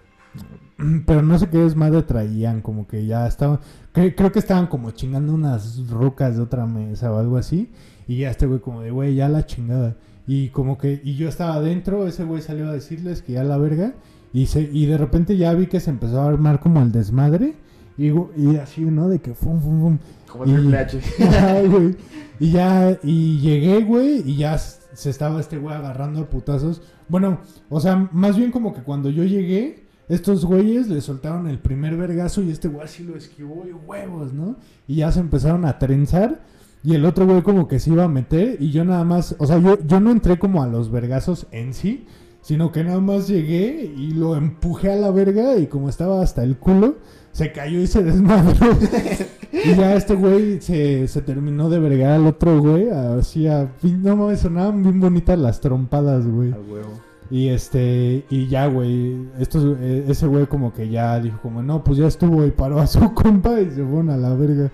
Pero 1.05 1.21
no 1.21 1.38
sé 1.39 1.47
qué 1.49 1.57
desmadre 1.59 2.01
traían, 2.03 2.61
como 2.61 2.88
que 2.88 3.05
ya 3.05 3.28
estaban. 3.28 3.59
cre- 3.93 4.13
creo 4.15 4.32
que 4.32 4.39
estaban 4.39 4.67
como 4.67 4.91
chingando 4.91 5.34
unas 5.34 5.88
rucas 5.89 6.36
de 6.36 6.41
otra 6.43 6.65
mesa 6.65 7.11
o 7.11 7.19
algo 7.19 7.38
así. 7.38 7.69
Y 8.07 8.17
ya 8.17 8.32
este 8.32 8.45
güey, 8.45 8.59
como 8.59 8.82
de 8.82 8.91
güey, 8.91 9.15
ya 9.15 9.30
la 9.30 9.45
chingada. 9.45 9.95
Y 10.28 10.49
como 10.49 10.78
que. 10.78 11.01
Y 11.03 11.15
yo 11.15 11.30
estaba 11.30 11.55
adentro, 11.55 12.07
ese 12.07 12.24
güey 12.24 12.41
salió 12.41 12.67
a 12.69 12.74
decirles 12.74 13.21
que 13.21 13.34
ya 13.34 13.43
la 13.43 13.57
verga. 13.57 13.93
Y, 14.34 14.47
se, 14.47 14.61
y 14.61 14.88
de 14.88 14.97
repente 14.97 15.38
ya 15.38 15.53
vi 15.53 15.67
que 15.67 15.80
se 15.80 15.91
empezó 15.91 16.19
a 16.21 16.28
armar 16.28 16.59
como 16.59 16.82
el 16.82 16.91
desmadre. 16.91 17.53
Y, 17.97 18.07
y 18.07 18.55
así, 18.61 18.82
¿no? 18.82 19.07
De 19.09 19.19
que 19.19 19.36
fum, 19.36 19.61
fum, 19.61 19.80
fum. 19.82 19.97
Como 20.28 20.45
Y- 20.47 20.53
güey. 21.69 21.95
Y 22.39 22.51
ya, 22.51 22.97
y 23.03 23.39
llegué, 23.39 23.84
güey, 23.84 24.24
y 24.28 24.38
ya 24.38 24.57
se 24.57 25.09
estaba 25.11 25.39
este 25.39 25.57
güey 25.59 25.76
agarrando 25.76 26.21
a 26.21 26.26
putazos. 26.30 26.82
Bueno, 27.07 27.39
o 27.69 27.80
sea, 27.80 28.09
más 28.11 28.36
bien 28.36 28.49
como 28.51 28.74
que 28.74 28.82
cuando 28.82 29.09
yo 29.11 29.24
llegué, 29.24 29.83
estos 30.10 30.45
güeyes 30.45 30.89
le 30.89 31.01
soltaron 31.01 31.47
el 31.47 31.60
primer 31.60 31.95
vergazo 31.95 32.41
y 32.41 32.51
este 32.51 32.68
güey 32.68 32.86
así 32.86 33.04
lo 33.04 33.16
esquivó 33.16 33.66
y 33.68 33.74
huevos, 33.74 34.34
¿no? 34.34 34.58
Y 34.88 34.97
ya 34.97 35.12
se 35.12 35.20
empezaron 35.20 35.66
a 35.66 35.80
trenzar. 35.80 36.41
Y 36.84 36.95
el 36.95 37.06
otro 37.06 37.26
güey 37.26 37.41
como 37.43 37.70
que 37.70 37.80
se 37.80 37.91
iba 37.91 38.04
a 38.04 38.10
meter 38.10 38.58
y 38.60 38.72
yo 38.72 38.84
nada 38.84 39.06
más, 39.06 39.36
o 39.39 39.45
sea, 39.45 39.58
yo, 39.58 39.78
yo 39.86 40.01
no 40.01 40.12
entré 40.12 40.38
como 40.38 40.62
a 40.62 40.68
los 40.68 40.91
vergazos 40.91 41.47
en 41.51 41.74
sí, 41.74 42.06
sino 42.41 42.74
que 42.74 42.84
nada 42.84 42.99
más 42.99 43.30
llegué 43.30 43.93
y 43.95 44.12
lo 44.12 44.36
empujé 44.36 44.91
a 44.91 44.97
la 44.97 45.10
verga 45.10 45.56
y 45.58 45.68
como 45.68 45.88
estaba 45.88 46.22
hasta 46.22 46.43
el 46.43 46.58
culo, 46.58 46.97
se 47.32 47.54
cayó 47.54 47.80
y 47.80 47.88
se 47.88 48.04
desmadró. 48.04 48.78
y 49.54 49.76
ya 49.76 49.95
este 49.95 50.16
güey 50.16 50.60
se, 50.60 51.08
se 51.08 51.22
terminó 51.22 51.70
de 51.70 51.80
vergar 51.80 52.12
al 52.12 52.28
otro 52.28 52.60
güey, 52.60 52.89
así 52.89 53.47
a... 53.47 53.72
No 53.82 54.18
mames, 54.18 54.41
sonaban 54.41 54.84
bien 54.84 54.99
bonitas 54.99 55.39
las 55.39 55.62
trompadas, 55.62 56.28
güey. 56.28 56.51
A 56.51 56.60
huevo. 56.60 57.12
Y 57.30 57.49
este, 57.49 58.26
y 58.30 58.47
ya, 58.47 58.67
güey, 58.67 59.13
eh, 59.39 60.05
ese 60.07 60.28
güey 60.28 60.45
como 60.45 60.74
que 60.74 60.89
ya 60.89 61.19
dijo 61.19 61.39
como, 61.41 61.61
no, 61.63 61.84
pues 61.84 61.97
ya 61.97 62.07
estuvo 62.07 62.45
y 62.45 62.51
paró 62.51 62.80
a 62.80 62.88
su 62.88 63.13
compa 63.13 63.59
y 63.59 63.69
se 63.69 63.84
fueron 63.84 64.09
a 64.09 64.17
la 64.17 64.34
verga. 64.36 64.69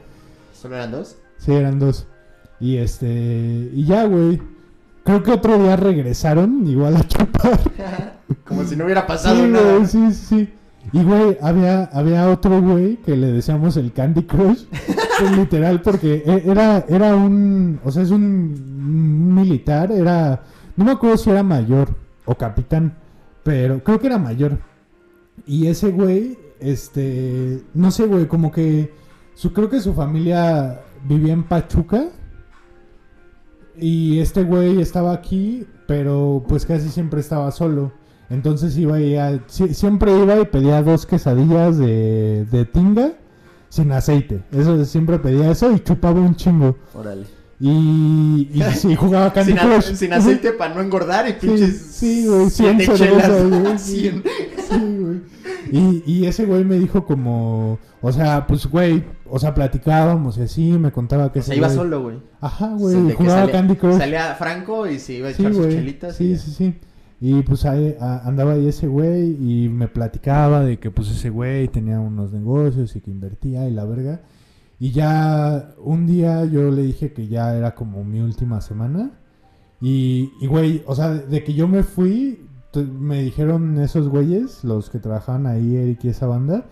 ¿Solo 0.54 0.76
eran 0.76 0.92
dos? 0.92 1.18
Sí, 1.38 1.54
eran 1.54 1.80
dos. 1.80 2.08
Y 2.60 2.78
este, 2.78 3.70
y 3.74 3.86
ya, 3.86 4.06
güey. 4.06 4.42
Creo 5.06 5.24
que 5.24 5.32
otro 5.32 5.58
día 5.58 5.76
regresaron, 5.76 6.68
igual 6.68 6.98
a 6.98 7.08
chupar. 7.08 7.60
Como 8.46 8.64
si 8.66 8.76
no 8.76 8.86
hubiera 8.86 9.08
pasado 9.08 9.38
sí, 9.38 9.50
nada. 9.50 9.74
güey, 9.76 9.86
sí, 9.88 10.12
sí, 10.12 10.26
sí. 10.26 10.54
Y, 10.92 11.04
güey, 11.04 11.38
había, 11.42 11.86
había 11.86 12.30
otro 12.30 12.62
güey 12.62 12.98
que 12.98 13.16
le 13.16 13.32
decíamos 13.32 13.78
el 13.78 13.94
Candy 13.94 14.24
Crush. 14.24 14.66
pues, 15.20 15.32
literal, 15.38 15.82
porque 15.82 16.24
e- 16.26 16.44
era, 16.50 16.86
era 16.88 17.16
un, 17.16 17.80
o 17.84 17.92
sea, 17.92 18.04
es 18.04 18.12
un 18.12 19.34
militar, 19.34 19.92
era, 19.92 20.44
no 20.76 20.86
me 20.86 20.92
acuerdo 20.92 21.18
si 21.18 21.30
era 21.30 21.44
mayor 21.44 21.90
o 22.30 22.36
capitán, 22.38 22.94
pero 23.44 23.84
creo 23.84 24.00
que 24.00 24.08
era 24.08 24.18
mayor. 24.20 24.58
Y 25.48 25.68
ese 25.68 25.92
güey, 25.92 26.38
este, 26.60 27.64
no 27.74 27.92
sé, 27.92 28.06
güey, 28.06 28.28
como 28.28 28.52
que, 28.52 28.94
su, 29.34 29.54
creo 29.54 29.70
que 29.70 29.80
su 29.82 29.94
familia 29.94 30.82
vivía 31.08 31.34
en 31.34 31.44
Pachuca. 31.44 32.06
Y 33.82 34.20
este 34.20 34.44
güey 34.44 34.82
estaba 34.82 35.14
aquí, 35.14 35.66
pero 35.88 36.44
pues 36.48 36.66
casi 36.66 36.90
siempre 36.90 37.22
estaba 37.22 37.50
solo. 37.52 37.94
Entonces 38.30 38.78
iba 38.78 39.00
y 39.00 39.16
a- 39.16 39.42
si- 39.48 39.74
siempre 39.74 40.12
iba 40.22 40.38
y 40.40 40.46
pedía 40.46 40.84
dos 40.84 41.06
quesadillas 41.06 41.78
de, 41.78 42.46
de 42.52 42.66
tinga 42.66 43.14
sin 43.70 43.92
aceite. 43.92 44.44
Eso 44.52 44.84
siempre 44.86 45.18
pedía 45.20 45.50
eso 45.52 45.72
y 45.72 45.80
chupaba 45.80 46.20
un 46.20 46.36
chingo. 46.36 46.76
Órale. 46.94 47.26
Y, 47.60 48.50
y, 48.54 48.96
jugaba 48.96 49.34
Candy 49.34 49.52
Sin, 49.52 49.60
a- 49.60 49.64
Crush. 49.64 49.94
sin 49.96 50.14
aceite 50.14 50.54
para 50.54 50.76
no 50.76 50.82
engordar 50.82 51.28
y 51.28 51.34
pinches. 51.34 51.78
sí, 51.92 52.26
güey, 52.26 52.50
cien 52.50 52.78
siete 52.80 52.98
cervezas, 52.98 53.28
chelas. 53.30 53.62
güey, 53.62 53.78
sí. 53.80 54.00
Cien. 54.00 54.24
Sí, 54.70 54.98
güey. 55.00 55.22
Y, 55.72 56.04
y 56.06 56.26
ese 56.26 56.46
güey 56.46 56.64
me 56.64 56.80
dijo 56.80 57.06
como, 57.06 57.78
o 58.02 58.12
sea, 58.12 58.48
pues 58.48 58.66
güey, 58.66 59.04
o 59.30 59.38
sea, 59.38 59.54
platicábamos 59.54 60.38
y 60.38 60.42
así, 60.44 60.72
me 60.78 60.92
contaba 60.92 61.32
que 61.32 61.40
O 61.40 61.44
sea, 61.44 61.54
iba 61.56 61.68
güey- 61.68 61.76
solo, 61.76 62.02
güey. 62.04 62.18
Ajá, 62.42 62.74
O 62.76 62.90
sea, 62.90 62.98
güey, 62.98 63.04
y 63.06 63.08
que 63.10 63.14
jugaba 63.16 63.40
salía- 63.42 63.52
Candy 63.52 63.76
Crush. 63.76 63.98
Salía 63.98 64.36
Franco 64.36 64.88
y 64.88 64.98
se 65.00 65.14
iba 65.16 65.28
a 65.30 65.34
Sí, 65.34 65.42
echar 65.42 65.54
sus 65.54 65.66
güey. 65.66 65.76
chelitas. 65.78 66.22
y 66.22 66.24
Sí, 66.24 66.32
ya. 66.32 66.38
sí, 66.40 66.52
sí. 66.52 66.76
Y 67.22 67.42
pues 67.42 67.66
ahí 67.66 67.96
a- 68.00 68.22
andaba 68.26 68.54
ahí 68.54 68.68
ese 68.70 68.88
güey 68.88 69.32
y 69.42 69.68
me 69.70 69.90
platicaba 69.90 70.62
de 70.64 70.80
que 70.80 70.90
pues 70.92 71.10
ese 71.10 71.30
güey 71.30 71.68
tenía 71.68 72.00
unos 72.00 72.32
negocios 72.32 72.96
y 72.96 73.02
que 73.02 73.12
invertía 73.12 73.68
y 73.68 73.74
la 73.74 73.84
verga. 73.84 74.22
Y 74.80 74.92
ya 74.92 75.76
un 75.78 76.08
día 76.08 76.46
yo 76.46 76.72
le 76.72 76.84
dije 76.84 77.12
que 77.12 77.28
ya 77.28 77.56
era 77.56 77.76
como 77.76 78.04
mi 78.04 78.22
última 78.22 78.62
semana. 78.62 79.12
Y, 79.82 80.32
y 80.42 80.48
güey, 80.48 80.84
o 80.88 80.96
sea, 80.96 81.10
de 81.10 81.44
que 81.44 81.54
yo 81.54 81.68
me 81.68 81.84
fui, 81.84 82.48
me 82.76 83.22
dijeron 83.22 83.80
esos 83.80 84.08
güeyes, 84.10 84.64
los 84.64 84.90
que 84.90 85.00
trabajaban 85.00 85.48
ahí, 85.48 85.76
Eric 85.76 86.04
y 86.06 86.10
esa 86.10 86.28
banda, 86.28 86.66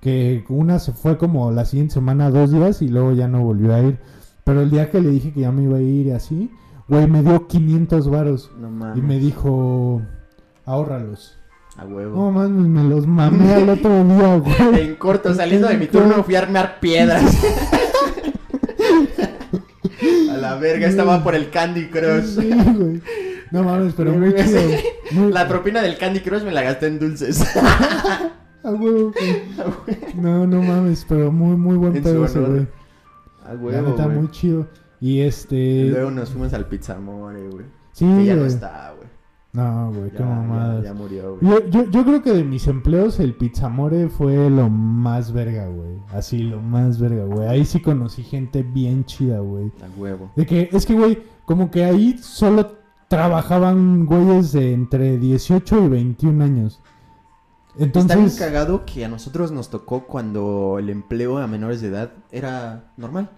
que 0.00 0.44
una 0.48 0.78
se 0.78 0.92
fue 0.92 1.16
como 1.16 1.50
la 1.52 1.64
siguiente 1.64 1.94
semana, 1.94 2.30
dos 2.30 2.50
días, 2.50 2.82
y 2.82 2.88
luego 2.88 3.12
ya 3.12 3.28
no 3.28 3.42
volvió 3.42 3.74
a 3.74 3.80
ir. 3.80 3.98
Pero 4.44 4.60
el 4.60 4.70
día 4.70 4.90
que 4.90 5.00
le 5.00 5.10
dije 5.10 5.32
que 5.32 5.40
ya 5.40 5.52
me 5.52 5.62
iba 5.62 5.78
a 5.78 5.80
ir 5.80 6.06
y 6.06 6.10
así, 6.10 6.50
güey, 6.88 7.06
me 7.08 7.22
dio 7.22 7.46
500 7.46 8.10
varos. 8.10 8.50
No. 8.58 8.96
Y 8.96 9.00
me 9.00 9.18
dijo, 9.18 10.02
ahórralos. 10.66 11.38
A 11.76 11.84
huevo. 11.86 12.16
No 12.16 12.30
mames, 12.30 12.66
me 12.68 12.84
los 12.84 13.06
mamé 13.06 13.52
al 13.54 13.68
otro 13.68 14.04
día, 14.04 14.36
güey. 14.70 14.80
En 14.88 14.94
corto, 14.96 15.34
saliendo 15.34 15.66
de 15.68 15.76
mi 15.76 15.86
turno, 15.86 16.22
fui 16.22 16.34
a 16.36 16.40
armar 16.40 16.78
piedras. 16.80 17.22
a 20.30 20.36
la 20.36 20.56
verga, 20.56 20.86
estaba 20.86 21.22
por 21.22 21.34
el 21.34 21.50
Candy 21.50 21.88
Crush. 21.88 22.24
Sí, 22.40 22.50
güey. 22.76 23.00
No 23.50 23.62
mames, 23.62 23.94
pero 23.96 24.12
muy 24.12 24.34
chido. 24.34 24.60
Muy- 25.12 25.32
La 25.32 25.46
propina 25.48 25.80
del 25.82 25.96
Candy 25.98 26.20
Crush 26.20 26.42
me 26.42 26.50
la 26.52 26.62
gasté 26.62 26.86
en 26.86 26.98
dulces. 26.98 27.44
A 28.64 28.70
huevo, 28.70 29.12
güey. 29.12 29.42
No, 30.14 30.46
no 30.46 30.62
mames, 30.62 31.04
pero 31.08 31.30
muy, 31.30 31.56
muy 31.56 31.76
buen 31.76 31.96
En 31.96 32.02
pedo 32.02 32.24
ese, 32.24 32.40
güey. 32.40 32.66
A 33.46 33.52
huevo, 33.54 33.92
güey. 33.94 34.08
muy 34.16 34.30
chido. 34.30 34.66
Y 35.00 35.20
este... 35.20 35.88
Luego 35.90 36.10
nos 36.10 36.30
fuimos 36.30 36.54
al 36.54 36.66
Pizzamore, 36.66 37.46
güey. 37.48 37.66
Sí, 37.92 38.06
Que 38.06 38.24
ya 38.24 38.34
no 38.36 38.46
está, 38.46 38.94
güey. 38.96 39.03
No, 39.54 39.92
güey, 39.92 40.10
qué 40.10 40.24
mamadas. 40.24 40.82
ya, 40.82 40.88
ya 40.88 40.94
murió, 40.94 41.36
güey. 41.36 41.48
Yo, 41.48 41.68
yo, 41.68 41.84
yo 41.88 42.04
creo 42.04 42.22
que 42.24 42.32
de 42.32 42.42
mis 42.42 42.66
empleos 42.66 43.20
el 43.20 43.34
Pizzamore 43.34 44.08
fue 44.08 44.50
lo 44.50 44.68
más 44.68 45.32
verga, 45.32 45.68
güey. 45.68 45.96
Así, 46.12 46.38
lo 46.38 46.60
más 46.60 46.98
verga, 46.98 47.24
güey. 47.24 47.46
Ahí 47.46 47.64
sí 47.64 47.80
conocí 47.80 48.24
gente 48.24 48.64
bien 48.64 49.04
chida, 49.04 49.38
güey. 49.38 49.70
A 49.80 50.00
huevo. 50.00 50.32
De 50.34 50.44
que, 50.44 50.68
es 50.72 50.84
que, 50.84 50.94
güey, 50.94 51.22
como 51.44 51.70
que 51.70 51.84
ahí 51.84 52.18
solo 52.18 52.78
trabajaban 53.06 54.06
güeyes 54.06 54.50
de 54.50 54.72
entre 54.72 55.18
18 55.18 55.84
y 55.84 55.88
21 55.88 56.44
años. 56.44 56.80
Está 57.74 57.84
bien 57.84 58.10
Entonces, 58.10 58.36
cagado 58.36 58.84
que 58.84 59.04
a 59.04 59.08
nosotros 59.08 59.52
nos 59.52 59.70
tocó 59.70 60.08
cuando 60.08 60.80
el 60.80 60.90
empleo 60.90 61.38
a 61.38 61.46
menores 61.46 61.80
de 61.80 61.88
edad 61.88 62.10
era 62.32 62.92
normal. 62.96 63.30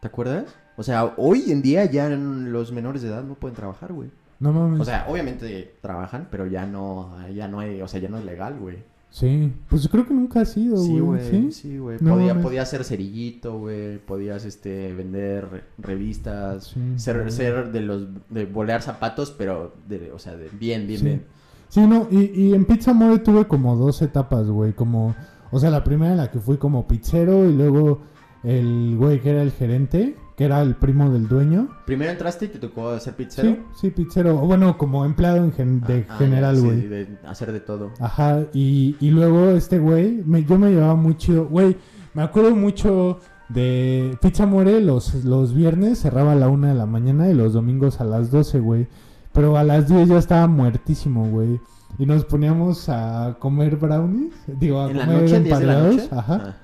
¿Te 0.00 0.08
acuerdas? 0.08 0.46
O 0.76 0.82
sea, 0.82 1.14
hoy 1.16 1.52
en 1.52 1.62
día 1.62 1.84
ya 1.84 2.08
los 2.08 2.72
menores 2.72 3.02
de 3.02 3.08
edad 3.08 3.22
no 3.22 3.34
pueden 3.34 3.54
trabajar, 3.54 3.92
güey. 3.92 4.10
No 4.40 4.52
mames. 4.52 4.80
O 4.80 4.84
sea, 4.84 5.06
obviamente 5.08 5.74
trabajan, 5.80 6.28
pero 6.30 6.46
ya 6.46 6.66
no, 6.66 7.14
ya 7.34 7.48
no 7.48 7.60
hay, 7.60 7.80
o 7.82 7.88
sea, 7.88 8.00
ya 8.00 8.08
no 8.08 8.18
es 8.18 8.24
legal, 8.24 8.58
güey. 8.58 8.78
sí, 9.10 9.52
pues 9.70 9.88
creo 9.88 10.06
que 10.06 10.12
nunca 10.12 10.40
ha 10.40 10.44
sido, 10.44 10.76
Sí, 10.76 10.98
güey. 10.98 11.00
güey, 11.00 11.30
¿Sí? 11.30 11.52
sí, 11.52 11.78
güey. 11.78 11.96
No 12.00 12.14
Podía, 12.14 12.28
mames. 12.34 12.44
podías 12.44 12.68
ser 12.68 12.84
cerillito, 12.84 13.58
güey. 13.58 13.98
Podías, 13.98 14.44
este, 14.44 14.92
vender 14.92 15.48
re- 15.50 15.64
revistas. 15.78 16.64
Sí, 16.74 16.80
ser, 16.98 17.20
güey. 17.20 17.30
ser 17.30 17.72
de 17.72 17.80
los, 17.80 18.06
de 18.28 18.44
bolear 18.44 18.82
zapatos, 18.82 19.30
pero, 19.36 19.74
de, 19.88 20.12
o 20.12 20.18
sea, 20.18 20.36
de 20.36 20.48
bien, 20.50 20.86
bien, 20.86 20.98
Sí. 21.00 21.04
bien. 21.06 21.24
Sí, 21.68 21.80
no, 21.86 22.06
y, 22.10 22.30
y 22.40 22.54
en 22.54 22.64
Pizza 22.64 22.92
More 22.92 23.18
tuve 23.20 23.46
como 23.46 23.74
dos 23.76 24.00
etapas, 24.02 24.48
güey. 24.48 24.72
Como, 24.74 25.16
o 25.50 25.58
sea, 25.58 25.70
la 25.70 25.82
primera 25.82 26.12
en 26.12 26.18
la 26.18 26.30
que 26.30 26.38
fui 26.38 26.58
como 26.58 26.86
pizzero 26.86 27.48
y 27.48 27.54
luego 27.54 28.02
el 28.44 28.96
güey 28.98 29.20
que 29.20 29.30
era 29.30 29.42
el 29.42 29.50
gerente, 29.50 30.14
que 30.36 30.44
era 30.44 30.60
el 30.62 30.74
primo 30.74 31.10
del 31.10 31.28
dueño. 31.28 31.68
Primero 31.86 32.10
entraste 32.12 32.44
y 32.44 32.48
te 32.48 32.58
tocó 32.58 32.98
ser 33.00 33.14
pizzero. 33.16 33.48
Sí, 33.48 33.58
sí, 33.80 33.90
pizzero. 33.90 34.36
O 34.36 34.46
bueno, 34.46 34.76
como 34.76 35.04
empleado 35.06 35.38
en 35.38 35.52
gen- 35.52 35.80
de 35.80 36.06
Ah, 36.08 36.16
general, 36.18 36.54
ya, 36.56 36.60
sí, 36.60 36.66
güey. 36.66 36.80
de 36.88 37.18
hacer 37.26 37.52
de 37.52 37.60
todo. 37.60 37.90
Ajá, 38.00 38.40
y, 38.52 38.96
y 39.00 39.10
luego 39.10 39.50
este 39.50 39.78
güey, 39.78 40.22
me- 40.26 40.44
yo 40.44 40.58
me 40.58 40.70
llevaba 40.70 40.94
muy 40.94 41.16
chido. 41.16 41.46
Güey, 41.46 41.76
me 42.14 42.22
acuerdo 42.22 42.54
mucho 42.54 43.18
de 43.48 44.18
Pizza 44.20 44.44
More, 44.46 44.80
los, 44.80 45.24
los 45.24 45.54
viernes 45.54 46.00
cerraba 46.00 46.32
a 46.32 46.34
la 46.36 46.48
una 46.48 46.68
de 46.68 46.74
la 46.74 46.86
mañana 46.86 47.28
y 47.30 47.34
los 47.34 47.52
domingos 47.54 48.00
a 48.00 48.04
las 48.04 48.30
12, 48.30 48.60
güey. 48.60 48.88
Pero 49.32 49.56
a 49.56 49.64
las 49.64 49.88
10 49.88 50.08
ya 50.08 50.18
estaba 50.18 50.46
muertísimo, 50.48 51.28
güey. 51.28 51.60
Y 51.98 52.04
nos 52.04 52.24
poníamos 52.26 52.88
a 52.90 53.36
comer 53.38 53.76
brownies, 53.76 54.34
digo, 54.46 54.80
a 54.82 54.90
¿En 54.90 54.98
la 54.98 55.06
comer 55.06 55.22
noche? 55.22 55.36
¿10 55.38 55.42
de 55.44 55.48
la 55.50 55.56
emparedados. 55.56 55.96
noche? 55.96 56.08
Ajá. 56.12 56.40
Ah. 56.44 56.56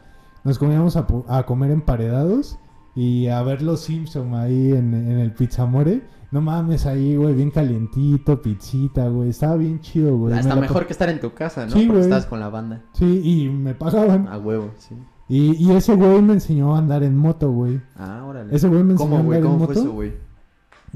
Nos 0.45 0.59
comíamos 0.59 0.97
a 0.97 1.43
comer 1.45 1.71
emparedados 1.71 2.59
y 2.95 3.29
a 3.29 3.43
ver 3.43 3.63
los 3.63 3.81
Simpson 3.81 4.35
ahí 4.35 4.73
en, 4.73 4.95
en 4.95 5.19
el 5.19 5.33
Pizzamore. 5.33 6.03
No 6.31 6.41
mames, 6.41 6.87
ahí, 6.87 7.15
güey, 7.17 7.35
bien 7.35 7.51
calientito, 7.51 8.41
pizzita, 8.41 9.07
güey. 9.09 9.29
Estaba 9.29 9.57
bien 9.57 9.81
chido, 9.81 10.17
güey. 10.17 10.33
Hasta 10.35 10.55
Me 10.55 10.63
mejor 10.63 10.87
que 10.87 10.93
estar 10.95 11.11
en 11.11 11.21
tu 11.21 11.35
casa, 11.35 11.67
¿no? 11.67 11.73
Sí, 11.73 11.85
Porque 11.87 12.01
estás 12.03 12.25
con 12.25 12.41
la 12.41 12.49
banda. 12.49 12.81
Sí, 12.95 13.21
y 13.23 13.51
me 13.51 13.75
pagaban. 13.75 14.27
A 14.29 14.39
huevo, 14.39 14.71
sí. 14.79 14.95
Y, 15.29 15.55
y 15.63 15.73
ese 15.73 15.95
güey 15.95 16.23
me 16.23 16.33
enseñó 16.35 16.75
a 16.75 16.79
andar 16.79 17.03
en 17.03 17.17
moto, 17.17 17.51
güey. 17.51 17.81
Ah, 17.97 18.25
órale. 18.27 18.55
Ese 18.57 18.67
güey 18.69 18.83
me 18.83 18.93
enseñó 18.93 19.11
¿Cómo, 19.11 19.21
a 19.21 19.25
güey? 19.25 19.39
andar 19.39 19.53
en 19.53 19.59
¿Cómo 19.59 19.67
fue 19.67 19.75
moto. 19.77 19.87
eso, 19.87 19.93
güey? 19.95 20.13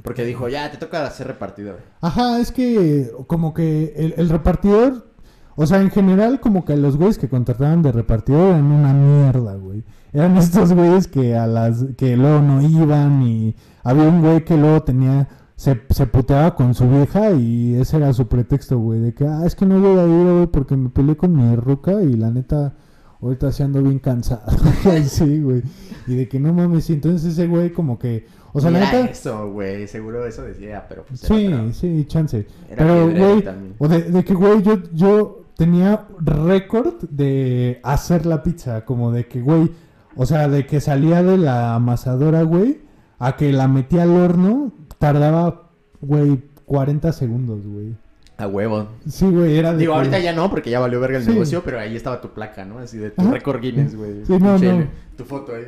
Porque 0.03 0.24
dijo, 0.24 0.49
ya, 0.49 0.70
te 0.70 0.78
toca 0.78 1.09
ser 1.11 1.26
repartidor. 1.26 1.80
Ajá, 2.01 2.38
es 2.40 2.51
que 2.53 3.11
como 3.26 3.53
que 3.55 3.92
el, 3.97 4.14
el 4.16 4.28
repartidor, 4.30 5.12
o 5.55 5.66
sea, 5.66 5.80
en 5.82 5.90
general 5.90 6.40
como 6.40 6.64
que 6.64 6.76
los 6.76 6.97
güeyes 6.97 7.18
que 7.18 7.28
contrataban 7.28 7.82
de 7.82 7.92
repartidor 7.92 8.51
eran 8.51 8.64
una 8.72 8.92
mierda, 8.94 9.55
güey. 9.57 9.84
Eran 10.12 10.36
estos 10.36 10.72
güeyes 10.72 11.09
que 11.09 11.36
a 11.36 11.46
las 11.46 11.84
que 11.96 12.16
luego 12.16 12.40
no 12.40 12.62
iban 12.62 13.22
y 13.22 13.54
había 13.82 14.04
un 14.09 14.22
güey 14.22 14.44
que 14.44 14.57
luego 14.57 14.82
tenía 14.82 15.28
se, 15.57 15.80
se 15.90 16.07
puteaba 16.07 16.54
con 16.54 16.74
su 16.74 16.88
vieja 16.88 17.32
y 17.32 17.74
ese 17.76 17.96
era 17.96 18.12
su 18.12 18.26
pretexto, 18.26 18.78
güey, 18.78 19.00
de 19.00 19.14
que 19.14 19.26
ah, 19.26 19.42
es 19.46 19.54
que 19.54 19.64
no 19.66 19.80
voy 19.80 19.98
a 19.98 20.04
ir 20.07 20.26
hoy 20.26 20.46
porque 20.48 20.76
me 20.76 20.90
peleé 20.90 21.16
con 21.16 21.34
mi 21.34 21.57
ruca 21.57 22.02
y 22.02 22.14
la 22.14 22.30
neta 22.30 22.74
ahorita 23.22 23.50
se 23.52 23.62
ando 23.62 23.82
bien 23.82 23.98
cansado. 23.98 24.42
sí, 25.07 25.40
güey. 25.40 25.62
Y 26.07 26.14
de 26.14 26.28
que 26.28 26.38
no 26.38 26.52
mames, 26.52 26.88
y 26.90 26.92
entonces 26.94 27.32
ese 27.32 27.46
güey 27.46 27.72
como 27.72 27.98
que, 27.98 28.26
o 28.52 28.61
sea, 28.61 28.70
la 28.70 28.78
Era 28.78 28.92
neta 29.02 29.11
eso, 29.11 29.50
güey. 29.50 29.88
Seguro 29.88 30.26
eso 30.26 30.42
decía, 30.42 30.84
pero 30.88 31.04
pues 31.04 31.24
era 31.24 31.34
Sí, 31.36 31.46
otra- 31.46 31.72
sí, 31.72 32.04
chance. 32.07 32.46
Era 32.68 32.76
Pero, 32.76 33.11
güey, 33.11 33.44
o 33.78 33.88
de, 33.88 34.02
de 34.02 34.24
que, 34.24 34.34
güey, 34.34 34.62
yo, 34.62 34.76
yo 34.92 35.42
tenía 35.57 36.07
récord 36.20 36.94
de 37.11 37.80
hacer 37.82 38.26
la 38.26 38.42
pizza. 38.42 38.84
Como 38.84 39.11
de 39.11 39.26
que, 39.26 39.40
güey, 39.40 39.70
o 40.16 40.26
sea, 40.26 40.48
de 40.48 40.66
que 40.66 40.80
salía 40.80 41.22
de 41.22 41.38
la 41.38 41.74
amasadora, 41.74 42.42
güey, 42.42 42.80
a 43.18 43.36
que 43.36 43.52
la 43.52 43.68
metía 43.68 44.02
al 44.02 44.10
horno, 44.10 44.72
tardaba, 44.98 45.70
güey, 46.00 46.42
40 46.64 47.12
segundos, 47.12 47.66
güey. 47.66 47.96
A 48.39 48.47
huevo. 48.47 48.89
Sí, 49.09 49.24
güey, 49.30 49.57
era 49.57 49.72
de 49.72 49.78
Digo, 49.78 49.93
que- 49.95 49.97
ahorita 49.99 50.18
ya 50.18 50.34
no, 50.34 50.51
porque 50.51 50.68
ya 50.68 50.78
valió 50.78 51.01
verga 51.01 51.16
el 51.16 51.24
Sí. 51.24 51.30
negocio, 51.30 51.62
pero 51.64 51.78
ahí 51.80 51.97
estaba 51.97 52.20
tu 52.20 52.30
placa, 52.34 52.66
¿no? 52.66 52.78
Así 52.80 52.99
de 52.99 53.11
tu 53.11 53.22
Ajá. 53.22 53.30
récord 53.30 53.62
Guinness, 53.62 53.97
güey. 53.97 54.26
Sí, 54.26 54.32
no, 54.39 54.59
no. 54.59 54.84
Tu 55.16 55.24
foto 55.24 55.53
ahí. 55.55 55.64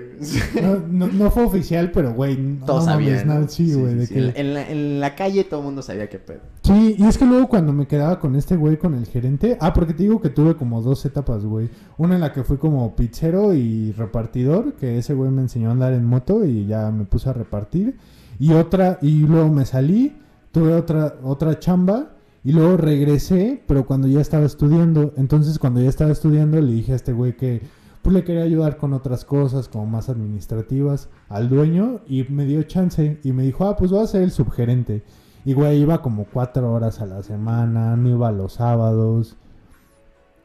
No, 0.62 0.76
no, 0.86 1.06
no 1.10 1.30
fue 1.30 1.44
oficial, 1.44 1.90
pero, 1.92 2.12
güey, 2.12 2.36
Todos 2.66 2.84
no 2.84 2.92
sabían. 2.92 3.48
sí, 3.48 3.72
güey, 3.72 3.94
de 3.94 4.06
sí. 4.06 4.12
que... 4.12 4.32
En, 4.36 4.52
la, 4.52 4.68
en 4.70 5.00
la 5.00 5.14
calle 5.14 5.44
todo 5.44 5.60
el 5.60 5.64
mundo 5.66 5.80
sabía 5.80 6.10
qué 6.10 6.18
pedo. 6.18 6.40
Sí, 6.62 6.96
y 6.98 7.04
es 7.06 7.16
que 7.16 7.24
luego 7.24 7.48
cuando 7.48 7.72
me 7.72 7.86
quedaba 7.86 8.20
con 8.20 8.36
este 8.36 8.54
güey, 8.56 8.76
con 8.76 8.92
el 8.92 9.06
gerente, 9.06 9.56
ah, 9.62 9.72
porque 9.72 9.94
te 9.94 10.02
digo 10.02 10.20
que 10.20 10.28
tuve 10.28 10.54
como 10.54 10.82
dos 10.82 11.02
etapas, 11.06 11.46
güey. 11.46 11.70
Una 11.96 12.16
en 12.16 12.20
la 12.20 12.34
que 12.34 12.42
fui 12.44 12.58
como 12.58 12.94
pizzero 12.94 13.54
y 13.54 13.92
repartidor, 13.92 14.74
que 14.74 14.98
ese 14.98 15.14
güey 15.14 15.30
me 15.30 15.40
enseñó 15.40 15.70
a 15.70 15.72
andar 15.72 15.94
en 15.94 16.04
moto 16.04 16.44
y 16.44 16.66
ya 16.66 16.90
me 16.90 17.06
puse 17.06 17.30
a 17.30 17.32
repartir. 17.32 17.96
Y 18.38 18.52
otra, 18.52 18.98
y 19.00 19.20
luego 19.20 19.48
me 19.48 19.64
salí, 19.64 20.14
tuve 20.52 20.74
otra, 20.74 21.14
otra 21.22 21.58
chamba 21.58 22.10
y 22.44 22.52
luego 22.52 22.76
regresé, 22.76 23.62
pero 23.66 23.84
cuando 23.86 24.08
ya 24.08 24.20
estaba 24.20 24.46
estudiando. 24.46 25.12
Entonces 25.16 25.58
cuando 25.58 25.80
ya 25.80 25.88
estaba 25.88 26.10
estudiando 26.10 26.60
le 26.60 26.72
dije 26.72 26.92
a 26.92 26.96
este 26.96 27.12
güey 27.12 27.36
que 27.36 27.62
pues 28.02 28.14
le 28.14 28.24
quería 28.24 28.42
ayudar 28.42 28.76
con 28.76 28.92
otras 28.92 29.24
cosas 29.24 29.68
como 29.68 29.86
más 29.86 30.08
administrativas 30.08 31.08
al 31.28 31.48
dueño 31.48 32.00
y 32.06 32.24
me 32.24 32.44
dio 32.46 32.62
chance 32.62 33.18
y 33.22 33.32
me 33.32 33.42
dijo, 33.42 33.66
ah, 33.66 33.76
pues 33.76 33.90
voy 33.90 34.02
a 34.02 34.06
ser 34.06 34.22
el 34.22 34.30
subgerente. 34.30 35.02
Y 35.44 35.52
güey, 35.52 35.80
iba 35.80 36.00
como 36.00 36.24
cuatro 36.24 36.72
horas 36.72 37.00
a 37.00 37.06
la 37.06 37.22
semana, 37.22 37.96
no 37.96 38.08
iba 38.08 38.30
los 38.32 38.54
sábados. 38.54 39.36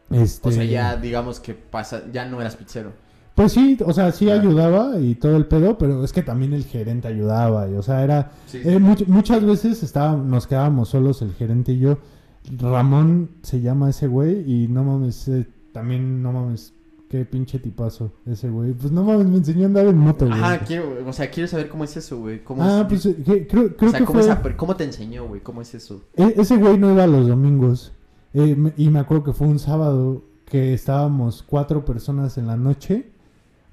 Este... 0.10 0.50
O 0.50 0.52
sea, 0.52 0.66
ya 0.66 0.96
digamos 0.98 1.40
que 1.40 1.54
pasa, 1.54 2.04
ya 2.12 2.26
no 2.26 2.42
eras 2.42 2.56
pizzero. 2.56 2.92
Pues 3.36 3.52
sí, 3.54 3.78
o 3.86 3.92
sea, 3.94 4.12
sí 4.12 4.30
Ah. 4.30 4.36
ayudaba 4.36 5.00
y 5.00 5.16
todo 5.16 5.36
el 5.38 5.48
pedo, 5.48 5.78
pero 5.78 6.04
es 6.04 6.14
que 6.14 6.22
también 6.22 6.54
el 6.54 6.66
gerente 6.66 7.08
ayudaba. 7.08 7.68
Y, 7.70 7.74
o 7.74 7.82
sea, 7.82 8.04
era... 8.04 8.32
Sí. 8.46 8.60
eh, 8.64 8.80
much- 8.80 9.08
muchas 9.08 9.44
veces 9.44 9.82
estaba, 9.82 10.16
nos 10.16 10.46
quedábamos 10.48 10.90
solos 10.90 11.22
el 11.24 11.34
gerente 11.34 11.72
y 11.74 11.80
yo. 11.80 11.98
Ramón 12.60 13.30
se 13.42 13.62
llama 13.62 13.90
ese 13.90 14.08
güey 14.08 14.44
y 14.52 14.68
no 14.68 14.84
mames, 14.84 15.28
eh, 15.30 15.48
también 15.72 16.22
no 16.22 16.32
mames, 16.34 16.74
qué 17.10 17.26
pinche 17.26 17.58
tipazo 17.60 18.12
ese 18.26 18.50
güey. 18.50 18.74
Pues 18.74 18.92
no 18.92 19.04
mames, 19.04 19.28
me 19.28 19.38
enseñó 19.38 19.64
a 19.64 19.66
andar 19.68 19.86
en 19.88 19.98
moto, 19.98 20.28
güey. 20.28 20.40
Ajá, 20.40 20.60
quiero, 20.60 20.90
o 21.08 21.14
sea, 21.14 21.30
quiero 21.32 21.48
saber 21.48 21.70
cómo 21.70 21.84
es 21.86 21.96
eso, 21.98 22.20
güey. 22.20 22.44
¿Cómo 22.44 22.64
Ah, 22.64 22.82
es- 22.82 22.88
pues 22.88 23.06
eh, 23.06 23.16
que- 23.24 23.48
creo, 23.48 23.76
creo 23.76 23.88
o 23.90 23.92
sea, 23.92 24.00
que 24.00 24.06
¿cómo, 24.06 24.20
fue... 24.22 24.30
es- 24.32 24.56
¿cómo 24.58 24.76
te 24.76 24.84
enseñó, 24.84 25.26
güey? 25.28 25.42
¿Cómo 25.42 25.62
es 25.62 25.74
eso? 25.74 26.04
E- 26.16 26.34
ese 26.38 26.58
güey 26.58 26.78
no 26.78 26.92
iba 26.92 27.08
los 27.08 27.28
domingos. 27.28 27.94
Eh, 28.34 28.56
me- 28.56 28.74
y 28.78 28.90
me 28.90 29.00
acuerdo 29.00 29.24
que 29.24 29.34
fue 29.34 29.48
un 29.48 29.60
sábado 29.60 30.26
que 30.46 30.74
estábamos 30.74 31.44
cuatro 31.44 31.86
personas 31.86 32.38
en 32.38 32.48
la 32.48 32.58
noche. 32.58 33.12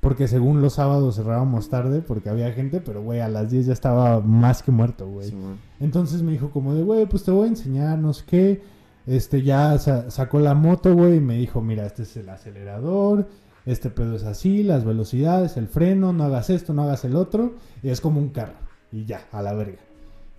Porque 0.00 0.28
según 0.28 0.62
los 0.62 0.74
sábados 0.74 1.16
cerrábamos 1.16 1.68
tarde 1.68 2.00
porque 2.00 2.30
había 2.30 2.52
gente, 2.52 2.80
pero 2.80 3.02
güey, 3.02 3.20
a 3.20 3.28
las 3.28 3.50
10 3.50 3.66
ya 3.66 3.72
estaba 3.74 4.20
más 4.20 4.62
que 4.62 4.70
muerto, 4.72 5.06
güey. 5.06 5.30
Entonces 5.78 6.22
me 6.22 6.32
dijo 6.32 6.50
como 6.50 6.74
de, 6.74 6.82
güey, 6.82 7.04
pues 7.06 7.22
te 7.24 7.30
voy 7.30 7.44
a 7.46 7.48
enseñar, 7.50 7.98
no 7.98 8.12
sé 8.14 8.24
qué. 8.26 8.62
Este, 9.06 9.42
ya 9.42 9.76
sa- 9.78 10.10
sacó 10.10 10.40
la 10.40 10.54
moto, 10.54 10.94
güey, 10.94 11.16
y 11.16 11.20
me 11.20 11.36
dijo, 11.36 11.60
mira, 11.60 11.84
este 11.84 12.04
es 12.04 12.16
el 12.16 12.28
acelerador, 12.30 13.28
este 13.66 13.90
pedo 13.90 14.16
es 14.16 14.24
así, 14.24 14.62
las 14.62 14.84
velocidades, 14.84 15.56
el 15.58 15.68
freno, 15.68 16.12
no 16.14 16.24
hagas 16.24 16.48
esto, 16.48 16.72
no 16.72 16.82
hagas 16.84 17.04
el 17.04 17.14
otro. 17.16 17.54
Y 17.82 17.90
es 17.90 18.00
como 18.00 18.20
un 18.20 18.28
carro. 18.30 18.54
Y 18.92 19.04
ya, 19.04 19.26
a 19.32 19.42
la 19.42 19.52
verga. 19.52 19.78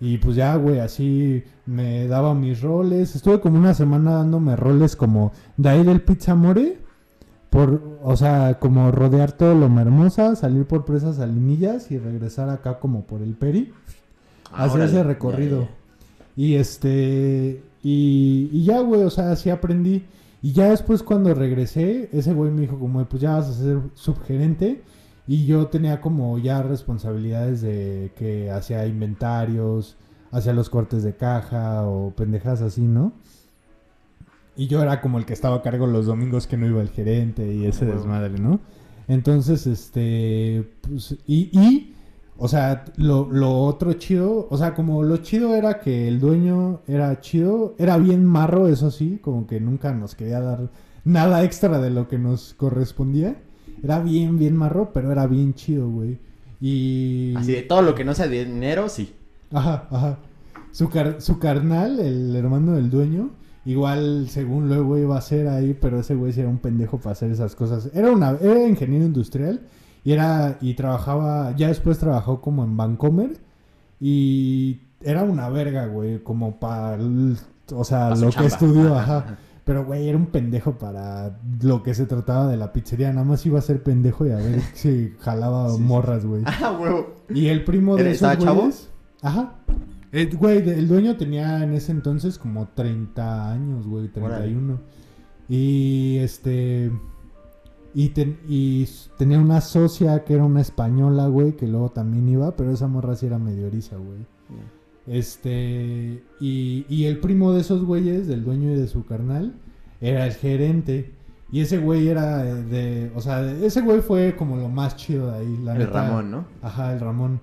Y 0.00 0.18
pues 0.18 0.34
ya, 0.34 0.56
güey, 0.56 0.80
así 0.80 1.44
me 1.66 2.08
daba 2.08 2.34
mis 2.34 2.60
roles. 2.62 3.14
Estuve 3.14 3.40
como 3.40 3.58
una 3.58 3.74
semana 3.74 4.14
dándome 4.14 4.56
roles 4.56 4.96
como 4.96 5.30
de 5.56 5.68
ahí 5.68 5.84
del 5.84 6.00
Pizza 6.02 6.34
More. 6.34 6.78
Por, 7.52 7.98
o 8.02 8.16
sea, 8.16 8.58
como 8.58 8.90
rodear 8.92 9.32
todo 9.32 9.54
lo 9.54 9.66
hermosa, 9.78 10.36
salir 10.36 10.64
por 10.64 10.86
presas 10.86 11.16
salinillas 11.16 11.90
y 11.90 11.98
regresar 11.98 12.48
acá 12.48 12.78
como 12.78 13.04
por 13.04 13.20
el 13.20 13.34
Peri. 13.34 13.74
Ah, 14.50 14.64
Hacer 14.64 14.80
ese 14.80 15.02
recorrido. 15.02 15.60
Ya, 15.60 15.66
ya, 15.66 16.32
Y 16.34 16.54
este. 16.54 17.62
Y, 17.82 18.48
y 18.50 18.64
ya, 18.64 18.80
güey, 18.80 19.02
o 19.02 19.10
sea, 19.10 19.32
así 19.32 19.50
aprendí. 19.50 20.06
Y 20.40 20.52
ya 20.52 20.70
después 20.70 21.02
cuando 21.02 21.34
regresé, 21.34 22.08
ese 22.14 22.32
güey 22.32 22.50
me 22.50 22.62
dijo 22.62 22.78
como, 22.78 23.04
pues 23.04 23.20
ya 23.20 23.34
vas 23.34 23.50
a 23.50 23.52
ser 23.52 23.80
subgerente. 23.92 24.82
Y 25.26 25.44
yo 25.44 25.66
tenía 25.66 26.00
como 26.00 26.38
ya 26.38 26.62
responsabilidades 26.62 27.60
de 27.60 28.12
que 28.16 28.50
hacía 28.50 28.86
inventarios, 28.86 29.98
hacía 30.30 30.54
los 30.54 30.70
cortes 30.70 31.02
de 31.02 31.16
caja 31.16 31.86
o 31.86 32.12
pendejas 32.12 32.62
así, 32.62 32.80
¿no? 32.80 33.12
Y 34.56 34.66
yo 34.66 34.82
era 34.82 35.00
como 35.00 35.18
el 35.18 35.24
que 35.24 35.32
estaba 35.32 35.56
a 35.56 35.62
cargo 35.62 35.86
los 35.86 36.06
domingos 36.06 36.46
que 36.46 36.56
no 36.56 36.66
iba 36.66 36.82
el 36.82 36.90
gerente 36.90 37.54
y 37.54 37.64
ese 37.66 37.86
desmadre, 37.86 38.38
¿no? 38.38 38.60
Entonces, 39.08 39.66
este, 39.66 40.68
pues, 40.82 41.16
y, 41.26 41.50
y, 41.58 41.94
o 42.36 42.48
sea, 42.48 42.84
lo, 42.96 43.28
lo 43.30 43.60
otro 43.64 43.94
chido, 43.94 44.46
o 44.50 44.56
sea, 44.58 44.74
como 44.74 45.02
lo 45.02 45.16
chido 45.18 45.54
era 45.54 45.80
que 45.80 46.06
el 46.06 46.20
dueño 46.20 46.80
era 46.86 47.20
chido, 47.20 47.74
era 47.78 47.96
bien 47.96 48.24
marro, 48.24 48.68
eso 48.68 48.90
sí, 48.90 49.18
como 49.22 49.46
que 49.46 49.58
nunca 49.60 49.92
nos 49.92 50.14
quería 50.14 50.40
dar 50.40 50.70
nada 51.04 51.42
extra 51.44 51.80
de 51.80 51.90
lo 51.90 52.08
que 52.08 52.18
nos 52.18 52.54
correspondía. 52.54 53.36
Era 53.82 53.98
bien, 54.00 54.38
bien 54.38 54.54
marro, 54.56 54.92
pero 54.92 55.10
era 55.10 55.26
bien 55.26 55.54
chido, 55.54 55.88
güey. 55.88 56.18
Y... 56.60 57.34
Así 57.36 57.52
de 57.52 57.62
todo 57.62 57.82
lo 57.82 57.94
que 57.94 58.04
no 58.04 58.14
sea 58.14 58.28
dinero, 58.28 58.88
sí. 58.88 59.14
Ajá, 59.50 59.88
ajá. 59.90 60.18
Su, 60.70 60.88
car- 60.88 61.20
su 61.20 61.38
carnal, 61.38 61.98
el 61.98 62.36
hermano 62.36 62.72
del 62.72 62.88
dueño, 62.90 63.30
igual 63.64 64.28
según 64.28 64.68
luego 64.68 64.98
iba 64.98 65.16
a 65.16 65.20
ser 65.20 65.48
ahí, 65.48 65.76
pero 65.80 66.00
ese 66.00 66.14
güey 66.14 66.32
sí 66.32 66.40
era 66.40 66.48
un 66.48 66.58
pendejo 66.58 66.98
para 66.98 67.12
hacer 67.12 67.30
esas 67.30 67.54
cosas. 67.54 67.90
Era 67.94 68.10
una, 68.10 68.30
era 68.40 68.66
ingeniero 68.66 69.04
industrial 69.04 69.60
y 70.04 70.12
era, 70.12 70.58
y 70.60 70.74
trabajaba, 70.74 71.54
ya 71.56 71.68
después 71.68 71.98
trabajó 71.98 72.40
como 72.40 72.64
en 72.64 72.76
Vancomer 72.76 73.38
y 74.00 74.80
era 75.00 75.22
una 75.22 75.48
verga, 75.48 75.86
güey, 75.86 76.22
como 76.22 76.58
para, 76.58 76.98
o 77.74 77.84
sea, 77.84 78.08
Pa' 78.10 78.16
lo 78.16 78.26
que 78.26 78.32
chamba. 78.32 78.48
estudió, 78.48 78.94
Ajá. 78.98 79.38
Pero, 79.64 79.84
güey, 79.84 80.08
era 80.08 80.18
un 80.18 80.26
pendejo 80.26 80.72
para 80.76 81.38
lo 81.62 81.84
que 81.84 81.94
se 81.94 82.04
trataba 82.06 82.48
de 82.48 82.56
la 82.56 82.72
pizzería. 82.72 83.12
Nada 83.12 83.24
más 83.24 83.46
iba 83.46 83.60
a 83.60 83.62
ser 83.62 83.80
pendejo 83.80 84.26
y 84.26 84.30
a 84.32 84.36
ver 84.36 84.60
si 84.74 85.14
jalaba 85.20 85.70
Sí, 85.70 85.80
morras, 85.80 86.26
güey. 86.26 86.42
Ah, 86.46 86.76
huevo. 86.80 87.22
Y 87.32 87.46
el 87.46 87.62
primo 87.62 87.94
de 87.94 88.00
¿Era- 88.02 88.10
esos 88.10 88.28
estaba 88.28 88.44
chavo? 88.44 88.60
güeyes... 88.62 88.88
Ajá. 89.22 89.52
El, 90.12 90.36
güey, 90.36 90.58
el 90.68 90.86
dueño 90.88 91.16
tenía 91.16 91.64
en 91.64 91.72
ese 91.72 91.90
entonces 91.92 92.38
como 92.38 92.68
30 92.68 93.50
años, 93.50 93.86
güey, 93.86 94.08
31. 94.08 94.78
Y 95.48 96.18
este... 96.18 96.92
Y, 97.94 98.10
ten- 98.10 98.38
y 98.48 98.88
tenía 99.18 99.38
una 99.38 99.60
socia 99.60 100.24
que 100.24 100.34
era 100.34 100.44
una 100.44 100.60
española, 100.62 101.26
güey, 101.26 101.56
que 101.56 101.66
luego 101.66 101.90
también 101.90 102.28
iba, 102.28 102.56
pero 102.56 102.70
esa 102.70 102.86
morra 102.88 103.16
sí 103.16 103.26
era 103.26 103.38
medio 103.38 103.66
eriza, 103.66 103.96
güey. 103.96 104.20
Este, 105.06 106.22
y, 106.40 106.86
y 106.88 107.04
el 107.06 107.18
primo 107.18 107.52
de 107.52 107.60
esos 107.60 107.84
güeyes, 107.84 108.26
del 108.28 108.44
dueño 108.44 108.70
y 108.72 108.76
de 108.76 108.86
su 108.88 109.04
carnal, 109.04 109.54
era 110.00 110.26
el 110.26 110.32
gerente. 110.32 111.12
Y 111.50 111.60
ese 111.60 111.78
güey 111.78 112.08
era 112.08 112.38
de, 112.38 112.62
de- 112.64 113.12
o 113.14 113.20
sea, 113.20 113.42
ese 113.52 113.82
güey 113.82 114.00
fue 114.00 114.36
como 114.36 114.56
lo 114.56 114.68
más 114.68 114.96
chido 114.96 115.30
de 115.30 115.38
ahí, 115.38 115.56
la 115.62 115.72
El 115.72 115.78
neta. 115.80 116.06
Ramón, 116.06 116.30
¿no? 116.30 116.44
Ajá, 116.62 116.94
el 116.94 117.00
Ramón. 117.00 117.40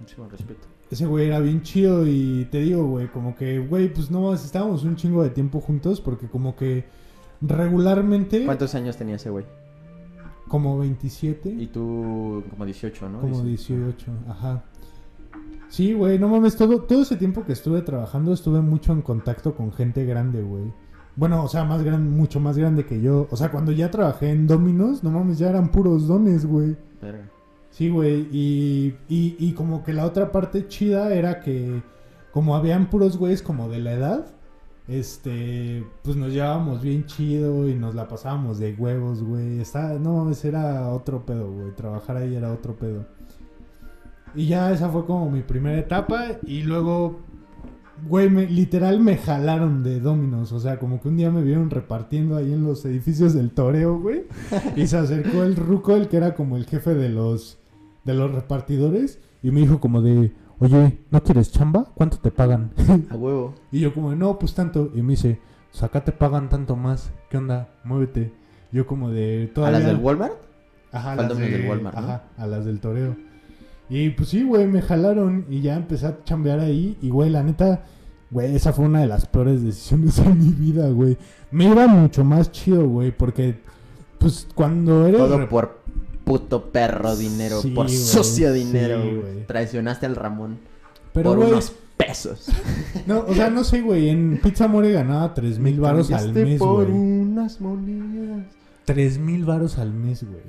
Muchísimo 0.00 0.28
respeto. 0.30 0.66
Ese 0.92 1.06
güey 1.06 1.26
era 1.26 1.40
bien 1.40 1.62
chido 1.62 2.06
y 2.06 2.46
te 2.50 2.58
digo, 2.58 2.86
güey, 2.86 3.08
como 3.08 3.34
que, 3.34 3.58
güey, 3.58 3.90
pues 3.90 4.10
no, 4.10 4.34
estábamos 4.34 4.84
un 4.84 4.94
chingo 4.94 5.22
de 5.22 5.30
tiempo 5.30 5.58
juntos 5.58 6.02
porque 6.02 6.28
como 6.28 6.54
que 6.54 6.84
regularmente, 7.40 8.44
¿Cuántos 8.44 8.74
años 8.74 8.98
tenía 8.98 9.16
ese 9.16 9.30
güey? 9.30 9.46
como 10.48 10.78
27. 10.78 11.48
Y 11.48 11.68
tú 11.68 12.44
como 12.50 12.66
18, 12.66 13.08
¿no? 13.08 13.20
Como 13.20 13.42
Dice. 13.42 13.74
18, 13.74 14.12
ajá. 14.28 14.64
Sí, 15.70 15.94
güey, 15.94 16.18
no 16.18 16.28
mames, 16.28 16.56
todo, 16.56 16.82
todo 16.82 17.00
ese 17.00 17.16
tiempo 17.16 17.46
que 17.46 17.54
estuve 17.54 17.80
trabajando 17.80 18.34
estuve 18.34 18.60
mucho 18.60 18.92
en 18.92 19.00
contacto 19.00 19.54
con 19.54 19.72
gente 19.72 20.04
grande, 20.04 20.42
güey. 20.42 20.74
Bueno, 21.16 21.42
o 21.42 21.48
sea, 21.48 21.64
más 21.64 21.82
grande, 21.82 22.14
mucho 22.14 22.38
más 22.38 22.58
grande 22.58 22.84
que 22.84 23.00
yo. 23.00 23.28
O 23.30 23.36
sea, 23.38 23.50
cuando 23.50 23.72
ya 23.72 23.90
trabajé 23.90 24.28
en 24.28 24.46
Dominos, 24.46 25.02
no 25.02 25.10
mames, 25.10 25.38
ya 25.38 25.48
eran 25.48 25.70
puros 25.70 26.06
dones, 26.06 26.44
güey. 26.44 26.76
Verga. 27.00 27.30
Sí, 27.72 27.88
güey, 27.88 28.28
y, 28.30 28.94
y, 29.08 29.36
y 29.38 29.52
como 29.54 29.82
que 29.82 29.92
la 29.92 30.06
otra 30.06 30.30
parte 30.30 30.68
chida 30.68 31.12
era 31.14 31.40
que 31.40 31.82
como 32.30 32.54
habían 32.54 32.88
puros 32.88 33.16
güeyes 33.16 33.42
como 33.42 33.68
de 33.68 33.78
la 33.78 33.92
edad, 33.92 34.26
este, 34.88 35.86
pues 36.02 36.16
nos 36.16 36.32
llevábamos 36.32 36.82
bien 36.82 37.06
chido 37.06 37.68
y 37.68 37.74
nos 37.74 37.94
la 37.94 38.08
pasábamos 38.08 38.58
de 38.58 38.74
huevos, 38.74 39.22
güey. 39.22 39.62
No 40.00 40.16
mames, 40.16 40.44
era 40.44 40.88
otro 40.88 41.24
pedo, 41.24 41.50
güey. 41.50 41.74
Trabajar 41.74 42.16
ahí 42.18 42.34
era 42.34 42.52
otro 42.52 42.76
pedo. 42.76 43.06
Y 44.34 44.48
ya 44.48 44.72
esa 44.72 44.88
fue 44.88 45.04
como 45.06 45.30
mi 45.30 45.42
primera 45.42 45.78
etapa 45.78 46.38
y 46.42 46.62
luego, 46.62 47.20
güey, 48.08 48.28
literal 48.48 49.00
me 49.00 49.16
jalaron 49.16 49.82
de 49.82 50.00
Dominos. 50.00 50.52
O 50.52 50.60
sea, 50.60 50.78
como 50.78 51.00
que 51.00 51.08
un 51.08 51.16
día 51.16 51.30
me 51.30 51.42
vieron 51.42 51.70
repartiendo 51.70 52.36
ahí 52.36 52.52
en 52.52 52.64
los 52.64 52.84
edificios 52.84 53.34
del 53.34 53.50
Toreo, 53.52 53.98
güey. 53.98 54.24
Y 54.76 54.86
se 54.88 54.96
acercó 54.96 55.42
el 55.42 55.56
ruco, 55.56 55.94
el 55.96 56.08
que 56.08 56.16
era 56.16 56.34
como 56.34 56.56
el 56.56 56.66
jefe 56.66 56.94
de 56.94 57.08
los, 57.08 57.58
de 58.04 58.14
los 58.14 58.32
repartidores. 58.32 59.18
Y 59.42 59.50
me 59.50 59.60
dijo 59.60 59.80
como 59.80 60.02
de, 60.02 60.32
oye, 60.58 60.98
¿no 61.10 61.22
quieres 61.22 61.50
chamba? 61.52 61.86
¿Cuánto 61.94 62.18
te 62.18 62.30
pagan? 62.30 62.72
A 63.10 63.16
huevo. 63.16 63.54
Y 63.70 63.80
yo 63.80 63.92
como, 63.94 64.14
no, 64.14 64.38
pues 64.38 64.54
tanto. 64.54 64.90
Y 64.94 65.02
me 65.02 65.12
dice, 65.12 65.40
pues 65.70 65.82
acá 65.82 66.04
te 66.04 66.12
pagan 66.12 66.48
tanto 66.48 66.76
más. 66.76 67.10
¿Qué 67.30 67.38
onda? 67.38 67.68
Muévete. 67.84 68.32
Yo 68.70 68.86
como 68.86 69.10
de 69.10 69.48
¿A 69.50 69.54
todavía... 69.54 69.78
las 69.80 69.88
del 69.88 69.96
Walmart? 69.96 70.34
Ajá, 70.92 71.12
a 71.12 71.16
las 71.16 71.36
de- 71.36 71.48
del 71.48 71.68
Walmart, 71.68 71.96
¿no? 71.96 72.02
Ajá, 72.02 72.24
a 72.36 72.46
las 72.46 72.64
del 72.64 72.80
toreo. 72.80 73.16
Y 73.88 74.10
pues 74.10 74.28
sí, 74.30 74.42
güey, 74.44 74.66
me 74.66 74.80
jalaron 74.80 75.44
y 75.50 75.60
ya 75.60 75.76
empecé 75.76 76.06
a 76.06 76.22
chambear 76.24 76.60
ahí. 76.60 76.96
Y 77.02 77.10
güey, 77.10 77.28
la 77.30 77.42
neta, 77.42 77.82
güey, 78.30 78.54
esa 78.54 78.72
fue 78.72 78.84
una 78.86 79.00
de 79.00 79.06
las 79.06 79.26
peores 79.26 79.62
decisiones 79.62 80.16
de 80.24 80.30
mi 80.32 80.50
vida, 80.50 80.88
güey. 80.90 81.18
Me 81.50 81.64
iba 81.68 81.86
mucho 81.86 82.24
más 82.24 82.50
chido, 82.52 82.86
güey, 82.88 83.10
porque 83.10 83.58
pues 84.18 84.46
cuando 84.54 85.06
eres... 85.06 85.18
Todo 85.20 85.48
por 85.48 85.81
puto 86.24 86.70
perro 86.70 87.16
dinero, 87.16 87.60
Sí, 87.60 87.70
por 87.70 87.86
güey, 87.86 87.96
sucio 87.98 88.52
sí, 88.52 88.58
dinero. 88.64 88.98
güey. 89.00 89.16
güey. 89.20 89.46
Traicionaste 89.46 90.06
al 90.06 90.16
Ramón 90.16 90.58
Pero, 91.12 91.30
por 91.30 91.38
güey, 91.38 91.52
unos 91.52 91.72
pesos. 91.96 92.48
no, 93.06 93.20
o 93.26 93.34
sea, 93.34 93.50
no 93.50 93.64
sé, 93.64 93.80
güey, 93.82 94.08
en 94.08 94.40
Pizza 94.42 94.68
More 94.68 94.90
ganaba 94.92 95.34
tres 95.34 95.58
mil 95.58 95.80
varos 95.80 96.10
al 96.12 96.32
mes, 96.32 96.58
por 96.58 96.86
güey. 96.86 96.98
unas 96.98 97.60
monedas. 97.60 98.46
Tres 98.84 99.18
mil 99.18 99.44
varos 99.44 99.78
al 99.78 99.92
mes, 99.92 100.24
güey. 100.24 100.42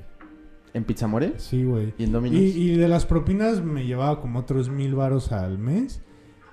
¿En 0.73 0.85
Pizzamore? 0.85 1.33
Sí, 1.37 1.63
güey. 1.63 1.93
¿Y 1.99 2.05
en 2.05 2.11
Domino's? 2.11 2.39
Y, 2.41 2.45
y 2.71 2.77
de 2.77 2.87
las 2.87 3.05
propinas 3.05 3.63
me 3.63 3.85
llevaba 3.85 4.19
como 4.19 4.39
otros 4.39 4.69
mil 4.69 4.95
varos 4.95 5.31
al 5.31 5.59
mes. 5.59 6.01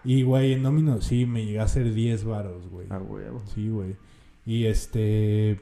Y, 0.04 0.24
güey, 0.24 0.52
en 0.52 0.62
Domino 0.62 1.00
sí 1.00 1.24
me 1.24 1.44
llegué 1.46 1.60
a 1.60 1.64
hacer 1.64 1.94
10 1.94 2.24
varos, 2.24 2.68
güey. 2.68 2.86
A 2.90 2.98
huevo. 2.98 3.42
Sí, 3.54 3.68
güey. 3.70 3.96
Y 4.44 4.66
este... 4.66 5.60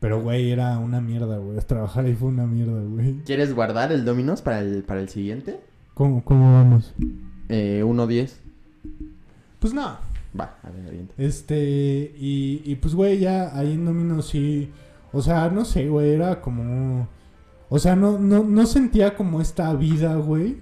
Pero, 0.00 0.22
güey, 0.22 0.50
era 0.50 0.78
una 0.78 1.00
mierda, 1.00 1.36
güey. 1.38 1.58
Trabajar 1.66 2.06
ahí 2.06 2.14
fue 2.14 2.28
una 2.28 2.46
mierda, 2.46 2.82
güey. 2.82 3.18
¿Quieres 3.24 3.54
guardar 3.54 3.92
el 3.92 4.04
Domino's 4.04 4.42
para 4.42 4.60
el, 4.60 4.82
para 4.82 5.00
el 5.00 5.08
siguiente? 5.08 5.60
¿Cómo, 5.94 6.24
¿Cómo 6.24 6.52
vamos? 6.54 6.94
Eh, 7.50 7.82
1.10. 7.84 8.32
Pues 9.58 9.74
no. 9.74 9.98
Va, 10.38 10.58
a 10.62 10.70
ver, 10.70 10.88
avienta. 10.88 11.14
Este... 11.18 12.14
Y, 12.18 12.62
y 12.64 12.76
pues, 12.76 12.94
güey, 12.94 13.18
ya 13.18 13.56
ahí 13.56 13.74
en 13.74 13.84
Domino 13.84 14.22
sí... 14.22 14.70
O 15.12 15.20
sea, 15.20 15.50
no 15.50 15.64
sé, 15.64 15.88
güey, 15.88 16.12
era 16.12 16.40
como... 16.40 17.08
O 17.68 17.78
sea, 17.78 17.94
no, 17.94 18.18
no, 18.18 18.42
no 18.42 18.66
sentía 18.66 19.16
como 19.16 19.40
esta 19.40 19.72
vida, 19.74 20.16
güey, 20.16 20.56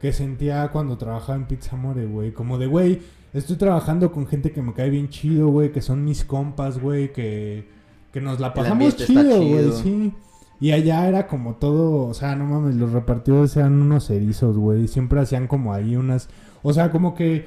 que 0.00 0.12
sentía 0.12 0.68
cuando 0.70 0.96
trabajaba 0.96 1.36
en 1.36 1.46
Pizza 1.46 1.76
More, 1.76 2.06
güey. 2.06 2.32
Como 2.32 2.58
de, 2.58 2.66
güey, 2.66 3.00
estoy 3.34 3.56
trabajando 3.56 4.12
con 4.12 4.26
gente 4.26 4.52
que 4.52 4.62
me 4.62 4.72
cae 4.72 4.88
bien 4.88 5.08
chido, 5.08 5.48
güey, 5.48 5.72
que 5.72 5.82
son 5.82 6.04
mis 6.04 6.24
compas, 6.24 6.78
güey, 6.78 7.12
que, 7.12 7.68
que 8.14 8.20
nos 8.22 8.38
la 8.40 8.54
pasamos 8.54 8.96
chido, 8.96 9.42
güey, 9.42 9.72
sí. 9.72 10.14
Y 10.60 10.70
allá 10.70 11.08
era 11.08 11.26
como 11.26 11.56
todo, 11.56 12.06
o 12.06 12.14
sea, 12.14 12.36
no 12.36 12.46
mames, 12.46 12.76
los 12.76 12.92
repartidores 12.92 13.54
eran 13.56 13.82
unos 13.82 14.08
erizos, 14.08 14.56
güey. 14.56 14.86
Siempre 14.88 15.20
hacían 15.20 15.48
como 15.48 15.74
ahí 15.74 15.96
unas... 15.96 16.28
O 16.62 16.72
sea, 16.72 16.90
como 16.92 17.14
que... 17.16 17.46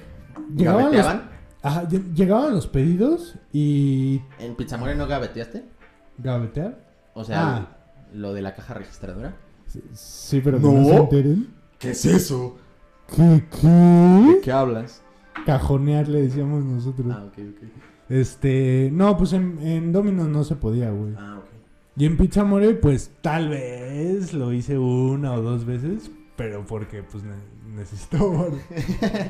Llegaban 0.55 0.83
los, 0.87 0.91
¿Gaveteaban? 0.93 1.29
ajá, 1.63 1.87
lle- 1.87 2.13
llegaban 2.13 2.53
los 2.53 2.67
pedidos 2.67 3.35
y... 3.53 4.21
¿En 4.39 4.55
Pizzamore 4.55 4.93
no 4.95 5.07
gaveteaste? 5.07 5.63
¿Gavetear? 6.17 6.85
O 7.13 7.23
sea, 7.23 7.55
Ah. 7.55 7.77
lo 8.13 8.33
de 8.33 8.41
la 8.41 8.53
caja 8.53 8.73
registradora. 8.75 9.35
Sí, 9.67 9.81
Sí, 9.93 10.41
pero 10.43 10.59
No. 10.59 10.73
no 10.73 10.83
se 10.85 10.95
enteren. 10.97 11.47
¿Qué 11.79 11.91
es 11.91 12.05
eso? 12.05 12.57
¿Qué? 13.15 13.43
¿Qué? 13.61 14.39
qué 14.43 14.51
hablas? 14.51 15.01
Cajonear 15.45 16.07
le 16.09 16.23
decíamos 16.23 16.63
nosotros. 16.65 17.07
Ah, 17.09 17.23
ok, 17.25 17.37
ok. 17.55 17.63
Este, 18.09 18.89
no, 18.93 19.17
pues 19.17 19.33
en, 19.33 19.59
en 19.61 19.91
Domino's 19.91 20.27
no 20.29 20.43
se 20.43 20.55
podía, 20.55 20.91
güey. 20.91 21.13
Ah, 21.17 21.39
ok. 21.39 21.45
Y 21.97 22.05
en 22.05 22.15
Pizza 22.17 22.43
More, 22.43 22.73
pues 22.75 23.11
tal 23.21 23.49
vez 23.49 24.33
lo 24.33 24.53
hice 24.53 24.77
una 24.77 25.33
o 25.33 25.41
dos 25.41 25.65
veces, 25.65 26.11
pero 26.35 26.65
porque 26.65 27.03
pues 27.03 27.23
ne- 27.23 27.75
necesitaba 27.75 28.25
varo. 28.27 28.57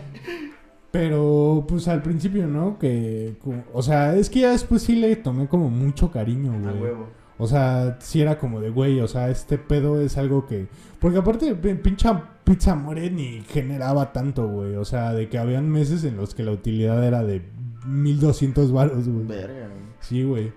Pero 0.92 1.66
pues 1.68 1.88
al 1.90 2.02
principio, 2.02 2.48
¿no? 2.48 2.80
Que, 2.80 3.36
o 3.74 3.82
sea, 3.82 4.16
es 4.16 4.30
que 4.30 4.40
ya 4.42 4.52
después 4.52 4.82
sí 4.82 4.96
le 4.96 5.16
tomé 5.18 5.48
como 5.48 5.70
mucho 5.70 6.12
cariño, 6.12 6.54
A 6.54 6.72
güey. 6.72 6.82
huevo. 6.82 7.08
O 7.38 7.46
sea, 7.46 7.98
sí 8.00 8.22
era 8.22 8.40
como 8.40 8.62
de, 8.62 8.70
güey, 8.72 9.00
o 9.02 9.08
sea, 9.08 9.30
este 9.30 9.58
pedo 9.60 10.02
es 10.02 10.18
algo 10.18 10.48
que... 10.48 10.68
Porque 11.00 11.20
aparte, 11.20 11.54
pi- 11.56 11.76
pincha 11.76 12.24
Pizza 12.44 12.74
More 12.74 13.12
ni 13.12 13.42
generaba 13.42 14.12
tanto, 14.12 14.48
güey. 14.48 14.76
O 14.76 14.86
sea, 14.86 15.14
de 15.14 15.30
que 15.30 15.38
habían 15.38 15.70
meses 15.70 16.04
en 16.04 16.18
los 16.18 16.34
que 16.34 16.44
la 16.44 16.52
utilidad 16.52 17.04
era 17.06 17.22
de 17.24 17.44
1200 17.88 18.72
baros, 18.72 19.08
güey. 19.08 19.26
Verga. 19.26 19.68
güey. 19.68 19.82
Sí, 20.02 20.24
güey. 20.24 20.52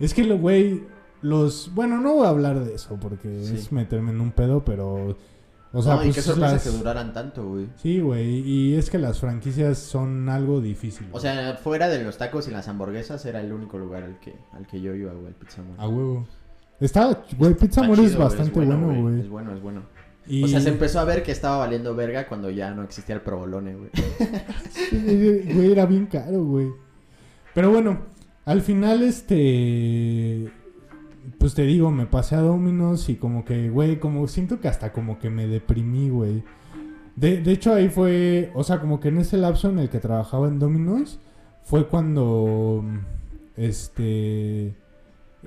Es 0.00 0.14
que, 0.14 0.24
lo, 0.24 0.38
güey, 0.38 0.82
los... 1.22 1.70
Bueno, 1.74 2.00
no 2.00 2.14
voy 2.14 2.26
a 2.26 2.30
hablar 2.30 2.64
de 2.64 2.74
eso 2.74 2.98
porque 3.00 3.44
Sí. 3.44 3.54
es 3.54 3.72
meterme 3.72 4.10
en 4.10 4.20
un 4.20 4.32
pedo, 4.32 4.64
pero... 4.64 5.16
O 5.74 5.80
sea, 5.80 5.94
no, 5.94 6.02
y 6.02 6.04
pues 6.06 6.16
qué 6.16 6.22
sorpresa 6.22 6.52
las- 6.52 6.64
que 6.64 6.70
duraran 6.70 7.14
tanto, 7.14 7.48
güey. 7.48 7.66
Sí, 7.76 7.98
güey, 8.00 8.40
y 8.46 8.74
es 8.76 8.90
que 8.90 8.98
las 8.98 9.18
franquicias 9.20 9.78
son 9.78 10.28
algo 10.28 10.60
difícil. 10.60 11.06
O 11.12 11.18
sea, 11.20 11.54
fuera 11.56 11.88
de 11.88 12.02
los 12.04 12.18
tacos 12.18 12.46
y 12.48 12.50
las 12.50 12.68
hamburguesas 12.68 13.24
era 13.24 13.40
el 13.40 13.50
único 13.54 13.78
lugar 13.78 14.02
al 14.02 14.20
que, 14.20 14.34
al 14.52 14.66
que 14.66 14.82
yo 14.82 14.94
iba, 14.94 15.12
güey, 15.14 15.28
el 15.28 15.34
Pizzamore. 15.34 15.80
A 15.80 15.88
huevo. 15.88 16.26
Está, 16.78 17.22
güey, 17.38 17.54
Pizza 17.54 17.84
More 17.84 18.04
es 18.04 18.16
bastante 18.18 18.50
bueno, 18.60 19.00
güey. 19.02 19.20
Es 19.20 19.28
bueno, 19.30 19.54
es 19.54 19.62
bueno. 19.62 19.82
Y- 20.26 20.44
O 20.44 20.48
sea, 20.48 20.60
se 20.60 20.68
empezó 20.68 21.00
a 21.00 21.04
ver 21.04 21.22
que 21.22 21.32
estaba 21.32 21.56
valiendo 21.58 21.94
verga 21.94 22.26
cuando 22.28 22.48
ya 22.50 22.70
no 22.72 22.82
existía 22.84 23.14
el 23.16 23.20
provolone, 23.22 23.74
güey. 23.74 23.90
Güey, 25.54 25.72
era 25.72 25.86
bien 25.86 26.06
caro, 26.06 26.44
güey. 26.44 26.68
Pero 27.54 27.70
bueno, 27.70 27.98
al 28.44 28.60
final, 28.62 29.02
este. 29.02 30.48
Pues 31.38 31.54
te 31.54 31.62
digo, 31.62 31.90
me 31.90 32.06
pasé 32.06 32.34
a 32.36 32.40
Dominos 32.40 33.08
y 33.08 33.16
como 33.16 33.44
que, 33.44 33.68
güey, 33.70 33.98
como 34.00 34.26
siento 34.28 34.60
que 34.60 34.68
hasta 34.68 34.92
como 34.92 35.18
que 35.18 35.30
me 35.30 35.46
deprimí, 35.46 36.08
güey. 36.08 36.42
De, 37.16 37.40
de 37.40 37.52
hecho, 37.52 37.74
ahí 37.74 37.88
fue. 37.88 38.50
O 38.54 38.64
sea, 38.64 38.80
como 38.80 39.00
que 39.00 39.08
en 39.08 39.18
ese 39.18 39.36
lapso 39.36 39.70
en 39.70 39.78
el 39.78 39.88
que 39.88 39.98
trabajaba 39.98 40.48
en 40.48 40.58
Dominos, 40.58 41.18
fue 41.64 41.86
cuando. 41.88 42.84
Este. 43.56 44.68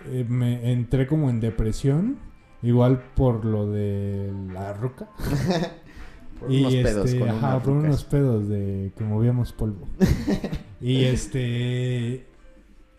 eh, 0.08 0.26
me 0.28 0.72
entré 0.72 1.08
como 1.08 1.30
en 1.30 1.40
depresión. 1.40 2.18
Igual 2.66 3.02
por 3.16 3.46
lo 3.46 3.70
de 3.72 4.32
la 4.54 4.74
ruca. 4.74 5.08
Por 6.40 6.52
y 6.52 6.60
unos 6.60 6.74
pedos 6.76 7.06
este, 7.06 7.20
con 7.20 7.30
ajá, 7.30 7.60
por 7.60 7.74
rucas. 7.76 7.86
unos 7.86 8.04
pedos 8.04 8.50
de 8.50 8.92
que 8.98 9.04
movíamos 9.06 9.54
polvo. 9.54 9.88
y 10.82 11.06
este 11.06 12.26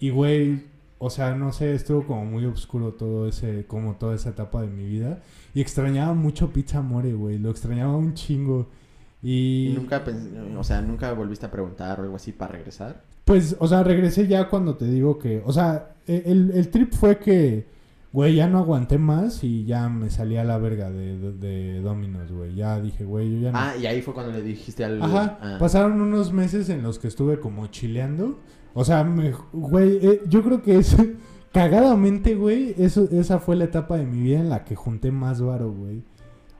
y 0.00 0.08
güey, 0.08 0.62
o 0.98 1.10
sea, 1.10 1.34
no 1.34 1.52
sé, 1.52 1.74
estuvo 1.74 2.06
como 2.06 2.24
muy 2.24 2.46
oscuro 2.46 2.94
todo 2.94 3.28
ese 3.28 3.66
como 3.66 3.96
toda 3.96 4.14
esa 4.14 4.30
etapa 4.30 4.62
de 4.62 4.68
mi 4.68 4.86
vida 4.86 5.20
y 5.52 5.60
extrañaba 5.60 6.14
mucho 6.14 6.50
Pizza 6.50 6.80
More, 6.80 7.12
güey, 7.12 7.38
lo 7.38 7.50
extrañaba 7.50 7.94
un 7.94 8.14
chingo. 8.14 8.68
Y, 9.22 9.68
Y 9.68 9.74
nunca, 9.74 10.02
o 10.56 10.64
sea, 10.64 10.80
nunca 10.80 11.12
volviste 11.12 11.44
a 11.44 11.50
preguntar 11.50 12.00
o 12.00 12.04
algo 12.04 12.16
así 12.16 12.32
para 12.32 12.52
regresar. 12.52 13.02
pues, 13.26 13.54
o 13.58 13.68
sea, 13.68 13.82
regresé 13.82 14.28
ya 14.28 14.48
cuando 14.48 14.76
te 14.76 14.86
digo 14.86 15.18
que, 15.18 15.42
o 15.44 15.52
sea, 15.52 15.90
e- 16.06 16.22
el, 16.24 16.52
el 16.54 16.68
trip 16.70 16.94
fue 16.94 17.18
que 17.18 17.66
Güey, 18.12 18.36
ya 18.36 18.48
no 18.48 18.58
aguanté 18.58 18.98
más 18.98 19.44
y 19.44 19.64
ya 19.64 19.88
me 19.88 20.08
salí 20.10 20.36
a 20.36 20.44
la 20.44 20.58
verga 20.58 20.90
de, 20.90 21.18
de, 21.18 21.32
de 21.32 21.80
Domino's, 21.80 22.32
güey. 22.32 22.54
Ya 22.54 22.80
dije, 22.80 23.04
güey, 23.04 23.30
yo 23.32 23.40
ya 23.40 23.52
no. 23.52 23.58
Ah, 23.58 23.76
y 23.76 23.86
ahí 23.86 24.00
fue 24.00 24.14
cuando 24.14 24.32
le 24.32 24.42
dijiste 24.42 24.84
al... 24.84 25.02
Ajá, 25.02 25.38
ah, 25.42 25.56
pasaron 25.58 26.00
unos 26.00 26.32
meses 26.32 26.68
en 26.70 26.82
los 26.82 26.98
que 26.98 27.08
estuve 27.08 27.40
como 27.40 27.66
chileando. 27.66 28.38
O 28.74 28.84
sea, 28.84 29.04
me, 29.04 29.32
güey, 29.52 29.98
eh, 30.06 30.22
yo 30.28 30.42
creo 30.42 30.62
que 30.62 30.78
es 30.78 30.96
cagadamente, 31.52 32.34
güey, 32.34 32.74
eso, 32.78 33.08
esa 33.10 33.38
fue 33.38 33.56
la 33.56 33.64
etapa 33.64 33.96
de 33.96 34.06
mi 34.06 34.22
vida 34.22 34.38
en 34.38 34.50
la 34.50 34.64
que 34.64 34.76
junté 34.76 35.10
más 35.10 35.42
varo, 35.42 35.72
güey. 35.72 36.02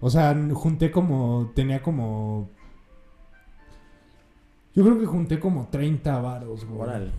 O 0.01 0.11
sea, 0.11 0.37
junté 0.53 0.91
como, 0.91 1.53
tenía 1.55 1.83
como... 1.83 2.51
Yo 4.75 4.85
creo 4.85 4.99
que 4.99 5.07
junté 5.07 5.41
como 5.41 5.69
30 5.69 6.21
varos, 6.21 6.67
güey. 6.67 6.81
Órale. 6.81 7.11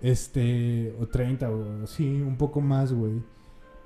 Este, 0.00 0.94
o 1.00 1.08
30, 1.08 1.50
o 1.50 1.86
sí, 1.88 2.22
un 2.22 2.36
poco 2.36 2.60
más, 2.60 2.92
güey. 2.92 3.20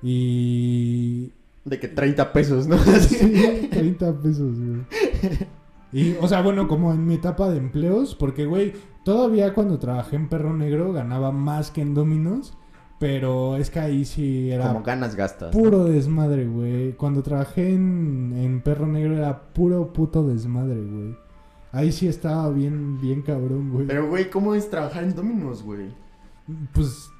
Y... 0.02 1.32
De 1.64 1.78
que 1.78 1.88
30 1.88 2.32
pesos, 2.32 2.66
¿no? 2.66 2.76
Sí, 3.00 3.68
30 3.70 4.20
pesos, 4.20 4.58
güey. 4.58 4.80
Y, 5.92 6.16
o 6.20 6.26
sea, 6.26 6.40
bueno, 6.42 6.66
como 6.68 6.92
en 6.92 7.06
mi 7.06 7.14
etapa 7.14 7.50
de 7.50 7.58
empleos, 7.58 8.14
porque, 8.14 8.46
güey, 8.46 8.72
todavía 9.04 9.52
cuando 9.54 9.78
trabajé 9.78 10.16
en 10.16 10.28
Perro 10.28 10.56
Negro 10.56 10.92
ganaba 10.92 11.32
más 11.32 11.70
que 11.70 11.82
en 11.82 11.94
Dominos, 11.94 12.56
pero 12.98 13.56
es 13.56 13.70
que 13.70 13.80
ahí 13.80 14.04
sí 14.04 14.50
era 14.50 14.68
Como 14.68 14.82
ganas 14.82 15.16
gastas. 15.16 15.54
¿no? 15.54 15.60
puro 15.60 15.84
desmadre, 15.84 16.46
güey. 16.46 16.92
Cuando 16.92 17.22
trabajé 17.22 17.74
en, 17.74 18.32
en 18.36 18.62
Perro 18.62 18.86
Negro 18.86 19.16
era 19.16 19.52
puro 19.52 19.92
puto 19.92 20.26
desmadre, 20.26 20.80
güey. 20.80 21.16
Ahí 21.72 21.92
sí 21.92 22.06
estaba 22.08 22.48
bien, 22.50 23.00
bien 23.00 23.22
cabrón, 23.22 23.70
güey. 23.70 23.86
Pero, 23.86 24.08
güey, 24.08 24.30
¿cómo 24.30 24.54
es 24.54 24.70
trabajar 24.70 25.04
en 25.04 25.14
Dominos, 25.14 25.62
güey? 25.62 25.88
Pues 26.72 27.10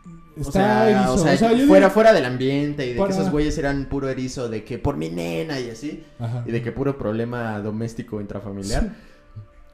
O 0.40 0.50
sea, 0.50 0.88
erizo. 0.90 1.14
o 1.14 1.18
sea, 1.18 1.34
O 1.34 1.36
sea, 1.36 1.52
yo 1.52 1.66
fuera, 1.66 1.86
digo- 1.86 1.94
fuera 1.94 2.12
del 2.12 2.24
ambiente 2.24 2.86
y 2.86 2.92
de 2.94 2.98
Para- 2.98 3.08
que 3.14 3.14
esos 3.20 3.30
güeyes 3.30 3.56
eran 3.58 3.86
puro 3.86 4.08
erizo 4.08 4.48
de 4.48 4.64
que 4.64 4.78
por 4.78 4.96
mi 4.96 5.08
nena 5.10 5.60
y 5.60 5.70
así. 5.70 6.04
Ajá. 6.18 6.42
Y 6.46 6.52
de 6.52 6.62
que 6.62 6.72
puro 6.72 6.96
problema 6.96 7.58
doméstico 7.60 8.20
intrafamiliar. 8.20 8.94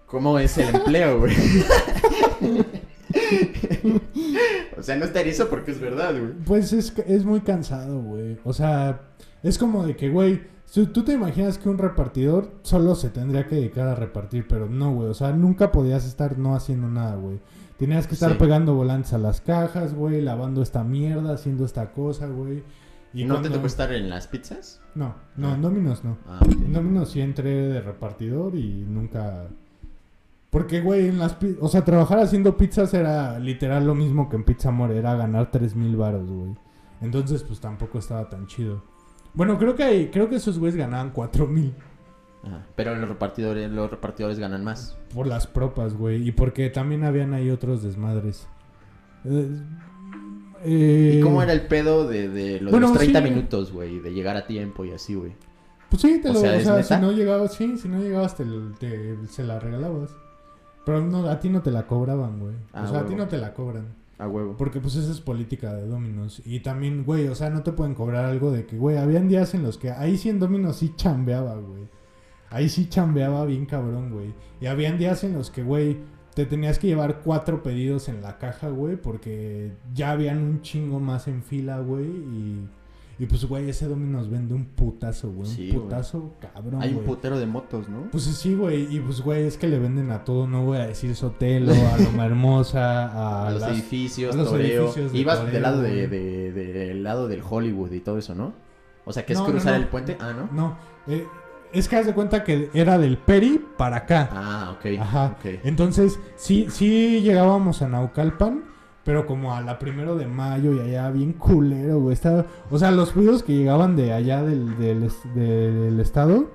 ¿Cómo 0.06 0.38
es 0.38 0.56
el 0.58 0.74
empleo, 0.74 1.18
güey? 1.20 1.36
o 4.78 4.82
sea, 4.82 4.96
no 4.96 5.04
está 5.04 5.20
erizo 5.20 5.48
porque 5.48 5.70
es 5.72 5.80
verdad, 5.80 6.12
güey. 6.18 6.32
Pues 6.44 6.72
es, 6.72 6.92
es 7.06 7.24
muy 7.24 7.40
cansado, 7.40 8.00
güey. 8.00 8.38
O 8.44 8.52
sea, 8.52 9.00
es 9.42 9.58
como 9.58 9.84
de 9.86 9.96
que, 9.96 10.08
güey, 10.08 10.42
si 10.64 10.86
tú 10.86 11.04
te 11.04 11.12
imaginas 11.12 11.58
que 11.58 11.68
un 11.68 11.78
repartidor 11.78 12.50
solo 12.62 12.94
se 12.94 13.10
tendría 13.10 13.46
que 13.46 13.56
dedicar 13.56 13.88
a 13.88 13.94
repartir, 13.94 14.46
pero 14.48 14.68
no, 14.68 14.92
güey. 14.92 15.08
O 15.08 15.14
sea, 15.14 15.32
nunca 15.32 15.72
podías 15.72 16.04
estar 16.06 16.38
no 16.38 16.54
haciendo 16.54 16.88
nada, 16.88 17.16
güey. 17.16 17.40
Tenías 17.78 18.06
que 18.06 18.14
estar 18.14 18.32
Sí. 18.32 18.38
pegando 18.38 18.74
volantes 18.74 19.12
a 19.12 19.18
las 19.18 19.40
cajas, 19.40 19.94
güey, 19.94 20.20
lavando 20.20 20.62
esta 20.62 20.82
mierda, 20.84 21.34
haciendo 21.34 21.64
esta 21.64 21.92
cosa, 21.92 22.26
güey. 22.26 22.62
¿Y 23.14 23.24
no 23.24 23.40
te 23.40 23.48
tocó 23.50 23.66
estar 23.66 23.92
en 23.92 24.10
las 24.10 24.26
pizzas? 24.26 24.80
No, 24.94 25.14
no, 25.36 25.48
Ah. 25.50 25.54
en 25.54 25.62
Dominos 25.62 26.04
no. 26.04 26.18
Ah, 26.26 26.40
ok. 26.42 26.50
En 26.52 26.72
Dominos 26.72 27.10
sí 27.10 27.20
entré 27.20 27.50
de 27.68 27.80
repartidor 27.80 28.54
y 28.54 28.84
nunca... 28.88 29.46
Porque, 30.50 30.80
güey, 30.80 31.08
en 31.08 31.18
las 31.18 31.36
O 31.60 31.68
sea, 31.68 31.84
trabajar 31.84 32.18
haciendo 32.18 32.56
pizzas 32.56 32.92
era 32.94 33.38
literal 33.38 33.86
lo 33.86 33.94
mismo 33.94 34.28
que 34.28 34.36
en 34.36 34.44
Pizza 34.44 34.70
More. 34.70 34.96
Era 34.96 35.14
ganar 35.14 35.50
3 35.50 35.76
mil 35.76 35.94
baros, 35.96 36.28
güey. 36.30 36.54
Entonces, 37.00 37.42
pues 37.44 37.60
tampoco 37.60 37.98
estaba 37.98 38.28
tan 38.28 38.46
chido. 38.46 38.82
Bueno, 39.34 39.58
creo 39.58 39.74
que 39.76 39.84
hay, 39.84 40.08
creo 40.08 40.28
que 40.28 40.36
esos 40.36 40.58
güeyes 40.58 40.76
ganaban 40.76 41.10
4 41.10 41.46
mil 41.46 41.74
Ajá. 42.44 42.66
Pero 42.76 42.94
los 42.94 43.08
repartidores, 43.08 43.70
los 43.70 43.90
repartidores 43.90 44.38
ganan 44.38 44.64
más. 44.64 44.96
por 45.12 45.26
las 45.26 45.46
propas, 45.46 45.94
güey. 45.94 46.26
Y 46.28 46.32
porque 46.32 46.70
también 46.70 47.04
habían 47.04 47.34
ahí 47.34 47.50
otros 47.50 47.82
desmadres. 47.82 48.46
Eh, 49.24 49.60
eh, 50.64 51.16
¿Y 51.18 51.20
cómo 51.20 51.42
era 51.42 51.52
el 51.52 51.62
pedo 51.66 52.06
de, 52.08 52.28
de 52.28 52.60
lo 52.60 52.70
bueno, 52.70 52.88
de 52.88 52.92
los 52.94 52.98
30 52.98 53.18
sí. 53.22 53.24
minutos, 53.30 53.72
güey? 53.72 54.00
De 54.00 54.12
llegar 54.12 54.36
a 54.36 54.46
tiempo 54.46 54.84
y 54.84 54.92
así, 54.92 55.14
güey. 55.14 55.32
Pues 55.90 56.02
sí, 56.02 56.20
te 56.22 56.28
O 56.30 56.32
lo, 56.34 56.40
sea, 56.40 56.52
o 56.52 56.54
¿es 56.78 56.86
sea, 56.86 56.98
si 56.98 57.02
no 57.02 57.12
llegabas, 57.12 57.54
sí, 57.54 57.76
si 57.78 57.88
no 57.88 57.98
llegabas 58.00 58.36
te, 58.36 58.44
te- 58.78 59.16
se 59.28 59.42
la 59.44 59.58
regalabas. 59.58 60.10
Pero 60.84 61.00
no, 61.00 61.26
a 61.28 61.38
ti 61.40 61.48
no 61.48 61.62
te 61.62 61.70
la 61.70 61.86
cobraban, 61.86 62.40
güey. 62.40 62.54
Ah, 62.72 62.84
o 62.84 62.88
sea, 62.90 63.00
a 63.00 63.06
ti 63.06 63.14
no 63.14 63.26
te 63.28 63.38
la 63.38 63.52
cobran. 63.54 63.86
A 64.18 64.26
huevo. 64.26 64.56
Porque 64.56 64.80
pues 64.80 64.96
esa 64.96 65.12
es 65.12 65.20
política 65.20 65.72
de 65.74 65.86
Dominos. 65.86 66.42
Y 66.44 66.60
también, 66.60 67.04
güey, 67.04 67.28
o 67.28 67.34
sea, 67.34 67.50
no 67.50 67.62
te 67.62 67.72
pueden 67.72 67.94
cobrar 67.94 68.24
algo 68.24 68.50
de 68.50 68.66
que, 68.66 68.76
güey, 68.76 68.96
habían 68.96 69.28
días 69.28 69.54
en 69.54 69.62
los 69.62 69.78
que 69.78 69.90
ahí 69.92 70.18
sí 70.18 70.28
en 70.28 70.40
Dominos 70.40 70.76
sí 70.76 70.92
chambeaba, 70.96 71.54
güey. 71.56 71.82
Ahí 72.50 72.68
sí 72.68 72.88
chambeaba 72.88 73.44
bien 73.44 73.66
cabrón, 73.66 74.10
güey. 74.10 74.34
Y 74.60 74.66
habían 74.66 74.98
días 74.98 75.22
en 75.24 75.34
los 75.34 75.50
que, 75.50 75.62
güey, 75.62 75.98
te 76.34 76.46
tenías 76.46 76.78
que 76.78 76.86
llevar 76.86 77.20
cuatro 77.24 77.62
pedidos 77.62 78.08
en 78.08 78.22
la 78.22 78.38
caja, 78.38 78.68
güey, 78.68 78.96
porque 78.96 79.72
ya 79.94 80.12
habían 80.12 80.38
un 80.38 80.62
chingo 80.62 81.00
más 81.00 81.28
en 81.28 81.42
fila, 81.42 81.80
güey. 81.80 82.06
Y, 82.06 82.68
y 83.18 83.26
pues, 83.26 83.44
güey, 83.44 83.68
ese 83.68 83.88
Dominos 83.88 84.30
vende 84.30 84.54
un 84.54 84.64
putazo, 84.64 85.30
güey. 85.32 85.48
Sí, 85.50 85.70
un 85.70 85.76
güey. 85.76 85.82
putazo 85.88 86.34
cabrón, 86.40 86.80
Hay 86.80 86.90
un 86.90 86.94
güey. 86.96 87.06
putero 87.06 87.38
de 87.38 87.46
motos, 87.46 87.88
¿no? 87.88 88.04
Pues 88.12 88.22
sí, 88.24 88.54
güey. 88.54 88.94
Y 88.96 89.00
pues, 89.00 89.20
güey, 89.20 89.42
es 89.44 89.58
que 89.58 89.66
le 89.66 89.78
venden 89.80 90.10
a 90.12 90.22
todo. 90.24 90.46
No 90.46 90.64
voy 90.64 90.78
a 90.78 90.86
decir 90.86 91.14
Sotelo, 91.16 91.72
a 91.72 91.98
Loma 91.98 92.24
Hermosa, 92.26 93.06
a, 93.08 93.48
a 93.48 93.50
los 93.50 93.62
edificios, 93.64 94.34
a 94.34 94.38
los 94.38 94.50
toreo. 94.50 94.84
edificios 94.84 95.12
de 95.12 95.18
Ibas 95.18 95.38
toreo, 95.38 95.52
del 95.52 95.62
lado 95.62 95.82
de, 95.82 95.90
güey. 96.06 96.06
de- 96.06 96.52
del 96.72 97.02
lado 97.02 97.26
del 97.28 97.42
Hollywood 97.46 97.90
y 97.92 98.00
todo 98.00 98.16
eso, 98.18 98.34
¿no? 98.36 98.54
O 99.04 99.12
sea, 99.12 99.24
que 99.26 99.32
es 99.32 99.38
No, 99.38 99.46
no, 99.46 99.50
cruzar 99.52 99.72
no. 99.74 99.78
el 99.80 99.88
puente. 99.88 100.16
Ah, 100.20 100.32
¿no? 100.36 100.48
No, 100.52 100.78
eh, 101.08 101.26
es 101.72 101.88
que 101.88 101.96
haz 101.96 102.06
de 102.06 102.14
cuenta 102.14 102.44
que 102.44 102.70
era 102.74 102.98
del 102.98 103.16
Peri 103.18 103.60
para 103.76 103.96
acá. 103.98 104.28
Ah, 104.32 104.74
ok. 104.78 104.86
Ajá. 105.00 105.36
ok. 105.38 105.60
Entonces, 105.64 106.18
sí, 106.36 106.66
sí 106.70 107.20
llegábamos 107.22 107.82
a 107.82 107.88
Naucalpan, 107.88 108.64
pero 109.04 109.26
como 109.26 109.54
a 109.54 109.60
la 109.62 109.78
primero 109.78 110.16
de 110.16 110.26
mayo 110.26 110.72
y 110.74 110.80
allá 110.80 111.10
bien 111.10 111.32
culero, 111.32 111.98
güey. 112.00 112.12
Estaba, 112.14 112.46
o 112.70 112.78
sea, 112.78 112.90
los 112.90 113.14
ruidos 113.14 113.42
que 113.42 113.54
llegaban 113.56 113.96
de 113.96 114.12
allá 114.12 114.42
del, 114.42 114.76
del, 114.78 115.02
es- 115.04 115.34
del 115.34 115.98
estado 116.00 116.50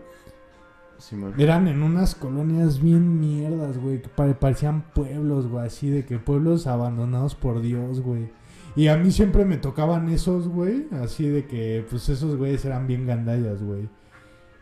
eran 1.38 1.68
en 1.68 1.84
unas 1.84 2.16
colonias 2.16 2.82
bien 2.82 3.20
mierdas, 3.20 3.78
güey, 3.78 4.02
que 4.02 4.08
pare- 4.10 4.36
parecían 4.36 4.84
pueblos, 4.94 5.48
güey, 5.48 5.66
así 5.66 5.90
de 5.90 6.06
que 6.06 6.18
pueblos 6.20 6.66
abandonados 6.68 7.36
por 7.36 7.62
Dios, 7.62 8.00
güey. 8.02 8.30
Y 8.76 8.88
a 8.88 8.98
mí 8.98 9.12
siempre 9.12 9.46
me 9.46 9.58
tocaban 9.58 10.10
esos, 10.10 10.48
güey, 10.48 10.88
así 11.04 11.28
de 11.28 11.46
que, 11.46 11.86
pues 11.90 12.08
esos 12.10 12.38
güeyes 12.38 12.64
eran 12.66 12.88
bien 12.88 13.06
gandallas, 13.06 13.62
güey. 13.62 13.90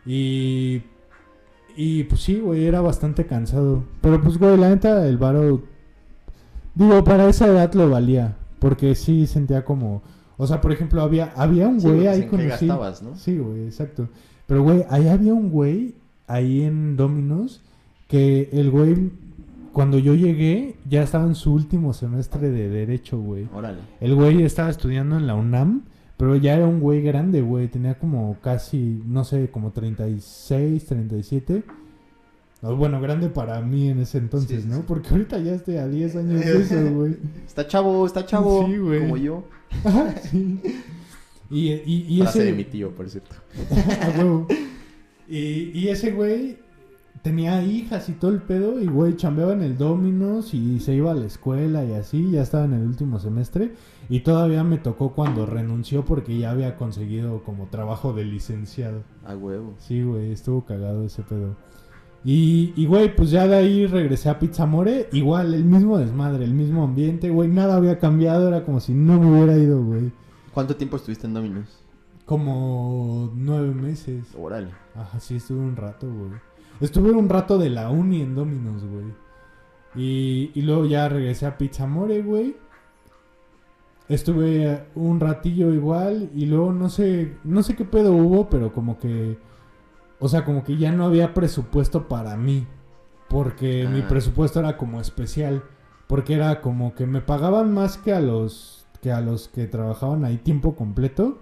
Y, 0.04 0.82
y 1.76 2.04
pues 2.04 2.20
sí, 2.22 2.40
güey, 2.40 2.66
era 2.66 2.80
bastante 2.80 3.26
cansado. 3.26 3.84
Pero 4.00 4.20
pues, 4.20 4.38
güey, 4.38 4.56
la 4.56 4.68
neta, 4.70 5.06
el 5.06 5.18
varo, 5.18 5.62
digo, 6.74 7.04
para 7.04 7.28
esa 7.28 7.46
edad 7.46 7.72
lo 7.74 7.88
valía, 7.90 8.36
porque 8.58 8.94
sí 8.94 9.26
sentía 9.26 9.64
como, 9.64 10.02
o 10.36 10.46
sea, 10.46 10.60
por 10.60 10.72
ejemplo, 10.72 11.02
había, 11.02 11.32
había 11.36 11.68
un 11.68 11.78
güey 11.80 11.94
porque 11.94 12.08
ahí 12.08 12.16
¿en 12.18 12.24
qué 12.24 12.30
conocí. 12.30 12.48
gastabas, 12.66 13.02
no? 13.02 13.16
Sí, 13.16 13.38
güey, 13.38 13.64
exacto. 13.64 14.08
Pero, 14.46 14.62
güey, 14.62 14.84
ahí 14.90 15.08
había 15.08 15.34
un 15.34 15.50
güey, 15.50 15.94
ahí 16.26 16.62
en 16.62 16.96
Dominos, 16.96 17.62
que 18.08 18.50
el 18.52 18.70
güey, 18.70 19.10
cuando 19.72 19.98
yo 19.98 20.14
llegué, 20.14 20.76
ya 20.88 21.02
estaba 21.02 21.24
en 21.24 21.34
su 21.34 21.52
último 21.54 21.92
semestre 21.94 22.50
de 22.50 22.68
Derecho, 22.68 23.18
güey. 23.18 23.48
Órale. 23.54 23.78
El 24.00 24.14
güey 24.14 24.42
estaba 24.42 24.68
estudiando 24.68 25.16
en 25.16 25.26
la 25.26 25.34
UNAM, 25.34 25.82
pero 26.22 26.36
ya 26.36 26.54
era 26.54 26.68
un 26.68 26.78
güey 26.78 27.02
grande, 27.02 27.42
güey. 27.42 27.66
Tenía 27.66 27.98
como 27.98 28.36
casi, 28.40 29.02
no 29.04 29.24
sé, 29.24 29.50
como 29.50 29.72
36, 29.72 30.86
37. 30.86 31.64
No, 32.62 32.76
bueno, 32.76 33.00
grande 33.00 33.28
para 33.28 33.60
mí 33.60 33.88
en 33.88 33.98
ese 33.98 34.18
entonces, 34.18 34.62
Sí, 34.62 34.68
¿no? 34.68 34.76
sí. 34.76 34.82
Porque 34.86 35.08
ahorita 35.08 35.40
ya 35.40 35.52
estoy 35.52 35.78
a 35.78 35.88
10 35.88 36.14
años 36.14 36.44
de 36.44 36.58
eso, 36.62 36.94
güey. 36.94 37.16
Está 37.44 37.66
chavo, 37.66 38.06
está 38.06 38.24
chavo. 38.24 38.68
Sí, 38.68 38.76
güey. 38.76 39.00
Como 39.00 39.16
yo. 39.16 39.42
Sí. 40.30 40.60
Y, 41.50 41.72
y, 41.72 42.06
y 42.08 42.18
Frase 42.20 42.38
ese... 42.38 42.46
de 42.46 42.56
mi 42.56 42.64
tío, 42.66 42.94
por 42.94 43.10
cierto. 43.10 43.34
A 44.02 44.16
huevo. 44.16 44.46
Y, 45.28 45.76
y 45.76 45.88
ese 45.88 46.12
güey 46.12 46.58
tenía 47.22 47.64
hijas 47.64 48.08
y 48.08 48.12
todo 48.12 48.30
el 48.30 48.42
pedo. 48.42 48.80
Y 48.80 48.86
güey, 48.86 49.16
chambeaba 49.16 49.54
en 49.54 49.62
el 49.62 49.76
Dominos 49.76 50.54
y 50.54 50.78
se 50.78 50.94
iba 50.94 51.10
a 51.10 51.14
la 51.14 51.26
escuela 51.26 51.84
y 51.84 51.94
así. 51.94 52.30
Ya 52.30 52.42
estaba 52.42 52.66
en 52.66 52.74
el 52.74 52.82
último 52.82 53.18
semestre. 53.18 53.72
Y 54.12 54.20
todavía 54.20 54.62
me 54.62 54.76
tocó 54.76 55.14
cuando 55.14 55.46
renunció 55.46 56.04
porque 56.04 56.36
ya 56.36 56.50
había 56.50 56.76
conseguido 56.76 57.42
como 57.44 57.68
trabajo 57.68 58.12
de 58.12 58.26
licenciado. 58.26 59.04
A 59.24 59.34
huevo. 59.34 59.72
Sí, 59.78 60.02
güey, 60.02 60.32
estuvo 60.32 60.66
cagado 60.66 61.06
ese 61.06 61.22
pedo. 61.22 61.56
Y, 62.22 62.74
y, 62.76 62.84
güey, 62.84 63.16
pues 63.16 63.30
ya 63.30 63.48
de 63.48 63.56
ahí 63.56 63.86
regresé 63.86 64.28
a 64.28 64.38
Pizza 64.38 64.66
More. 64.66 65.08
Igual, 65.12 65.54
el 65.54 65.64
mismo 65.64 65.96
desmadre, 65.96 66.44
el 66.44 66.52
mismo 66.52 66.84
ambiente, 66.84 67.30
güey. 67.30 67.48
Nada 67.48 67.76
había 67.76 67.98
cambiado. 67.98 68.48
Era 68.48 68.66
como 68.66 68.80
si 68.80 68.92
no 68.92 69.18
me 69.18 69.32
hubiera 69.32 69.56
ido, 69.56 69.82
güey. 69.82 70.12
¿Cuánto 70.52 70.76
tiempo 70.76 70.96
estuviste 70.98 71.26
en 71.26 71.32
Dominos? 71.32 71.82
Como 72.26 73.32
nueve 73.34 73.72
meses. 73.72 74.26
Órale. 74.38 74.72
Ajá, 74.94 75.20
sí, 75.20 75.36
estuve 75.36 75.60
un 75.60 75.74
rato, 75.74 76.06
güey. 76.06 76.38
Estuve 76.82 77.12
un 77.12 77.30
rato 77.30 77.56
de 77.56 77.70
la 77.70 77.88
uni 77.88 78.20
en 78.20 78.34
Dominos, 78.34 78.84
güey. 78.84 79.06
Y, 79.96 80.50
y 80.54 80.60
luego 80.60 80.84
ya 80.84 81.08
regresé 81.08 81.46
a 81.46 81.56
Pizza 81.56 81.86
More, 81.86 82.20
güey. 82.20 82.56
Estuve 84.08 84.84
un 84.94 85.20
ratillo 85.20 85.72
igual 85.72 86.30
y 86.34 86.46
luego 86.46 86.72
no 86.72 86.90
sé, 86.90 87.36
no 87.44 87.62
sé 87.62 87.76
qué 87.76 87.84
pedo 87.84 88.12
hubo, 88.12 88.48
pero 88.50 88.72
como 88.72 88.98
que, 88.98 89.38
o 90.18 90.28
sea, 90.28 90.44
como 90.44 90.64
que 90.64 90.76
ya 90.76 90.92
no 90.92 91.04
había 91.06 91.32
presupuesto 91.34 92.08
para 92.08 92.36
mí, 92.36 92.66
porque 93.28 93.88
mi 93.88 94.00
Ah. 94.00 94.08
presupuesto 94.08 94.60
era 94.60 94.76
como 94.76 95.00
especial, 95.00 95.62
porque 96.08 96.34
era 96.34 96.60
como 96.60 96.94
que 96.94 97.06
me 97.06 97.20
pagaban 97.22 97.72
más 97.72 97.96
que 97.96 98.12
a 98.12 98.20
los 98.20 98.86
que 99.00 99.10
a 99.10 99.20
los 99.20 99.48
que 99.48 99.66
trabajaban 99.66 100.24
ahí 100.24 100.36
tiempo 100.36 100.76
completo 100.76 101.40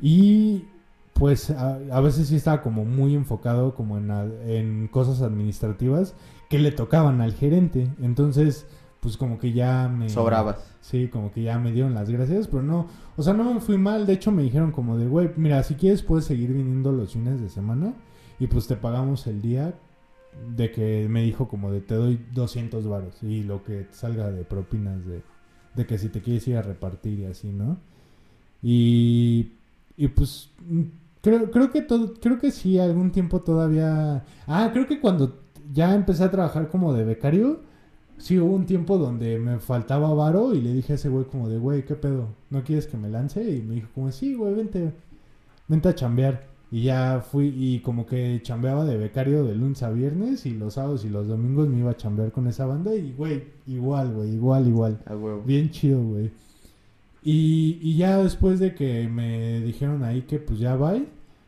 y 0.00 0.66
pues 1.12 1.50
a, 1.50 1.78
a 1.90 2.00
veces 2.00 2.28
sí 2.28 2.36
estaba 2.36 2.60
como 2.62 2.84
muy 2.84 3.14
enfocado 3.14 3.74
como 3.74 3.98
en 3.98 4.88
cosas 4.88 5.20
administrativas 5.22 6.14
que 6.50 6.58
le 6.58 6.70
tocaban 6.70 7.20
al 7.20 7.32
gerente. 7.32 7.88
Entonces, 8.00 8.66
pues 9.04 9.18
como 9.18 9.38
que 9.38 9.52
ya 9.52 9.86
me... 9.86 10.08
Sobrabas. 10.08 10.56
Sí, 10.80 11.08
como 11.08 11.30
que 11.30 11.42
ya 11.42 11.58
me 11.58 11.72
dieron 11.72 11.92
las 11.92 12.08
gracias, 12.08 12.48
pero 12.48 12.62
no, 12.62 12.88
o 13.18 13.22
sea, 13.22 13.34
no 13.34 13.52
me 13.52 13.60
fui 13.60 13.76
mal. 13.76 14.06
De 14.06 14.14
hecho, 14.14 14.32
me 14.32 14.42
dijeron 14.42 14.72
como 14.72 14.96
de, 14.96 15.06
güey, 15.06 15.30
mira, 15.36 15.62
si 15.62 15.74
quieres 15.74 16.02
puedes 16.02 16.24
seguir 16.24 16.54
viniendo 16.54 16.90
los 16.90 17.12
fines 17.12 17.38
de 17.38 17.50
semana 17.50 17.92
y 18.40 18.46
pues 18.46 18.66
te 18.66 18.76
pagamos 18.76 19.26
el 19.26 19.42
día 19.42 19.74
de 20.56 20.72
que 20.72 21.06
me 21.10 21.22
dijo 21.22 21.48
como 21.48 21.70
de 21.70 21.82
te 21.82 21.94
doy 21.94 22.18
200 22.32 22.88
varos 22.88 23.22
y 23.22 23.42
lo 23.42 23.62
que 23.62 23.86
salga 23.90 24.30
de 24.30 24.42
propinas 24.44 25.04
de, 25.04 25.20
de 25.74 25.86
que 25.86 25.98
si 25.98 26.08
te 26.08 26.22
quieres 26.22 26.48
ir 26.48 26.56
a 26.56 26.62
repartir 26.62 27.18
y 27.20 27.26
así, 27.26 27.52
¿no? 27.52 27.76
Y, 28.62 29.52
y 29.98 30.08
pues 30.08 30.48
creo, 31.20 31.50
creo 31.50 31.70
que 31.70 31.82
todo, 31.82 32.14
creo 32.14 32.38
que 32.38 32.50
sí, 32.50 32.78
algún 32.78 33.12
tiempo 33.12 33.42
todavía... 33.42 34.24
Ah, 34.46 34.70
creo 34.72 34.86
que 34.86 34.98
cuando 34.98 35.44
ya 35.74 35.94
empecé 35.94 36.24
a 36.24 36.30
trabajar 36.30 36.70
como 36.70 36.94
de 36.94 37.04
becario. 37.04 37.60
Sí, 38.18 38.38
hubo 38.38 38.54
un 38.54 38.66
tiempo 38.66 38.96
donde 38.96 39.38
me 39.38 39.58
faltaba 39.58 40.12
varo 40.14 40.54
y 40.54 40.60
le 40.60 40.72
dije 40.72 40.92
a 40.92 40.96
ese 40.96 41.08
güey 41.08 41.24
como 41.26 41.48
de, 41.48 41.58
güey, 41.58 41.84
¿qué 41.84 41.94
pedo? 41.94 42.28
¿No 42.50 42.62
quieres 42.62 42.86
que 42.86 42.96
me 42.96 43.08
lance? 43.08 43.42
Y 43.42 43.60
me 43.60 43.74
dijo 43.76 43.88
como, 43.94 44.10
sí, 44.12 44.34
güey, 44.34 44.54
vente, 44.54 44.92
vente 45.68 45.88
a 45.88 45.94
chambear. 45.94 46.46
Y 46.70 46.84
ya 46.84 47.20
fui 47.20 47.52
y 47.56 47.80
como 47.80 48.06
que 48.06 48.40
chambeaba 48.42 48.84
de 48.84 48.96
becario 48.96 49.44
de 49.44 49.54
lunes 49.54 49.82
a 49.82 49.90
viernes 49.90 50.46
y 50.46 50.50
los 50.54 50.74
sábados 50.74 51.04
y 51.04 51.08
los 51.08 51.28
domingos 51.28 51.68
me 51.68 51.78
iba 51.78 51.90
a 51.92 51.96
chambear 51.96 52.32
con 52.32 52.46
esa 52.48 52.66
banda 52.66 52.94
y, 52.94 53.12
güey, 53.12 53.44
igual, 53.66 54.12
güey, 54.12 54.30
igual, 54.30 54.66
igual. 54.66 54.98
Bien 55.44 55.70
chido, 55.70 56.02
güey. 56.02 56.30
Y, 57.22 57.78
y 57.80 57.96
ya 57.96 58.18
después 58.18 58.58
de 58.60 58.74
que 58.74 59.08
me 59.08 59.60
dijeron 59.60 60.04
ahí 60.04 60.22
que 60.22 60.38
pues 60.38 60.58
ya 60.58 60.76
bye, 60.76 61.06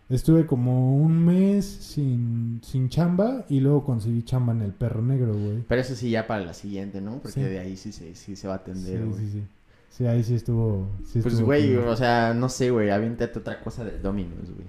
estuve 0.08 0.46
como 0.46 0.96
un 0.96 1.24
mes 1.24 1.64
sin, 1.64 2.60
sin 2.62 2.88
chamba 2.88 3.44
y 3.48 3.60
luego 3.60 3.84
conseguí 3.84 4.22
chamba 4.22 4.52
en 4.52 4.62
el 4.62 4.72
perro 4.72 5.02
negro, 5.02 5.32
güey. 5.34 5.64
Pero 5.68 5.80
eso 5.80 5.94
sí 5.94 6.10
ya 6.10 6.26
para 6.26 6.44
la 6.44 6.54
siguiente, 6.54 7.00
¿no? 7.00 7.18
Porque 7.18 7.30
Sí. 7.30 7.40
de 7.42 7.58
ahí 7.58 7.76
sí 7.76 7.92
se, 7.92 8.14
sí 8.14 8.36
se 8.36 8.48
va 8.48 8.54
a 8.54 8.58
Sí, 8.58 8.70
atender, 8.70 9.04
güey. 9.06 9.20
sí, 9.20 9.30
sí. 9.32 9.42
Sí, 9.90 10.06
ahí 10.06 10.22
sí 10.22 10.34
estuvo. 10.34 10.88
sí 11.04 11.20
Pues, 11.22 11.40
güey, 11.40 11.74
o 11.76 11.96
sea, 11.96 12.34
no 12.34 12.48
sé, 12.50 12.70
güey, 12.70 12.90
aviéntate 12.90 13.38
otra 13.38 13.60
cosa 13.60 13.82
del 13.84 14.02
Dominos, 14.02 14.44
güey. 14.54 14.66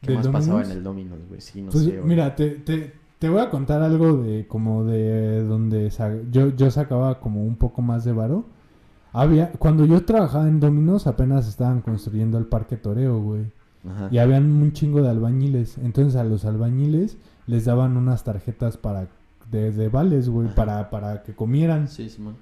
¿Qué 0.00 0.08
¿Del 0.08 0.16
más 0.18 0.28
pasaba 0.28 0.62
en 0.62 0.70
el 0.70 0.82
Dominos, 0.84 1.18
güey? 1.28 1.40
Sí, 1.40 1.60
no 1.62 1.70
Pues 1.72 1.84
sé, 1.84 1.90
güey. 1.96 2.04
mira, 2.04 2.36
te, 2.36 2.50
te, 2.50 2.92
te 3.18 3.28
voy 3.28 3.40
a 3.40 3.50
contar 3.50 3.82
algo 3.82 4.18
de 4.22 4.46
como 4.46 4.84
de 4.84 5.42
donde 5.42 5.90
yo, 6.30 6.54
yo 6.54 6.70
sacaba 6.70 7.20
como 7.20 7.42
un 7.44 7.56
poco 7.56 7.82
más 7.82 8.04
de 8.04 8.12
varo. 8.12 8.44
Había, 9.12 9.50
cuando 9.52 9.84
yo 9.86 10.04
trabajaba 10.04 10.46
en 10.48 10.60
Dominos 10.60 11.06
apenas 11.06 11.48
estaban 11.48 11.80
construyendo 11.80 12.36
el 12.38 12.46
parque 12.46 12.76
Toreo, 12.76 13.20
güey. 13.20 13.42
Ajá. 13.88 14.08
Y 14.10 14.18
habían 14.18 14.50
un 14.50 14.72
chingo 14.72 15.02
de 15.02 15.10
albañiles. 15.10 15.78
Entonces 15.78 16.16
a 16.16 16.24
los 16.24 16.44
albañiles 16.44 17.18
les 17.46 17.64
daban 17.66 17.96
unas 17.96 18.24
tarjetas 18.24 18.76
para 18.76 19.08
de, 19.50 19.70
de 19.72 19.88
vales, 19.88 20.28
güey, 20.28 20.46
Ajá. 20.48 20.56
para, 20.56 20.90
para 20.90 21.22
que 21.22 21.34
comieran. 21.34 21.88
Sí, 21.88 22.08
Simón. 22.08 22.36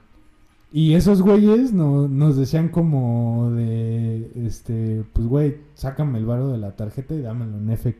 Y 0.75 0.95
esos 0.95 1.21
güeyes 1.21 1.75
no, 1.75 2.09
nos 2.09 2.37
decían 2.37 2.71
como 2.71 3.51
de, 3.51 4.31
este, 4.47 5.05
pues 5.13 5.27
güey, 5.27 5.57
sácame 5.75 6.19
el 6.19 6.25
varo 6.25 6.49
de 6.49 6.57
la 6.57 6.77
tarjeta 6.77 7.15
y 7.15 7.21
dámelo 7.21 7.59
en 7.59 7.69
EFEC. 7.71 7.99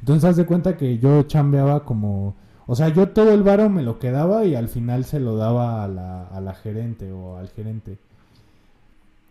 Entonces 0.00 0.24
haz 0.30 0.36
de 0.36 0.46
cuenta 0.46 0.76
que 0.78 0.98
yo 0.98 1.22
chambeaba 1.24 1.84
como, 1.84 2.34
o 2.66 2.74
sea, 2.76 2.88
yo 2.88 3.10
todo 3.10 3.32
el 3.32 3.42
varo 3.42 3.68
me 3.68 3.82
lo 3.82 3.98
quedaba 3.98 4.46
y 4.46 4.54
al 4.54 4.68
final 4.68 5.04
se 5.04 5.20
lo 5.20 5.36
daba 5.36 5.84
a 5.84 5.88
la, 5.88 6.26
a 6.28 6.40
la 6.40 6.54
gerente 6.54 7.12
o 7.12 7.36
al 7.36 7.48
gerente. 7.50 7.98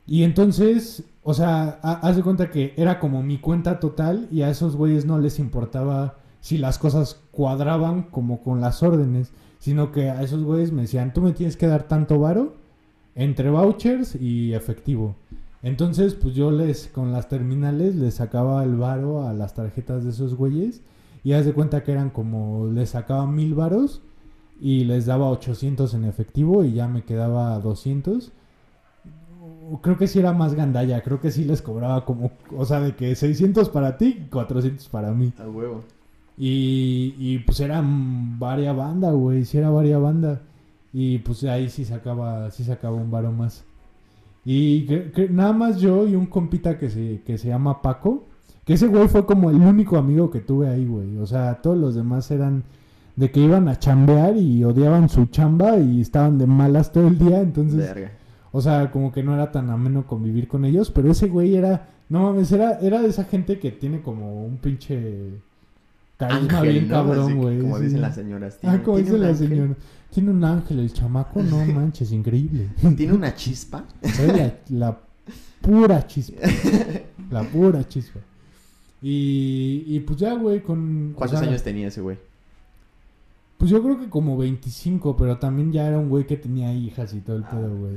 Y 0.06 0.24
entonces, 0.24 1.04
o 1.24 1.34
sea, 1.34 1.80
ha- 1.82 2.00
haz 2.08 2.16
de 2.16 2.24
cuenta 2.24 2.50
que 2.50 2.74
era 2.78 3.00
como 3.00 3.24
mi 3.24 3.38
cuenta 3.38 3.80
total 3.80 4.28
y 4.32 4.42
a 4.42 4.50
esos 4.50 4.76
güeyes 4.76 5.06
no 5.06 5.20
les 5.20 5.40
importaba 5.40 6.18
si 6.42 6.58
las 6.58 6.78
cosas 6.78 7.22
cuadraban 7.32 8.04
como 8.04 8.42
con 8.44 8.60
las 8.60 8.84
órdenes, 8.84 9.32
sino 9.60 9.92
que 9.94 10.10
a 10.10 10.22
esos 10.24 10.44
güeyes 10.44 10.74
me 10.74 10.82
decían, 10.82 11.14
tú 11.14 11.22
me 11.22 11.32
tienes 11.32 11.56
que 11.56 11.68
dar 11.68 11.84
tanto 11.84 12.20
varo 12.20 12.56
entre 13.16 13.50
vouchers 13.50 14.16
y 14.16 14.54
efectivo. 14.54 15.16
Entonces, 15.62 16.16
pues 16.16 16.36
yo 16.36 16.52
les, 16.52 16.88
con 16.88 17.14
las 17.14 17.30
terminales, 17.30 17.96
les 17.96 18.16
sacaba 18.16 18.64
el 18.66 18.76
varo 18.76 19.26
a 19.26 19.32
las 19.34 19.54
tarjetas 19.54 20.04
de 20.04 20.10
esos 20.10 20.36
güeyes 20.36 20.82
y 21.24 21.32
haz 21.32 21.46
de 21.46 21.54
cuenta 21.54 21.84
que 21.84 21.94
eran 21.94 22.10
como, 22.10 22.68
les 22.68 22.90
sacaba 22.90 23.26
mil 23.26 23.54
varos 23.54 24.02
y 24.60 24.84
les 24.84 25.06
daba 25.06 25.30
800 25.30 25.94
en 25.94 26.04
efectivo 26.04 26.66
y 26.66 26.74
ya 26.74 26.90
me 26.90 27.04
quedaba 27.06 27.58
200 27.60 28.34
creo 29.82 29.98
que 29.98 30.08
sí 30.08 30.20
era 30.20 30.34
más 30.34 30.54
gandalla, 30.54 31.02
creo 31.02 31.20
que 31.20 31.32
sí 31.32 31.46
les 31.46 31.62
cobraba 31.62 32.06
como, 32.06 32.32
o 32.56 32.66
sea, 32.66 32.80
de 32.80 32.96
que 32.96 33.16
600 33.16 33.70
para 33.70 33.98
ti, 33.98 34.28
400 34.32 34.88
para 34.90 35.12
mí. 35.12 35.34
A 35.40 35.48
huevo. 35.48 35.84
Y, 36.38 37.16
y 37.18 37.40
pues 37.40 37.60
eran 37.60 38.40
varia 38.40 38.74
banda, 38.74 39.12
güey, 39.12 39.46
sí 39.46 39.58
era 39.58 39.70
varia 39.70 39.98
banda. 39.98 40.42
Y 40.92 41.20
pues 41.20 41.44
ahí 41.44 41.70
sí 41.70 41.86
sacaba, 41.86 42.52
sí 42.52 42.64
sacaba 42.64 42.96
un 42.96 43.12
varo 43.12 43.32
más. 43.32 43.64
Y 44.46 44.86
que, 44.86 45.12
que 45.12 45.30
nada 45.30 45.54
más 45.54 45.80
yo 45.80 46.08
y 46.08 46.16
un 46.16 46.26
compita 46.26 46.78
que 46.78 46.90
se, 46.90 47.22
que 47.26 47.38
se 47.38 47.48
llama 47.48 47.82
Paco, 47.82 48.26
que 48.66 48.74
ese 48.74 48.88
güey 48.88 49.08
fue 49.08 49.26
como 49.26 49.50
el 49.50 49.58
único 49.58 49.98
amigo 49.98 50.30
que 50.30 50.40
tuve 50.40 50.68
ahí, 50.68 50.86
güey. 50.86 51.18
O 51.18 51.26
sea, 51.26 51.62
todos 51.62 51.78
los 51.78 51.96
demás 51.96 52.30
eran 52.32 52.64
de 53.16 53.32
que 53.32 53.40
iban 53.40 53.68
a 53.68 53.78
chambear 53.78 54.38
y 54.38 54.64
odiaban 54.64 55.10
su 55.10 55.28
chamba 55.28 55.78
y 55.78 56.02
estaban 56.02 56.38
de 56.38 56.48
malas 56.48 56.92
todo 56.92 57.08
el 57.08 57.18
día, 57.18 57.42
entonces... 57.42 57.78
Verga. 57.78 58.12
O 58.56 58.62
sea, 58.62 58.92
como 58.92 59.12
que 59.12 59.24
no 59.24 59.34
era 59.34 59.52
tan 59.52 59.70
ameno 59.72 60.08
convivir 60.08 60.48
con 60.48 60.64
ellos, 60.64 60.90
pero 60.92 61.12
ese 61.12 61.28
güey 61.28 61.56
era, 61.56 61.90
no 62.08 62.22
mames, 62.24 62.52
era, 62.52 62.80
era 62.80 63.02
de 63.02 63.10
esa 63.10 63.26
gente 63.26 63.60
que 63.60 63.72
tiene 63.72 64.02
como 64.02 64.46
un 64.46 64.58
pinche 64.58 65.32
carisma 66.18 66.60
Ángel, 66.60 66.72
bien 66.74 66.88
¿no? 66.88 66.94
cabrón, 66.94 67.38
güey. 67.38 67.60
Como 67.60 67.78
sí. 67.80 67.84
dicen 67.86 68.02
las 68.02 68.16
señoras. 68.16 68.56
Ah, 68.58 68.60
Tiene- 68.62 68.84
como 68.84 68.98
tiene 68.98 69.02
dice 69.10 69.16
un 69.16 69.22
la 69.24 69.28
ángel. 69.30 69.50
señora. 69.50 69.76
Tiene 70.14 70.30
un 70.30 70.44
ángel, 70.46 70.80
el 70.80 70.94
chamaco, 70.94 71.42
no 71.42 71.66
manches, 71.74 72.12
increíble. 72.12 72.70
Tiene 72.96 73.14
una 73.14 73.34
chispa. 73.34 73.86
La, 74.28 74.54
la 74.70 75.00
pura 75.62 76.06
chispa. 76.06 76.38
La 77.32 77.42
pura 77.52 77.88
chispa. 77.88 78.20
Y, 79.02 79.84
y 79.88 80.00
pues 80.02 80.20
ya, 80.20 80.36
güey, 80.36 80.62
con... 80.62 81.12
o 81.14 81.16
¿Cuántos 81.18 81.40
sea, 81.40 81.50
años 81.50 81.62
tenía 81.64 81.88
ese 81.88 82.00
güey? 82.02 82.18
Pues 83.58 83.72
yo 83.72 83.82
creo 83.82 84.00
que 84.00 84.10
como 84.10 84.38
25, 84.38 85.18
pero 85.18 85.38
también 85.40 85.72
ya 85.72 85.88
era 85.88 85.98
un 85.98 86.08
güey 86.10 86.26
que 86.28 86.38
tenía 86.38 86.72
hijas 86.74 87.14
y 87.14 87.20
todo 87.22 87.36
el 87.38 87.44
pedo, 87.44 87.76
güey. 87.76 87.96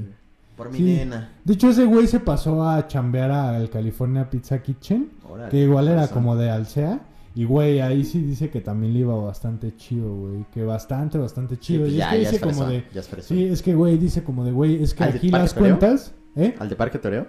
Por 0.57 0.71
mi 0.71 0.79
Sí. 0.79 0.85
nena. 0.85 1.33
De 1.45 1.53
hecho, 1.55 1.69
ese 1.69 1.85
güey 1.85 2.07
se 2.07 2.21
pasó 2.21 2.67
a 2.69 2.87
chambear 2.89 3.31
al 3.31 3.69
California 3.71 4.29
Pizza 4.31 4.63
Kitchen, 4.63 5.11
Órale, 5.31 5.51
que 5.51 5.59
igual 5.59 5.89
era 5.89 6.03
razón. 6.03 6.15
como 6.15 6.37
de 6.37 6.51
Alsea. 6.51 7.01
Y 7.35 7.45
güey, 7.45 7.81
ahí 7.81 8.03
sí 8.05 8.23
dice 8.23 8.49
que 8.49 8.63
también 8.63 8.95
le 8.95 9.01
iba 9.01 9.15
bastante 9.15 9.77
chido, 9.77 10.15
güey. 10.15 10.47
Que 10.55 10.65
bastante, 10.65 11.19
bastante 11.19 11.57
Sí, 11.57 11.61
chido. 11.61 11.83
pues 11.83 11.93
y 11.93 11.97
ya, 11.97 12.07
es 12.07 12.11
que 12.17 12.23
ya 12.25 12.31
dice 12.31 12.41
como 12.43 12.65
de. 12.65 12.85
Sí, 13.21 13.45
es 13.45 13.61
que 13.63 13.75
güey, 13.75 13.99
dice 13.99 14.25
como 14.25 14.43
de, 14.45 14.53
güey, 14.53 14.83
es 14.83 14.95
que 14.95 15.05
¿Al 15.05 15.13
de 15.13 15.19
aquí 15.19 15.29
las 15.31 15.53
Toreo? 15.55 15.79
cuentas. 15.79 16.15
¿Eh? 16.35 16.55
¿Al 16.59 16.69
de 16.71 16.77
Parque 16.77 16.99
Toreo? 16.99 17.27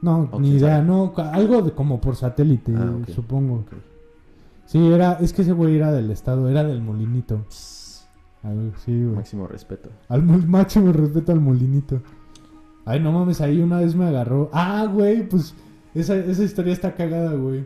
No, 0.00 0.28
¿O 0.32 0.40
ni 0.40 0.52
idea, 0.56 0.80
no, 0.82 1.12
algo 1.16 1.60
de 1.62 1.72
como 1.72 2.00
por 2.00 2.16
satélite, 2.16 2.72
Ah, 2.74 2.90
supongo. 3.14 3.64
Sí, 4.64 4.90
era, 4.90 5.18
es 5.20 5.32
que 5.34 5.42
ese 5.42 5.52
güey 5.52 5.76
era 5.76 5.92
del 5.92 6.10
estado, 6.10 6.48
era 6.48 6.64
del 6.64 6.80
molinito. 6.80 7.44
Sí, 7.50 8.50
güey. 8.86 9.14
Máximo 9.16 9.46
respeto. 9.46 9.90
Al 10.08 10.22
máximo 10.48 10.92
respeto 10.92 11.30
al 11.32 11.40
molinito. 11.40 12.00
Ay, 12.84 13.00
no 13.00 13.12
mames, 13.12 13.40
ahí 13.40 13.60
una 13.60 13.78
vez 13.80 13.94
me 13.94 14.06
agarró. 14.06 14.50
Ah, 14.52 14.86
güey, 14.92 15.28
pues 15.28 15.54
esa, 15.94 16.16
esa 16.16 16.42
historia 16.42 16.72
está 16.72 16.94
cagada, 16.94 17.32
güey. 17.34 17.64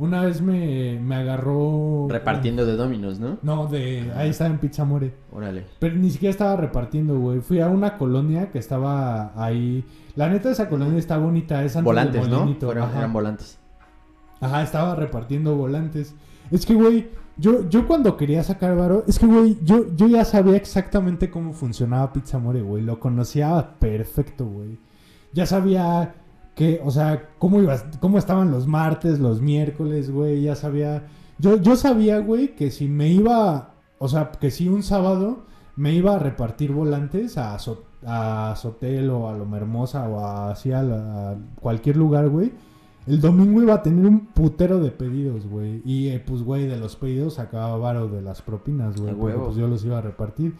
Una 0.00 0.22
vez 0.24 0.40
me, 0.40 0.98
me 1.00 1.16
agarró. 1.16 2.06
Repartiendo 2.08 2.64
de 2.64 2.76
Dominos, 2.76 3.18
¿no? 3.18 3.38
No, 3.42 3.66
de. 3.66 4.12
Ahí 4.14 4.30
estaba 4.30 4.48
en 4.50 4.58
Pizza 4.58 4.84
More. 4.84 5.12
Órale. 5.32 5.64
Pero 5.80 5.96
ni 5.96 6.10
siquiera 6.10 6.30
estaba 6.30 6.56
repartiendo, 6.56 7.18
güey. 7.18 7.40
Fui 7.40 7.60
a 7.60 7.68
una 7.68 7.98
colonia 7.98 8.50
que 8.52 8.58
estaba 8.58 9.32
ahí. 9.34 9.84
La 10.14 10.28
neta, 10.28 10.50
esa 10.50 10.68
colonia 10.68 10.98
está 10.98 11.18
bonita. 11.18 11.64
Es 11.64 11.74
antes 11.74 11.82
de 11.82 11.82
Volantes, 11.84 12.28
¿no? 12.28 12.54
Fueron- 12.60 12.96
eran 12.96 13.12
volantes. 13.12 13.58
Ajá, 14.40 14.62
estaba 14.62 14.94
repartiendo 14.94 15.56
volantes. 15.56 16.14
Es 16.52 16.64
que, 16.64 16.74
güey, 16.74 17.08
yo, 17.38 17.68
yo 17.68 17.86
cuando 17.86 18.16
quería 18.16 18.42
sacar 18.42 18.76
varo, 18.76 19.04
es 19.06 19.18
que, 19.18 19.26
güey, 19.26 19.56
yo, 19.62 19.86
yo 19.96 20.06
ya 20.08 20.24
sabía 20.24 20.56
exactamente 20.56 21.30
cómo 21.30 21.52
funcionaba 21.52 22.12
Pizza 22.12 22.38
More, 22.38 22.62
güey. 22.62 22.82
Lo 22.82 22.98
conocía 23.00 23.76
perfecto, 23.78 24.44
güey. 24.46 24.78
Ya 25.32 25.46
sabía 25.46 26.14
que, 26.54 26.80
o 26.84 26.90
sea, 26.90 27.28
cómo 27.38 27.60
ibas, 27.62 27.84
cómo 28.00 28.18
estaban 28.18 28.50
los 28.50 28.66
martes, 28.66 29.18
los 29.20 29.40
miércoles, 29.40 30.10
güey. 30.10 30.42
Ya 30.42 30.54
sabía. 30.56 31.04
Yo, 31.38 31.56
yo 31.56 31.76
sabía, 31.76 32.18
güey, 32.18 32.54
que 32.56 32.70
si 32.70 32.88
me 32.88 33.08
iba, 33.08 33.74
o 33.98 34.08
sea, 34.08 34.30
que 34.32 34.50
si 34.50 34.68
un 34.68 34.82
sábado 34.82 35.44
me 35.76 35.92
iba 35.94 36.16
a 36.16 36.18
repartir 36.18 36.72
volantes 36.72 37.38
a, 37.38 37.56
So- 37.60 37.84
a 38.04 38.54
Sotel 38.56 39.10
o 39.10 39.28
a 39.28 39.34
Loma 39.34 39.56
Hermosa 39.58 40.08
o 40.08 40.18
así 40.50 40.72
a, 40.72 40.82
la- 40.82 41.30
a 41.30 41.36
cualquier 41.60 41.96
lugar, 41.96 42.28
güey. 42.28 42.52
El 43.08 43.20
domingo 43.20 43.62
iba 43.62 43.74
a 43.74 43.82
tener 43.82 44.04
un 44.06 44.26
putero 44.26 44.80
de 44.80 44.90
pedidos, 44.90 45.46
güey. 45.46 45.80
Y 45.84 46.08
eh, 46.08 46.22
pues, 46.24 46.42
güey, 46.42 46.66
de 46.66 46.78
los 46.78 46.96
pedidos 46.96 47.34
sacaba 47.34 47.76
varo 47.78 48.08
de 48.08 48.22
las 48.22 48.42
propinas, 48.42 49.00
güey. 49.00 49.14
Pues 49.14 49.56
yo 49.56 49.66
los 49.66 49.84
iba 49.84 49.98
a 49.98 50.02
repartir. 50.02 50.54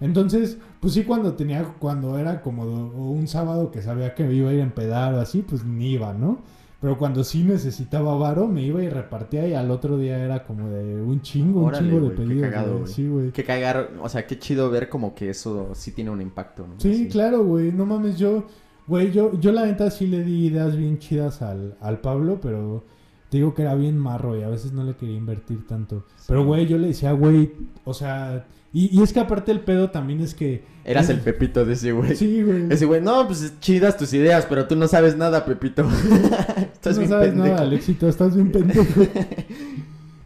Entonces, 0.00 0.58
pues 0.80 0.92
sí, 0.92 1.04
cuando 1.04 1.34
tenía, 1.34 1.64
cuando 1.78 2.18
era 2.18 2.42
como 2.42 2.64
un 2.64 3.26
sábado 3.28 3.70
que 3.70 3.80
sabía 3.80 4.14
que 4.14 4.24
me 4.24 4.34
iba 4.34 4.50
a 4.50 4.52
ir 4.52 4.60
a 4.60 4.64
empedar 4.64 5.14
o 5.14 5.20
así, 5.20 5.40
pues 5.42 5.64
ni 5.64 5.92
iba, 5.92 6.12
¿no? 6.12 6.42
Pero 6.80 6.98
cuando 6.98 7.24
sí 7.24 7.42
necesitaba 7.42 8.14
varo, 8.16 8.46
me 8.46 8.62
iba 8.62 8.82
y 8.82 8.90
repartía 8.90 9.48
y 9.48 9.54
al 9.54 9.70
otro 9.70 9.96
día 9.96 10.22
era 10.22 10.44
como 10.44 10.68
de 10.68 11.00
un 11.00 11.22
chingo, 11.22 11.64
un 11.64 11.72
chingo 11.72 11.94
de 11.94 12.00
güey, 12.00 12.10
qué 12.10 12.22
pedidos. 12.22 12.50
cagado, 12.50 12.78
güey. 12.80 12.92
Sí, 12.92 13.08
güey. 13.08 13.30
Qué 13.32 13.44
cagar, 13.44 13.90
o 14.02 14.08
sea, 14.10 14.26
qué 14.26 14.38
chido 14.38 14.70
ver 14.70 14.90
como 14.90 15.14
que 15.14 15.30
eso 15.30 15.70
sí 15.74 15.92
tiene 15.92 16.10
un 16.10 16.20
impacto, 16.20 16.66
¿no? 16.66 16.74
Sí, 16.78 16.92
Así. 16.92 17.08
claro, 17.08 17.42
güey. 17.44 17.72
No 17.72 17.86
mames, 17.86 18.18
yo, 18.18 18.44
güey, 18.86 19.12
yo, 19.12 19.38
yo 19.40 19.52
la 19.52 19.66
neta 19.66 19.90
sí 19.90 20.06
le 20.06 20.22
di 20.24 20.46
ideas 20.46 20.76
bien 20.76 20.98
chidas 20.98 21.42
al, 21.42 21.76
al 21.80 22.00
Pablo, 22.00 22.38
pero 22.40 22.84
te 23.30 23.38
digo 23.38 23.54
que 23.54 23.62
era 23.62 23.74
bien 23.74 23.98
marro 23.98 24.38
y 24.38 24.42
a 24.42 24.48
veces 24.48 24.72
no 24.72 24.84
le 24.84 24.94
quería 24.94 25.16
invertir 25.16 25.66
tanto. 25.66 26.04
Pero, 26.28 26.44
güey, 26.44 26.66
yo 26.66 26.78
le 26.78 26.88
decía, 26.88 27.12
güey, 27.12 27.52
o 27.84 27.92
sea, 27.94 28.46
y, 28.72 28.96
y 28.98 29.02
es 29.02 29.12
que 29.12 29.20
aparte 29.20 29.50
el 29.52 29.60
pedo 29.60 29.90
también 29.90 30.20
es 30.20 30.34
que... 30.34 30.64
Eras 30.84 31.04
es- 31.04 31.16
el 31.16 31.20
Pepito 31.20 31.64
de 31.64 31.72
ese 31.72 31.90
güey. 31.92 32.14
Sí, 32.14 32.42
güey. 32.42 32.66
Ese 32.70 32.86
güey, 32.86 33.00
no, 33.00 33.26
pues 33.26 33.54
chidas 33.60 33.96
tus 33.96 34.12
ideas, 34.12 34.46
pero 34.48 34.66
tú 34.68 34.76
no 34.76 34.86
sabes 34.86 35.16
nada, 35.16 35.44
Pepito. 35.44 35.82
Tú 36.86 36.90
Estás 36.90 36.94
no 36.94 37.00
bien 37.00 37.10
sabes 37.10 37.28
pendejo. 37.30 37.48
nada, 37.54 37.62
Alexito, 37.62 38.08
estás 38.08 38.34
bien 38.36 38.52
pendejo. 38.52 38.84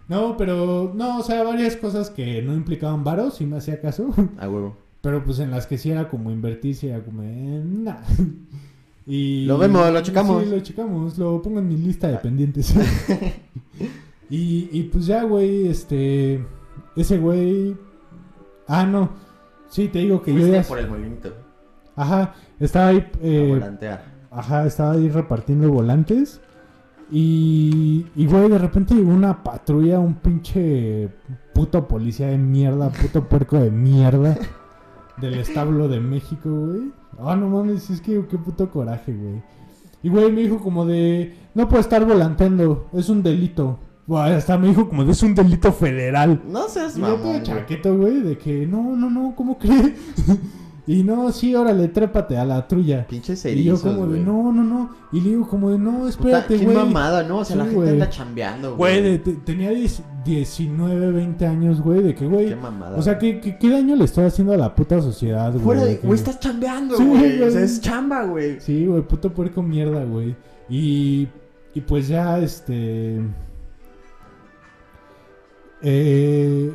No, 0.09 0.37
pero, 0.37 0.93
no, 0.95 1.19
o 1.21 1.23
sea, 1.23 1.45
varias 1.45 1.77
cosas 1.77 2.11
que 2.11 2.43
no 2.43 2.53
implicaban 2.55 3.05
varos, 3.05 3.37
si 3.37 3.47
me 3.47 3.59
hacía 3.59 3.81
caso. 3.81 4.13
A 4.39 4.49
huevo. 4.49 4.77
Pero 5.01 5.25
pues 5.25 5.39
en 5.39 5.51
las 5.51 5.67
que 5.67 5.79
sí 5.79 5.91
era 5.91 6.09
como 6.09 6.31
invertir, 6.31 6.75
sí 6.75 6.89
era 6.89 7.03
como, 7.03 7.23
eh, 7.23 7.63
nah. 7.65 8.01
Y... 9.07 9.45
Lo 9.47 9.59
vemos, 9.59 9.91
lo 9.93 10.01
checamos. 10.03 10.45
Sí, 10.45 10.51
lo 10.51 10.61
checamos, 10.61 11.19
lo 11.19 11.43
pongo 11.43 11.59
en 11.59 11.69
mi 11.69 11.77
lista 11.77 12.07
de 12.09 12.19
pendientes. 12.19 12.73
y, 14.31 14.69
y 14.71 14.83
pues 14.85 15.07
ya, 15.07 15.25
güey, 15.25 15.67
este... 15.67 16.45
Ese 16.95 17.19
güey... 17.19 17.77
Ah, 18.69 18.85
no. 18.85 19.11
Sí, 19.69 19.89
te 19.89 20.01
digo 20.01 20.23
que 20.23 20.33
yo 20.33 20.47
ya... 20.47 20.63
por 20.63 20.79
el 20.79 20.89
molinito. 20.89 21.35
Ajá, 21.97 22.35
estaba 22.61 22.89
ahí... 22.89 22.99
a 22.99 23.19
eh, 23.21 23.49
volantear. 23.49 24.05
Ajá, 24.31 24.67
estaba 24.67 24.93
ahí 24.93 25.09
repartiendo 25.09 25.73
volantes. 25.73 26.41
Y, 27.11 28.07
y, 28.15 28.27
güey, 28.27 28.49
de 28.49 28.59
repente 28.59 28.95
llegó 28.95 29.11
una 29.11 29.43
patrulla, 29.43 29.99
un 29.99 30.15
pinche 30.15 31.09
puto 31.53 31.89
policía 31.89 32.29
de 32.29 32.39
mierda, 32.39 32.91
puto 32.91 33.29
puerco 33.29 33.59
de 33.59 33.73
mierda 33.73 34.39
del 35.21 35.35
establo 35.35 35.89
de 35.89 36.01
México, 36.01 36.49
güey. 36.49 36.93
Ah, 37.19 37.37
no 37.37 37.49
mames, 37.49 37.91
es 37.91 38.01
que 38.01 38.25
qué 38.27 38.39
puto 38.39 38.71
coraje, 38.71 39.13
güey. 39.13 39.43
Y, 40.03 40.09
güey, 40.09 40.33
me 40.33 40.43
dijo 40.43 40.59
como 40.59 40.87
de, 40.87 41.35
no 41.55 41.69
puedo 41.69 41.81
estar 41.81 42.05
volanteando, 42.05 42.89
es 42.95 43.09
un 43.09 43.23
delito. 43.23 43.79
Güey, 44.07 44.33
hasta 44.33 44.57
me 44.57 44.69
dijo 44.69 44.89
como 44.89 45.05
de, 45.05 45.13
es 45.13 45.23
un 45.23 45.35
delito 45.35 45.73
federal. 45.73 46.41
No 46.49 46.69
seas 46.69 46.97
Y 46.97 47.01
yo 47.01 47.07
todo 47.07 47.19
mamón, 47.19 47.43
chaqueto, 47.43 47.97
güey, 47.97 48.21
de 48.21 48.39
que, 48.39 48.67
no, 48.67 48.97
no, 48.97 49.11
no, 49.11 49.35
¿cómo 49.37 49.59
crees? 49.59 49.93
y 50.87 51.03
no, 51.05 51.31
sí, 51.33 51.55
órale, 51.55 51.89
trépate 51.89 52.37
a 52.39 52.45
la 52.45 52.67
trulla. 52.67 53.07
Pinches 53.07 53.45
Y 53.45 53.49
yo 53.65 53.75
erizos, 53.75 53.83
como 53.83 54.03
de, 54.07 54.13
güey. 54.13 54.21
no, 54.23 54.53
no, 54.53 54.63
no. 54.65 54.91
Y 55.13 55.21
le 55.21 55.31
digo 55.31 55.47
como 55.49 55.71
de, 55.71 55.79
no, 55.79 55.93
Puta, 55.99 56.09
espérate, 56.09 56.59
qué 56.59 56.65
güey. 56.65 56.77
mamada, 56.77 57.23
¿no? 57.23 57.39
O 57.39 57.45
sea, 57.45 57.57
la 57.57 57.65
Sí, 57.65 57.71
gente 57.71 57.81
güey. 57.85 57.93
anda 57.95 58.09
chambeando, 58.11 58.77
Güey, 58.77 59.01
güey. 59.01 59.11
de- 59.13 59.19
te- 59.19 59.33
tenía 59.35 59.71
10 59.71 60.03
19, 60.25 61.13
20 61.13 61.47
años, 61.47 61.81
güey, 61.81 62.03
de 62.03 62.15
que, 62.15 62.21
Qué 62.21 62.27
güey. 62.27 62.55
mamada. 62.55 62.99
O 62.99 63.03
sea, 63.03 63.19
¿qué, 63.19 63.41
qué, 63.41 63.57
qué 63.59 63.71
daño 63.71 63.97
le 63.97 64.05
estoy 64.05 64.25
haciendo 64.25 64.53
a 64.53 64.57
la 64.57 64.75
puta 64.75 65.01
sociedad, 65.01 65.51
güey? 65.53 65.65
Fuera 65.65 65.85
de... 65.85 65.91
De 65.93 65.99
que- 66.01 66.07
Güey, 66.07 66.19
estás 66.19 66.39
chambeando, 66.41 66.97
Sí, 66.97 67.05
güey. 67.07 67.37
O 67.37 67.39
güey. 67.41 67.51
sea, 67.53 67.63
es 67.63 67.81
chamba, 67.81 68.25
güey. 68.25 68.61
Sí, 68.61 68.85
güey, 68.87 69.03
puto 69.03 69.33
puerco 69.33 69.63
mierda, 69.63 70.05
güey. 70.05 70.37
Y, 70.69 71.27
y 71.75 71.81
pues 71.81 72.09
ya, 72.09 72.39
este... 72.39 73.21
Eh, 75.83 76.75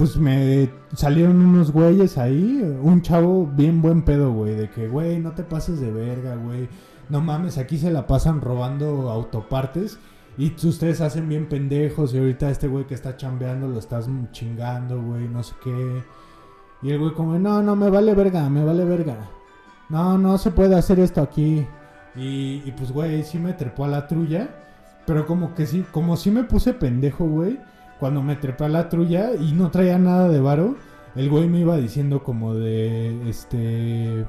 pues 0.00 0.16
me 0.16 0.70
salieron 0.94 1.44
unos 1.44 1.72
güeyes 1.72 2.16
ahí, 2.16 2.58
un 2.80 3.02
chavo 3.02 3.46
bien 3.46 3.82
buen 3.82 4.00
pedo, 4.00 4.32
güey, 4.32 4.54
de 4.54 4.70
que, 4.70 4.88
güey, 4.88 5.18
no 5.18 5.32
te 5.32 5.42
pases 5.42 5.78
de 5.78 5.92
verga, 5.92 6.36
güey. 6.36 6.70
No 7.10 7.20
mames, 7.20 7.58
aquí 7.58 7.76
se 7.76 7.90
la 7.90 8.06
pasan 8.06 8.40
robando 8.40 9.10
autopartes 9.10 9.98
y 10.38 10.54
ustedes 10.66 11.02
hacen 11.02 11.28
bien 11.28 11.50
pendejos 11.50 12.14
y 12.14 12.18
ahorita 12.18 12.48
este 12.48 12.66
güey 12.66 12.86
que 12.86 12.94
está 12.94 13.18
chambeando 13.18 13.68
lo 13.68 13.78
estás 13.78 14.08
chingando, 14.32 15.02
güey, 15.02 15.28
no 15.28 15.42
sé 15.42 15.54
qué. 15.62 16.02
Y 16.80 16.92
el 16.92 16.98
güey 16.98 17.12
como, 17.12 17.38
no, 17.38 17.62
no, 17.62 17.76
me 17.76 17.90
vale 17.90 18.14
verga, 18.14 18.48
me 18.48 18.64
vale 18.64 18.86
verga. 18.86 19.28
No, 19.90 20.16
no 20.16 20.38
se 20.38 20.50
puede 20.50 20.76
hacer 20.76 20.98
esto 20.98 21.20
aquí. 21.20 21.66
Y, 22.16 22.62
y 22.64 22.74
pues, 22.74 22.90
güey, 22.90 23.22
sí 23.22 23.38
me 23.38 23.52
trepó 23.52 23.84
a 23.84 23.88
la 23.88 24.08
trulla. 24.08 24.48
Pero 25.04 25.26
como 25.26 25.54
que 25.54 25.66
sí, 25.66 25.84
como 25.92 26.16
sí 26.16 26.30
me 26.30 26.44
puse 26.44 26.72
pendejo, 26.72 27.26
güey. 27.26 27.60
Cuando 28.00 28.22
me 28.22 28.34
trepé 28.36 28.64
a 28.64 28.68
la 28.68 28.88
trulla 28.88 29.34
y 29.34 29.52
no 29.52 29.70
traía 29.70 29.98
nada 29.98 30.28
de 30.28 30.40
varo. 30.40 30.74
El 31.14 31.28
güey 31.28 31.48
me 31.48 31.60
iba 31.60 31.76
diciendo 31.76 32.22
como 32.22 32.54
de, 32.54 33.28
este... 33.28 34.26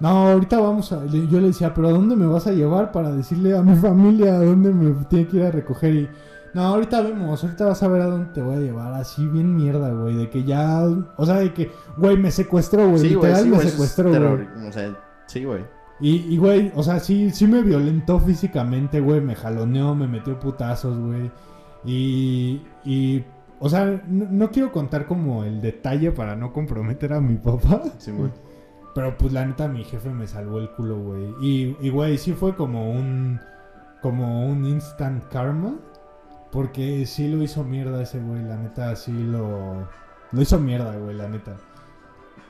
No, 0.00 0.08
ahorita 0.08 0.60
vamos 0.60 0.92
a... 0.92 1.04
Yo 1.06 1.40
le 1.40 1.48
decía, 1.48 1.74
pero 1.74 1.88
¿a 1.88 1.92
dónde 1.92 2.14
me 2.14 2.26
vas 2.26 2.46
a 2.46 2.52
llevar 2.52 2.92
para 2.92 3.10
decirle 3.10 3.56
a 3.56 3.62
mi 3.62 3.74
familia 3.74 4.36
a 4.36 4.44
dónde 4.44 4.72
me 4.72 4.92
tiene 5.06 5.26
que 5.26 5.38
ir 5.38 5.42
a 5.42 5.50
recoger? 5.50 5.94
Y... 5.94 6.08
No, 6.54 6.62
ahorita 6.62 7.02
vemos, 7.02 7.42
ahorita 7.42 7.66
vas 7.66 7.82
a 7.82 7.88
ver 7.88 8.02
a 8.02 8.06
dónde 8.06 8.32
te 8.32 8.42
voy 8.42 8.56
a 8.56 8.60
llevar. 8.60 8.92
Así 8.94 9.26
bien 9.26 9.56
mierda, 9.56 9.90
güey. 9.90 10.14
De 10.14 10.30
que 10.30 10.44
ya... 10.44 10.84
O 11.16 11.26
sea, 11.26 11.36
de 11.36 11.52
que, 11.52 11.70
güey, 11.96 12.16
me 12.16 12.30
secuestró, 12.30 12.88
güey. 12.88 13.00
Sí, 13.00 13.14
güey, 13.14 13.32
literal 13.32 13.42
sí, 13.42 13.48
me 13.48 13.56
güey. 13.56 13.68
secuestró, 13.68 14.10
güey. 14.10 14.68
O 14.68 14.72
sea, 14.72 14.96
sí, 15.26 15.44
güey. 15.44 15.64
Y, 16.00 16.34
y, 16.34 16.36
güey, 16.36 16.70
o 16.76 16.82
sea, 16.82 17.00
sí, 17.00 17.30
sí 17.30 17.46
me 17.46 17.62
violentó 17.62 18.20
físicamente, 18.20 19.00
güey. 19.00 19.20
Me 19.20 19.34
jaloneó, 19.34 19.94
me 19.94 20.06
metió 20.06 20.38
putazos, 20.38 20.96
güey. 20.96 21.30
Y, 21.84 22.62
y, 22.84 23.24
o 23.60 23.68
sea, 23.68 24.02
no, 24.08 24.26
no 24.30 24.50
quiero 24.50 24.72
contar 24.72 25.06
como 25.06 25.44
el 25.44 25.60
detalle 25.60 26.12
para 26.12 26.36
no 26.36 26.52
comprometer 26.52 27.12
a 27.12 27.20
mi 27.20 27.36
papá. 27.36 27.82
Sí, 27.98 28.10
güey. 28.10 28.30
Pero 28.94 29.16
pues 29.16 29.32
la 29.32 29.44
neta, 29.46 29.68
mi 29.68 29.84
jefe 29.84 30.10
me 30.10 30.26
salvó 30.26 30.58
el 30.58 30.70
culo, 30.72 30.98
güey. 30.98 31.34
Y, 31.40 31.76
y, 31.80 31.90
güey, 31.90 32.18
sí 32.18 32.32
fue 32.32 32.56
como 32.56 32.90
un, 32.90 33.38
como 34.02 34.46
un 34.48 34.64
instant 34.64 35.24
karma. 35.30 35.76
Porque 36.50 37.04
sí 37.04 37.28
lo 37.28 37.42
hizo 37.42 37.62
mierda 37.62 38.02
ese 38.02 38.18
güey, 38.20 38.42
la 38.42 38.56
neta, 38.56 38.96
sí 38.96 39.12
lo... 39.12 39.86
Lo 40.32 40.42
hizo 40.42 40.58
mierda, 40.58 40.96
güey, 40.96 41.14
la 41.14 41.28
neta. 41.28 41.56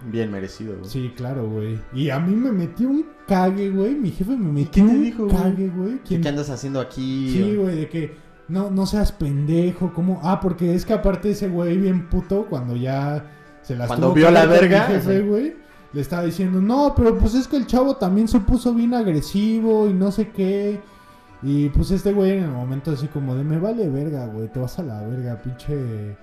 Bien 0.06 0.30
merecido, 0.30 0.76
güey. 0.78 0.88
Sí, 0.88 1.12
claro, 1.16 1.48
güey. 1.48 1.78
Y 1.92 2.10
a 2.10 2.20
mí 2.20 2.34
me 2.34 2.52
metió 2.52 2.88
un 2.88 3.04
cague, 3.26 3.68
güey. 3.70 3.94
Mi 3.96 4.10
jefe 4.12 4.36
me 4.36 4.52
metió 4.52 4.84
qué 4.84 4.90
te 4.90 4.96
un 4.96 5.02
dijo, 5.02 5.26
cague, 5.28 5.68
güey. 5.68 5.98
¿Qué, 5.98 6.20
¿Quién- 6.20 6.26
andas 6.28 6.48
haciendo 6.50 6.80
aquí? 6.80 7.30
Sí, 7.32 7.56
güey, 7.56 7.74
de 7.76 7.88
que 7.88 8.14
no, 8.48 8.70
no 8.70 8.86
seas 8.86 9.12
pendejo. 9.12 9.92
¿Cómo? 9.92 10.20
Ah, 10.22 10.40
porque 10.40 10.74
es 10.74 10.84
que 10.84 10.94
aparte 10.94 11.30
ese 11.30 11.48
güey 11.48 11.76
bien 11.76 12.08
puto 12.08 12.46
cuando 12.48 12.76
ya 12.76 13.24
se 13.62 13.76
las 13.76 13.88
Cuando 13.88 14.08
tuvo 14.08 14.14
vio 14.16 14.30
la 14.30 14.46
verga, 14.46 14.82
jefe, 14.82 15.20
güey. 15.20 15.56
Le 15.92 16.00
estaba 16.02 16.22
diciendo, 16.24 16.60
no, 16.60 16.94
pero 16.94 17.16
pues 17.16 17.34
es 17.34 17.48
que 17.48 17.56
el 17.56 17.66
chavo 17.66 17.96
también 17.96 18.28
se 18.28 18.40
puso 18.40 18.74
bien 18.74 18.92
agresivo 18.92 19.88
y 19.88 19.94
no 19.94 20.10
sé 20.10 20.28
qué. 20.28 20.80
Y 21.42 21.68
pues 21.70 21.90
este 21.90 22.12
güey 22.12 22.32
en 22.32 22.44
el 22.44 22.50
momento 22.50 22.90
así 22.90 23.06
como 23.06 23.34
de, 23.34 23.44
me 23.44 23.58
vale 23.58 23.88
verga, 23.88 24.26
güey, 24.26 24.48
te 24.48 24.58
vas 24.58 24.78
a 24.78 24.82
la 24.82 25.00
verga, 25.02 25.36
pinche 25.36 26.16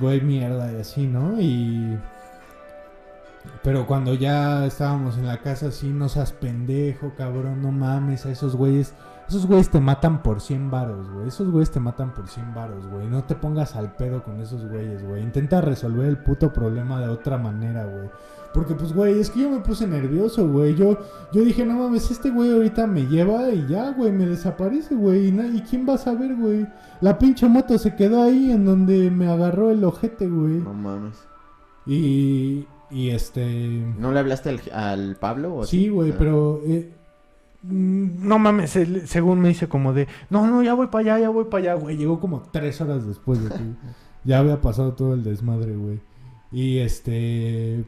güey 0.00 0.20
mierda 0.20 0.72
y 0.72 0.80
así, 0.80 1.06
¿no? 1.06 1.40
Y... 1.40 1.98
Pero 3.62 3.86
cuando 3.86 4.14
ya 4.14 4.66
estábamos 4.66 5.18
en 5.18 5.26
la 5.26 5.38
casa 5.38 5.68
así, 5.68 5.88
no 5.88 6.08
seas 6.08 6.32
pendejo, 6.32 7.12
cabrón, 7.16 7.62
no 7.62 7.72
mames, 7.72 8.26
a 8.26 8.30
esos 8.30 8.56
güeyes... 8.56 8.94
Esos 9.28 9.46
güeyes 9.46 9.70
te 9.70 9.80
matan 9.80 10.22
por 10.22 10.40
100 10.40 10.70
varos, 10.70 11.10
güey. 11.10 11.28
Esos 11.28 11.50
güeyes 11.50 11.70
te 11.70 11.80
matan 11.80 12.12
por 12.12 12.28
100 12.28 12.54
varos, 12.54 12.86
güey. 12.88 13.06
No 13.08 13.24
te 13.24 13.34
pongas 13.34 13.76
al 13.76 13.92
pedo 13.96 14.22
con 14.22 14.40
esos 14.40 14.68
güeyes, 14.68 15.06
güey. 15.06 15.22
Intenta 15.22 15.60
resolver 15.60 16.06
el 16.06 16.18
puto 16.18 16.52
problema 16.52 17.00
de 17.00 17.08
otra 17.08 17.38
manera, 17.38 17.84
güey. 17.86 18.10
Porque, 18.52 18.74
pues, 18.74 18.92
güey, 18.92 19.18
es 19.18 19.30
que 19.30 19.40
yo 19.40 19.48
me 19.50 19.60
puse 19.60 19.86
nervioso, 19.86 20.46
güey. 20.46 20.74
Yo, 20.74 20.98
yo 21.32 21.40
dije, 21.42 21.64
no 21.64 21.74
mames, 21.78 22.10
este 22.10 22.28
güey 22.28 22.52
ahorita 22.52 22.86
me 22.86 23.06
lleva 23.06 23.48
y 23.48 23.66
ya, 23.66 23.92
güey, 23.92 24.12
me 24.12 24.26
desaparece, 24.26 24.94
güey. 24.94 25.28
Y, 25.28 25.32
na- 25.32 25.46
¿y 25.46 25.62
quién 25.62 25.88
va 25.88 25.94
a 25.94 25.98
saber, 25.98 26.36
güey? 26.36 26.66
La 27.00 27.18
pinche 27.18 27.48
moto 27.48 27.78
se 27.78 27.94
quedó 27.94 28.22
ahí 28.22 28.50
en 28.50 28.66
donde 28.66 29.10
me 29.10 29.26
agarró 29.28 29.70
el 29.70 29.82
ojete, 29.82 30.28
güey. 30.28 30.58
No 30.58 30.74
mames. 30.74 31.16
Y, 31.86 32.66
y 32.90 33.10
este... 33.10 33.86
¿No 33.98 34.12
le 34.12 34.20
hablaste 34.20 34.50
al, 34.50 34.60
al 34.72 35.16
Pablo? 35.16 35.56
O 35.56 35.64
Sí, 35.64 35.88
güey, 35.88 36.10
Ah. 36.12 36.16
pero... 36.18 36.60
eh, 36.66 36.92
no 37.62 38.38
mames, 38.38 38.74
él- 38.76 39.06
según 39.06 39.40
me 39.40 39.48
dice 39.48 39.68
como 39.68 39.92
de... 39.92 40.08
No, 40.30 40.46
no, 40.46 40.62
ya 40.62 40.74
voy 40.74 40.88
para 40.88 41.14
allá, 41.14 41.22
ya 41.24 41.28
voy 41.30 41.44
para 41.44 41.72
allá, 41.72 41.74
güey. 41.82 41.96
Llegó 41.96 42.18
como 42.20 42.42
tres 42.42 42.80
horas 42.80 43.06
después 43.06 43.42
de 43.42 43.50
que 43.50 43.62
ya 44.24 44.38
había 44.40 44.60
pasado 44.60 44.94
todo 44.94 45.14
el 45.14 45.22
desmadre, 45.24 45.76
güey. 45.76 46.00
Y 46.50 46.78
este... 46.78 47.84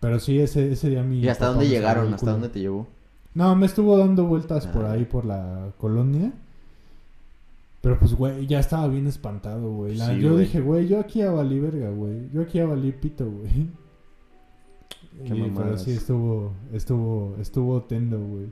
Pero 0.00 0.18
sí, 0.18 0.38
ese, 0.40 0.72
ese 0.72 0.88
día 0.90 1.02
mi... 1.02 1.20
¿Y 1.20 1.28
hasta 1.28 1.46
dónde 1.48 1.68
llegaron? 1.68 2.14
¿Hasta 2.14 2.30
dónde 2.32 2.48
te 2.48 2.60
llevó? 2.60 2.86
No, 3.34 3.54
me 3.56 3.66
estuvo 3.66 3.98
dando 3.98 4.24
vueltas 4.26 4.66
por 4.66 4.84
Ah. 4.86 4.92
ahí, 4.92 5.04
por 5.04 5.24
la 5.24 5.72
colonia. 5.78 6.32
Pero 7.82 7.98
pues, 7.98 8.14
güey, 8.14 8.46
ya 8.46 8.60
estaba 8.60 8.88
bien 8.88 9.06
espantado, 9.06 9.70
güey. 9.72 9.96
La- 9.96 10.06
Sí, 10.14 10.20
yo 10.20 10.32
güey. 10.32 10.44
dije, 10.44 10.60
güey, 10.60 10.88
yo 10.88 11.00
aquí 11.00 11.18
ya 11.20 11.30
valí 11.30 11.58
verga, 11.60 11.90
güey. 11.90 12.30
Yo 12.32 12.42
aquí 12.42 12.58
ya 12.58 12.66
valí 12.66 12.92
pito, 12.92 13.30
güey. 13.30 13.68
Qué 15.26 15.34
Y, 15.36 15.42
pero 15.42 15.48
mamadas. 15.48 15.82
sí 15.82 15.90
estuvo, 15.92 16.52
estuvo, 16.72 17.36
estuvo 17.40 17.82
tendo, 17.82 18.18
güey. 18.18 18.46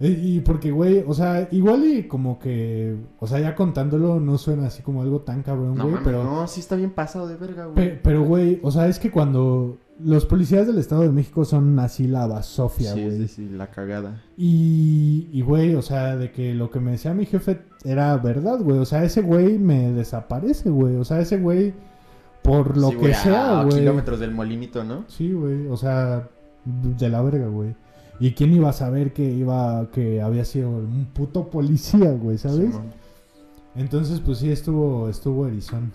Eh, 0.00 0.16
Y 0.22 0.40
porque, 0.40 0.70
güey, 0.70 1.04
o 1.06 1.12
sea, 1.14 1.48
igual 1.50 1.84
y 1.84 2.04
como 2.04 2.38
que, 2.38 2.96
o 3.18 3.26
sea, 3.26 3.40
ya 3.40 3.54
contándolo 3.56 4.20
no 4.20 4.38
suena 4.38 4.66
así 4.68 4.82
como 4.82 5.02
algo 5.02 5.20
tan 5.22 5.42
cabrón, 5.42 5.76
güey, 5.78 5.96
pero... 6.04 6.22
no, 6.22 6.46
sí 6.46 6.60
está 6.60 6.76
bien 6.76 6.90
pasado 6.90 7.26
de 7.26 7.36
verga, 7.36 7.64
güey. 7.66 7.74
Pe- 7.74 8.00
pero, 8.02 8.22
güey, 8.24 8.60
o 8.62 8.70
sea, 8.70 8.86
es 8.86 8.98
que 9.00 9.10
cuando 9.10 9.76
los 10.00 10.24
policías 10.26 10.68
del 10.68 10.78
Estado 10.78 11.02
de 11.02 11.08
México 11.10 11.44
son 11.44 11.76
así 11.80 12.06
la 12.06 12.28
basofia, 12.28 12.92
sí, 12.92 13.02
güey. 13.04 13.16
sí, 13.18 13.26
sí, 13.28 13.48
la 13.48 13.72
cagada. 13.72 14.22
Y, 14.36 15.28
y, 15.32 15.42
güey, 15.42 15.74
o 15.74 15.82
sea, 15.82 16.16
de 16.16 16.30
que 16.30 16.54
lo 16.54 16.70
que 16.70 16.78
me 16.78 16.92
decía 16.92 17.12
mi 17.14 17.26
jefe 17.26 17.60
era 17.84 18.16
verdad, 18.18 18.60
güey. 18.60 18.78
O 18.78 18.84
sea, 18.84 19.02
ese 19.02 19.22
güey 19.22 19.58
me 19.58 19.90
desaparece, 19.90 20.70
güey. 20.70 20.94
O 20.94 21.04
sea, 21.04 21.18
ese 21.18 21.38
güey, 21.38 21.74
por 22.42 22.76
lo 22.76 22.90
Sí, 22.90 22.96
que 22.98 23.14
sea, 23.14 23.64
güey. 23.64 23.80
kilómetros 23.80 24.20
del 24.20 24.30
molinito, 24.30 24.84
¿no? 24.84 25.04
Sí, 25.08 25.32
güey. 25.32 25.66
O 25.66 25.76
sea, 25.76 26.28
de 26.64 27.08
la 27.08 27.20
verga, 27.20 27.48
güey. 27.48 27.74
¿Y 28.20 28.32
quién 28.32 28.52
iba 28.52 28.70
a 28.70 28.72
saber 28.72 29.12
que 29.12 29.22
iba, 29.22 29.90
que 29.92 30.20
había 30.22 30.44
sido 30.44 30.70
un 30.70 31.06
puto 31.12 31.50
policía, 31.50 32.10
güey, 32.12 32.38
¿sabes? 32.38 32.80
Entonces, 33.74 34.20
pues 34.20 34.38
sí, 34.38 34.50
estuvo, 34.50 35.08
estuvo 35.08 35.46
erizón. 35.46 35.92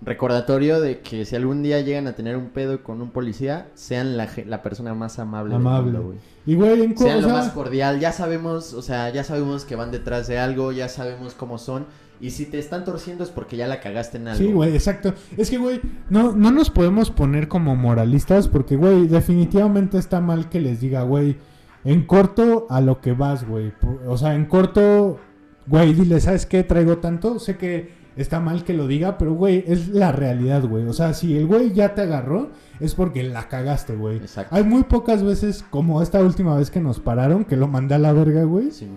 recordatorio 0.00 0.80
de 0.80 1.00
que 1.00 1.24
si 1.24 1.36
algún 1.36 1.62
día 1.62 1.80
llegan 1.80 2.06
a 2.08 2.14
tener 2.14 2.36
un 2.36 2.50
pedo 2.50 2.82
con 2.82 3.00
un 3.00 3.10
policía, 3.10 3.70
sean 3.74 4.16
la, 4.16 4.28
la 4.46 4.62
persona 4.62 4.94
más 4.94 5.18
amable, 5.18 5.54
Amable. 5.54 5.92
del 5.92 6.02
mundo, 6.02 6.02
güey. 6.08 6.18
Y 6.44 6.54
güey, 6.56 6.82
en 6.82 6.98
Sean 6.98 7.18
o 7.18 7.20
lo 7.20 7.28
más 7.28 7.50
cordial, 7.50 8.00
ya 8.00 8.12
sabemos, 8.12 8.72
o 8.74 8.82
sea, 8.82 9.10
ya 9.10 9.22
sabemos 9.24 9.64
que 9.64 9.76
van 9.76 9.92
detrás 9.92 10.26
de 10.26 10.38
algo, 10.38 10.72
ya 10.72 10.88
sabemos 10.88 11.34
cómo 11.34 11.56
son. 11.58 11.86
Y 12.22 12.30
si 12.30 12.46
te 12.46 12.60
están 12.60 12.84
torciendo 12.84 13.24
es 13.24 13.30
porque 13.30 13.56
ya 13.56 13.66
la 13.66 13.80
cagaste 13.80 14.16
en 14.16 14.28
algo. 14.28 14.38
Sí, 14.38 14.52
güey, 14.52 14.72
exacto. 14.74 15.12
Es 15.36 15.50
que, 15.50 15.58
güey, 15.58 15.80
no, 16.08 16.30
no 16.30 16.52
nos 16.52 16.70
podemos 16.70 17.10
poner 17.10 17.48
como 17.48 17.74
moralistas 17.74 18.46
porque, 18.46 18.76
güey, 18.76 19.08
definitivamente 19.08 19.98
está 19.98 20.20
mal 20.20 20.48
que 20.48 20.60
les 20.60 20.80
diga, 20.80 21.02
güey, 21.02 21.36
en 21.84 22.06
corto 22.06 22.68
a 22.70 22.80
lo 22.80 23.00
que 23.00 23.12
vas, 23.12 23.44
güey. 23.44 23.72
O 24.06 24.16
sea, 24.16 24.36
en 24.36 24.44
corto, 24.44 25.18
güey, 25.66 25.94
dile, 25.94 26.20
¿sabes 26.20 26.46
qué? 26.46 26.62
Traigo 26.62 26.98
tanto. 26.98 27.40
Sé 27.40 27.56
que 27.56 27.90
está 28.14 28.38
mal 28.38 28.62
que 28.62 28.72
lo 28.72 28.86
diga, 28.86 29.18
pero, 29.18 29.34
güey, 29.34 29.64
es 29.66 29.88
la 29.88 30.12
realidad, 30.12 30.62
güey. 30.62 30.86
O 30.86 30.92
sea, 30.92 31.14
si 31.14 31.36
el 31.36 31.48
güey 31.48 31.72
ya 31.72 31.96
te 31.96 32.02
agarró, 32.02 32.50
es 32.78 32.94
porque 32.94 33.24
la 33.24 33.48
cagaste, 33.48 33.96
güey. 33.96 34.18
Exacto. 34.18 34.54
Hay 34.54 34.62
muy 34.62 34.84
pocas 34.84 35.24
veces, 35.24 35.64
como 35.70 36.00
esta 36.00 36.20
última 36.20 36.56
vez 36.56 36.70
que 36.70 36.80
nos 36.80 37.00
pararon, 37.00 37.44
que 37.44 37.56
lo 37.56 37.66
mandé 37.66 37.96
a 37.96 37.98
la 37.98 38.12
verga, 38.12 38.44
güey. 38.44 38.70
Sí, 38.70 38.88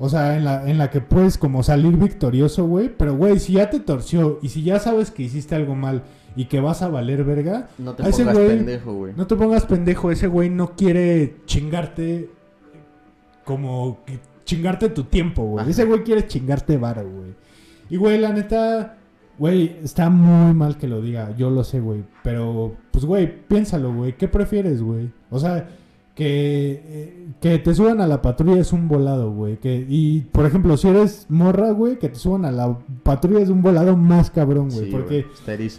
O 0.00 0.08
sea, 0.08 0.36
en 0.36 0.44
la, 0.44 0.70
en 0.70 0.78
la 0.78 0.90
que 0.90 1.00
puedes 1.00 1.38
como 1.38 1.62
salir 1.62 1.96
victorioso, 1.96 2.64
güey. 2.66 2.88
Pero, 2.96 3.16
güey, 3.16 3.38
si 3.40 3.54
ya 3.54 3.68
te 3.68 3.80
torció 3.80 4.38
y 4.42 4.48
si 4.50 4.62
ya 4.62 4.78
sabes 4.78 5.10
que 5.10 5.24
hiciste 5.24 5.54
algo 5.56 5.74
mal 5.74 6.02
y 6.36 6.44
que 6.44 6.60
vas 6.60 6.82
a 6.82 6.88
valer 6.88 7.24
verga, 7.24 7.68
No 7.78 7.94
te 7.94 8.04
pongas 8.04 8.36
güey- 8.36 8.48
pendejo, 8.48 8.92
güey. 8.94 9.12
no 9.16 9.26
te 9.26 9.34
pongas 9.34 9.66
pendejo. 9.66 10.10
Ese 10.12 10.28
güey 10.28 10.50
no 10.50 10.76
quiere 10.76 11.36
chingarte 11.46 12.30
como 13.44 13.98
que 14.06 14.18
chingarte 14.44 14.88
tu 14.90 15.04
tiempo, 15.04 15.42
güey. 15.44 15.68
Ese 15.68 15.84
güey 15.84 16.02
quiere 16.02 16.26
chingarte 16.26 16.76
vara, 16.76 17.02
güey. 17.02 17.34
Y, 17.90 17.96
güey, 17.96 18.18
la 18.18 18.32
neta, 18.32 18.98
güey, 19.38 19.76
está 19.82 20.10
muy 20.10 20.54
mal 20.54 20.76
que 20.78 20.86
lo 20.88 21.00
diga. 21.00 21.34
Yo 21.36 21.50
lo 21.50 21.64
sé, 21.64 21.80
güey. 21.80 22.04
Pero, 22.22 22.74
pues, 22.90 23.04
güey, 23.04 23.46
piénsalo, 23.48 23.92
güey. 23.92 24.16
¿Qué 24.16 24.28
prefieres, 24.28 24.82
güey? 24.82 25.10
O 25.30 25.38
sea, 25.38 25.68
que, 26.18 26.82
eh, 26.84 27.28
que 27.40 27.60
te 27.60 27.72
suban 27.76 28.00
a 28.00 28.08
la 28.08 28.20
patrulla 28.20 28.60
es 28.60 28.72
un 28.72 28.88
volado, 28.88 29.30
güey. 29.30 29.58
Que, 29.58 29.86
y, 29.88 30.22
por 30.22 30.46
ejemplo, 30.46 30.76
si 30.76 30.88
eres 30.88 31.26
morra, 31.28 31.70
güey, 31.70 32.00
que 32.00 32.08
te 32.08 32.16
suban 32.16 32.44
a 32.44 32.50
la 32.50 32.76
patrulla 33.04 33.38
es 33.38 33.50
un 33.50 33.62
volado 33.62 33.96
más 33.96 34.28
cabrón, 34.28 34.68
güey. 34.68 34.86
Sí, 34.86 34.90
porque 34.90 35.26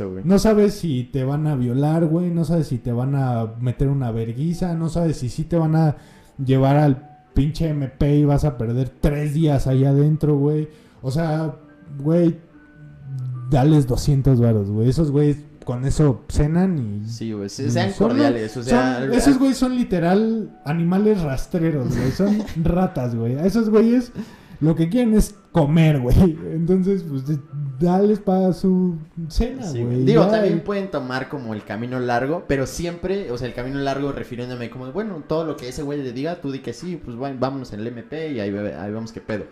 güey. 0.05 0.23
no 0.23 0.39
sabes 0.39 0.75
si 0.75 1.03
te 1.03 1.25
van 1.25 1.45
a 1.45 1.57
violar, 1.57 2.05
güey. 2.05 2.29
No 2.29 2.45
sabes 2.45 2.67
si 2.67 2.77
te 2.77 2.93
van 2.93 3.15
a 3.15 3.55
meter 3.59 3.89
una 3.89 4.11
verguiza. 4.11 4.75
No 4.75 4.87
sabes 4.87 5.17
si 5.17 5.27
sí 5.27 5.43
te 5.43 5.57
van 5.57 5.75
a 5.75 5.97
llevar 6.37 6.77
al 6.77 7.27
pinche 7.33 7.67
MP 7.67 8.19
y 8.19 8.23
vas 8.23 8.45
a 8.45 8.57
perder 8.57 8.87
tres 8.87 9.33
días 9.33 9.67
ahí 9.67 9.83
adentro, 9.83 10.37
güey. 10.37 10.69
O 11.01 11.11
sea, 11.11 11.53
güey, 12.01 12.37
dales 13.49 13.87
200 13.87 14.39
varos, 14.39 14.71
güey. 14.71 14.87
Esos 14.87 15.11
güeyes 15.11 15.43
con 15.69 15.85
eso 15.85 16.23
cenan 16.29 16.79
y... 16.79 17.07
Sí, 17.07 17.31
güey. 17.31 17.47
se- 17.47 17.69
Sean 17.69 17.91
Son- 17.93 18.07
cordiales, 18.09 18.57
o 18.57 18.63
sea... 18.63 19.01
son- 19.01 19.13
esos 19.13 19.37
güeyes 19.37 19.57
son 19.57 19.75
literal 19.75 20.49
animales 20.65 21.21
rastreros, 21.21 21.95
güey. 21.95 22.11
Son 22.11 22.43
ratas, 22.63 23.13
güey. 23.15 23.35
A 23.37 23.45
esos 23.45 23.69
güeyes 23.69 24.11
lo 24.61 24.75
que 24.75 24.89
quieren 24.89 25.13
es 25.13 25.35
comer, 25.51 25.99
güey. 25.99 26.37
Entonces, 26.53 27.03
pues, 27.03 27.23
dales 27.79 28.19
para 28.19 28.51
su 28.53 28.97
cena, 29.27 29.63
Sí, 29.63 29.83
güey. 29.83 30.05
Digo, 30.05 30.23
Ya, 30.25 30.31
también 30.31 30.57
y- 30.57 30.61
pueden 30.61 30.89
tomar 30.89 31.29
como 31.29 31.53
el 31.53 31.63
camino 31.63 31.99
largo, 31.99 32.45
pero 32.47 32.65
siempre, 32.65 33.29
o 33.31 33.37
sea, 33.37 33.47
el 33.47 33.53
camino 33.53 33.77
largo 33.79 34.11
refiriéndome 34.11 34.71
como, 34.71 34.91
bueno, 34.91 35.23
todo 35.27 35.45
lo 35.45 35.55
que 35.55 35.69
ese 35.69 35.83
güey 35.83 36.01
le 36.01 36.11
diga, 36.13 36.41
tú 36.41 36.51
di 36.51 36.59
que 36.59 36.73
sí, 36.73 36.99
pues 37.03 37.15
bueno, 37.15 37.37
vámonos 37.39 37.71
en 37.73 37.81
el 37.81 37.87
MP 37.87 38.31
y 38.31 38.39
ahí, 38.39 38.49
ahí 38.49 38.91
vamos 38.91 39.11
qué 39.11 39.21
pedo. 39.21 39.45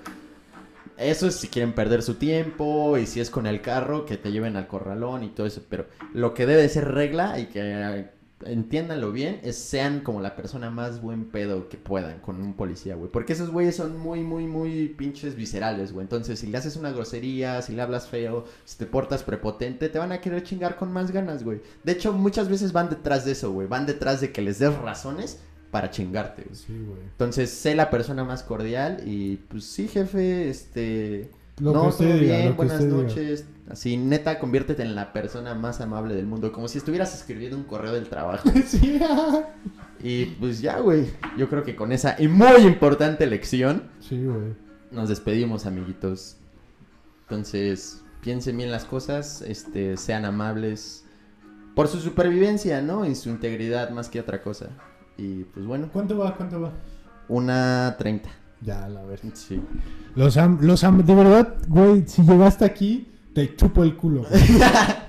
Eso 0.97 1.27
es 1.27 1.35
si 1.35 1.47
quieren 1.47 1.73
perder 1.73 2.01
su 2.01 2.15
tiempo 2.15 2.97
y 2.97 3.05
si 3.05 3.19
es 3.19 3.29
con 3.29 3.45
el 3.45 3.61
carro, 3.61 4.05
que 4.05 4.17
te 4.17 4.31
lleven 4.31 4.55
al 4.55 4.67
corralón 4.67 5.23
y 5.23 5.29
todo 5.29 5.45
eso, 5.45 5.61
pero 5.69 5.85
lo 6.13 6.33
que 6.33 6.45
debe 6.45 6.61
de 6.61 6.69
ser 6.69 6.91
regla 6.91 7.39
y 7.39 7.45
que 7.47 7.61
eh, 7.61 8.09
entiéndanlo 8.45 9.11
bien 9.11 9.39
es 9.43 9.57
sean 9.57 10.01
como 10.01 10.21
la 10.21 10.35
persona 10.35 10.69
más 10.69 11.01
buen 11.01 11.25
pedo 11.25 11.69
que 11.69 11.77
puedan 11.77 12.19
con 12.19 12.41
un 12.41 12.53
policía, 12.53 12.95
güey. 12.95 13.11
Porque 13.11 13.33
esos 13.33 13.49
güeyes 13.49 13.75
son 13.75 13.97
muy, 13.97 14.21
muy, 14.21 14.45
muy 14.45 14.89
pinches 14.89 15.35
viscerales, 15.35 15.91
güey. 15.91 16.03
Entonces, 16.03 16.39
si 16.39 16.47
le 16.47 16.57
haces 16.57 16.75
una 16.75 16.91
grosería, 16.91 17.61
si 17.61 17.73
le 17.73 17.81
hablas 17.81 18.07
feo, 18.07 18.45
si 18.65 18.77
te 18.77 18.85
portas 18.85 19.23
prepotente, 19.23 19.89
te 19.89 19.99
van 19.99 20.11
a 20.11 20.21
querer 20.21 20.43
chingar 20.43 20.77
con 20.77 20.91
más 20.91 21.11
ganas, 21.11 21.43
güey. 21.43 21.61
De 21.83 21.93
hecho, 21.93 22.13
muchas 22.13 22.49
veces 22.49 22.73
van 22.73 22.89
detrás 22.89 23.25
de 23.25 23.31
eso, 23.31 23.51
güey. 23.51 23.67
Van 23.67 23.85
detrás 23.85 24.21
de 24.21 24.31
que 24.31 24.41
les 24.41 24.59
des 24.59 24.75
razones 24.75 25.39
para 25.71 25.89
chingarte, 25.91 26.43
güey. 26.43 26.55
Sí, 26.55 26.73
güey. 26.87 27.01
Entonces, 27.01 27.49
sé 27.49 27.75
la 27.75 27.89
persona 27.89 28.23
más 28.23 28.43
cordial 28.43 29.01
y 29.05 29.37
pues 29.37 29.65
sí, 29.65 29.87
jefe, 29.87 30.49
este... 30.49 31.29
Lo 31.59 31.73
no, 31.73 31.89
todo 31.89 32.13
bien, 32.19 32.55
buenas 32.55 32.83
diga. 32.83 32.95
noches. 32.97 33.45
Así, 33.67 33.97
neta, 33.97 34.37
conviértete 34.37 34.83
en 34.83 34.93
la 34.93 35.11
persona 35.11 35.55
más 35.55 35.81
amable 35.81 36.13
del 36.13 36.27
mundo. 36.27 36.51
Como 36.51 36.67
si 36.67 36.77
estuvieras 36.77 37.15
escribiendo 37.15 37.57
un 37.57 37.63
correo 37.63 37.93
del 37.93 38.07
trabajo. 38.09 38.47
sí, 38.67 38.99
Y 40.03 40.25
pues 40.25 40.61
ya, 40.61 40.79
güey. 40.79 41.07
Yo 41.35 41.49
creo 41.49 41.63
que 41.63 41.75
con 41.75 41.91
esa 41.91 42.15
y 42.19 42.27
muy 42.27 42.61
importante 42.61 43.25
lección 43.25 43.89
sí, 43.99 44.23
güey. 44.23 44.53
nos 44.91 45.09
despedimos, 45.09 45.65
amiguitos. 45.65 46.37
Entonces, 47.23 48.03
piensen 48.21 48.55
bien 48.57 48.69
las 48.69 48.85
cosas, 48.85 49.41
este, 49.41 49.97
sean 49.97 50.25
amables 50.25 51.05
por 51.75 51.87
su 51.87 51.99
supervivencia, 51.99 52.81
¿no? 52.81 53.03
Y 53.05 53.15
su 53.15 53.29
integridad 53.29 53.89
más 53.89 54.09
que 54.09 54.19
otra 54.19 54.43
cosa. 54.43 54.69
Y 55.17 55.43
pues 55.43 55.65
bueno, 55.65 55.89
¿Cuánto 55.91 56.17
va? 56.17 56.35
¿Cuánto 56.35 56.61
va? 56.61 56.71
una 57.29 57.95
30. 57.97 58.29
Ya, 58.61 58.87
la 58.87 59.03
ver. 59.03 59.19
Sí. 59.33 59.61
Los 60.15 60.37
am, 60.37 60.59
los 60.61 60.83
am, 60.83 61.03
de 61.05 61.13
verdad, 61.15 61.55
güey, 61.67 62.07
si 62.07 62.23
llegaste 62.23 62.65
aquí, 62.65 63.07
te 63.33 63.55
chupo 63.55 63.83
el 63.83 63.95
culo. 63.95 64.25
güey. 64.29 64.41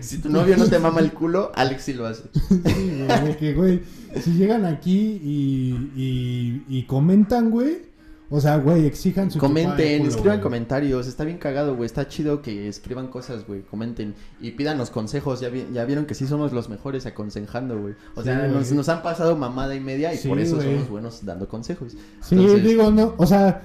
Si 0.00 0.18
tu 0.18 0.30
novio 0.30 0.56
no 0.56 0.66
te 0.66 0.78
mama 0.78 1.00
el 1.00 1.12
culo, 1.12 1.52
Alex 1.54 1.82
sí 1.82 1.92
lo 1.92 2.06
hace. 2.06 2.22
Sí, 2.48 3.04
güey, 3.20 3.36
que, 3.36 3.54
güey, 3.54 3.82
si 4.20 4.32
llegan 4.32 4.64
aquí 4.64 5.20
y, 5.22 5.92
y, 5.94 6.64
y 6.66 6.82
comentan, 6.84 7.50
güey, 7.50 7.82
o 8.30 8.40
sea, 8.40 8.56
güey, 8.58 8.86
exijan 8.86 9.30
su 9.30 9.38
Comenten, 9.38 9.98
culo, 9.98 10.08
escriban 10.10 10.36
güey. 10.38 10.42
comentarios, 10.42 11.06
está 11.08 11.24
bien 11.24 11.38
cagado, 11.38 11.74
güey, 11.76 11.86
está 11.86 12.06
chido 12.08 12.40
que 12.42 12.68
escriban 12.68 13.08
cosas, 13.08 13.46
güey, 13.46 13.62
comenten 13.62 14.14
y 14.40 14.52
pídanos 14.52 14.90
consejos, 14.90 15.40
ya, 15.40 15.48
vi- 15.48 15.66
ya 15.72 15.84
vieron 15.84 16.06
que 16.06 16.14
sí 16.14 16.26
somos 16.26 16.52
los 16.52 16.68
mejores 16.68 17.06
aconsejando, 17.06 17.78
güey. 17.78 17.94
O 18.14 18.20
Sí, 18.22 18.26
sea, 18.28 18.46
nos, 18.46 18.64
güey. 18.66 18.76
nos 18.76 18.88
han 18.88 19.02
pasado 19.02 19.36
mamada 19.36 19.74
y 19.74 19.80
media 19.80 20.14
y 20.14 20.16
Sí, 20.18 20.28
por 20.28 20.38
eso 20.38 20.56
güey. 20.56 20.72
somos 20.74 20.88
buenos 20.88 21.24
dando 21.26 21.48
consejos. 21.48 21.92
Sí, 22.22 22.36
Entonces- 22.36 22.64
digo, 22.64 22.90
no, 22.90 23.14
o 23.16 23.26
sea, 23.26 23.62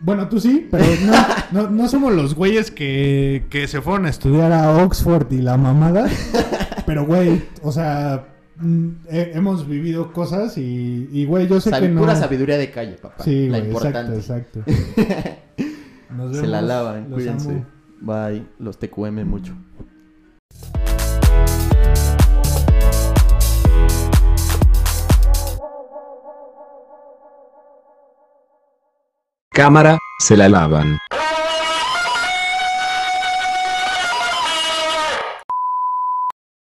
bueno, 0.00 0.28
tú 0.28 0.38
sí, 0.40 0.68
pero 0.70 0.84
no, 1.06 1.12
no, 1.62 1.70
no 1.70 1.88
somos 1.88 2.12
los 2.12 2.34
güeyes 2.34 2.70
que, 2.70 3.46
que 3.50 3.66
se 3.68 3.80
fueron 3.80 4.06
a 4.06 4.10
estudiar 4.10 4.52
a 4.52 4.82
Oxford 4.84 5.32
y 5.32 5.38
la 5.42 5.56
mamada. 5.56 6.08
Pero, 6.86 7.04
güey, 7.04 7.42
o 7.62 7.70
sea, 7.70 8.28
he- 9.08 9.32
hemos 9.34 9.66
vivido 9.68 10.12
cosas 10.12 10.58
y, 10.58 11.08
y, 11.12 11.24
güey, 11.26 11.46
yo 11.48 11.60
sé 11.60 11.70
que 11.70 11.88
no. 11.88 12.00
Pura 12.00 12.16
sabiduría 12.16 12.56
de 12.58 12.70
calle, 12.70 12.92
papá. 12.94 13.22
Sí, 13.24 13.48
la 13.48 13.60
güey, 13.60 13.70
exacto, 13.72 14.12
importante. 14.12 14.16
exacto. 14.18 14.62
Nos 16.16 16.36
Se 16.36 16.46
la 16.46 16.62
lavan, 16.62 17.10
los 17.10 17.14
cuídense. 17.18 17.50
amo. 17.50 17.66
Bye, 18.00 18.46
los 18.58 18.78
TQM 18.78 19.24
mucho. 19.24 19.54
Cámara, 29.50 29.98
se 30.20 30.36
la 30.36 30.48
lavan. 30.48 30.98